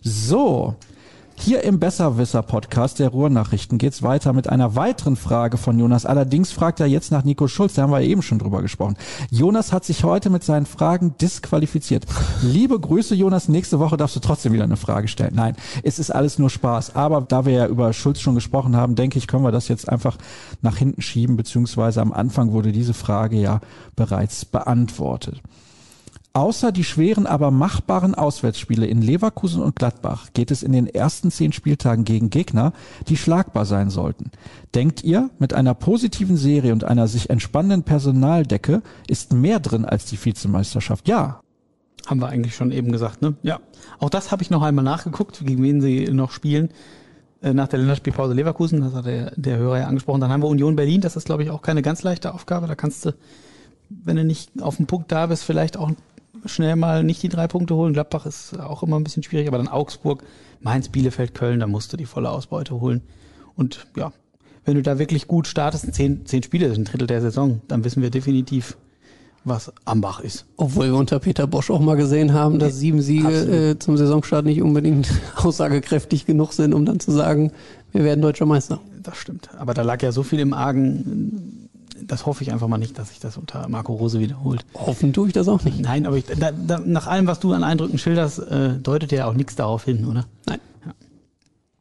So, 0.03 0.75
hier 1.39 1.63
im 1.63 1.79
Besserwisser-Podcast 1.79 2.99
der 2.99 3.11
Ruhrnachrichten 3.11 3.79
geht's 3.79 4.03
weiter 4.03 4.33
mit 4.33 4.49
einer 4.49 4.75
weiteren 4.75 5.17
Frage 5.17 5.57
von 5.57 5.79
Jonas. 5.79 6.07
Allerdings 6.07 6.51
fragt 6.51 6.81
er 6.81 6.87
jetzt 6.87 7.13
nach 7.13 7.25
Nico 7.25 7.47
Schulz, 7.49 7.75
da 7.75 7.83
haben 7.83 7.93
wir 7.93 8.01
eben 8.01 8.23
schon 8.23 8.39
drüber 8.39 8.63
gesprochen. 8.63 8.97
Jonas 9.31 9.73
hat 9.73 9.85
sich 9.85 10.05
heute 10.05 10.31
mit 10.31 10.45
seinen 10.45 10.67
Fragen 10.67 11.15
disqualifiziert. 11.21 12.07
Liebe 12.43 12.79
Grüße, 12.79 13.15
Jonas. 13.15 13.49
Nächste 13.49 13.79
Woche 13.79 13.97
darfst 13.97 14.17
du 14.17 14.21
trotzdem 14.21 14.53
wieder 14.53 14.65
eine 14.65 14.77
Frage 14.77 15.09
stellen. 15.09 15.35
Nein, 15.35 15.57
es 15.83 15.99
ist 15.99 16.11
alles 16.11 16.39
nur 16.39 16.51
Spaß. 16.51 16.97
Aber 16.97 17.21
da 17.21 17.45
wir 17.45 17.53
ja 17.53 17.67
über 17.67 17.93
Schulz 17.93 18.21
schon 18.21 18.35
gesprochen 18.35 18.77
haben, 18.77 18.95
denke 18.95 19.19
ich, 19.19 19.27
können 19.27 19.45
wir 19.45 19.53
das 19.53 19.69
jetzt 19.69 19.89
einfach 19.89 20.17
nach 20.63 20.77
hinten 20.77 21.03
schieben, 21.03 21.37
beziehungsweise 21.37 22.01
am 22.01 22.13
Anfang 22.13 22.53
wurde 22.53 22.73
diese 22.73 22.95
Frage 22.95 23.37
ja 23.37 23.61
bereits 23.95 24.45
beantwortet. 24.45 25.41
Außer 26.37 26.71
die 26.71 26.85
schweren, 26.85 27.27
aber 27.27 27.51
machbaren 27.51 28.15
Auswärtsspiele 28.15 28.85
in 28.87 29.01
Leverkusen 29.01 29.63
und 29.63 29.75
Gladbach 29.75 30.35
geht 30.35 30.51
es 30.51 30.63
in 30.63 30.73
den 30.73 30.87
ersten 30.87 31.31
zehn 31.31 31.51
Spieltagen 31.51 32.05
gegen 32.05 32.29
Gegner, 32.29 32.75
die 33.09 33.17
schlagbar 33.17 33.65
sein 33.65 33.89
sollten. 33.89 34.31
Denkt 34.75 35.03
ihr, 35.03 35.31
mit 35.39 35.55
einer 35.55 35.73
positiven 35.73 36.37
Serie 36.37 36.75
und 36.75 36.85
einer 36.85 37.09
sich 37.09 37.31
entspannenden 37.31 37.85
Personaldecke 37.85 38.83
ist 39.09 39.33
mehr 39.33 39.61
drin 39.61 39.87
als 39.87 40.05
die 40.05 40.23
Vizemeisterschaft? 40.23 41.09
Ja. 41.09 41.41
Haben 42.07 42.21
wir 42.21 42.29
eigentlich 42.29 42.55
schon 42.55 42.71
eben 42.71 42.93
gesagt, 42.93 43.23
ne? 43.23 43.37
Ja. 43.41 43.61
Auch 43.99 44.11
das 44.11 44.31
habe 44.31 44.43
ich 44.43 44.51
noch 44.51 44.61
einmal 44.61 44.85
nachgeguckt, 44.85 45.41
gegen 45.43 45.63
wen 45.63 45.81
sie 45.81 46.13
noch 46.13 46.33
spielen. 46.33 46.69
Äh, 47.41 47.55
nach 47.55 47.69
der 47.69 47.79
Länderspielpause 47.79 48.35
Leverkusen, 48.35 48.83
das 48.83 48.93
hat 48.93 49.07
der, 49.07 49.33
der 49.37 49.57
Hörer 49.57 49.79
ja 49.79 49.87
angesprochen. 49.87 50.21
Dann 50.21 50.31
haben 50.31 50.43
wir 50.43 50.49
Union 50.49 50.77
Berlin, 50.77 51.01
das 51.01 51.17
ist, 51.17 51.25
glaube 51.25 51.45
ich, 51.45 51.51
auch 51.51 51.63
keine 51.63 51.81
ganz 51.81 52.03
leichte 52.03 52.35
Aufgabe. 52.35 52.67
Da 52.67 52.75
kannst 52.75 53.07
du, 53.07 53.15
wenn 53.89 54.17
du 54.17 54.25
nicht 54.25 54.61
auf 54.61 54.77
dem 54.77 54.87
Punkt 54.87 55.11
da 55.11 55.29
bist, 55.29 55.43
vielleicht 55.43 55.79
auch 55.79 55.93
schnell 56.45 56.77
mal 56.77 57.03
nicht 57.03 57.23
die 57.23 57.29
drei 57.29 57.49
Punkte 57.49 57.75
holen. 57.75 57.93
Gladbach 57.93 58.27
ist 58.27 58.59
auch 58.59 58.83
immer 58.83 58.99
ein 58.99 59.05
bisschen 59.05 59.23
schwierig, 59.23 59.49
aber 59.49 59.59
dann 59.59 59.69
Augsburg, 59.69 60.23
Mainz, 60.61 60.89
Bielefeld, 60.89 61.35
Köln, 61.35 61.61
da 61.61 61.67
musst 61.67 61.93
du 61.93 61.97
die 61.97 62.07
volle 62.07 62.31
Ausbeute 62.31 62.81
holen. 62.81 63.03
Und 63.55 63.87
ja, 63.97 64.13
wenn 64.65 64.75
du 64.75 64.83
da 64.83 64.99
wirklich 64.99 65.29
gut 65.29 65.47
startest, 65.47 65.93
zehn, 65.95 66.27
zehn 66.27 66.43
Spiele, 66.43 66.67
das 66.67 66.73
ist 66.73 66.79
ein 66.79 66.85
Drittel 66.85 67.07
der 67.07 67.21
Saison, 67.21 67.61
dann 67.69 67.85
wissen 67.85 68.03
wir 68.03 68.11
definitiv, 68.11 68.77
was 69.45 69.73
Ambach 69.85 70.21
ist. 70.21 70.45
Obwohl 70.57 70.87
wir 70.87 70.97
unter 70.97 71.21
Peter 71.21 71.47
Bosch 71.47 71.71
auch 71.71 71.81
mal 71.81 71.97
gesehen 71.97 72.33
haben, 72.33 72.59
dass 72.59 72.79
sieben 72.79 73.01
Siege 73.01 73.29
äh, 73.29 73.79
zum 73.79 73.97
Saisonstart 73.97 74.45
nicht 74.45 74.61
unbedingt 74.61 75.09
aussagekräftig 75.37 76.27
genug 76.27 76.53
sind, 76.53 76.75
um 76.75 76.85
dann 76.85 76.99
zu 76.99 77.13
sagen, 77.13 77.53
wir 77.93 78.03
werden 78.03 78.21
deutscher 78.21 78.45
Meister. 78.45 78.81
Das 79.03 79.17
stimmt. 79.17 79.49
Aber 79.57 79.73
da 79.73 79.83
lag 79.83 80.03
ja 80.03 80.11
so 80.11 80.25
viel 80.25 80.41
im 80.41 80.53
Argen. 80.53 81.66
Das 82.03 82.27
hoffe 82.27 82.43
ich 82.43 82.53
einfach 82.53 82.69
mal 82.69 82.79
nicht, 82.79 82.99
dass 82.99 83.09
sich 83.09 83.21
das 83.21 83.37
unter 83.37 83.69
Marco 83.69 83.95
Rose 83.95 84.21
wiederholt. 84.21 84.65
Hoffen 84.75 85.13
tue 85.13 85.29
ich 85.29 85.33
das 85.33 85.49
auch 85.49 85.63
nicht. 85.65 85.81
Nein, 85.81 86.07
aber 86.07 86.17
ich, 86.17 86.27
da, 86.27 86.53
da, 86.53 86.79
nach 86.79 87.07
allem, 87.07 87.27
was 87.27 87.41
du 87.41 87.53
an 87.53 87.65
Eindrücken 87.65 87.99
schilderst, 87.99 88.39
äh, 88.39 88.79
deutet 88.79 89.13
ja 89.13 89.27
auch 89.27 89.35
nichts 89.35 89.57
darauf 89.57 89.85
hin, 89.85 90.07
oder? 90.07 90.27
Nein. 90.47 90.61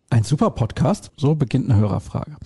Ein 0.09 0.23
super 0.23 0.51
Podcast, 0.51 1.11
so 1.17 1.35
beginnt 1.35 1.69
eine 1.69 1.79
Hörerfrage. 1.79 2.37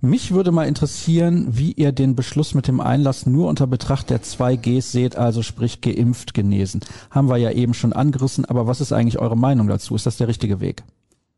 Mich 0.00 0.32
würde 0.32 0.50
mal 0.50 0.66
interessieren, 0.66 1.46
wie 1.50 1.70
ihr 1.70 1.92
den 1.92 2.16
Beschluss 2.16 2.54
mit 2.54 2.66
dem 2.66 2.80
Einlass 2.80 3.26
nur 3.26 3.48
unter 3.48 3.68
Betracht 3.68 4.10
der 4.10 4.22
2Gs 4.22 4.82
seht, 4.82 5.16
also 5.16 5.42
sprich 5.42 5.80
geimpft, 5.80 6.34
genesen. 6.34 6.80
Haben 7.10 7.28
wir 7.28 7.36
ja 7.36 7.52
eben 7.52 7.74
schon 7.74 7.92
angerissen, 7.92 8.44
aber 8.44 8.66
was 8.66 8.80
ist 8.80 8.92
eigentlich 8.92 9.20
eure 9.20 9.36
Meinung 9.36 9.68
dazu? 9.68 9.94
Ist 9.94 10.06
das 10.06 10.16
der 10.16 10.26
richtige 10.26 10.58
Weg? 10.58 10.82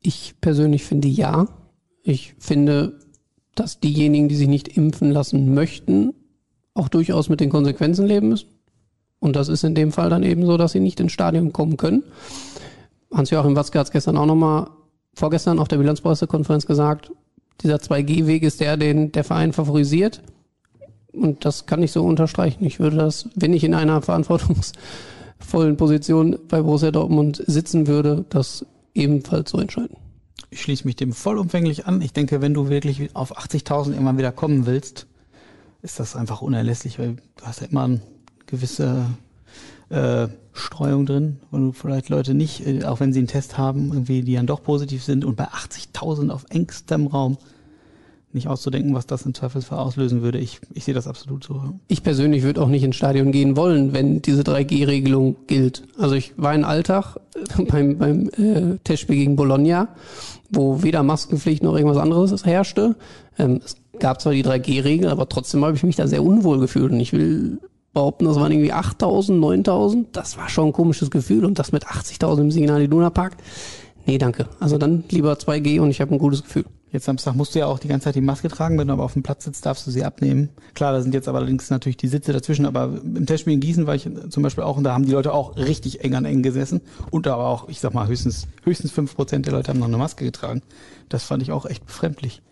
Ich 0.01 0.37
persönlich 0.41 0.85
finde 0.85 1.09
ja. 1.09 1.49
Ich 2.03 2.35
finde, 2.39 2.99
dass 3.55 3.81
diejenigen, 3.81 4.29
die 4.29 4.37
sich 4.37 4.49
nicht 4.49 4.77
impfen 4.77 5.11
lassen 5.11 5.55
möchten, 5.55 6.15
auch 6.75 6.89
durchaus 6.89 7.29
mit 7.29 7.41
den 7.41 7.51
Konsequenzen 7.51 8.07
leben 8.07 8.29
müssen. 8.31 8.49
Und 9.21 9.37
das 9.37 9.49
ist 9.49 9.65
in 9.65 9.75
dem 9.75 9.93
Fall 9.93 10.11
dann 10.11 10.23
eben 10.23 10.45
so, 10.45 10.57
dass 10.57 10.73
sie 10.73 10.81
nicht 10.81 11.01
ins 11.01 11.13
Stadion 11.13 11.53
kommen 11.53 11.77
können. 11.77 12.03
Hans-Joachim 13.13 13.57
Watzke 13.57 13.79
hat 13.79 13.87
es 13.87 13.93
gestern 13.93 14.17
auch 14.17 14.27
nochmal, 14.27 14.69
vorgestern 15.15 15.59
auf 15.59 15.69
der 15.69 15.79
Bilanzpressekonferenz 15.79 16.67
gesagt, 16.67 17.11
dieser 17.63 17.77
2G-Weg 17.77 18.43
ist 18.43 18.61
der, 18.61 18.77
den 18.77 19.13
der 19.13 19.25
Verein 19.25 19.53
favorisiert. 19.53 20.21
Und 21.13 21.45
das 21.45 21.67
kann 21.67 21.83
ich 21.83 21.93
so 21.93 22.05
unterstreichen. 22.05 22.65
Ich 22.65 22.81
würde 22.81 22.97
das, 22.97 23.29
wenn 23.37 23.53
ich 23.53 23.63
in 23.63 23.75
einer 23.75 24.03
verantwortungsvollen 24.03 25.77
Position 25.77 26.37
bei 26.49 26.61
Borussia 26.61 26.91
Dortmund 26.91 27.43
sitzen 27.47 27.87
würde, 27.87 28.25
das 28.29 28.67
ebenfalls 28.95 29.51
so 29.51 29.59
entscheiden. 29.59 29.97
Ich 30.55 30.63
schließe 30.63 30.85
mich 30.85 30.95
dem 30.95 31.13
vollumfänglich 31.13 31.87
an. 31.87 32.01
Ich 32.01 32.13
denke, 32.13 32.41
wenn 32.41 32.55
du 32.55 32.69
wirklich 32.69 33.17
auf 33.17 33.37
80.000 33.37 33.91
irgendwann 33.91 34.19
wieder 34.19 34.31
kommen 34.31 34.67
willst, 34.67 35.09
ist 35.83 35.99
das 35.99 36.15
einfach 36.15 36.43
unerlässlich, 36.43 37.01
weil 37.01 37.17
du 37.37 37.45
hast 37.45 37.61
ja 37.61 37.67
immer 37.67 37.83
eine 37.83 38.01
gewisse 38.47 39.05
äh, 39.89 40.29
Streuung 40.53 41.07
drin, 41.07 41.41
wo 41.51 41.57
du 41.57 41.73
vielleicht 41.73 42.09
Leute 42.09 42.35
nicht, 42.35 42.65
äh, 42.65 42.85
auch 42.85 43.01
wenn 43.01 43.13
sie 43.13 43.19
einen 43.19 43.27
Test 43.27 43.59
haben, 43.59 43.89
irgendwie, 43.89 44.23
die 44.23 44.37
dann 44.37 44.47
doch 44.47 44.63
positiv 44.63 45.03
sind 45.03 45.25
und 45.25 45.35
bei 45.35 45.49
80.000 45.49 46.31
auf 46.31 46.47
engstem 46.51 47.09
Raum 47.09 47.37
nicht 48.35 48.49
auszudenken, 48.49 48.95
was 48.95 49.07
das 49.07 49.25
im 49.25 49.35
Zweifelsfall 49.35 49.79
auslösen 49.79 50.23
würde. 50.23 50.39
Ich, 50.39 50.61
ich 50.73 50.85
sehe 50.85 50.95
das 50.95 51.07
absolut 51.07 51.45
so. 51.45 51.63
Ich 51.89 52.03
persönlich 52.03 52.43
würde 52.43 52.61
auch 52.61 52.69
nicht 52.69 52.83
ins 52.83 52.97
Stadion 52.97 53.33
gehen 53.33 53.57
wollen, 53.57 53.93
wenn 53.93 54.23
diese 54.23 54.43
3G-Regelung 54.43 55.37
gilt. 55.47 55.85
Also 55.99 56.15
ich 56.15 56.35
war 56.37 56.55
in 56.55 56.65
Alltag 56.65 57.17
äh, 57.35 57.63
beim, 57.65 57.99
beim 57.99 58.29
äh, 58.37 58.79
Testspiel 58.85 59.17
gegen 59.17 59.37
Bologna, 59.37 59.89
wo 60.51 60.83
weder 60.83 61.03
Maskenpflicht 61.03 61.63
noch 61.63 61.77
irgendwas 61.77 61.99
anderes 61.99 62.45
herrschte. 62.45 62.97
Ähm, 63.39 63.61
es 63.65 63.77
gab 63.99 64.21
zwar 64.21 64.33
die 64.33 64.45
3G-Regel, 64.45 65.09
aber 65.09 65.29
trotzdem 65.29 65.65
habe 65.65 65.77
ich 65.77 65.83
mich 65.83 65.97
da 65.97 66.07
sehr 66.07 66.23
unwohl 66.23 66.59
gefühlt. 66.59 66.93
Und 66.93 67.01
ich 67.01 67.13
will 67.13 67.59
behaupten, 67.93 68.25
das 68.25 68.37
waren 68.37 68.53
irgendwie 68.53 68.73
8000, 68.73 69.41
9000. 69.41 70.17
Das 70.17 70.37
war 70.37 70.49
schon 70.49 70.67
ein 70.67 70.73
komisches 70.73 71.11
Gefühl. 71.11 71.45
Und 71.45 71.59
das 71.59 71.73
mit 71.73 71.87
80.000 71.87 72.41
im 72.41 72.51
Signal 72.51 72.83
Iduna 72.83 73.11
Park. 73.11 73.37
Nee, 74.07 74.19
danke. 74.19 74.47
Also 74.61 74.77
dann 74.77 75.05
lieber 75.11 75.35
2G 75.35 75.81
und 75.81 75.91
ich 75.91 76.01
habe 76.01 76.13
ein 76.13 76.19
gutes 76.19 76.43
Gefühl. 76.43 76.65
Jetzt 76.95 77.07
Samstag 77.07 77.35
musst 77.35 77.57
du 77.57 77.59
ja 77.59 77.67
auch 77.67 77.81
die 77.81 77.89
ganze 77.89 78.05
Zeit 78.05 78.15
die 78.15 78.21
Maske 78.21 78.47
tragen, 78.47 78.79
wenn 78.79 78.87
du 78.87 78.93
aber 78.93 79.03
auf 79.03 79.15
dem 79.15 79.25
Platz 79.25 79.43
sitzt, 79.43 79.67
darfst 79.67 79.85
du 79.85 79.91
sie 79.91 80.05
abnehmen. 80.05 80.51
Klar, 80.75 80.93
da 80.93 81.03
sind 81.03 81.13
jetzt 81.13 81.27
aber 81.27 81.39
allerdings 81.39 81.69
natürlich 81.69 81.97
die 81.97 82.07
Sitze 82.07 82.33
dazwischen, 82.33 82.67
aber 82.67 82.85
im 83.03 83.27
Testspiel 83.27 83.55
in 83.55 83.59
Gießen 83.59 83.89
war 83.89 83.97
ich 83.97 84.09
zum 84.31 84.45
Beispiel 84.45 84.63
auch 84.63 84.77
und 84.77 84.85
da 84.85 84.93
haben 84.95 85.05
die 85.05 85.11
Leute 85.11 85.33
auch 85.33 85.57
richtig 85.57 86.05
eng 86.05 86.15
an 86.15 86.25
eng 86.25 86.45
gesessen 86.45 86.83
und 87.11 87.27
da 87.27 87.37
war 87.37 87.49
auch, 87.49 87.69
ich 87.69 87.81
sag 87.81 87.95
mal, 87.95 88.07
höchstens, 88.07 88.47
höchstens 88.63 88.93
fünf 88.93 89.17
Prozent 89.17 89.45
der 89.47 89.55
Leute 89.55 89.71
haben 89.71 89.81
noch 89.81 89.89
eine 89.89 89.97
Maske 89.97 90.25
getragen. 90.25 90.63
Das 91.09 91.25
fand 91.25 91.43
ich 91.43 91.51
auch 91.51 91.67
echt 91.67 91.85
befremdlich. 91.85 92.43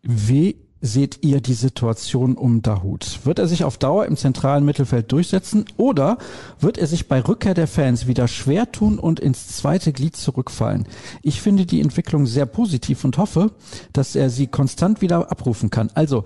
Wie 0.00 0.56
seht 0.80 1.24
ihr 1.24 1.40
die 1.40 1.54
Situation 1.54 2.36
um 2.36 2.62
Dahut? 2.62 3.20
Wird 3.24 3.38
er 3.38 3.48
sich 3.48 3.64
auf 3.64 3.78
Dauer 3.78 4.06
im 4.06 4.16
zentralen 4.16 4.64
Mittelfeld 4.64 5.10
durchsetzen 5.10 5.64
oder 5.76 6.18
wird 6.60 6.78
er 6.78 6.86
sich 6.86 7.08
bei 7.08 7.20
Rückkehr 7.20 7.54
der 7.54 7.66
Fans 7.66 8.06
wieder 8.06 8.28
schwer 8.28 8.70
tun 8.70 8.98
und 8.98 9.20
ins 9.20 9.48
zweite 9.48 9.92
Glied 9.92 10.16
zurückfallen? 10.16 10.86
Ich 11.22 11.40
finde 11.40 11.66
die 11.66 11.80
Entwicklung 11.80 12.26
sehr 12.26 12.46
positiv 12.46 13.04
und 13.04 13.18
hoffe, 13.18 13.52
dass 13.92 14.16
er 14.16 14.30
sie 14.30 14.46
konstant 14.46 15.00
wieder 15.00 15.30
abrufen 15.30 15.70
kann. 15.70 15.90
Also, 15.94 16.24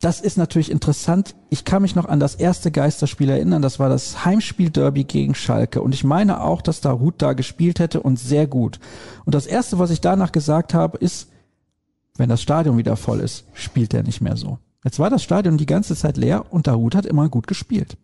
das 0.00 0.22
ist 0.22 0.38
natürlich 0.38 0.70
interessant. 0.70 1.34
Ich 1.50 1.66
kann 1.66 1.82
mich 1.82 1.94
noch 1.94 2.06
an 2.06 2.20
das 2.20 2.34
erste 2.34 2.70
Geisterspiel 2.70 3.28
erinnern. 3.28 3.60
Das 3.60 3.78
war 3.78 3.90
das 3.90 4.24
Heimspiel 4.24 4.70
Derby 4.70 5.04
gegen 5.04 5.34
Schalke. 5.34 5.82
Und 5.82 5.94
ich 5.94 6.04
meine 6.04 6.42
auch, 6.42 6.62
dass 6.62 6.80
Dahut 6.80 7.16
da 7.18 7.34
gespielt 7.34 7.80
hätte 7.80 8.00
und 8.00 8.18
sehr 8.18 8.46
gut. 8.46 8.80
Und 9.26 9.34
das 9.34 9.44
erste, 9.44 9.78
was 9.78 9.90
ich 9.90 10.00
danach 10.00 10.32
gesagt 10.32 10.72
habe, 10.72 10.96
ist, 10.96 11.28
wenn 12.20 12.28
das 12.28 12.42
Stadion 12.42 12.76
wieder 12.76 12.96
voll 12.96 13.20
ist, 13.20 13.44
spielt 13.54 13.94
er 13.94 14.02
nicht 14.02 14.20
mehr 14.20 14.36
so. 14.36 14.58
Jetzt 14.84 14.98
war 14.98 15.10
das 15.10 15.22
Stadion 15.22 15.56
die 15.56 15.66
ganze 15.66 15.96
Zeit 15.96 16.16
leer 16.16 16.44
und 16.50 16.66
Dahut 16.66 16.94
hat 16.94 17.06
immer 17.06 17.28
gut 17.28 17.46
gespielt. 17.46 17.96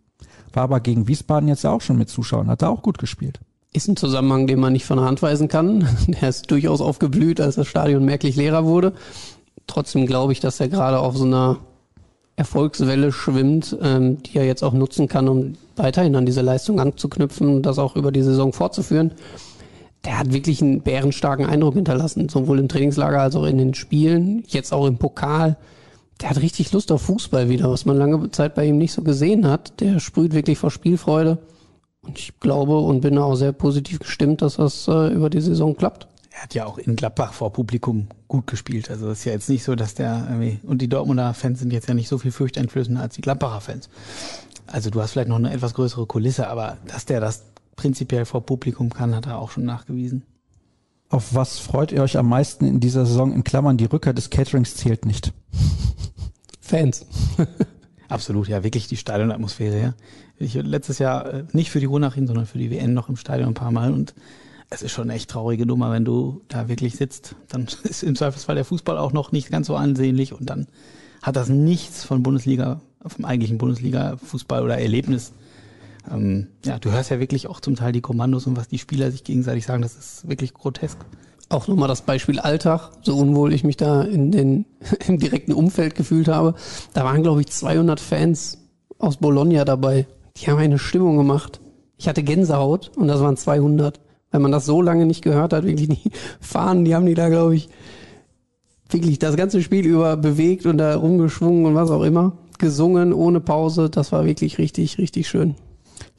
War 0.53 0.65
aber 0.65 0.81
gegen 0.81 1.07
Wiesbaden 1.07 1.49
jetzt 1.49 1.67
auch 1.67 1.83
schon 1.83 1.99
mit 1.99 2.09
Zuschauern, 2.09 2.49
hat 2.49 2.63
er 2.63 2.71
auch 2.71 2.83
gut 2.83 2.99
gespielt. 2.99 3.41
Ist 3.75 3.89
ein 3.89 3.97
Zusammenhang, 3.97 4.47
den 4.47 4.59
man 4.59 4.73
nicht 4.73 4.87
von 4.87 4.97
der 4.97 5.07
Hand 5.07 5.21
weisen 5.21 5.49
kann. 5.49 5.87
Der 6.09 6.31
ist 6.31 6.51
durchaus 6.51 6.81
aufgeblüht, 6.81 7.43
als 7.43 7.57
das 7.57 7.67
Stadion 7.67 8.07
merklich 8.07 8.37
leerer 8.37 8.65
wurde. 8.65 8.95
Trotzdem 9.67 10.07
glaube 10.07 10.33
ich, 10.33 10.41
dass 10.41 10.61
er 10.61 10.69
gerade 10.69 10.99
auf 10.99 11.17
so 11.17 11.25
einer 11.25 11.59
Erfolgswelle 12.37 13.13
schwimmt, 13.13 13.77
ähm, 13.83 14.23
die 14.23 14.39
er 14.39 14.47
jetzt 14.47 14.63
auch 14.63 14.73
nutzen 14.73 15.09
kann, 15.09 15.29
um 15.29 15.55
weiterhin 15.77 16.17
an 16.17 16.25
diese 16.25 16.41
Leistung 16.41 16.81
anzuknüpfen 16.81 17.49
und 17.49 17.63
das 17.63 17.79
auch 17.79 17.97
über 17.97 18.13
die 18.13 18.23
Saison 18.23 18.55
fortzuführen 18.55 19.13
der 20.07 20.19
hat 20.19 20.33
wirklich 20.33 20.63
einen 20.63 20.83
bärenstarken 20.83 21.47
Eindruck 21.47 21.75
hinterlassen, 21.75 22.29
sowohl 22.29 22.61
im 22.61 22.69
Trainingslager 22.69 23.21
als 23.21 23.35
auch 23.35 23.45
in 23.45 23.59
den 23.59 23.75
Spielen, 23.75 24.45
jetzt 24.47 24.73
auch 24.73 24.87
im 24.87 24.99
Pokal. 24.99 25.57
Der 26.21 26.31
hat 26.31 26.41
richtig 26.41 26.73
Lust 26.73 26.93
auf 26.93 27.03
Fußball 27.03 27.49
wieder, 27.51 27.71
was 27.71 27.85
man 27.85 27.99
lange 27.99 28.31
Zeit 28.31 28.55
bei 28.55 28.65
ihm 28.65 28.79
nicht 28.79 28.93
so 28.93 29.03
gesehen 29.03 29.47
hat. 29.47 29.81
Der 29.81 29.99
sprüht 29.99 30.33
wirklich 30.33 30.59
vor 30.59 30.71
Spielfreude. 30.71 31.39
Und 32.03 32.19
ich 32.19 32.39
glaube 32.39 32.79
und 32.79 33.01
bin 33.01 33.19
auch 33.19 33.35
sehr 33.35 33.53
positiv 33.53 33.99
gestimmt, 33.99 34.41
dass 34.41 34.57
das 34.57 34.87
äh, 34.87 35.13
über 35.13 35.29
die 35.29 35.41
Saison 35.41 35.77
klappt. 35.77 36.07
Er 36.31 36.43
hat 36.43 36.55
ja 36.55 36.67
auch 36.67 36.79
in 36.79 36.95
Gladbach 36.95 37.33
vor 37.33 37.53
Publikum 37.53 38.07
gut 38.29 38.47
gespielt. 38.47 38.91
Also 38.91 39.11
es 39.11 39.21
ist 39.21 39.25
ja 39.25 39.33
jetzt 39.33 39.49
nicht 39.49 39.65
so, 39.65 39.75
dass 39.75 39.95
der 39.95 40.27
irgendwie, 40.29 40.61
und 40.63 40.81
die 40.81 40.89
Dortmunder 40.89 41.35
Fans 41.35 41.59
sind 41.59 41.73
jetzt 41.73 41.89
ja 41.89 41.95
nicht 41.95 42.09
so 42.09 42.19
viel 42.19 42.31
fürchteinflößender 42.31 43.01
als 43.01 43.17
die 43.17 43.23
Gladbacher 43.23 43.61
Fans. 43.61 43.89
Also 44.69 44.91
du 44.91 45.03
hast 45.03 45.13
vielleicht 45.13 45.29
noch 45.29 45.37
eine 45.37 45.53
etwas 45.53 45.75
größere 45.75 46.07
Kulisse, 46.07 46.49
aber 46.49 46.77
dass 46.87 47.07
der 47.07 47.21
das 47.21 47.43
prinzipiell 47.77 48.25
vor 48.25 48.45
Publikum 48.45 48.91
kann, 48.91 49.15
hat 49.15 49.27
er 49.27 49.39
auch 49.39 49.51
schon 49.51 49.65
nachgewiesen. 49.65 50.25
Auf 51.09 51.35
was 51.35 51.59
freut 51.59 51.93
ihr 51.93 52.03
euch 52.03 52.19
am 52.19 52.29
meisten 52.29 52.65
in 52.65 52.81
dieser 52.81 53.07
Saison? 53.07 53.33
In 53.33 53.45
Klammern, 53.45 53.77
die 53.77 53.85
Rückkehr 53.85 54.13
des 54.13 54.31
Caterings 54.31 54.75
zählt 54.75 55.07
nicht. 55.07 55.33
Fans. 56.61 57.07
Absolut, 58.09 58.49
ja, 58.49 58.65
wirklich 58.65 58.89
die 58.89 58.97
Stadionatmosphäre, 58.97 59.81
ja. 59.81 59.95
Ich 60.39 60.55
letztes 60.55 60.99
Jahr 60.99 61.33
äh, 61.33 61.45
nicht 61.53 61.71
für 61.71 61.81
die 61.81 61.87
Ruhrnachrichten, 61.87 62.27
sondern 62.27 62.47
für 62.47 62.59
die 62.59 62.71
WN 62.71 62.93
noch 62.93 63.09
im 63.09 63.17
Stadion 63.17 63.49
ein 63.49 63.55
paar 63.55 63.71
Mal 63.71 63.93
und 63.93 64.15
es 64.69 64.83
ist 64.83 64.93
schon 64.93 65.05
eine 65.05 65.15
echt 65.15 65.31
traurige 65.31 65.65
Nummer, 65.65 65.93
wenn 65.93 66.05
du 66.05 66.43
da 66.49 66.69
wirklich 66.69 66.97
sitzt. 66.97 67.37
Dann 67.49 67.67
ist 67.85 68.03
im 68.03 68.17
Zweifelsfall 68.17 68.57
der 68.57 68.65
Fußball 68.65 68.99
auch 68.99 69.13
noch 69.13 69.33
nicht 69.33 69.51
ganz 69.51 69.69
so 69.69 69.77
ansehnlich 69.77 70.33
und 70.33 70.51
dann 70.51 70.67
hat 71.23 71.37
das 71.37 71.49
nichts 71.49 72.05
von 72.05 72.23
Bundesliga, 72.23 72.81
vom 73.05 73.25
eigentlichen 73.25 73.59
Bundesliga-Fußball 73.59 74.63
oder 74.63 74.79
Erlebnis 74.79 75.33
ähm, 76.11 76.49
ja, 76.65 76.79
du 76.79 76.91
hörst 76.91 77.11
ja 77.11 77.21
wirklich 77.21 77.47
auch 77.47 77.61
zum 77.61 77.77
Teil 77.77 77.93
die 77.93 78.01
Kommandos 78.01 78.47
und 78.47 78.57
was 78.57 78.69
die 78.69 78.79
Spieler 78.79 79.11
sich 79.11 79.25
gegenseitig 79.25 79.67
sagen, 79.67 79.83
das 79.83 79.97
ist 79.97 80.29
wirklich 80.29 80.55
grotesk. 80.55 80.99
Auch 81.49 81.69
nochmal 81.69 81.89
das 81.89 82.03
Beispiel 82.03 82.41
Alltag, 82.41 82.91
so 83.03 83.17
unwohl 83.17 83.53
ich 83.53 83.63
mich 83.63 83.77
da 83.77 84.03
in 84.03 84.33
den, 84.33 84.67
im 85.07 85.19
direkten 85.19 85.53
Umfeld 85.53 85.95
gefühlt 85.95 86.29
habe. 86.29 86.55
Da 86.93 87.05
waren, 87.05 87.23
glaube 87.23 87.41
ich, 87.41 87.49
200 87.49 88.01
Fans 88.01 88.59
aus 88.99 89.19
Bologna 89.19 89.65
dabei. 89.65 90.07
Die 90.37 90.51
haben 90.51 90.59
eine 90.59 90.79
Stimmung 90.79 91.17
gemacht. 91.17 91.61
Ich 91.99 92.09
hatte 92.09 92.23
Gänsehaut 92.23 92.91
und 92.97 93.09
das 93.09 93.21
waren 93.21 93.37
200. 93.37 94.01
Wenn 94.33 94.43
man 94.43 94.53
das 94.53 94.67
so 94.67 94.83
lange 94.83 95.07
nicht 95.07 95.23
gehört 95.23 95.53
hat, 95.53 95.65
wirklich 95.65 95.89
die 95.89 96.11
Fahnen, 96.41 96.85
die 96.85 96.95
haben 96.95 97.07
die 97.07 97.15
da, 97.15 97.29
glaube 97.29 97.55
ich, 97.55 97.69
wirklich 98.91 99.19
das 99.19 99.37
ganze 99.37 99.63
Spiel 99.63 99.87
über 99.87 100.17
bewegt 100.17 100.67
und 100.67 100.79
da 100.79 100.97
rumgeschwungen 100.97 101.65
und 101.67 101.75
was 101.75 101.91
auch 101.91 102.03
immer. 102.03 102.37
Gesungen 102.59 103.13
ohne 103.13 103.41
Pause. 103.41 103.91
Das 103.91 104.13
war 104.13 104.25
wirklich 104.25 104.59
richtig, 104.59 104.99
richtig 104.99 105.29
schön. 105.29 105.55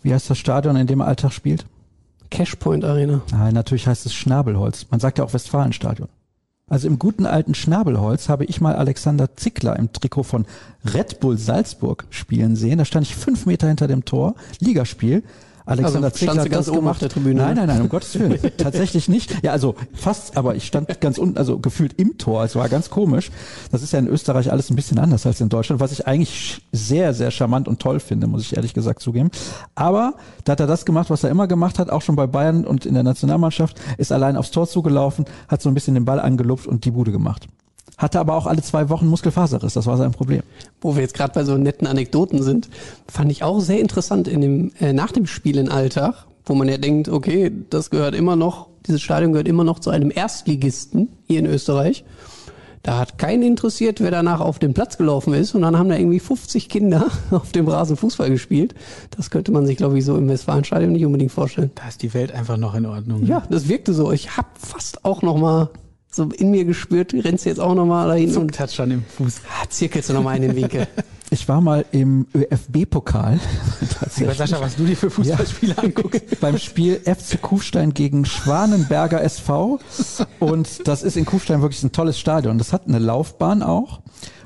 Wie 0.08 0.14
heißt 0.14 0.30
das 0.30 0.38
Stadion, 0.38 0.78
in 0.78 0.88
dem 0.88 1.02
er 1.02 1.08
Alltag 1.08 1.34
spielt? 1.34 1.66
Cashpoint 2.32 2.86
Arena. 2.86 3.24
Nein, 3.30 3.54
natürlich 3.54 3.88
heißt 3.88 4.06
es 4.06 4.14
Schnabelholz. 4.14 4.86
Man 4.90 5.02
sagt 5.02 5.18
ja 5.18 5.26
auch 5.26 5.34
Westfalenstadion. 5.34 6.08
Also 6.70 6.88
im 6.88 6.98
guten 6.98 7.26
alten 7.26 7.54
Schnabelholz 7.54 8.30
habe 8.30 8.46
ich 8.46 8.62
mal 8.62 8.78
Alexander 8.78 9.36
Zickler 9.36 9.76
im 9.76 9.92
Trikot 9.92 10.24
von 10.24 10.46
Red 10.94 11.20
Bull 11.20 11.38
Salzburg 11.38 12.06
spielen 12.10 12.56
sehen. 12.56 12.78
Da 12.78 12.86
stand 12.86 13.06
ich 13.06 13.18
fünf 13.18 13.46
Meter 13.46 13.68
hinter 13.68 13.90
dem 13.90 14.06
Tor, 14.06 14.36
Ligaspiel. 14.62 15.24
Alexander 15.68 16.08
Also, 16.08 16.18
Zickler 16.18 16.34
standst 16.34 16.46
hat 16.46 16.52
ganz 16.52 16.66
das 16.66 16.70
oben 16.70 16.80
gemacht. 16.80 16.92
auf 16.96 17.00
der 17.00 17.10
Tribüne, 17.10 17.42
Nein, 17.42 17.50
ne? 17.56 17.56
nein, 17.62 17.68
nein, 17.68 17.82
um 17.82 17.90
Gottes 17.90 18.18
Willen. 18.18 18.40
Tatsächlich 18.58 19.10
nicht. 19.10 19.44
Ja, 19.44 19.52
also 19.52 19.76
fast, 19.94 20.38
aber 20.38 20.56
ich 20.56 20.66
stand 20.66 21.00
ganz 21.02 21.18
unten, 21.18 21.38
also 21.38 21.60
gefühlt 21.60 21.94
im 22.00 22.18
Tor. 22.18 22.44
Es 22.44 22.56
war 22.56 22.70
ganz 22.70 22.90
komisch. 22.90 23.32
Das 23.72 23.84
ist 23.84 23.92
ja 23.94 24.00
in 24.00 24.08
Österreich 24.08 24.52
alles 24.52 24.70
ein 24.70 24.76
bisschen 24.76 24.98
anders 24.98 25.26
als 25.26 25.42
in 25.42 25.50
Deutschland, 25.50 25.80
was 25.82 25.92
ich 25.92 26.08
eigentlich 26.08 26.62
sehr, 26.72 27.14
sehr 27.14 27.32
charmant 27.32 27.68
und 27.68 27.80
toll 27.80 28.00
finde, 28.00 28.28
muss 28.28 28.44
ich 28.44 28.56
ehrlich 28.56 28.74
gesagt 28.74 29.02
zugeben. 29.02 29.30
Aber 29.76 30.14
da 30.46 30.54
hat 30.54 30.60
er 30.60 30.68
das 30.68 30.86
gemacht, 30.86 31.10
was 31.10 31.24
er 31.24 31.30
immer 31.30 31.48
gemacht 31.48 31.80
hat, 31.80 31.90
auch 31.90 32.02
schon 32.02 32.16
bei 32.16 32.28
Bayern 32.28 32.66
und 32.66 32.86
in 32.86 32.94
der 32.94 33.04
Nationalmannschaft, 33.04 33.80
ist 33.98 34.12
allein 34.12 34.38
aufs 34.38 34.52
Tor 34.52 34.68
zugelaufen, 34.68 35.26
hat 35.48 35.62
so 35.62 35.70
ein 35.70 35.74
bisschen 35.74 35.94
den 35.94 36.06
Ball 36.06 36.20
angelupft 36.20 36.66
und 36.68 36.86
die 36.86 36.92
Bude 36.92 37.12
gemacht. 37.12 37.48
Hatte 37.98 38.20
aber 38.20 38.36
auch 38.36 38.46
alle 38.46 38.62
zwei 38.62 38.90
Wochen 38.90 39.08
Muskelfaserriss, 39.08 39.74
das 39.74 39.88
war 39.88 39.98
sein 39.98 40.12
Problem. 40.12 40.44
Wo 40.82 40.96
wir 40.96 41.02
jetzt 41.02 41.16
gerade 41.16 41.34
bei 41.34 41.44
so 41.44 41.58
netten 41.58 41.88
Anekdoten 41.88 42.44
sind, 42.44 42.70
fand 43.08 43.32
ich 43.32 43.44
auch 43.44 43.60
sehr 43.60 43.80
interessant 43.80 44.28
in 44.28 44.42
dem, 44.42 44.72
äh, 44.80 44.94
nach 44.94 45.12
dem 45.12 45.26
Spiel 45.26 45.58
in 45.58 45.70
Alltag, 45.70 46.26
wo 46.46 46.54
man 46.54 46.70
ja 46.70 46.78
denkt, 46.78 47.10
okay, 47.10 47.52
das 47.70 47.90
gehört 47.90 48.14
immer 48.14 48.36
noch, 48.36 48.68
dieses 48.86 49.02
Stadion 49.02 49.32
gehört 49.32 49.48
immer 49.48 49.64
noch 49.64 49.80
zu 49.80 49.90
einem 49.90 50.12
Erstligisten 50.14 51.10
hier 51.26 51.40
in 51.40 51.48
Österreich. 51.48 52.06
Da 52.84 53.00
hat 53.00 53.18
keinen 53.18 53.44
interessiert, 53.44 54.00
wer 54.00 54.12
danach 54.12 54.40
auf 54.40 54.60
den 54.60 54.74
Platz 54.74 54.98
gelaufen 54.98 55.34
ist. 55.34 55.56
Und 55.56 55.64
dann 55.64 55.78
haben 55.78 55.90
da 55.90 55.98
irgendwie 55.98 56.22
50 56.22 56.70
Kinder 56.70 57.08
auf 57.32 57.52
dem 57.52 57.68
Rasen 57.68 57.98
Fußball 57.98 58.30
gespielt. 58.30 58.76
Das 59.12 59.30
könnte 59.30 59.52
man 59.52 59.66
sich, 59.66 59.76
glaube 59.76 59.98
ich, 59.98 60.06
so 60.06 60.16
im 60.16 60.30
Westfalenstadion 60.30 60.94
nicht 60.94 61.06
unbedingt 61.06 61.34
vorstellen. 61.34 61.72
Da 61.76 61.88
ist 61.90 62.02
die 62.02 62.14
Welt 62.14 62.32
einfach 62.32 62.56
noch 62.56 62.76
in 62.76 62.86
Ordnung. 62.86 63.26
Ja, 63.26 63.44
das 63.50 63.68
wirkte 63.68 63.94
so. 63.94 64.14
Ich 64.14 64.38
habe 64.38 64.48
fast 64.58 65.04
auch 65.04 65.22
noch 65.22 65.36
mal 65.36 65.70
so 66.18 66.26
in 66.26 66.52
mir 66.52 66.66
gespürt, 66.66 67.14
rennst 67.14 67.46
du 67.46 67.50
jetzt 67.50 67.60
auch 67.60 67.74
noch 67.74 67.86
mal 67.86 68.08
dahin 68.08 68.28
und 68.28 68.34
Zuckt 68.34 68.60
hat 68.60 68.74
schon 68.74 68.92
im 68.92 69.04
Fuß. 69.04 69.42
ah, 69.48 69.70
zirkelst 69.70 70.10
du 70.10 70.14
noch 70.14 70.24
mal 70.24 70.36
in 70.36 70.42
den 70.42 70.56
Winkel. 70.56 70.88
Ich 71.30 71.50
war 71.50 71.60
mal 71.60 71.84
im 71.92 72.26
ÖFB-Pokal. 72.34 73.38
Sascha, 74.10 74.62
was 74.62 74.78
du 74.78 74.86
dir 74.86 74.96
für 74.96 75.10
Fußballspiele 75.10 75.78
anguckst. 75.78 76.22
beim 76.40 76.58
Spiel 76.58 77.02
FC 77.02 77.42
Kufstein 77.42 77.94
gegen 77.94 78.24
Schwanenberger 78.24 79.22
SV. 79.22 79.80
Und 80.40 80.88
das 80.88 81.04
ist 81.04 81.18
in 81.18 81.26
Kufstein 81.26 81.62
wirklich 81.62 81.84
ein 81.84 81.92
tolles 81.92 82.18
Stadion. 82.18 82.58
Das 82.58 82.72
hat 82.72 82.88
eine 82.88 83.00
Laufbahn 83.00 83.62
auch. 83.62 84.00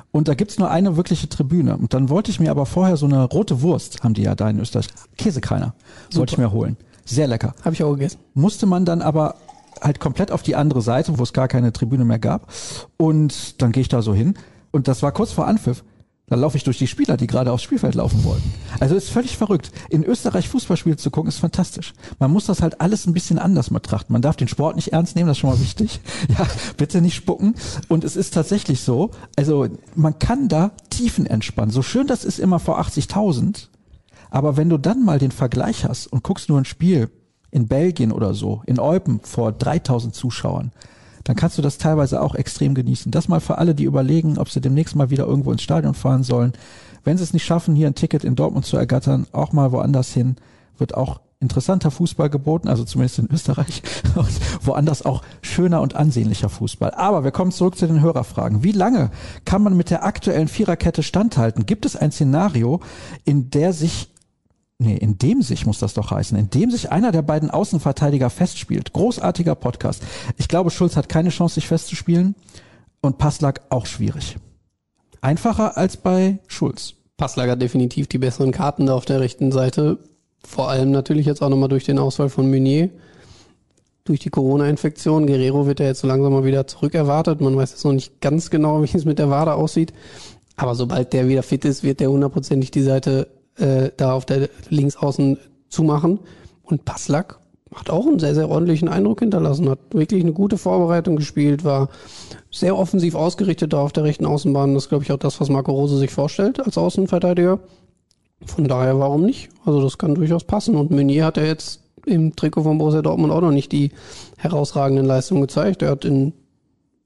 Und 0.10 0.28
da 0.28 0.34
gibt's 0.34 0.58
nur 0.58 0.72
eine 0.72 0.98
wirkliche 0.98 1.30
Tribüne. 1.30 1.78
Und 1.78 1.94
dann 1.94 2.10
wollte 2.10 2.32
ich 2.32 2.40
mir 2.40 2.50
aber 2.50 2.66
vorher 2.66 2.98
so 2.98 3.06
eine 3.06 3.26
rote 3.26 3.62
Wurst, 3.62 4.04
haben 4.04 4.16
die 4.16 4.24
ja 4.24 4.34
da 4.34 4.50
in 4.50 4.60
Österreich, 4.60 4.88
Käsekreiner, 5.18 5.76
wollte 6.14 6.34
ich 6.34 6.38
mir 6.40 6.52
holen. 6.52 6.78
Sehr 7.06 7.28
lecker. 7.28 7.54
Habe 7.64 7.76
ich 7.76 7.84
auch 7.84 7.94
gegessen. 7.94 8.20
Musste 8.34 8.66
man 8.66 8.86
dann 8.86 9.04
aber 9.04 9.36
halt 9.82 10.00
komplett 10.00 10.32
auf 10.32 10.42
die 10.42 10.56
andere 10.56 10.82
Seite, 10.82 11.18
wo 11.18 11.24
es 11.24 11.34
gar 11.34 11.48
keine 11.48 11.72
Tribüne 11.74 12.06
mehr 12.06 12.20
gab. 12.20 12.52
Und 12.98 13.62
dann 13.62 13.72
gehe 13.72 13.82
ich 13.82 13.90
da 13.90 14.02
so 14.02 14.14
hin. 14.14 14.36
Und 14.72 14.88
das 14.88 15.04
war 15.04 15.12
kurz 15.12 15.32
vor 15.32 15.48
Anpfiff. 15.48 15.84
Dann 16.32 16.40
laufe 16.40 16.56
ich 16.56 16.64
durch 16.64 16.78
die 16.78 16.88
Spieler, 16.88 17.18
die 17.18 17.28
gerade 17.28 17.52
aufs 17.52 17.64
Spielfeld 17.64 17.94
laufen 17.94 18.24
wollten. 18.24 18.54
Also 18.80 18.96
ist 18.96 19.10
völlig 19.10 19.36
verrückt. 19.36 19.70
In 19.90 20.06
Österreich 20.06 20.48
Fußballspiele 20.48 20.96
zu 20.96 21.12
gucken, 21.12 21.28
ist 21.28 21.40
fantastisch. 21.40 21.94
Man 22.20 22.32
muss 22.32 22.46
das 22.46 22.62
halt 22.62 22.80
alles 22.80 23.06
ein 23.06 23.12
bisschen 23.12 23.38
anders 23.38 23.70
betrachten. 23.70 24.14
Man 24.14 24.22
darf 24.22 24.38
den 24.38 24.48
Sport 24.48 24.78
nicht 24.78 24.94
ernst 24.94 25.18
nehmen, 25.18 25.28
das 25.28 25.36
ist 25.36 25.42
schon 25.42 25.50
mal 25.50 25.60
wichtig. 25.60 26.00
Ja, 26.30 26.48
bitte 26.78 27.02
nicht 27.02 27.16
spucken. 27.16 27.56
Und 27.90 28.06
es 28.06 28.16
ist 28.16 28.34
tatsächlich 28.34 28.80
so, 28.80 29.12
also 29.36 29.68
man 29.96 30.20
kann 30.20 30.48
da 30.48 30.72
Tiefen 30.90 31.26
entspannen. 31.26 31.72
So 31.72 31.82
schön 31.82 32.08
das 32.08 32.24
ist 32.24 32.40
immer 32.40 32.60
vor 32.60 32.80
80.000. 32.80 33.68
Aber 34.30 34.56
wenn 34.56 34.70
du 34.70 34.78
dann 34.78 35.04
mal 35.04 35.20
den 35.20 35.32
Vergleich 35.32 35.84
hast 35.84 36.08
und 36.08 36.24
guckst 36.24 36.48
nur 36.48 36.60
ein 36.60 36.66
Spiel 36.66 37.10
in 37.52 37.68
Belgien 37.68 38.12
oder 38.12 38.34
so, 38.34 38.62
in 38.66 38.80
Eupen 38.80 39.20
vor 39.22 39.52
3000 39.52 40.16
Zuschauern, 40.16 40.72
dann 41.24 41.36
kannst 41.36 41.58
du 41.58 41.62
das 41.62 41.78
teilweise 41.78 42.22
auch 42.22 42.34
extrem 42.36 42.74
genießen. 42.74 43.12
Das 43.12 43.28
mal 43.28 43.42
für 43.42 43.58
alle, 43.58 43.76
die 43.76 43.84
überlegen, 43.84 44.38
ob 44.38 44.50
sie 44.50 44.62
demnächst 44.62 44.96
mal 44.96 45.10
wieder 45.10 45.26
irgendwo 45.26 45.52
ins 45.52 45.62
Stadion 45.62 45.94
fahren 45.94 46.24
sollen. 46.24 46.54
Wenn 47.04 47.18
sie 47.18 47.24
es 47.24 47.34
nicht 47.34 47.46
schaffen, 47.46 47.76
hier 47.76 47.88
ein 47.88 47.96
Ticket 47.96 48.24
in 48.24 48.36
Dortmund 48.36 48.66
zu 48.66 48.78
ergattern, 48.78 49.28
auch 49.32 49.54
mal 49.54 49.72
woanders 49.72 50.12
hin, 50.14 50.38
wird 50.78 50.96
auch 50.96 51.20
interessanter 51.40 51.90
Fußball 51.90 52.30
geboten, 52.30 52.68
also 52.68 52.84
zumindest 52.84 53.20
in 53.20 53.30
Österreich 53.32 53.82
und 54.16 54.30
woanders 54.62 55.04
auch 55.04 55.24
schöner 55.42 55.82
und 55.82 55.96
ansehnlicher 55.96 56.50
Fußball. 56.50 56.92
Aber 56.92 57.24
wir 57.24 57.32
kommen 57.32 57.52
zurück 57.52 57.78
zu 57.78 57.88
den 57.88 58.02
Hörerfragen. 58.02 58.64
Wie 58.64 58.72
lange 58.72 59.10
kann 59.44 59.64
man 59.64 59.76
mit 59.76 59.90
der 59.90 60.06
aktuellen 60.06 60.48
Viererkette 60.48 61.02
standhalten? 61.04 61.66
Gibt 61.66 61.86
es 61.86 61.96
ein 61.96 62.12
Szenario, 62.12 62.80
in 63.26 63.50
der 63.50 63.74
sich 63.74 64.10
Nee, 64.84 64.98
in 64.98 65.20
dem 65.20 65.44
sich 65.44 65.68
muss 65.68 65.78
das 65.78 65.94
doch 65.94 66.10
heißen, 66.10 66.36
in 66.36 66.50
dem 66.50 66.72
sich 66.72 66.92
einer 66.92 67.12
der 67.12 67.22
beiden 67.22 67.52
Außenverteidiger 67.52 68.32
festspielt. 68.32 68.94
Großartiger 68.94 69.54
Podcast. 69.54 70.02
Ich 70.38 70.48
glaube, 70.48 70.72
Schulz 70.72 70.96
hat 70.96 71.08
keine 71.08 71.30
Chance, 71.30 71.54
sich 71.54 71.68
festzuspielen 71.68 72.34
und 73.00 73.20
Passlack 73.20 73.62
auch 73.70 73.86
schwierig. 73.86 74.38
Einfacher 75.22 75.78
als 75.78 75.98
bei 75.98 76.40
Schulz. 76.48 76.96
Passlager 77.16 77.52
hat 77.52 77.62
definitiv 77.62 78.08
die 78.08 78.18
besseren 78.18 78.52
Karten 78.52 78.88
da 78.88 78.96
auf 78.96 79.06
der 79.06 79.20
rechten 79.20 79.52
Seite. 79.52 80.00
Vor 80.44 80.72
allem 80.72 80.90
natürlich 80.90 81.28
jetzt 81.28 81.44
auch 81.44 81.50
nochmal 81.50 81.70
durch 81.70 81.84
den 81.84 82.00
Ausfall 82.00 82.30
von 82.30 82.50
Meunier. 82.50 82.90
Durch 84.04 84.20
die 84.20 84.32
Corona-Infektion. 84.32 85.28
Guerrero 85.28 85.68
wird 85.68 85.80
ja 85.80 85.86
jetzt 85.86 86.00
so 86.02 86.08
langsam 86.08 86.34
mal 86.34 86.44
wieder 86.44 86.66
zurückerwartet. 86.66 87.40
Man 87.40 87.56
weiß 87.56 87.70
jetzt 87.70 87.86
noch 87.86 87.94
nicht 87.94 88.20
ganz 88.20 88.50
genau, 88.50 88.82
wie 88.92 88.98
es 88.98 89.06
mit 89.06 89.20
der 89.20 89.30
Wade 89.30 89.54
aussieht. 89.54 89.94
Aber 90.56 90.74
sobald 90.74 91.14
der 91.14 91.28
wieder 91.28 91.44
fit 91.44 91.66
ist, 91.66 91.84
wird 91.84 92.00
der 92.00 92.10
hundertprozentig 92.10 92.72
die 92.72 92.82
Seite 92.82 93.28
äh, 93.58 93.92
da 93.98 94.14
auf 94.14 94.26
der 94.26 94.50
Linksaußen 94.70 95.38
zumachen. 95.70 96.20
Und 96.64 96.86
Passlack 96.86 97.40
hat 97.74 97.90
auch 97.90 98.06
einen 98.06 98.20
sehr, 98.20 98.36
sehr 98.36 98.50
ordentlichen 98.50 98.90
Eindruck 98.90 99.22
hinterlassen. 99.22 99.70
Hat 99.70 99.80
wirklich 99.92 100.24
eine 100.24 100.34
gute 100.34 100.58
Vorbereitung 100.58 101.16
gespielt, 101.16 101.64
war 101.64 101.90
sehr 102.52 102.78
offensiv 102.78 103.16
ausgerichtet 103.16 103.74
da 103.74 103.82
auf 103.82 103.94
der 103.94 104.04
rechten 104.04 104.26
Außenbahn. 104.26 104.74
Das 104.74 104.84
ist, 104.84 104.90
glaube 104.90 105.04
ich, 105.04 105.12
auch 105.12 105.18
das, 105.18 105.40
was 105.40 105.50
Marco 105.50 105.72
Rose 105.72 105.98
sich 105.98 106.12
vorstellt 106.12 106.60
als 106.60 106.78
Außenverteidiger. 106.78 107.60
Von 108.46 108.68
daher, 108.68 109.00
warum 109.00 109.24
nicht? 109.24 109.50
Also 109.66 109.82
das 109.82 109.98
kann 109.98 110.16
durchaus 110.16 110.44
passen. 110.44 110.76
Und 110.76 110.92
Meunier 110.92 111.26
hat 111.26 111.38
ja 111.38 111.44
jetzt 111.44 111.82
im 112.06 112.36
Trikot 112.36 112.64
von 112.64 112.78
Borussia 112.78 113.02
Dortmund 113.02 113.32
auch 113.32 113.42
noch 113.42 113.52
nicht 113.52 113.72
die 113.72 113.92
herausragenden 114.38 115.06
Leistungen 115.06 115.42
gezeigt. 115.42 115.82
Er 115.82 115.92
hat 115.92 116.04
in, 116.04 116.34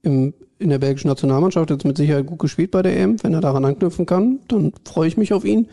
im, 0.02 0.34
in 0.58 0.70
der 0.70 0.78
belgischen 0.78 1.08
Nationalmannschaft 1.08 1.70
jetzt 1.70 1.84
mit 1.84 1.96
Sicherheit 1.96 2.26
gut 2.26 2.38
gespielt 2.38 2.70
bei 2.70 2.82
der 2.82 2.96
EM. 2.96 3.22
Wenn 3.22 3.34
er 3.34 3.40
daran 3.40 3.64
anknüpfen 3.64 4.06
kann, 4.06 4.40
dann 4.48 4.72
freue 4.84 5.08
ich 5.08 5.16
mich 5.16 5.32
auf 5.32 5.44
ihn. 5.44 5.68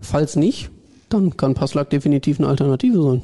Falls 0.00 0.36
nicht, 0.36 0.70
dann 1.08 1.36
kann 1.36 1.54
Passlack 1.54 1.90
definitiv 1.90 2.38
eine 2.38 2.48
Alternative 2.48 3.02
sein. 3.02 3.22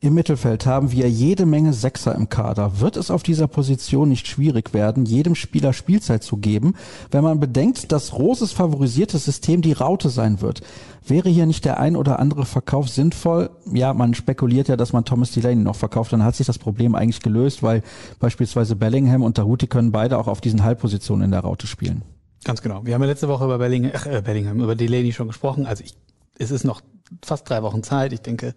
Im 0.00 0.12
Mittelfeld 0.12 0.66
haben 0.66 0.92
wir 0.92 1.08
jede 1.08 1.46
Menge 1.46 1.72
Sechser 1.72 2.14
im 2.14 2.28
Kader. 2.28 2.80
Wird 2.80 2.98
es 2.98 3.10
auf 3.10 3.22
dieser 3.22 3.46
Position 3.46 4.10
nicht 4.10 4.26
schwierig 4.26 4.74
werden, 4.74 5.06
jedem 5.06 5.34
Spieler 5.34 5.72
Spielzeit 5.72 6.22
zu 6.22 6.36
geben, 6.36 6.74
wenn 7.10 7.24
man 7.24 7.40
bedenkt, 7.40 7.92
dass 7.92 8.12
Roses 8.12 8.52
favorisiertes 8.52 9.24
System 9.24 9.62
die 9.62 9.72
Raute 9.72 10.10
sein 10.10 10.42
wird? 10.42 10.60
Wäre 11.06 11.30
hier 11.30 11.46
nicht 11.46 11.64
der 11.64 11.80
ein 11.80 11.96
oder 11.96 12.18
andere 12.18 12.44
Verkauf 12.44 12.90
sinnvoll? 12.90 13.50
Ja, 13.72 13.94
man 13.94 14.12
spekuliert 14.12 14.68
ja, 14.68 14.76
dass 14.76 14.92
man 14.92 15.06
Thomas 15.06 15.32
Delaney 15.32 15.62
noch 15.62 15.76
verkauft. 15.76 16.12
Dann 16.12 16.24
hat 16.24 16.36
sich 16.36 16.46
das 16.46 16.58
Problem 16.58 16.94
eigentlich 16.94 17.20
gelöst, 17.20 17.62
weil 17.62 17.82
beispielsweise 18.18 18.76
Bellingham 18.76 19.22
und 19.22 19.38
Daruti 19.38 19.66
können 19.66 19.92
beide 19.92 20.18
auch 20.18 20.28
auf 20.28 20.42
diesen 20.42 20.62
Halbpositionen 20.62 21.24
in 21.24 21.30
der 21.30 21.40
Raute 21.40 21.66
spielen. 21.66 22.02
Ganz 22.44 22.60
genau. 22.60 22.84
Wir 22.84 22.94
haben 22.94 23.02
ja 23.02 23.08
letzte 23.08 23.28
Woche 23.28 23.44
über 23.44 23.56
Bellingham, 23.58 23.92
äh, 24.12 24.20
Bellingham 24.20 24.60
über 24.60 24.74
Delaney 24.74 25.12
schon 25.12 25.28
gesprochen. 25.28 25.64
Also 25.64 25.82
ich, 25.84 25.94
es 26.38 26.50
ist 26.50 26.64
noch 26.64 26.82
fast 27.24 27.48
drei 27.48 27.62
Wochen 27.62 27.82
Zeit. 27.82 28.12
Ich 28.12 28.20
denke, 28.20 28.54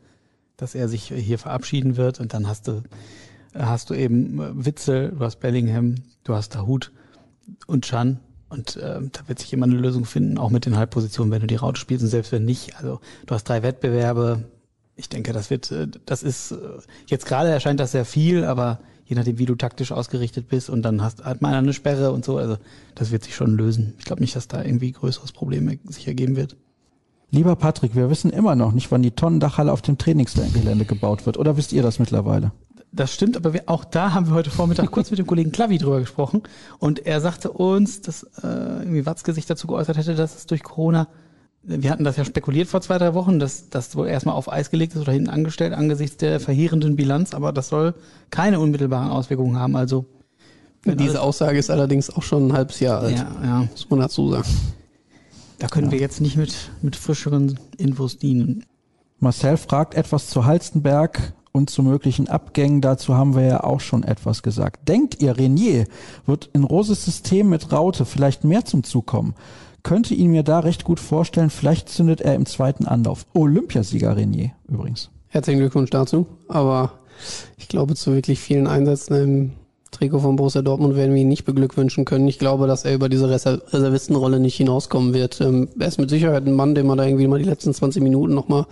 dass 0.60 0.76
er 0.76 0.88
sich 0.90 1.04
hier 1.06 1.40
verabschieden 1.40 1.98
wird 1.98 2.20
und 2.20 2.34
dann 2.34 2.48
hast 2.48 2.68
du 2.68 2.84
hast 3.54 3.90
du 3.90 3.94
eben 3.94 4.40
äh, 4.40 4.66
Witzel, 4.66 5.12
du 5.12 5.20
hast 5.20 5.38
Bellingham, 5.38 5.96
du 6.24 6.36
hast 6.36 6.56
Dahut 6.56 6.92
und 7.68 7.86
Chan 7.86 8.20
und 8.50 8.76
äh, 8.78 9.00
da 9.12 9.28
wird 9.28 9.40
sich 9.40 9.54
immer 9.54 9.66
eine 9.66 9.78
Lösung 9.78 10.06
finden, 10.06 10.38
auch 10.38 10.50
mit 10.50 10.66
den 10.66 10.78
Halbpositionen, 10.78 11.32
wenn 11.32 11.42
du 11.42 11.48
die 11.48 11.56
Raute 11.56 11.80
spielst 11.80 12.04
und 12.04 12.10
selbst 12.10 12.32
wenn 12.32 12.46
nicht. 12.46 12.76
Also 12.78 13.00
du 13.26 13.36
hast 13.36 13.46
drei 13.46 13.64
Wettbewerbe. 13.64 14.44
Ich 14.96 15.10
denke, 15.10 15.34
das 15.34 15.50
wird, 15.50 15.72
äh, 15.72 15.88
das 16.06 16.24
ist 16.24 16.52
äh, 16.52 16.58
jetzt 17.08 17.26
gerade 17.26 17.50
erscheint 17.50 17.80
das 17.80 17.92
sehr 17.92 18.06
viel, 18.06 18.44
aber 18.44 18.80
je 19.06 19.16
nachdem, 19.16 19.40
wie 19.40 19.46
du 19.46 19.56
taktisch 19.56 19.92
ausgerichtet 19.92 20.48
bist 20.48 20.70
und 20.70 20.84
dann 20.84 21.02
hast 21.02 21.24
hat 21.24 21.42
man 21.42 21.54
eine 21.54 21.74
Sperre 21.74 22.12
und 22.12 22.26
so, 22.26 22.38
also 22.38 22.58
das 22.96 23.12
wird 23.12 23.24
sich 23.24 23.36
schon 23.36 23.56
lösen. 23.56 23.96
Ich 23.98 24.06
glaube 24.06 24.22
nicht, 24.22 24.36
dass 24.36 24.48
da 24.48 24.64
irgendwie 24.64 24.92
größeres 24.92 25.32
Problem 25.32 25.80
sich 25.86 26.08
ergeben 26.08 26.36
wird. 26.36 26.58
Lieber 27.32 27.56
Patrick, 27.56 27.96
wir 27.96 28.10
wissen 28.10 28.32
immer 28.32 28.56
noch 28.56 28.72
nicht, 28.72 28.92
wann 28.92 29.04
die 29.04 29.12
Tonnendachhalle 29.12 29.72
auf 29.72 29.82
dem 29.82 29.98
Trainingsgelände 29.98 30.86
gebaut 30.86 31.26
wird. 31.26 31.38
Oder 31.38 31.58
wisst 31.58 31.74
ihr 31.74 31.84
das 31.84 32.00
mittlerweile? 32.00 32.52
Das 32.92 33.14
stimmt, 33.14 33.38
aber 33.38 33.54
wir, 33.54 33.64
auch 33.68 33.86
da 33.86 34.14
haben 34.14 34.28
wir 34.28 34.34
heute 34.34 34.50
Vormittag 34.50 34.90
kurz 34.92 35.12
mit 35.12 35.20
dem 35.20 35.28
Kollegen 35.28 35.52
Klavi 35.52 35.78
drüber 35.78 36.00
gesprochen 36.00 36.42
und 36.80 37.06
er 37.06 37.22
sagte 37.22 37.52
uns, 37.52 38.02
dass 38.02 38.24
äh, 38.42 38.48
irgendwie 38.48 39.06
Watzke 39.06 39.34
sich 39.34 39.46
dazu 39.46 39.68
geäußert 39.68 39.98
hätte, 39.98 40.16
dass 40.16 40.36
es 40.36 40.48
durch 40.48 40.64
Corona, 40.64 41.08
wir 41.62 41.92
hatten 41.92 42.04
das 42.04 42.18
ja 42.18 42.26
spekuliert 42.26 42.68
vor 42.68 42.82
zwei, 42.82 42.98
drei 42.98 43.14
Wochen, 43.14 43.38
dass 43.38 43.70
das 43.70 43.96
wohl 43.96 44.08
erstmal 44.08 44.34
auf 44.34 44.52
Eis 44.52 44.72
gelegt 44.72 44.96
ist 44.96 45.02
oder 45.02 45.12
hinten 45.12 45.30
angestellt 45.30 45.74
angesichts 45.74 46.18
der 46.18 46.40
verheerenden 46.40 46.96
Bilanz, 46.96 47.36
aber 47.36 47.54
das 47.54 47.70
soll 47.70 47.94
keine 48.32 48.60
unmittelbaren 48.60 49.12
Auswirkungen 49.12 49.60
haben. 49.60 49.76
Also 49.76 50.06
wenn 50.84 50.98
Diese 50.98 51.22
Aussage 51.22 51.60
ist 51.60 51.70
allerdings 51.70 52.10
auch 52.10 52.24
schon 52.24 52.48
ein 52.48 52.54
halbes 52.54 52.80
Jahr 52.80 53.02
alt, 53.02 53.18
ja, 53.18 53.32
ja, 53.44 53.68
muss 53.70 53.88
man 53.90 54.00
dazu 54.00 54.32
sagen. 54.32 54.48
Da 55.60 55.68
können 55.68 55.92
wir 55.92 56.00
jetzt 56.00 56.22
nicht 56.22 56.38
mit, 56.38 56.72
mit 56.82 56.96
frischeren 56.96 57.60
Infos 57.78 58.18
dienen. 58.18 58.66
Marcel 59.20 59.58
fragt 59.58 59.96
etwas 59.96 60.30
zu 60.30 60.46
Halstenberg 60.46 61.34
und 61.52 61.70
zu 61.70 61.84
möglichen 61.84 62.30
Abgängen. 62.30 62.82
Dazu 62.82 63.16
haben 63.16 63.36
wir 63.36 63.44
ja 63.44 63.64
auch 63.64 63.82
schon 63.82 64.04
etwas 64.04 64.44
gesagt. 64.44 64.88
Denkt 64.88 65.22
ihr, 65.22 65.38
Renier 65.38 65.86
wird 66.26 66.50
in 66.54 66.64
Roses 66.64 67.04
System 67.04 67.50
mit 67.50 67.72
Raute 67.72 68.06
vielleicht 68.06 68.44
mehr 68.44 68.66
zum 68.66 68.84
Zug 68.84 69.06
kommen? 69.06 69.36
Könnte 69.84 70.14
ihn 70.14 70.32
mir 70.32 70.44
da 70.44 70.60
recht 70.60 70.84
gut 70.84 71.00
vorstellen. 71.00 71.50
Vielleicht 71.50 71.90
zündet 71.90 72.22
er 72.22 72.36
im 72.36 72.46
zweiten 72.46 72.86
Anlauf. 72.86 73.26
Olympiasieger 73.34 74.16
Renier 74.16 74.52
übrigens. 74.68 75.10
Herzlichen 75.28 75.60
Glückwunsch 75.60 75.90
dazu. 75.90 76.26
Aber 76.48 76.94
ich 77.58 77.68
glaube, 77.68 77.96
zu 77.96 78.14
wirklich 78.14 78.40
vielen 78.40 78.68
Einsätzen 78.68 79.16
im 79.16 79.52
Trikot 80.00 80.20
von 80.20 80.38
Borussia 80.38 80.62
Dortmund 80.62 80.96
werden 80.96 81.14
wir 81.14 81.22
ihn 81.22 81.28
nicht 81.28 81.44
beglückwünschen 81.44 82.06
können. 82.06 82.26
Ich 82.30 82.40
glaube, 82.40 82.68
dass 82.68 82.86
er 82.86 82.96
über 82.96 83.10
diese 83.10 83.30
Reservistenrolle 83.30 84.40
nicht 84.40 84.56
hinauskommen 84.56 85.14
wird. 85.14 85.42
Ähm, 85.42 85.68
er 85.78 85.88
ist 85.88 86.00
mit 86.00 86.10
Sicherheit 86.10 86.48
ein 86.48 86.54
Mann, 86.54 86.74
den 86.74 86.88
man 86.88 86.98
da 86.98 87.06
irgendwie 87.06 87.28
mal 87.28 87.40
die 87.40 87.50
letzten 87.50 87.74
20 87.74 88.02
Minuten 88.02 88.34
nochmal 88.34 88.66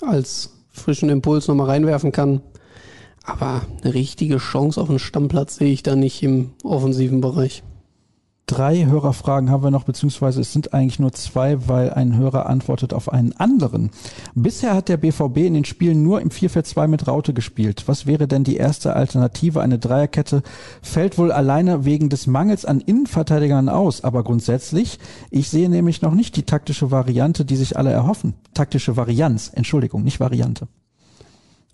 als 0.00 0.50
frischen 0.72 1.08
Impuls 1.08 1.46
nochmal 1.46 1.68
reinwerfen 1.68 2.10
kann. 2.10 2.40
Aber 3.22 3.62
eine 3.82 3.94
richtige 3.94 4.38
Chance 4.38 4.80
auf 4.80 4.90
einen 4.90 4.98
Stammplatz 4.98 5.56
sehe 5.56 5.72
ich 5.72 5.84
da 5.84 5.94
nicht 5.94 6.20
im 6.24 6.50
offensiven 6.64 7.20
Bereich. 7.20 7.62
Drei 8.48 8.86
Hörerfragen 8.86 9.50
haben 9.50 9.64
wir 9.64 9.72
noch, 9.72 9.82
beziehungsweise 9.82 10.40
es 10.40 10.52
sind 10.52 10.72
eigentlich 10.72 11.00
nur 11.00 11.12
zwei, 11.12 11.66
weil 11.66 11.92
ein 11.92 12.16
Hörer 12.16 12.46
antwortet 12.46 12.94
auf 12.94 13.12
einen 13.12 13.32
anderen. 13.32 13.90
Bisher 14.36 14.72
hat 14.72 14.88
der 14.88 14.98
BVB 14.98 15.38
in 15.38 15.54
den 15.54 15.64
Spielen 15.64 16.04
nur 16.04 16.20
im 16.20 16.28
4-4-2 16.28 16.86
mit 16.86 17.08
Raute 17.08 17.34
gespielt. 17.34 17.82
Was 17.88 18.06
wäre 18.06 18.28
denn 18.28 18.44
die 18.44 18.56
erste 18.56 18.94
Alternative? 18.94 19.62
Eine 19.62 19.80
Dreierkette 19.80 20.44
fällt 20.80 21.18
wohl 21.18 21.32
alleine 21.32 21.84
wegen 21.84 22.08
des 22.08 22.28
Mangels 22.28 22.64
an 22.64 22.78
Innenverteidigern 22.78 23.68
aus, 23.68 24.04
aber 24.04 24.22
grundsätzlich, 24.22 25.00
ich 25.32 25.50
sehe 25.50 25.68
nämlich 25.68 26.00
noch 26.02 26.14
nicht 26.14 26.36
die 26.36 26.44
taktische 26.44 26.92
Variante, 26.92 27.44
die 27.44 27.56
sich 27.56 27.76
alle 27.76 27.90
erhoffen. 27.90 28.34
Taktische 28.54 28.96
Varianz, 28.96 29.50
Entschuldigung, 29.52 30.04
nicht 30.04 30.20
Variante. 30.20 30.68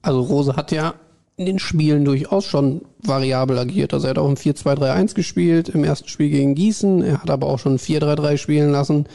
Also 0.01 0.23
Rose 0.23 0.57
hat 0.57 0.73
ja 0.73 0.95
in 1.37 1.47
den 1.47 1.59
Spielen 1.59 2.05
durchaus 2.05 2.45
schon 2.45 2.83
variabel 3.03 3.59
agiert. 3.59 3.95
Also 3.95 4.07
er 4.07 4.11
hat 4.11 4.19
auch 4.19 4.29
im 4.29 4.37
4-2-3-1 4.37 5.15
gespielt, 5.15 5.69
im 5.71 5.85
ersten 5.85 6.09
Spiel 6.09 6.31
gegen 6.31 6.55
Gießen. 6.55 7.03
Er 7.03 7.23
hat 7.23 7.31
aber 7.31 7.47
auch 7.47 7.59
schon 7.59 7.79
4-3-3 7.79 8.37
spielen 8.37 8.71
lassen. 8.71 9.07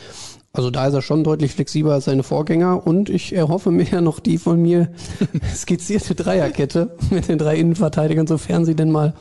Also 0.52 0.72
da 0.72 0.88
ist 0.88 0.96
er 0.96 1.04
schon 1.04 1.24
deutlich 1.24 1.54
flexibler 1.54 1.94
als 1.94 2.06
seine 2.06 2.24
Vorgänger 2.24 2.88
und 2.88 3.10
ich 3.10 3.34
erhoffe 3.34 3.70
mir 3.70 3.84
ja 3.92 4.02
noch 4.02 4.20
die 4.20 4.40
von 4.40 4.62
mir 4.62 4.90
skizzierte 5.56 6.16
Dreierkette 6.16 6.96
mit 7.12 7.28
den 7.28 7.38
drei 7.38 7.58
Innenverteidigern, 7.58 8.26
sofern 8.26 8.66
sie 8.66 8.76
denn 8.76 8.92
mal 8.92 9.14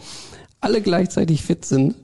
alle 0.61 0.81
gleichzeitig 0.81 1.43
fit 1.43 1.65
sind. 1.65 1.95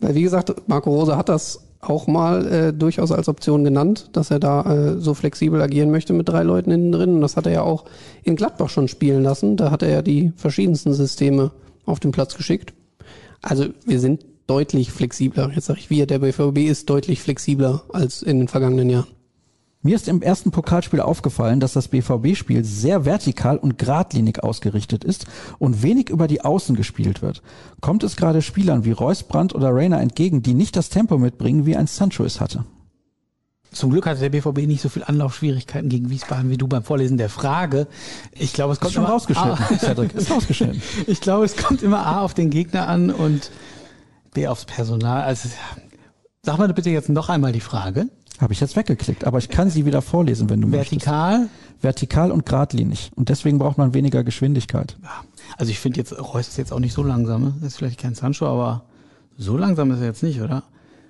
Weil 0.00 0.16
wie 0.16 0.22
gesagt, 0.22 0.52
Marco 0.66 0.90
Rose 0.90 1.16
hat 1.16 1.28
das 1.28 1.60
auch 1.82 2.06
mal 2.06 2.46
äh, 2.46 2.72
durchaus 2.72 3.10
als 3.10 3.28
Option 3.28 3.64
genannt, 3.64 4.08
dass 4.12 4.30
er 4.30 4.38
da 4.38 4.62
äh, 4.62 5.00
so 5.00 5.14
flexibel 5.14 5.60
agieren 5.60 5.90
möchte 5.90 6.12
mit 6.12 6.28
drei 6.28 6.44
Leuten 6.44 6.70
innen 6.70 6.92
drin. 6.92 7.16
Und 7.16 7.20
das 7.20 7.36
hat 7.36 7.46
er 7.46 7.52
ja 7.52 7.62
auch 7.62 7.84
in 8.22 8.36
Gladbach 8.36 8.70
schon 8.70 8.88
spielen 8.88 9.22
lassen. 9.22 9.56
Da 9.56 9.70
hat 9.70 9.82
er 9.82 9.90
ja 9.90 10.02
die 10.02 10.32
verschiedensten 10.36 10.94
Systeme 10.94 11.50
auf 11.84 11.98
den 11.98 12.12
Platz 12.12 12.36
geschickt. 12.36 12.72
Also 13.42 13.66
wir 13.84 13.98
sind 13.98 14.24
deutlich 14.46 14.92
flexibler. 14.92 15.50
Jetzt 15.54 15.66
sage 15.66 15.80
ich 15.80 15.90
wir, 15.90 16.06
der 16.06 16.20
BVB 16.20 16.58
ist 16.58 16.88
deutlich 16.88 17.20
flexibler 17.20 17.82
als 17.92 18.22
in 18.22 18.38
den 18.38 18.48
vergangenen 18.48 18.88
Jahren. 18.88 19.08
Mir 19.84 19.96
ist 19.96 20.06
im 20.06 20.22
ersten 20.22 20.52
Pokalspiel 20.52 21.00
aufgefallen, 21.00 21.58
dass 21.58 21.72
das 21.72 21.88
BVB-Spiel 21.88 22.64
sehr 22.64 23.04
vertikal 23.04 23.56
und 23.56 23.78
geradlinig 23.78 24.40
ausgerichtet 24.44 25.02
ist 25.02 25.26
und 25.58 25.82
wenig 25.82 26.08
über 26.08 26.28
die 26.28 26.42
Außen 26.42 26.76
gespielt 26.76 27.20
wird. 27.20 27.42
Kommt 27.80 28.04
es 28.04 28.14
gerade 28.14 28.42
Spielern 28.42 28.84
wie 28.84 28.92
Reus, 28.92 29.24
Brandt 29.24 29.56
oder 29.56 29.74
Rainer 29.74 30.00
entgegen, 30.00 30.40
die 30.40 30.54
nicht 30.54 30.76
das 30.76 30.88
Tempo 30.88 31.18
mitbringen, 31.18 31.66
wie 31.66 31.74
ein 31.74 31.88
Sancho 31.88 32.24
es 32.24 32.40
hatte? 32.40 32.64
Zum 33.72 33.90
Glück 33.90 34.06
hatte 34.06 34.20
der 34.20 34.28
BVB 34.28 34.68
nicht 34.68 34.82
so 34.82 34.88
viel 34.88 35.02
Anlaufschwierigkeiten 35.02 35.88
gegen 35.88 36.10
Wiesbaden 36.10 36.48
wie 36.50 36.58
du 36.58 36.68
beim 36.68 36.84
Vorlesen 36.84 37.16
der 37.16 37.30
Frage. 37.30 37.88
Ich 38.32 38.52
glaube, 38.52 38.74
es 38.74 38.78
kommt 38.78 38.90
ist 38.90 38.94
schon 38.94 39.04
immer, 39.04 39.14
rausgeschnitten. 39.14 39.78
Cedric, 39.78 40.14
ist 40.14 40.30
rausgeschnitten. 40.30 40.82
ich 41.08 41.20
glaube, 41.20 41.44
es 41.44 41.56
kommt 41.56 41.82
immer 41.82 42.06
A 42.06 42.20
auf 42.20 42.34
den 42.34 42.50
Gegner 42.50 42.86
an 42.86 43.10
und 43.10 43.50
B 44.32 44.46
aufs 44.46 44.66
Personal. 44.66 45.22
Also 45.22 45.48
sag 46.42 46.58
mal 46.58 46.72
bitte 46.72 46.90
jetzt 46.90 47.08
noch 47.08 47.30
einmal 47.30 47.52
die 47.52 47.60
Frage. 47.60 48.08
Habe 48.42 48.52
ich 48.52 48.60
jetzt 48.60 48.74
weggeklickt, 48.74 49.24
aber 49.24 49.38
ich 49.38 49.50
kann 49.50 49.70
sie 49.70 49.86
wieder 49.86 50.02
vorlesen, 50.02 50.50
wenn 50.50 50.60
du 50.60 50.72
Vertikal? 50.72 51.38
möchtest. 51.38 51.82
Vertikal 51.82 52.32
und 52.32 52.44
geradlinig. 52.44 53.12
Und 53.14 53.28
deswegen 53.28 53.60
braucht 53.60 53.78
man 53.78 53.94
weniger 53.94 54.24
Geschwindigkeit. 54.24 54.96
Ja. 55.00 55.10
Also 55.56 55.70
ich 55.70 55.78
finde 55.78 56.00
jetzt, 56.00 56.12
Reus 56.18 56.48
ist 56.48 56.58
jetzt 56.58 56.72
auch 56.72 56.80
nicht 56.80 56.92
so 56.92 57.04
langsam. 57.04 57.42
Ne? 57.42 57.54
Ist 57.64 57.76
vielleicht 57.76 58.00
kein 58.00 58.14
Sancho, 58.14 58.46
aber 58.46 58.82
so 59.38 59.56
langsam 59.56 59.92
ist 59.92 60.00
er 60.00 60.06
jetzt 60.06 60.24
nicht, 60.24 60.40
oder? 60.40 60.64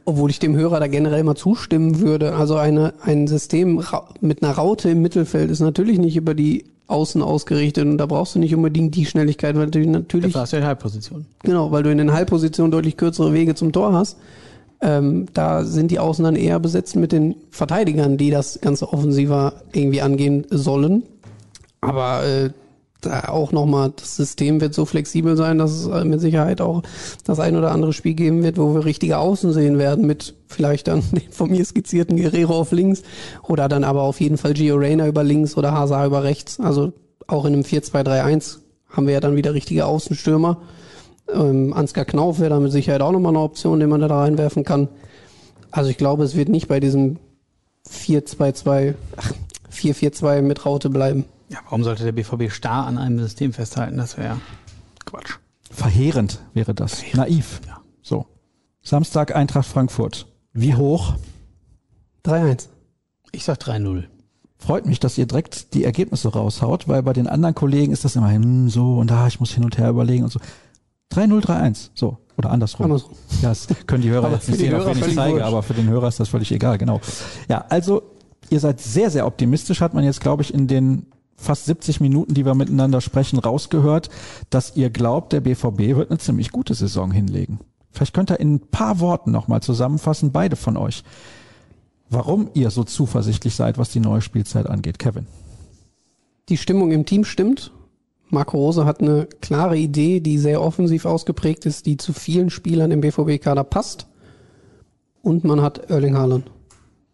Obwohl 0.05 0.29
ich 0.29 0.41
dem 0.41 0.55
Hörer 0.57 0.79
da 0.79 0.89
generell 0.89 1.25
mal 1.25 1.35
zustimmen 1.35 2.01
würde. 2.01 2.35
Also 2.35 2.57
eine, 2.57 2.93
ein 3.03 3.27
System 3.27 3.83
mit 4.21 4.43
einer 4.43 4.53
Raute 4.53 4.91
im 4.91 5.01
Mittelfeld 5.01 5.51
ist 5.51 5.61
natürlich 5.61 5.99
nicht 5.99 6.17
über 6.17 6.35
die 6.35 6.67
Außen 6.87 7.23
ausgerichtet 7.23 7.87
und 7.87 7.97
da 7.97 8.05
brauchst 8.05 8.35
du 8.35 8.41
nicht 8.41 8.55
unbedingt 8.55 8.95
die 8.95 9.07
Schnelligkeit, 9.07 9.57
weil 9.57 9.71
du 9.71 9.79
natürlich. 9.89 10.35
Das 10.35 10.43
hast 10.43 10.53
du 10.53 10.59
in 10.59 10.65
Halbposition. 10.65 11.25
Genau, 11.45 11.73
weil 11.73 11.83
du 11.83 11.91
in 11.91 11.97
den 11.97 12.13
Halbpositionen 12.13 12.71
deutlich 12.71 12.99
kürzere 12.99 13.33
Wege 13.33 13.55
zum 13.55 13.73
Tor 13.73 13.95
hast. 13.95 14.19
Ähm, 14.83 15.27
da 15.33 15.65
sind 15.65 15.91
die 15.91 16.01
Außen 16.01 16.25
dann 16.25 16.37
eher 16.37 16.59
besetzt 16.59 16.97
mit 16.97 17.13
den 17.13 17.37
Verteidigern, 17.51 18.17
die 18.17 18.31
das 18.31 18.61
Ganze 18.61 18.93
offensiver 18.93 19.55
irgendwie 19.73 20.03
angehen 20.03 20.45
sollen. 20.51 21.05
Aber 21.81 22.25
äh, 22.25 22.51
da 23.01 23.29
auch 23.29 23.53
nochmal, 23.53 23.93
das 23.95 24.17
System 24.17 24.61
wird 24.61 24.75
so 24.75 24.85
flexibel 24.85 25.37
sein, 25.37 25.59
dass 25.59 25.73
es 25.73 25.87
äh, 25.87 26.05
mit 26.05 26.21
Sicherheit 26.21 26.61
auch 26.61 26.83
das 27.25 27.41
ein 27.41 27.57
oder 27.57 27.71
andere 27.73 27.93
Spiel 27.93 28.15
geben 28.15 28.43
wird, 28.43 28.59
wo 28.59 28.75
wir 28.75 28.85
richtige 28.85 29.19
Außen 29.19 29.53
sehen 29.53 29.79
werden, 29.79 30.07
mit 30.07 30.35
vielleicht 30.47 30.89
dann 30.89 31.03
den 31.13 31.31
von 31.31 31.51
mir 31.51 31.65
skizzierten 31.65 32.17
Guerrero 32.17 32.59
auf 32.59 32.73
links 32.73 33.03
oder 33.43 33.69
dann 33.69 33.85
aber 33.85 34.03
auf 34.03 34.21
jeden 34.21 34.39
Fall 34.39 34.55
Gio 34.55 34.77
Reyna 34.77 35.07
über 35.07 35.23
links 35.23 35.57
oder 35.57 35.73
Hazard 35.73 36.07
über 36.07 36.25
rechts. 36.25 36.61
Also 36.61 36.93
auch 37.27 37.45
in 37.45 37.55
einem 37.55 37.63
4-2-3-1 37.63 38.59
haben 38.89 39.07
wir 39.07 39.15
ja 39.15 39.21
dann 39.21 39.37
wieder 39.37 39.55
richtige 39.55 39.87
Außenstürmer. 39.87 40.59
Ähm, 41.29 41.73
Ansgar 41.73 42.05
Knauf 42.05 42.39
wäre 42.41 42.51
da 42.51 42.61
mit 42.61 42.73
Sicherheit 42.73 43.01
auch 43.01 43.13
nochmal 43.13 43.33
eine 43.33 43.41
Option, 43.41 43.81
den 43.81 43.89
man 43.89 44.01
da 44.01 44.07
reinwerfen 44.09 44.65
kann. 44.65 44.89
Also 45.71 45.91
ich 45.91 45.97
glaube, 45.97 46.25
es 46.25 46.37
wird 46.37 46.49
nicht 46.49 46.69
bei 46.69 46.81
diesem 46.81 47.19
4-2-2, 47.89 48.95
4-4-2 49.73 50.43
mit 50.43 50.67
Raute 50.67 50.91
bleiben. 50.91 51.25
Ja, 51.49 51.59
warum 51.65 51.85
sollte 51.85 52.05
der 52.05 52.13
BVB 52.13 52.51
starr 52.51 52.87
an 52.87 52.99
einem 52.99 53.19
System 53.19 53.53
festhalten? 53.53 53.97
Das 53.97 54.17
wäre 54.17 54.39
Quatsch. 55.05 55.39
Verheerend 55.71 56.41
wäre 56.55 56.75
das. 56.75 56.97
Verheerend. 57.01 57.31
Naiv. 57.31 57.61
Ja. 57.67 57.81
So. 58.03 58.27
Samstag 58.83 59.35
Eintracht 59.35 59.67
Frankfurt. 59.67 60.27
Wie 60.53 60.75
hoch? 60.75 61.15
3-1. 62.25 62.69
Ich 63.33 63.45
sag 63.45 63.59
3-0. 63.59 64.05
Freut 64.59 64.87
mich, 64.87 65.01
dass 65.01 65.19
ihr 65.19 65.27
direkt 65.27 65.75
die 65.75 65.85
Ergebnisse 65.85 66.29
raushaut, 66.29 66.87
weil 66.87 67.03
bei 67.03 67.13
den 67.13 67.27
anderen 67.27 67.55
Kollegen 67.55 67.93
ist 67.93 68.05
das 68.05 68.15
immer 68.15 68.33
hm, 68.33 68.69
so 68.69 68.99
und 68.99 69.11
da, 69.11 69.27
ich 69.27 69.41
muss 69.41 69.53
hin 69.53 69.65
und 69.65 69.77
her 69.77 69.91
überlegen 69.91 70.25
und 70.25 70.31
so. 70.31 70.41
3-0, 71.13 71.45
3-1. 71.45 71.91
So. 71.95 72.19
Oder 72.37 72.51
andersrum. 72.51 72.85
andersrum. 72.85 73.15
Ja, 73.43 73.51
das 73.51 73.69
können 73.87 74.03
die 74.03 74.11
Hörer 74.11 74.31
jetzt 74.33 74.49
nicht 74.49 74.59
sehen, 74.59 74.75
auch 74.75 74.87
wenn 74.87 74.99
ich 74.99 75.15
zeige, 75.15 75.45
aber 75.45 75.63
für 75.63 75.75
den 75.75 75.89
Hörer 75.89 76.09
ist 76.09 76.19
das 76.19 76.29
völlig 76.29 76.51
egal, 76.53 76.79
genau. 76.79 77.01
Ja, 77.49 77.65
also 77.69 78.03
ihr 78.51 78.61
seid 78.61 78.81
sehr, 78.81 79.11
sehr 79.11 79.27
optimistisch, 79.27 79.81
hat 79.81 79.95
man 79.95 80.05
jetzt, 80.05 80.21
glaube 80.21 80.43
ich, 80.43 80.53
in 80.53 80.67
den 80.67 81.07
fast 81.37 81.67
70 81.67 82.01
Minuten, 82.01 82.35
die 82.35 82.47
wir 82.47 82.55
miteinander 82.55 83.01
sprechen, 83.01 83.39
rausgehört, 83.39 84.09
dass 84.51 84.77
ihr 84.77 84.91
glaubt, 84.91 85.33
der 85.33 85.41
BVB 85.41 85.97
wird 85.97 86.11
eine 86.11 86.19
ziemlich 86.19 86.53
gute 86.53 86.75
Saison 86.75 87.11
hinlegen. 87.11 87.59
Vielleicht 87.91 88.15
könnt 88.15 88.31
ihr 88.31 88.41
in 88.41 88.55
ein 88.55 88.61
paar 88.61 89.01
Worten 89.01 89.31
nochmal 89.31 89.61
zusammenfassen, 89.61 90.33
beide 90.33 90.57
von 90.57 90.77
euch, 90.77 91.03
warum 92.09 92.49
ihr 92.55 92.71
so 92.71 92.85
zuversichtlich 92.85 93.55
seid, 93.55 93.77
was 93.77 93.91
die 93.91 94.01
neue 94.01 94.23
Spielzeit 94.23 94.67
angeht. 94.67 94.99
Kevin. 94.99 95.27
Die 96.49 96.57
Stimmung 96.57 96.93
im 96.93 97.05
Team 97.05 97.25
stimmt. 97.25 97.73
Marco 98.33 98.57
Rose 98.57 98.87
hat 98.87 99.01
eine 99.01 99.27
klare 99.43 99.77
Idee, 99.77 100.21
die 100.21 100.39
sehr 100.39 100.63
offensiv 100.63 101.05
ausgeprägt 101.05 101.67
ist, 101.67 101.85
die 101.85 101.99
zu 101.99 102.15
vielen 102.15 102.49
Spielern 102.49 102.91
im 102.91 103.03
BVB-Kader 103.03 103.63
passt. 103.63 104.07
Und 105.21 105.45
man 105.45 105.61
hat 105.61 105.91
Erling 105.91 106.17
Haaland. 106.17 106.51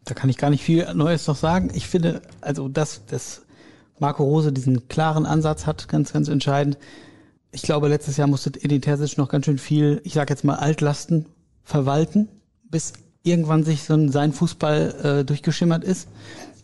Da 0.05 0.15
kann 0.15 0.31
ich 0.31 0.39
gar 0.39 0.49
nicht 0.49 0.63
viel 0.63 0.87
Neues 0.95 1.27
noch 1.27 1.35
sagen. 1.35 1.71
Ich 1.75 1.89
finde, 1.89 2.23
also 2.41 2.69
dass, 2.69 3.05
dass 3.07 3.43
Marco 3.99 4.23
Rose 4.23 4.53
diesen 4.53 4.87
klaren 4.87 5.27
Ansatz 5.27 5.67
hat, 5.67 5.89
ganz, 5.89 6.13
ganz 6.13 6.29
entscheidend. 6.29 6.79
Ich 7.51 7.63
glaube, 7.63 7.89
letztes 7.89 8.17
Jahr 8.17 8.29
musste 8.29 8.53
Edin 8.55 8.81
Terzic 8.81 9.19
noch 9.19 9.29
ganz 9.29 9.47
schön 9.47 9.59
viel, 9.59 10.01
ich 10.05 10.15
sage 10.15 10.33
jetzt 10.33 10.45
mal 10.45 10.55
Altlasten 10.55 11.27
verwalten, 11.65 12.29
bis 12.71 12.93
irgendwann 13.25 13.65
sich 13.65 13.83
so 13.83 13.95
ein, 13.95 14.13
sein 14.13 14.33
Fußball 14.33 15.21
äh, 15.21 15.25
durchgeschimmert 15.25 15.83
ist 15.83 16.09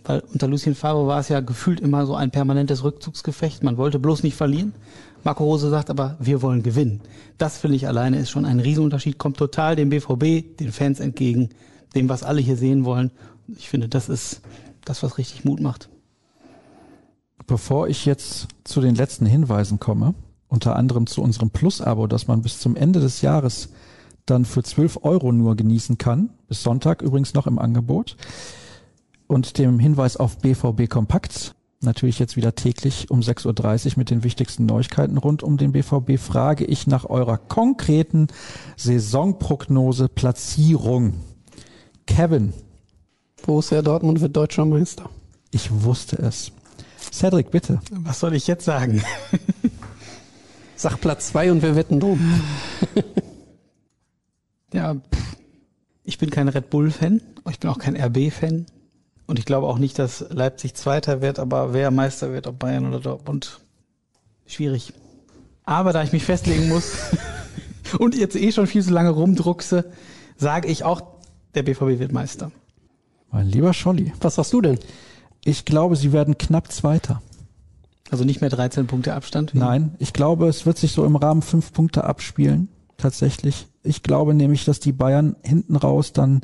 weil 0.05 0.23
unter 0.33 0.49
Lucien 0.49 0.75
Favre 0.75 1.07
war 1.07 1.21
es 1.21 1.29
ja 1.29 1.41
gefühlt 1.41 1.81
immer 1.81 2.07
so 2.07 2.15
ein 2.15 2.31
permanentes 2.31 2.85
Rückzugsgefecht. 2.85 3.63
Man 3.63 3.77
wollte 3.77 3.99
bloß 3.99 4.23
nicht 4.23 4.37
verlieren. 4.37 4.75
Marco 5.25 5.45
Rose 5.45 5.71
sagt 5.71 5.89
aber, 5.89 6.17
wir 6.21 6.43
wollen 6.43 6.63
gewinnen. 6.63 7.01
Das 7.39 7.57
finde 7.57 7.77
ich 7.77 7.89
alleine 7.89 8.19
ist 8.19 8.31
schon 8.31 8.45
ein 8.45 8.61
Riesenunterschied, 8.61 9.17
kommt 9.17 9.39
total 9.39 9.75
dem 9.75 9.89
BVB, 9.89 10.59
den 10.59 10.71
Fans 10.71 11.01
entgegen, 11.01 11.49
dem, 11.95 12.11
was 12.11 12.23
alle 12.23 12.43
hier 12.43 12.57
sehen 12.57 12.85
wollen. 12.85 13.11
Ich 13.57 13.71
finde, 13.71 13.89
das 13.89 14.11
ist 14.11 14.43
das, 14.85 15.03
was 15.03 15.17
richtig 15.17 15.45
Mut 15.45 15.61
macht. 15.61 15.89
Bevor 17.47 17.89
ich 17.89 18.05
jetzt 18.05 18.49
zu 18.65 18.83
den 18.83 18.95
letzten 18.95 19.25
Hinweisen 19.25 19.81
komme, 19.81 20.15
unter 20.49 20.77
anderem 20.77 21.07
zu 21.07 21.23
unserem 21.23 21.51
Plus-Abo, 21.51 22.07
das 22.07 22.27
man 22.27 22.43
bis 22.43 22.61
zum 22.61 22.77
Ende 22.77 23.01
des 23.01 23.23
Jahres 23.23 23.71
dann 24.27 24.45
für 24.45 24.63
12 24.63 25.01
Euro 25.03 25.33
nur 25.33 25.57
genießen 25.57 25.99
kann, 25.99 26.31
bis 26.49 26.63
Sonntag 26.63 27.03
übrigens 27.03 27.35
noch 27.35 27.47
im 27.47 27.59
Angebot, 27.59 28.17
und 29.27 29.59
dem 29.59 29.79
Hinweis 29.79 30.17
auf 30.17 30.39
BVB 30.39 30.89
Kompakt 30.89 31.55
natürlich 31.85 32.19
jetzt 32.19 32.37
wieder 32.37 32.55
täglich 32.55 33.11
um 33.11 33.21
6.30 33.21 33.87
Uhr 33.87 33.93
mit 33.97 34.11
den 34.11 34.25
wichtigsten 34.25 34.67
Neuigkeiten 34.67 35.19
rund 35.19 35.43
um 35.43 35.57
den 35.57 35.73
BVB, 35.73 36.19
frage 36.19 36.65
ich 36.65 36.87
nach 36.87 37.05
eurer 37.05 37.39
konkreten 37.39 38.29
Saisonprognose 38.77 40.09
Platzierung. 40.09 41.15
Kevin. 42.07 42.53
Borussia 43.45 43.83
Dortmund 43.83 44.21
wird 44.21 44.37
deutscher 44.37 44.65
Meister. 44.65 45.11
Ich 45.51 45.71
wusste 45.71 46.17
es. 46.17 46.53
Cedric, 47.13 47.51
bitte. 47.51 47.81
Was 47.91 48.21
soll 48.21 48.35
ich 48.35 48.47
jetzt 48.47 48.65
sagen? 48.65 49.03
Sag 50.77 51.01
Platz 51.01 51.29
zwei 51.29 51.53
und 51.53 51.63
wir 51.63 51.77
wetten 51.77 52.01
drum. 52.01 52.19
ja, 54.73 54.97
ich 56.03 56.19
bin 56.19 56.31
kein 56.31 56.49
Red 56.49 56.71
Bull-Fan. 56.71 57.21
Ich 57.51 57.61
bin 57.61 57.71
auch 57.71 57.79
kein 57.79 57.97
RB-Fan. 57.97 58.67
Und 59.27 59.39
ich 59.39 59.45
glaube 59.45 59.67
auch 59.67 59.79
nicht, 59.79 59.99
dass 59.99 60.25
Leipzig 60.31 60.75
Zweiter 60.75 61.23
wird, 61.23 61.39
aber 61.39 61.73
wer 61.73 61.91
Meister 61.91 62.33
wird, 62.33 62.47
ob 62.47 62.59
Bayern 62.59 62.87
oder 62.87 63.01
Dortmund, 63.01 63.61
schwierig. 64.47 64.93
Aber 65.65 65.93
da 65.93 66.03
ich 66.03 66.13
mich 66.13 66.25
festlegen 66.25 66.69
muss 66.69 66.93
und 67.99 68.15
jetzt 68.15 68.37
eh 68.37 68.53
schon 68.53 68.67
viel 68.67 68.83
zu 68.83 68.93
lange 68.93 69.11
rumdruckse, 69.11 69.91
sage 70.37 70.69
ich 70.69 70.85
auch, 70.85 71.03
der 71.55 71.63
BVB 71.63 71.99
wird 71.99 72.13
Meister. 72.13 72.51
Mein 73.31 73.49
lieber 73.49 73.73
Scholli. 73.73 74.13
Was 74.21 74.35
sagst 74.35 74.53
du 74.53 74.61
denn? 74.61 74.79
Ich 75.45 75.65
glaube, 75.65 75.97
sie 75.97 76.13
werden 76.13 76.39
knapp 76.39 76.71
Zweiter. 76.71 77.23
Also 78.11 78.25
nicht 78.25 78.41
mehr 78.41 78.51
13 78.51 78.87
Punkte 78.87 79.15
Abstand? 79.15 79.55
Nein, 79.55 79.95
ich 79.99 80.13
glaube, 80.13 80.47
es 80.49 80.67
wird 80.67 80.79
sich 80.79 80.93
so 80.93 81.05
im 81.05 81.17
Rahmen 81.17 81.43
fünf 81.43 81.73
Punkte 81.73 82.05
abspielen. 82.05 82.69
Tatsächlich. 82.97 83.67
Ich 83.83 84.03
glaube 84.03 84.35
nämlich, 84.35 84.65
dass 84.65 84.81
die 84.81 84.93
Bayern 84.93 85.37
hinten 85.43 85.77
raus 85.77 86.13
dann 86.13 86.43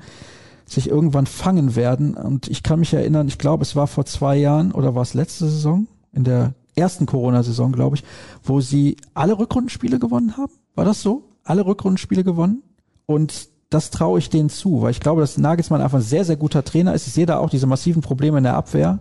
sich 0.71 0.89
irgendwann 0.89 1.27
fangen 1.27 1.75
werden. 1.75 2.15
Und 2.15 2.49
ich 2.49 2.63
kann 2.63 2.81
mich 2.81 2.95
erinnern, 2.95 3.29
ich 3.29 3.39
glaube, 3.39 3.63
es 3.63 3.75
war 3.77 3.87
vor 3.87 4.07
zwei 4.07 4.37
Jahren 4.37 4.73
oder 4.73 4.95
war 4.95 5.03
es 5.03 5.15
letzte 5.15 5.47
Saison, 5.47 5.87
in 6.13 6.25
der 6.25 6.55
ersten 6.77 7.07
Corona-Saison, 7.07 7.73
glaube 7.73 7.97
ich, 7.97 8.05
wo 8.43 8.61
sie 8.61 8.97
alle 9.15 9.39
Rückrundenspiele 9.39 9.99
gewonnen 9.99 10.37
haben. 10.37 10.53
War 10.75 10.85
das 10.85 11.03
so? 11.03 11.25
Alle 11.45 11.67
Rückrundenspiele 11.67 12.25
gewonnen? 12.25 12.63
Und 13.07 13.49
das 13.71 13.91
traue 13.91 14.19
ich 14.19 14.31
denen 14.31 14.49
zu, 14.49 14.83
weil 14.83 14.93
ich 14.93 15.01
glaube, 15.01 15.21
dass 15.21 15.39
Nagelsmann 15.39 15.81
einfach 15.81 15.99
ein 15.99 16.05
sehr, 16.05 16.25
sehr 16.25 16.37
guter 16.37 16.65
Trainer 16.65 16.95
ist. 16.95 17.07
Ich 17.07 17.13
sehe 17.13 17.27
da 17.27 17.39
auch 17.39 17.51
diese 17.51 17.67
massiven 17.67 18.03
Probleme 18.03 18.39
in 18.39 18.45
der 18.45 18.57
Abwehr. 18.57 19.01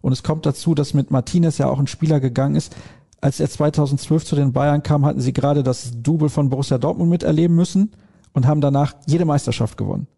Und 0.00 0.12
es 0.12 0.22
kommt 0.22 0.46
dazu, 0.46 0.74
dass 0.74 0.94
mit 0.94 1.10
Martinez 1.10 1.58
ja 1.58 1.68
auch 1.68 1.78
ein 1.78 1.86
Spieler 1.86 2.20
gegangen 2.20 2.56
ist. 2.56 2.74
Als 3.20 3.38
er 3.38 3.48
2012 3.48 4.24
zu 4.24 4.36
den 4.36 4.52
Bayern 4.52 4.82
kam, 4.82 5.04
hatten 5.04 5.20
sie 5.20 5.32
gerade 5.32 5.62
das 5.62 5.92
Double 6.02 6.28
von 6.28 6.48
Borussia 6.48 6.78
Dortmund 6.78 7.10
miterleben 7.10 7.54
müssen 7.54 7.92
und 8.32 8.46
haben 8.46 8.60
danach 8.60 8.94
jede 9.06 9.24
Meisterschaft 9.24 9.78
gewonnen. 9.78 10.08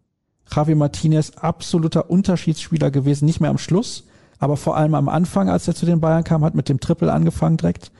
Javi 0.53 0.75
Martinez 0.75 1.31
absoluter 1.31 2.09
Unterschiedsspieler 2.09 2.91
gewesen, 2.91 3.25
nicht 3.25 3.41
mehr 3.41 3.49
am 3.49 3.57
Schluss, 3.57 4.05
aber 4.39 4.57
vor 4.57 4.77
allem 4.77 4.95
am 4.95 5.09
Anfang, 5.09 5.49
als 5.49 5.67
er 5.67 5.75
zu 5.75 5.85
den 5.85 5.99
Bayern 5.99 6.23
kam, 6.23 6.43
hat 6.43 6.55
mit 6.55 6.69
dem 6.69 6.79
Triple 6.79 7.11
angefangen 7.11 7.57
direkt. 7.57 7.91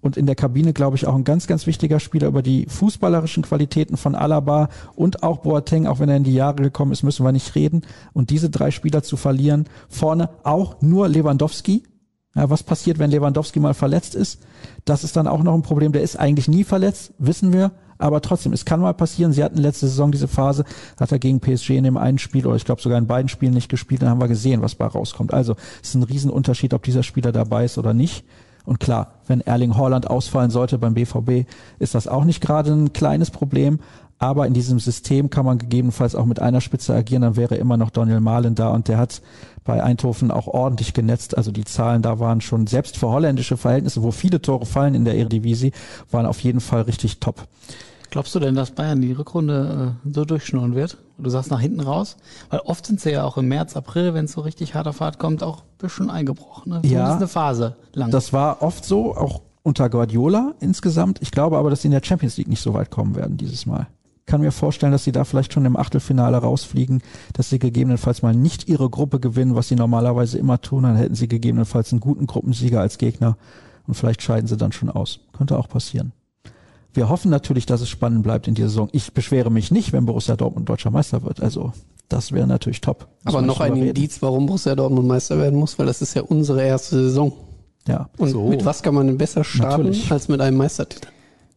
Und 0.00 0.16
in 0.16 0.26
der 0.26 0.34
Kabine, 0.34 0.72
glaube 0.72 0.96
ich, 0.96 1.06
auch 1.06 1.14
ein 1.14 1.22
ganz, 1.22 1.46
ganz 1.46 1.68
wichtiger 1.68 2.00
Spieler 2.00 2.26
über 2.26 2.42
die 2.42 2.66
fußballerischen 2.66 3.44
Qualitäten 3.44 3.96
von 3.96 4.16
Alaba 4.16 4.68
und 4.96 5.22
auch 5.22 5.38
Boateng, 5.38 5.86
auch 5.86 6.00
wenn 6.00 6.08
er 6.08 6.16
in 6.16 6.24
die 6.24 6.34
Jahre 6.34 6.56
gekommen 6.56 6.90
ist, 6.90 7.04
müssen 7.04 7.24
wir 7.24 7.30
nicht 7.30 7.54
reden. 7.54 7.82
Und 8.12 8.30
diese 8.30 8.50
drei 8.50 8.72
Spieler 8.72 9.04
zu 9.04 9.16
verlieren, 9.16 9.66
vorne 9.88 10.30
auch 10.42 10.82
nur 10.82 11.08
Lewandowski. 11.08 11.84
Ja, 12.34 12.50
was 12.50 12.64
passiert, 12.64 12.98
wenn 12.98 13.12
Lewandowski 13.12 13.60
mal 13.60 13.74
verletzt 13.74 14.16
ist? 14.16 14.40
Das 14.84 15.04
ist 15.04 15.16
dann 15.16 15.28
auch 15.28 15.44
noch 15.44 15.54
ein 15.54 15.62
Problem. 15.62 15.92
Der 15.92 16.02
ist 16.02 16.18
eigentlich 16.18 16.48
nie 16.48 16.64
verletzt, 16.64 17.12
wissen 17.18 17.52
wir 17.52 17.70
aber 18.02 18.20
trotzdem, 18.20 18.52
es 18.52 18.64
kann 18.64 18.80
mal 18.80 18.94
passieren. 18.94 19.32
Sie 19.32 19.44
hatten 19.44 19.58
letzte 19.58 19.86
Saison 19.86 20.10
diese 20.10 20.28
Phase, 20.28 20.64
hat 20.98 21.12
er 21.12 21.18
gegen 21.18 21.40
PSG 21.40 21.70
in 21.70 21.84
dem 21.84 21.96
einen 21.96 22.18
Spiel 22.18 22.46
oder 22.46 22.56
ich 22.56 22.64
glaube 22.64 22.82
sogar 22.82 22.98
in 22.98 23.06
beiden 23.06 23.28
Spielen 23.28 23.54
nicht 23.54 23.68
gespielt, 23.68 24.02
dann 24.02 24.08
haben 24.08 24.20
wir 24.20 24.28
gesehen, 24.28 24.60
was 24.60 24.74
bei 24.74 24.86
rauskommt. 24.86 25.32
Also 25.32 25.54
es 25.82 25.90
ist 25.90 25.94
ein 25.94 26.02
Riesenunterschied, 26.02 26.74
ob 26.74 26.82
dieser 26.82 27.04
Spieler 27.04 27.30
dabei 27.32 27.64
ist 27.64 27.78
oder 27.78 27.94
nicht. 27.94 28.24
Und 28.64 28.80
klar, 28.80 29.14
wenn 29.26 29.40
Erling 29.40 29.76
Haaland 29.76 30.08
ausfallen 30.08 30.50
sollte 30.50 30.78
beim 30.78 30.94
BVB, 30.94 31.48
ist 31.78 31.94
das 31.94 32.06
auch 32.06 32.24
nicht 32.24 32.40
gerade 32.40 32.72
ein 32.72 32.92
kleines 32.92 33.30
Problem. 33.30 33.78
Aber 34.18 34.46
in 34.46 34.54
diesem 34.54 34.78
System 34.78 35.30
kann 35.30 35.44
man 35.44 35.58
gegebenenfalls 35.58 36.14
auch 36.14 36.26
mit 36.26 36.40
einer 36.40 36.60
Spitze 36.60 36.94
agieren. 36.94 37.22
Dann 37.22 37.36
wäre 37.36 37.56
immer 37.56 37.76
noch 37.76 37.90
Daniel 37.90 38.20
Mahlen 38.20 38.54
da 38.54 38.68
und 38.68 38.86
der 38.86 38.98
hat 38.98 39.20
bei 39.64 39.82
Eindhoven 39.82 40.30
auch 40.30 40.46
ordentlich 40.46 40.94
genetzt. 40.94 41.36
Also 41.36 41.50
die 41.50 41.64
Zahlen 41.64 42.02
da 42.02 42.20
waren 42.20 42.40
schon 42.40 42.68
selbst 42.68 42.96
für 42.98 43.08
holländische 43.08 43.56
Verhältnisse, 43.56 44.02
wo 44.04 44.12
viele 44.12 44.40
Tore 44.40 44.64
fallen 44.64 44.94
in 44.94 45.04
der 45.04 45.16
Eredivisie, 45.16 45.72
waren 46.12 46.26
auf 46.26 46.38
jeden 46.40 46.60
Fall 46.60 46.82
richtig 46.82 47.18
top. 47.18 47.48
Glaubst 48.12 48.34
du 48.34 48.40
denn, 48.40 48.54
dass 48.54 48.72
Bayern 48.72 49.00
die 49.00 49.12
Rückrunde 49.12 49.96
äh, 50.04 50.10
so 50.12 50.26
durchschnurren 50.26 50.74
wird? 50.74 50.98
Du 51.16 51.30
sagst 51.30 51.50
nach 51.50 51.60
hinten 51.60 51.80
raus? 51.80 52.18
Weil 52.50 52.60
oft 52.60 52.84
sind 52.84 53.00
sie 53.00 53.12
ja 53.12 53.24
auch 53.24 53.38
im 53.38 53.48
März, 53.48 53.74
April, 53.74 54.12
wenn 54.12 54.26
es 54.26 54.32
so 54.32 54.42
richtig 54.42 54.74
harter 54.74 54.92
Fahrt 54.92 55.18
kommt, 55.18 55.42
auch 55.42 55.60
ein 55.60 55.78
bisschen 55.78 56.10
eingebrochen. 56.10 56.72
Ne? 56.72 56.82
Ja, 56.84 57.16
eine 57.16 57.26
Phase 57.26 57.74
lang. 57.94 58.10
Das 58.10 58.34
war 58.34 58.60
oft 58.60 58.84
so, 58.84 59.16
auch 59.16 59.40
unter 59.62 59.88
Guardiola 59.88 60.52
insgesamt. 60.60 61.22
Ich 61.22 61.30
glaube 61.30 61.56
aber, 61.56 61.70
dass 61.70 61.80
sie 61.80 61.88
in 61.88 61.92
der 61.92 62.02
Champions 62.04 62.36
League 62.36 62.48
nicht 62.48 62.60
so 62.60 62.74
weit 62.74 62.90
kommen 62.90 63.16
werden 63.16 63.38
dieses 63.38 63.64
Mal. 63.64 63.86
Kann 64.26 64.42
mir 64.42 64.52
vorstellen, 64.52 64.92
dass 64.92 65.04
sie 65.04 65.12
da 65.12 65.24
vielleicht 65.24 65.54
schon 65.54 65.64
im 65.64 65.78
Achtelfinale 65.78 66.36
rausfliegen, 66.36 67.02
dass 67.32 67.48
sie 67.48 67.58
gegebenenfalls 67.58 68.20
mal 68.20 68.34
nicht 68.34 68.68
ihre 68.68 68.90
Gruppe 68.90 69.20
gewinnen, 69.20 69.54
was 69.54 69.68
sie 69.68 69.74
normalerweise 69.74 70.36
immer 70.36 70.60
tun. 70.60 70.82
Dann 70.82 70.96
hätten 70.96 71.14
sie 71.14 71.28
gegebenenfalls 71.28 71.92
einen 71.92 72.00
guten 72.00 72.26
Gruppensieger 72.26 72.78
als 72.78 72.98
Gegner 72.98 73.38
und 73.86 73.94
vielleicht 73.94 74.20
scheiden 74.20 74.48
sie 74.48 74.58
dann 74.58 74.72
schon 74.72 74.90
aus. 74.90 75.20
Könnte 75.32 75.58
auch 75.58 75.70
passieren. 75.70 76.12
Wir 76.94 77.08
hoffen 77.08 77.30
natürlich, 77.30 77.66
dass 77.66 77.80
es 77.80 77.88
spannend 77.88 78.22
bleibt 78.22 78.48
in 78.48 78.54
dieser 78.54 78.68
Saison. 78.68 78.88
Ich 78.92 79.12
beschwere 79.12 79.50
mich 79.50 79.70
nicht, 79.70 79.92
wenn 79.92 80.04
Borussia 80.04 80.36
Dortmund 80.36 80.68
deutscher 80.68 80.90
Meister 80.90 81.22
wird. 81.22 81.40
Also 81.40 81.72
das 82.08 82.32
wäre 82.32 82.46
natürlich 82.46 82.80
top. 82.82 83.08
Aber 83.24 83.40
noch 83.40 83.60
ein 83.60 83.72
reden. 83.72 83.88
Indiz, 83.88 84.20
warum 84.20 84.46
Borussia 84.46 84.74
Dortmund 84.74 85.08
Meister 85.08 85.38
werden 85.38 85.58
muss, 85.58 85.78
weil 85.78 85.86
das 85.86 86.02
ist 86.02 86.14
ja 86.14 86.22
unsere 86.22 86.62
erste 86.62 86.96
Saison. 86.96 87.32
Ja. 87.88 88.10
Und 88.18 88.30
so. 88.30 88.48
mit 88.48 88.64
was 88.64 88.82
kann 88.82 88.94
man 88.94 89.06
denn 89.06 89.18
besser 89.18 89.42
starten 89.44 89.84
natürlich. 89.84 90.12
als 90.12 90.28
mit 90.28 90.40
einem 90.40 90.58
Meistertitel? 90.58 91.08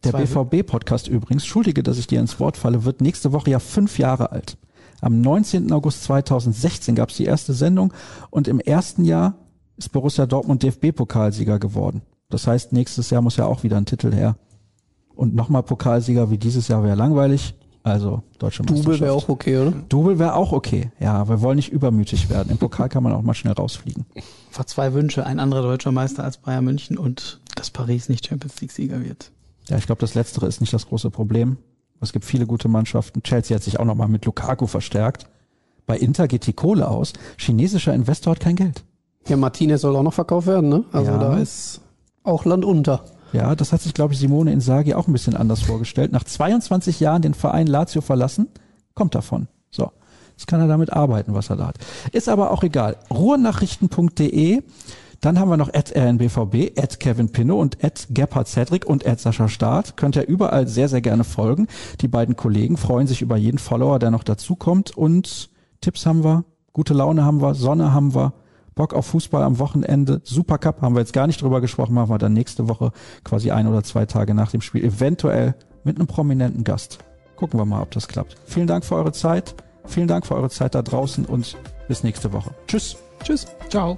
Der 0.04 0.12
BVB-Podcast 0.12 1.08
übrigens, 1.08 1.44
schuldige, 1.44 1.82
dass 1.82 1.98
ich 1.98 2.06
dir 2.06 2.20
ins 2.20 2.38
Wort 2.38 2.56
falle, 2.56 2.84
wird 2.84 3.00
nächste 3.00 3.32
Woche 3.32 3.50
ja 3.50 3.58
fünf 3.58 3.98
Jahre 3.98 4.32
alt. 4.32 4.56
Am 5.00 5.20
19. 5.20 5.72
August 5.72 6.04
2016 6.04 6.94
gab 6.94 7.10
es 7.10 7.16
die 7.16 7.24
erste 7.24 7.52
Sendung 7.52 7.92
und 8.30 8.48
im 8.48 8.60
ersten 8.60 9.04
Jahr 9.04 9.34
ist 9.76 9.92
Borussia 9.92 10.26
Dortmund 10.26 10.62
DFB-Pokalsieger 10.62 11.58
geworden. 11.58 12.02
Das 12.28 12.46
heißt, 12.46 12.72
nächstes 12.72 13.10
Jahr 13.10 13.22
muss 13.22 13.36
ja 13.36 13.46
auch 13.46 13.62
wieder 13.62 13.76
ein 13.76 13.84
Titel 13.84 14.12
her. 14.12 14.36
Und 15.16 15.34
nochmal 15.34 15.62
Pokalsieger 15.62 16.30
wie 16.30 16.38
dieses 16.38 16.68
Jahr 16.68 16.84
wäre 16.84 16.94
langweilig. 16.94 17.54
Also 17.82 18.22
deutsche. 18.40 18.64
Double 18.64 18.98
wäre 18.98 19.12
auch 19.12 19.28
okay, 19.28 19.58
oder? 19.58 19.70
Double 19.88 20.18
wäre 20.18 20.34
auch 20.34 20.52
okay. 20.52 20.90
Ja, 20.98 21.28
wir 21.28 21.40
wollen 21.40 21.54
nicht 21.54 21.70
übermütig 21.70 22.28
werden. 22.28 22.50
Im 22.50 22.58
Pokal 22.58 22.88
kann 22.88 23.04
man 23.04 23.12
auch 23.12 23.22
mal 23.22 23.32
schnell 23.32 23.52
rausfliegen. 23.52 24.04
Vor 24.50 24.66
zwei 24.66 24.92
Wünsche, 24.92 25.24
ein 25.24 25.38
anderer 25.38 25.62
deutscher 25.62 25.92
Meister 25.92 26.24
als 26.24 26.38
Bayern 26.38 26.64
München 26.64 26.98
und 26.98 27.40
dass 27.54 27.70
Paris 27.70 28.08
nicht 28.08 28.26
Champions 28.26 28.60
League 28.60 28.72
Sieger 28.72 29.04
wird. 29.04 29.30
Ja, 29.68 29.76
ich 29.76 29.86
glaube, 29.86 30.00
das 30.00 30.14
Letztere 30.14 30.46
ist 30.46 30.60
nicht 30.60 30.72
das 30.72 30.88
große 30.88 31.10
Problem. 31.10 31.58
Es 32.00 32.12
gibt 32.12 32.24
viele 32.24 32.46
gute 32.46 32.68
Mannschaften. 32.68 33.22
Chelsea 33.22 33.54
hat 33.54 33.62
sich 33.62 33.78
auch 33.78 33.84
nochmal 33.84 34.08
mit 34.08 34.24
Lukaku 34.24 34.66
verstärkt. 34.66 35.26
Bei 35.86 35.96
Inter 35.96 36.26
geht 36.26 36.46
die 36.46 36.52
Kohle 36.52 36.88
aus. 36.88 37.12
Chinesischer 37.36 37.94
Investor 37.94 38.32
hat 38.32 38.40
kein 38.40 38.56
Geld. 38.56 38.84
Ja, 39.28 39.36
Martinez 39.36 39.80
soll 39.80 39.94
auch 39.96 40.02
noch 40.02 40.14
verkauft 40.14 40.48
werden, 40.48 40.68
ne? 40.68 40.84
Also 40.92 41.12
ja. 41.12 41.18
da 41.18 41.38
ist 41.38 41.80
auch 42.24 42.44
Land 42.44 42.64
unter. 42.64 43.04
Ja, 43.32 43.54
das 43.54 43.72
hat 43.72 43.82
sich, 43.82 43.94
glaube 43.94 44.14
ich, 44.14 44.20
Simone 44.20 44.52
Insagi 44.52 44.94
auch 44.94 45.08
ein 45.08 45.12
bisschen 45.12 45.36
anders 45.36 45.62
vorgestellt. 45.62 46.12
Nach 46.12 46.24
22 46.24 47.00
Jahren 47.00 47.22
den 47.22 47.34
Verein 47.34 47.66
Lazio 47.66 48.00
verlassen, 48.00 48.48
kommt 48.94 49.14
davon. 49.14 49.48
So. 49.70 49.90
Jetzt 50.30 50.46
kann 50.46 50.60
er 50.60 50.68
damit 50.68 50.92
arbeiten, 50.92 51.34
was 51.34 51.48
er 51.50 51.56
da 51.56 51.68
hat. 51.68 51.78
Ist 52.12 52.28
aber 52.28 52.50
auch 52.50 52.62
egal. 52.62 52.96
Ruhrnachrichten.de. 53.10 54.62
Dann 55.22 55.40
haben 55.40 55.48
wir 55.48 55.56
noch 55.56 55.72
at 55.72 55.96
rnbvb, 55.96 56.78
at 56.78 57.00
Kevin 57.00 57.32
Pinno 57.32 57.58
und 57.58 57.82
at 57.82 58.06
Gebhard 58.10 58.48
Cedric 58.48 58.84
und 58.84 59.06
at 59.06 59.18
Sascha 59.18 59.48
Staat. 59.48 59.96
Könnt 59.96 60.16
ihr 60.16 60.26
überall 60.26 60.68
sehr, 60.68 60.88
sehr 60.90 61.00
gerne 61.00 61.24
folgen. 61.24 61.68
Die 62.02 62.08
beiden 62.08 62.36
Kollegen 62.36 62.76
freuen 62.76 63.06
sich 63.06 63.22
über 63.22 63.38
jeden 63.38 63.58
Follower, 63.58 63.98
der 63.98 64.10
noch 64.10 64.24
dazukommt. 64.24 64.94
Und 64.96 65.48
Tipps 65.80 66.04
haben 66.04 66.22
wir, 66.22 66.44
gute 66.74 66.92
Laune 66.92 67.24
haben 67.24 67.40
wir, 67.40 67.54
Sonne 67.54 67.94
haben 67.94 68.14
wir. 68.14 68.34
Bock 68.76 68.92
auf 68.94 69.06
Fußball 69.06 69.42
am 69.42 69.58
Wochenende. 69.58 70.20
Supercup 70.22 70.82
haben 70.82 70.94
wir 70.94 71.00
jetzt 71.00 71.14
gar 71.14 71.26
nicht 71.26 71.42
drüber 71.42 71.60
gesprochen, 71.60 71.94
machen 71.94 72.10
wir 72.10 72.18
dann 72.18 72.34
nächste 72.34 72.68
Woche 72.68 72.92
quasi 73.24 73.50
ein 73.50 73.66
oder 73.66 73.82
zwei 73.82 74.06
Tage 74.06 74.34
nach 74.34 74.52
dem 74.52 74.60
Spiel 74.60 74.84
eventuell 74.84 75.54
mit 75.82 75.96
einem 75.96 76.06
prominenten 76.06 76.62
Gast. 76.62 76.98
Gucken 77.36 77.58
wir 77.58 77.64
mal, 77.64 77.82
ob 77.82 77.90
das 77.90 78.06
klappt. 78.06 78.36
Vielen 78.44 78.66
Dank 78.66 78.84
für 78.84 78.94
eure 78.94 79.12
Zeit. 79.12 79.54
Vielen 79.86 80.08
Dank 80.08 80.26
für 80.26 80.34
eure 80.34 80.50
Zeit 80.50 80.74
da 80.74 80.82
draußen 80.82 81.24
und 81.24 81.56
bis 81.88 82.02
nächste 82.02 82.32
Woche. 82.32 82.50
Tschüss. 82.66 82.96
Tschüss. 83.24 83.46
Ciao. 83.70 83.96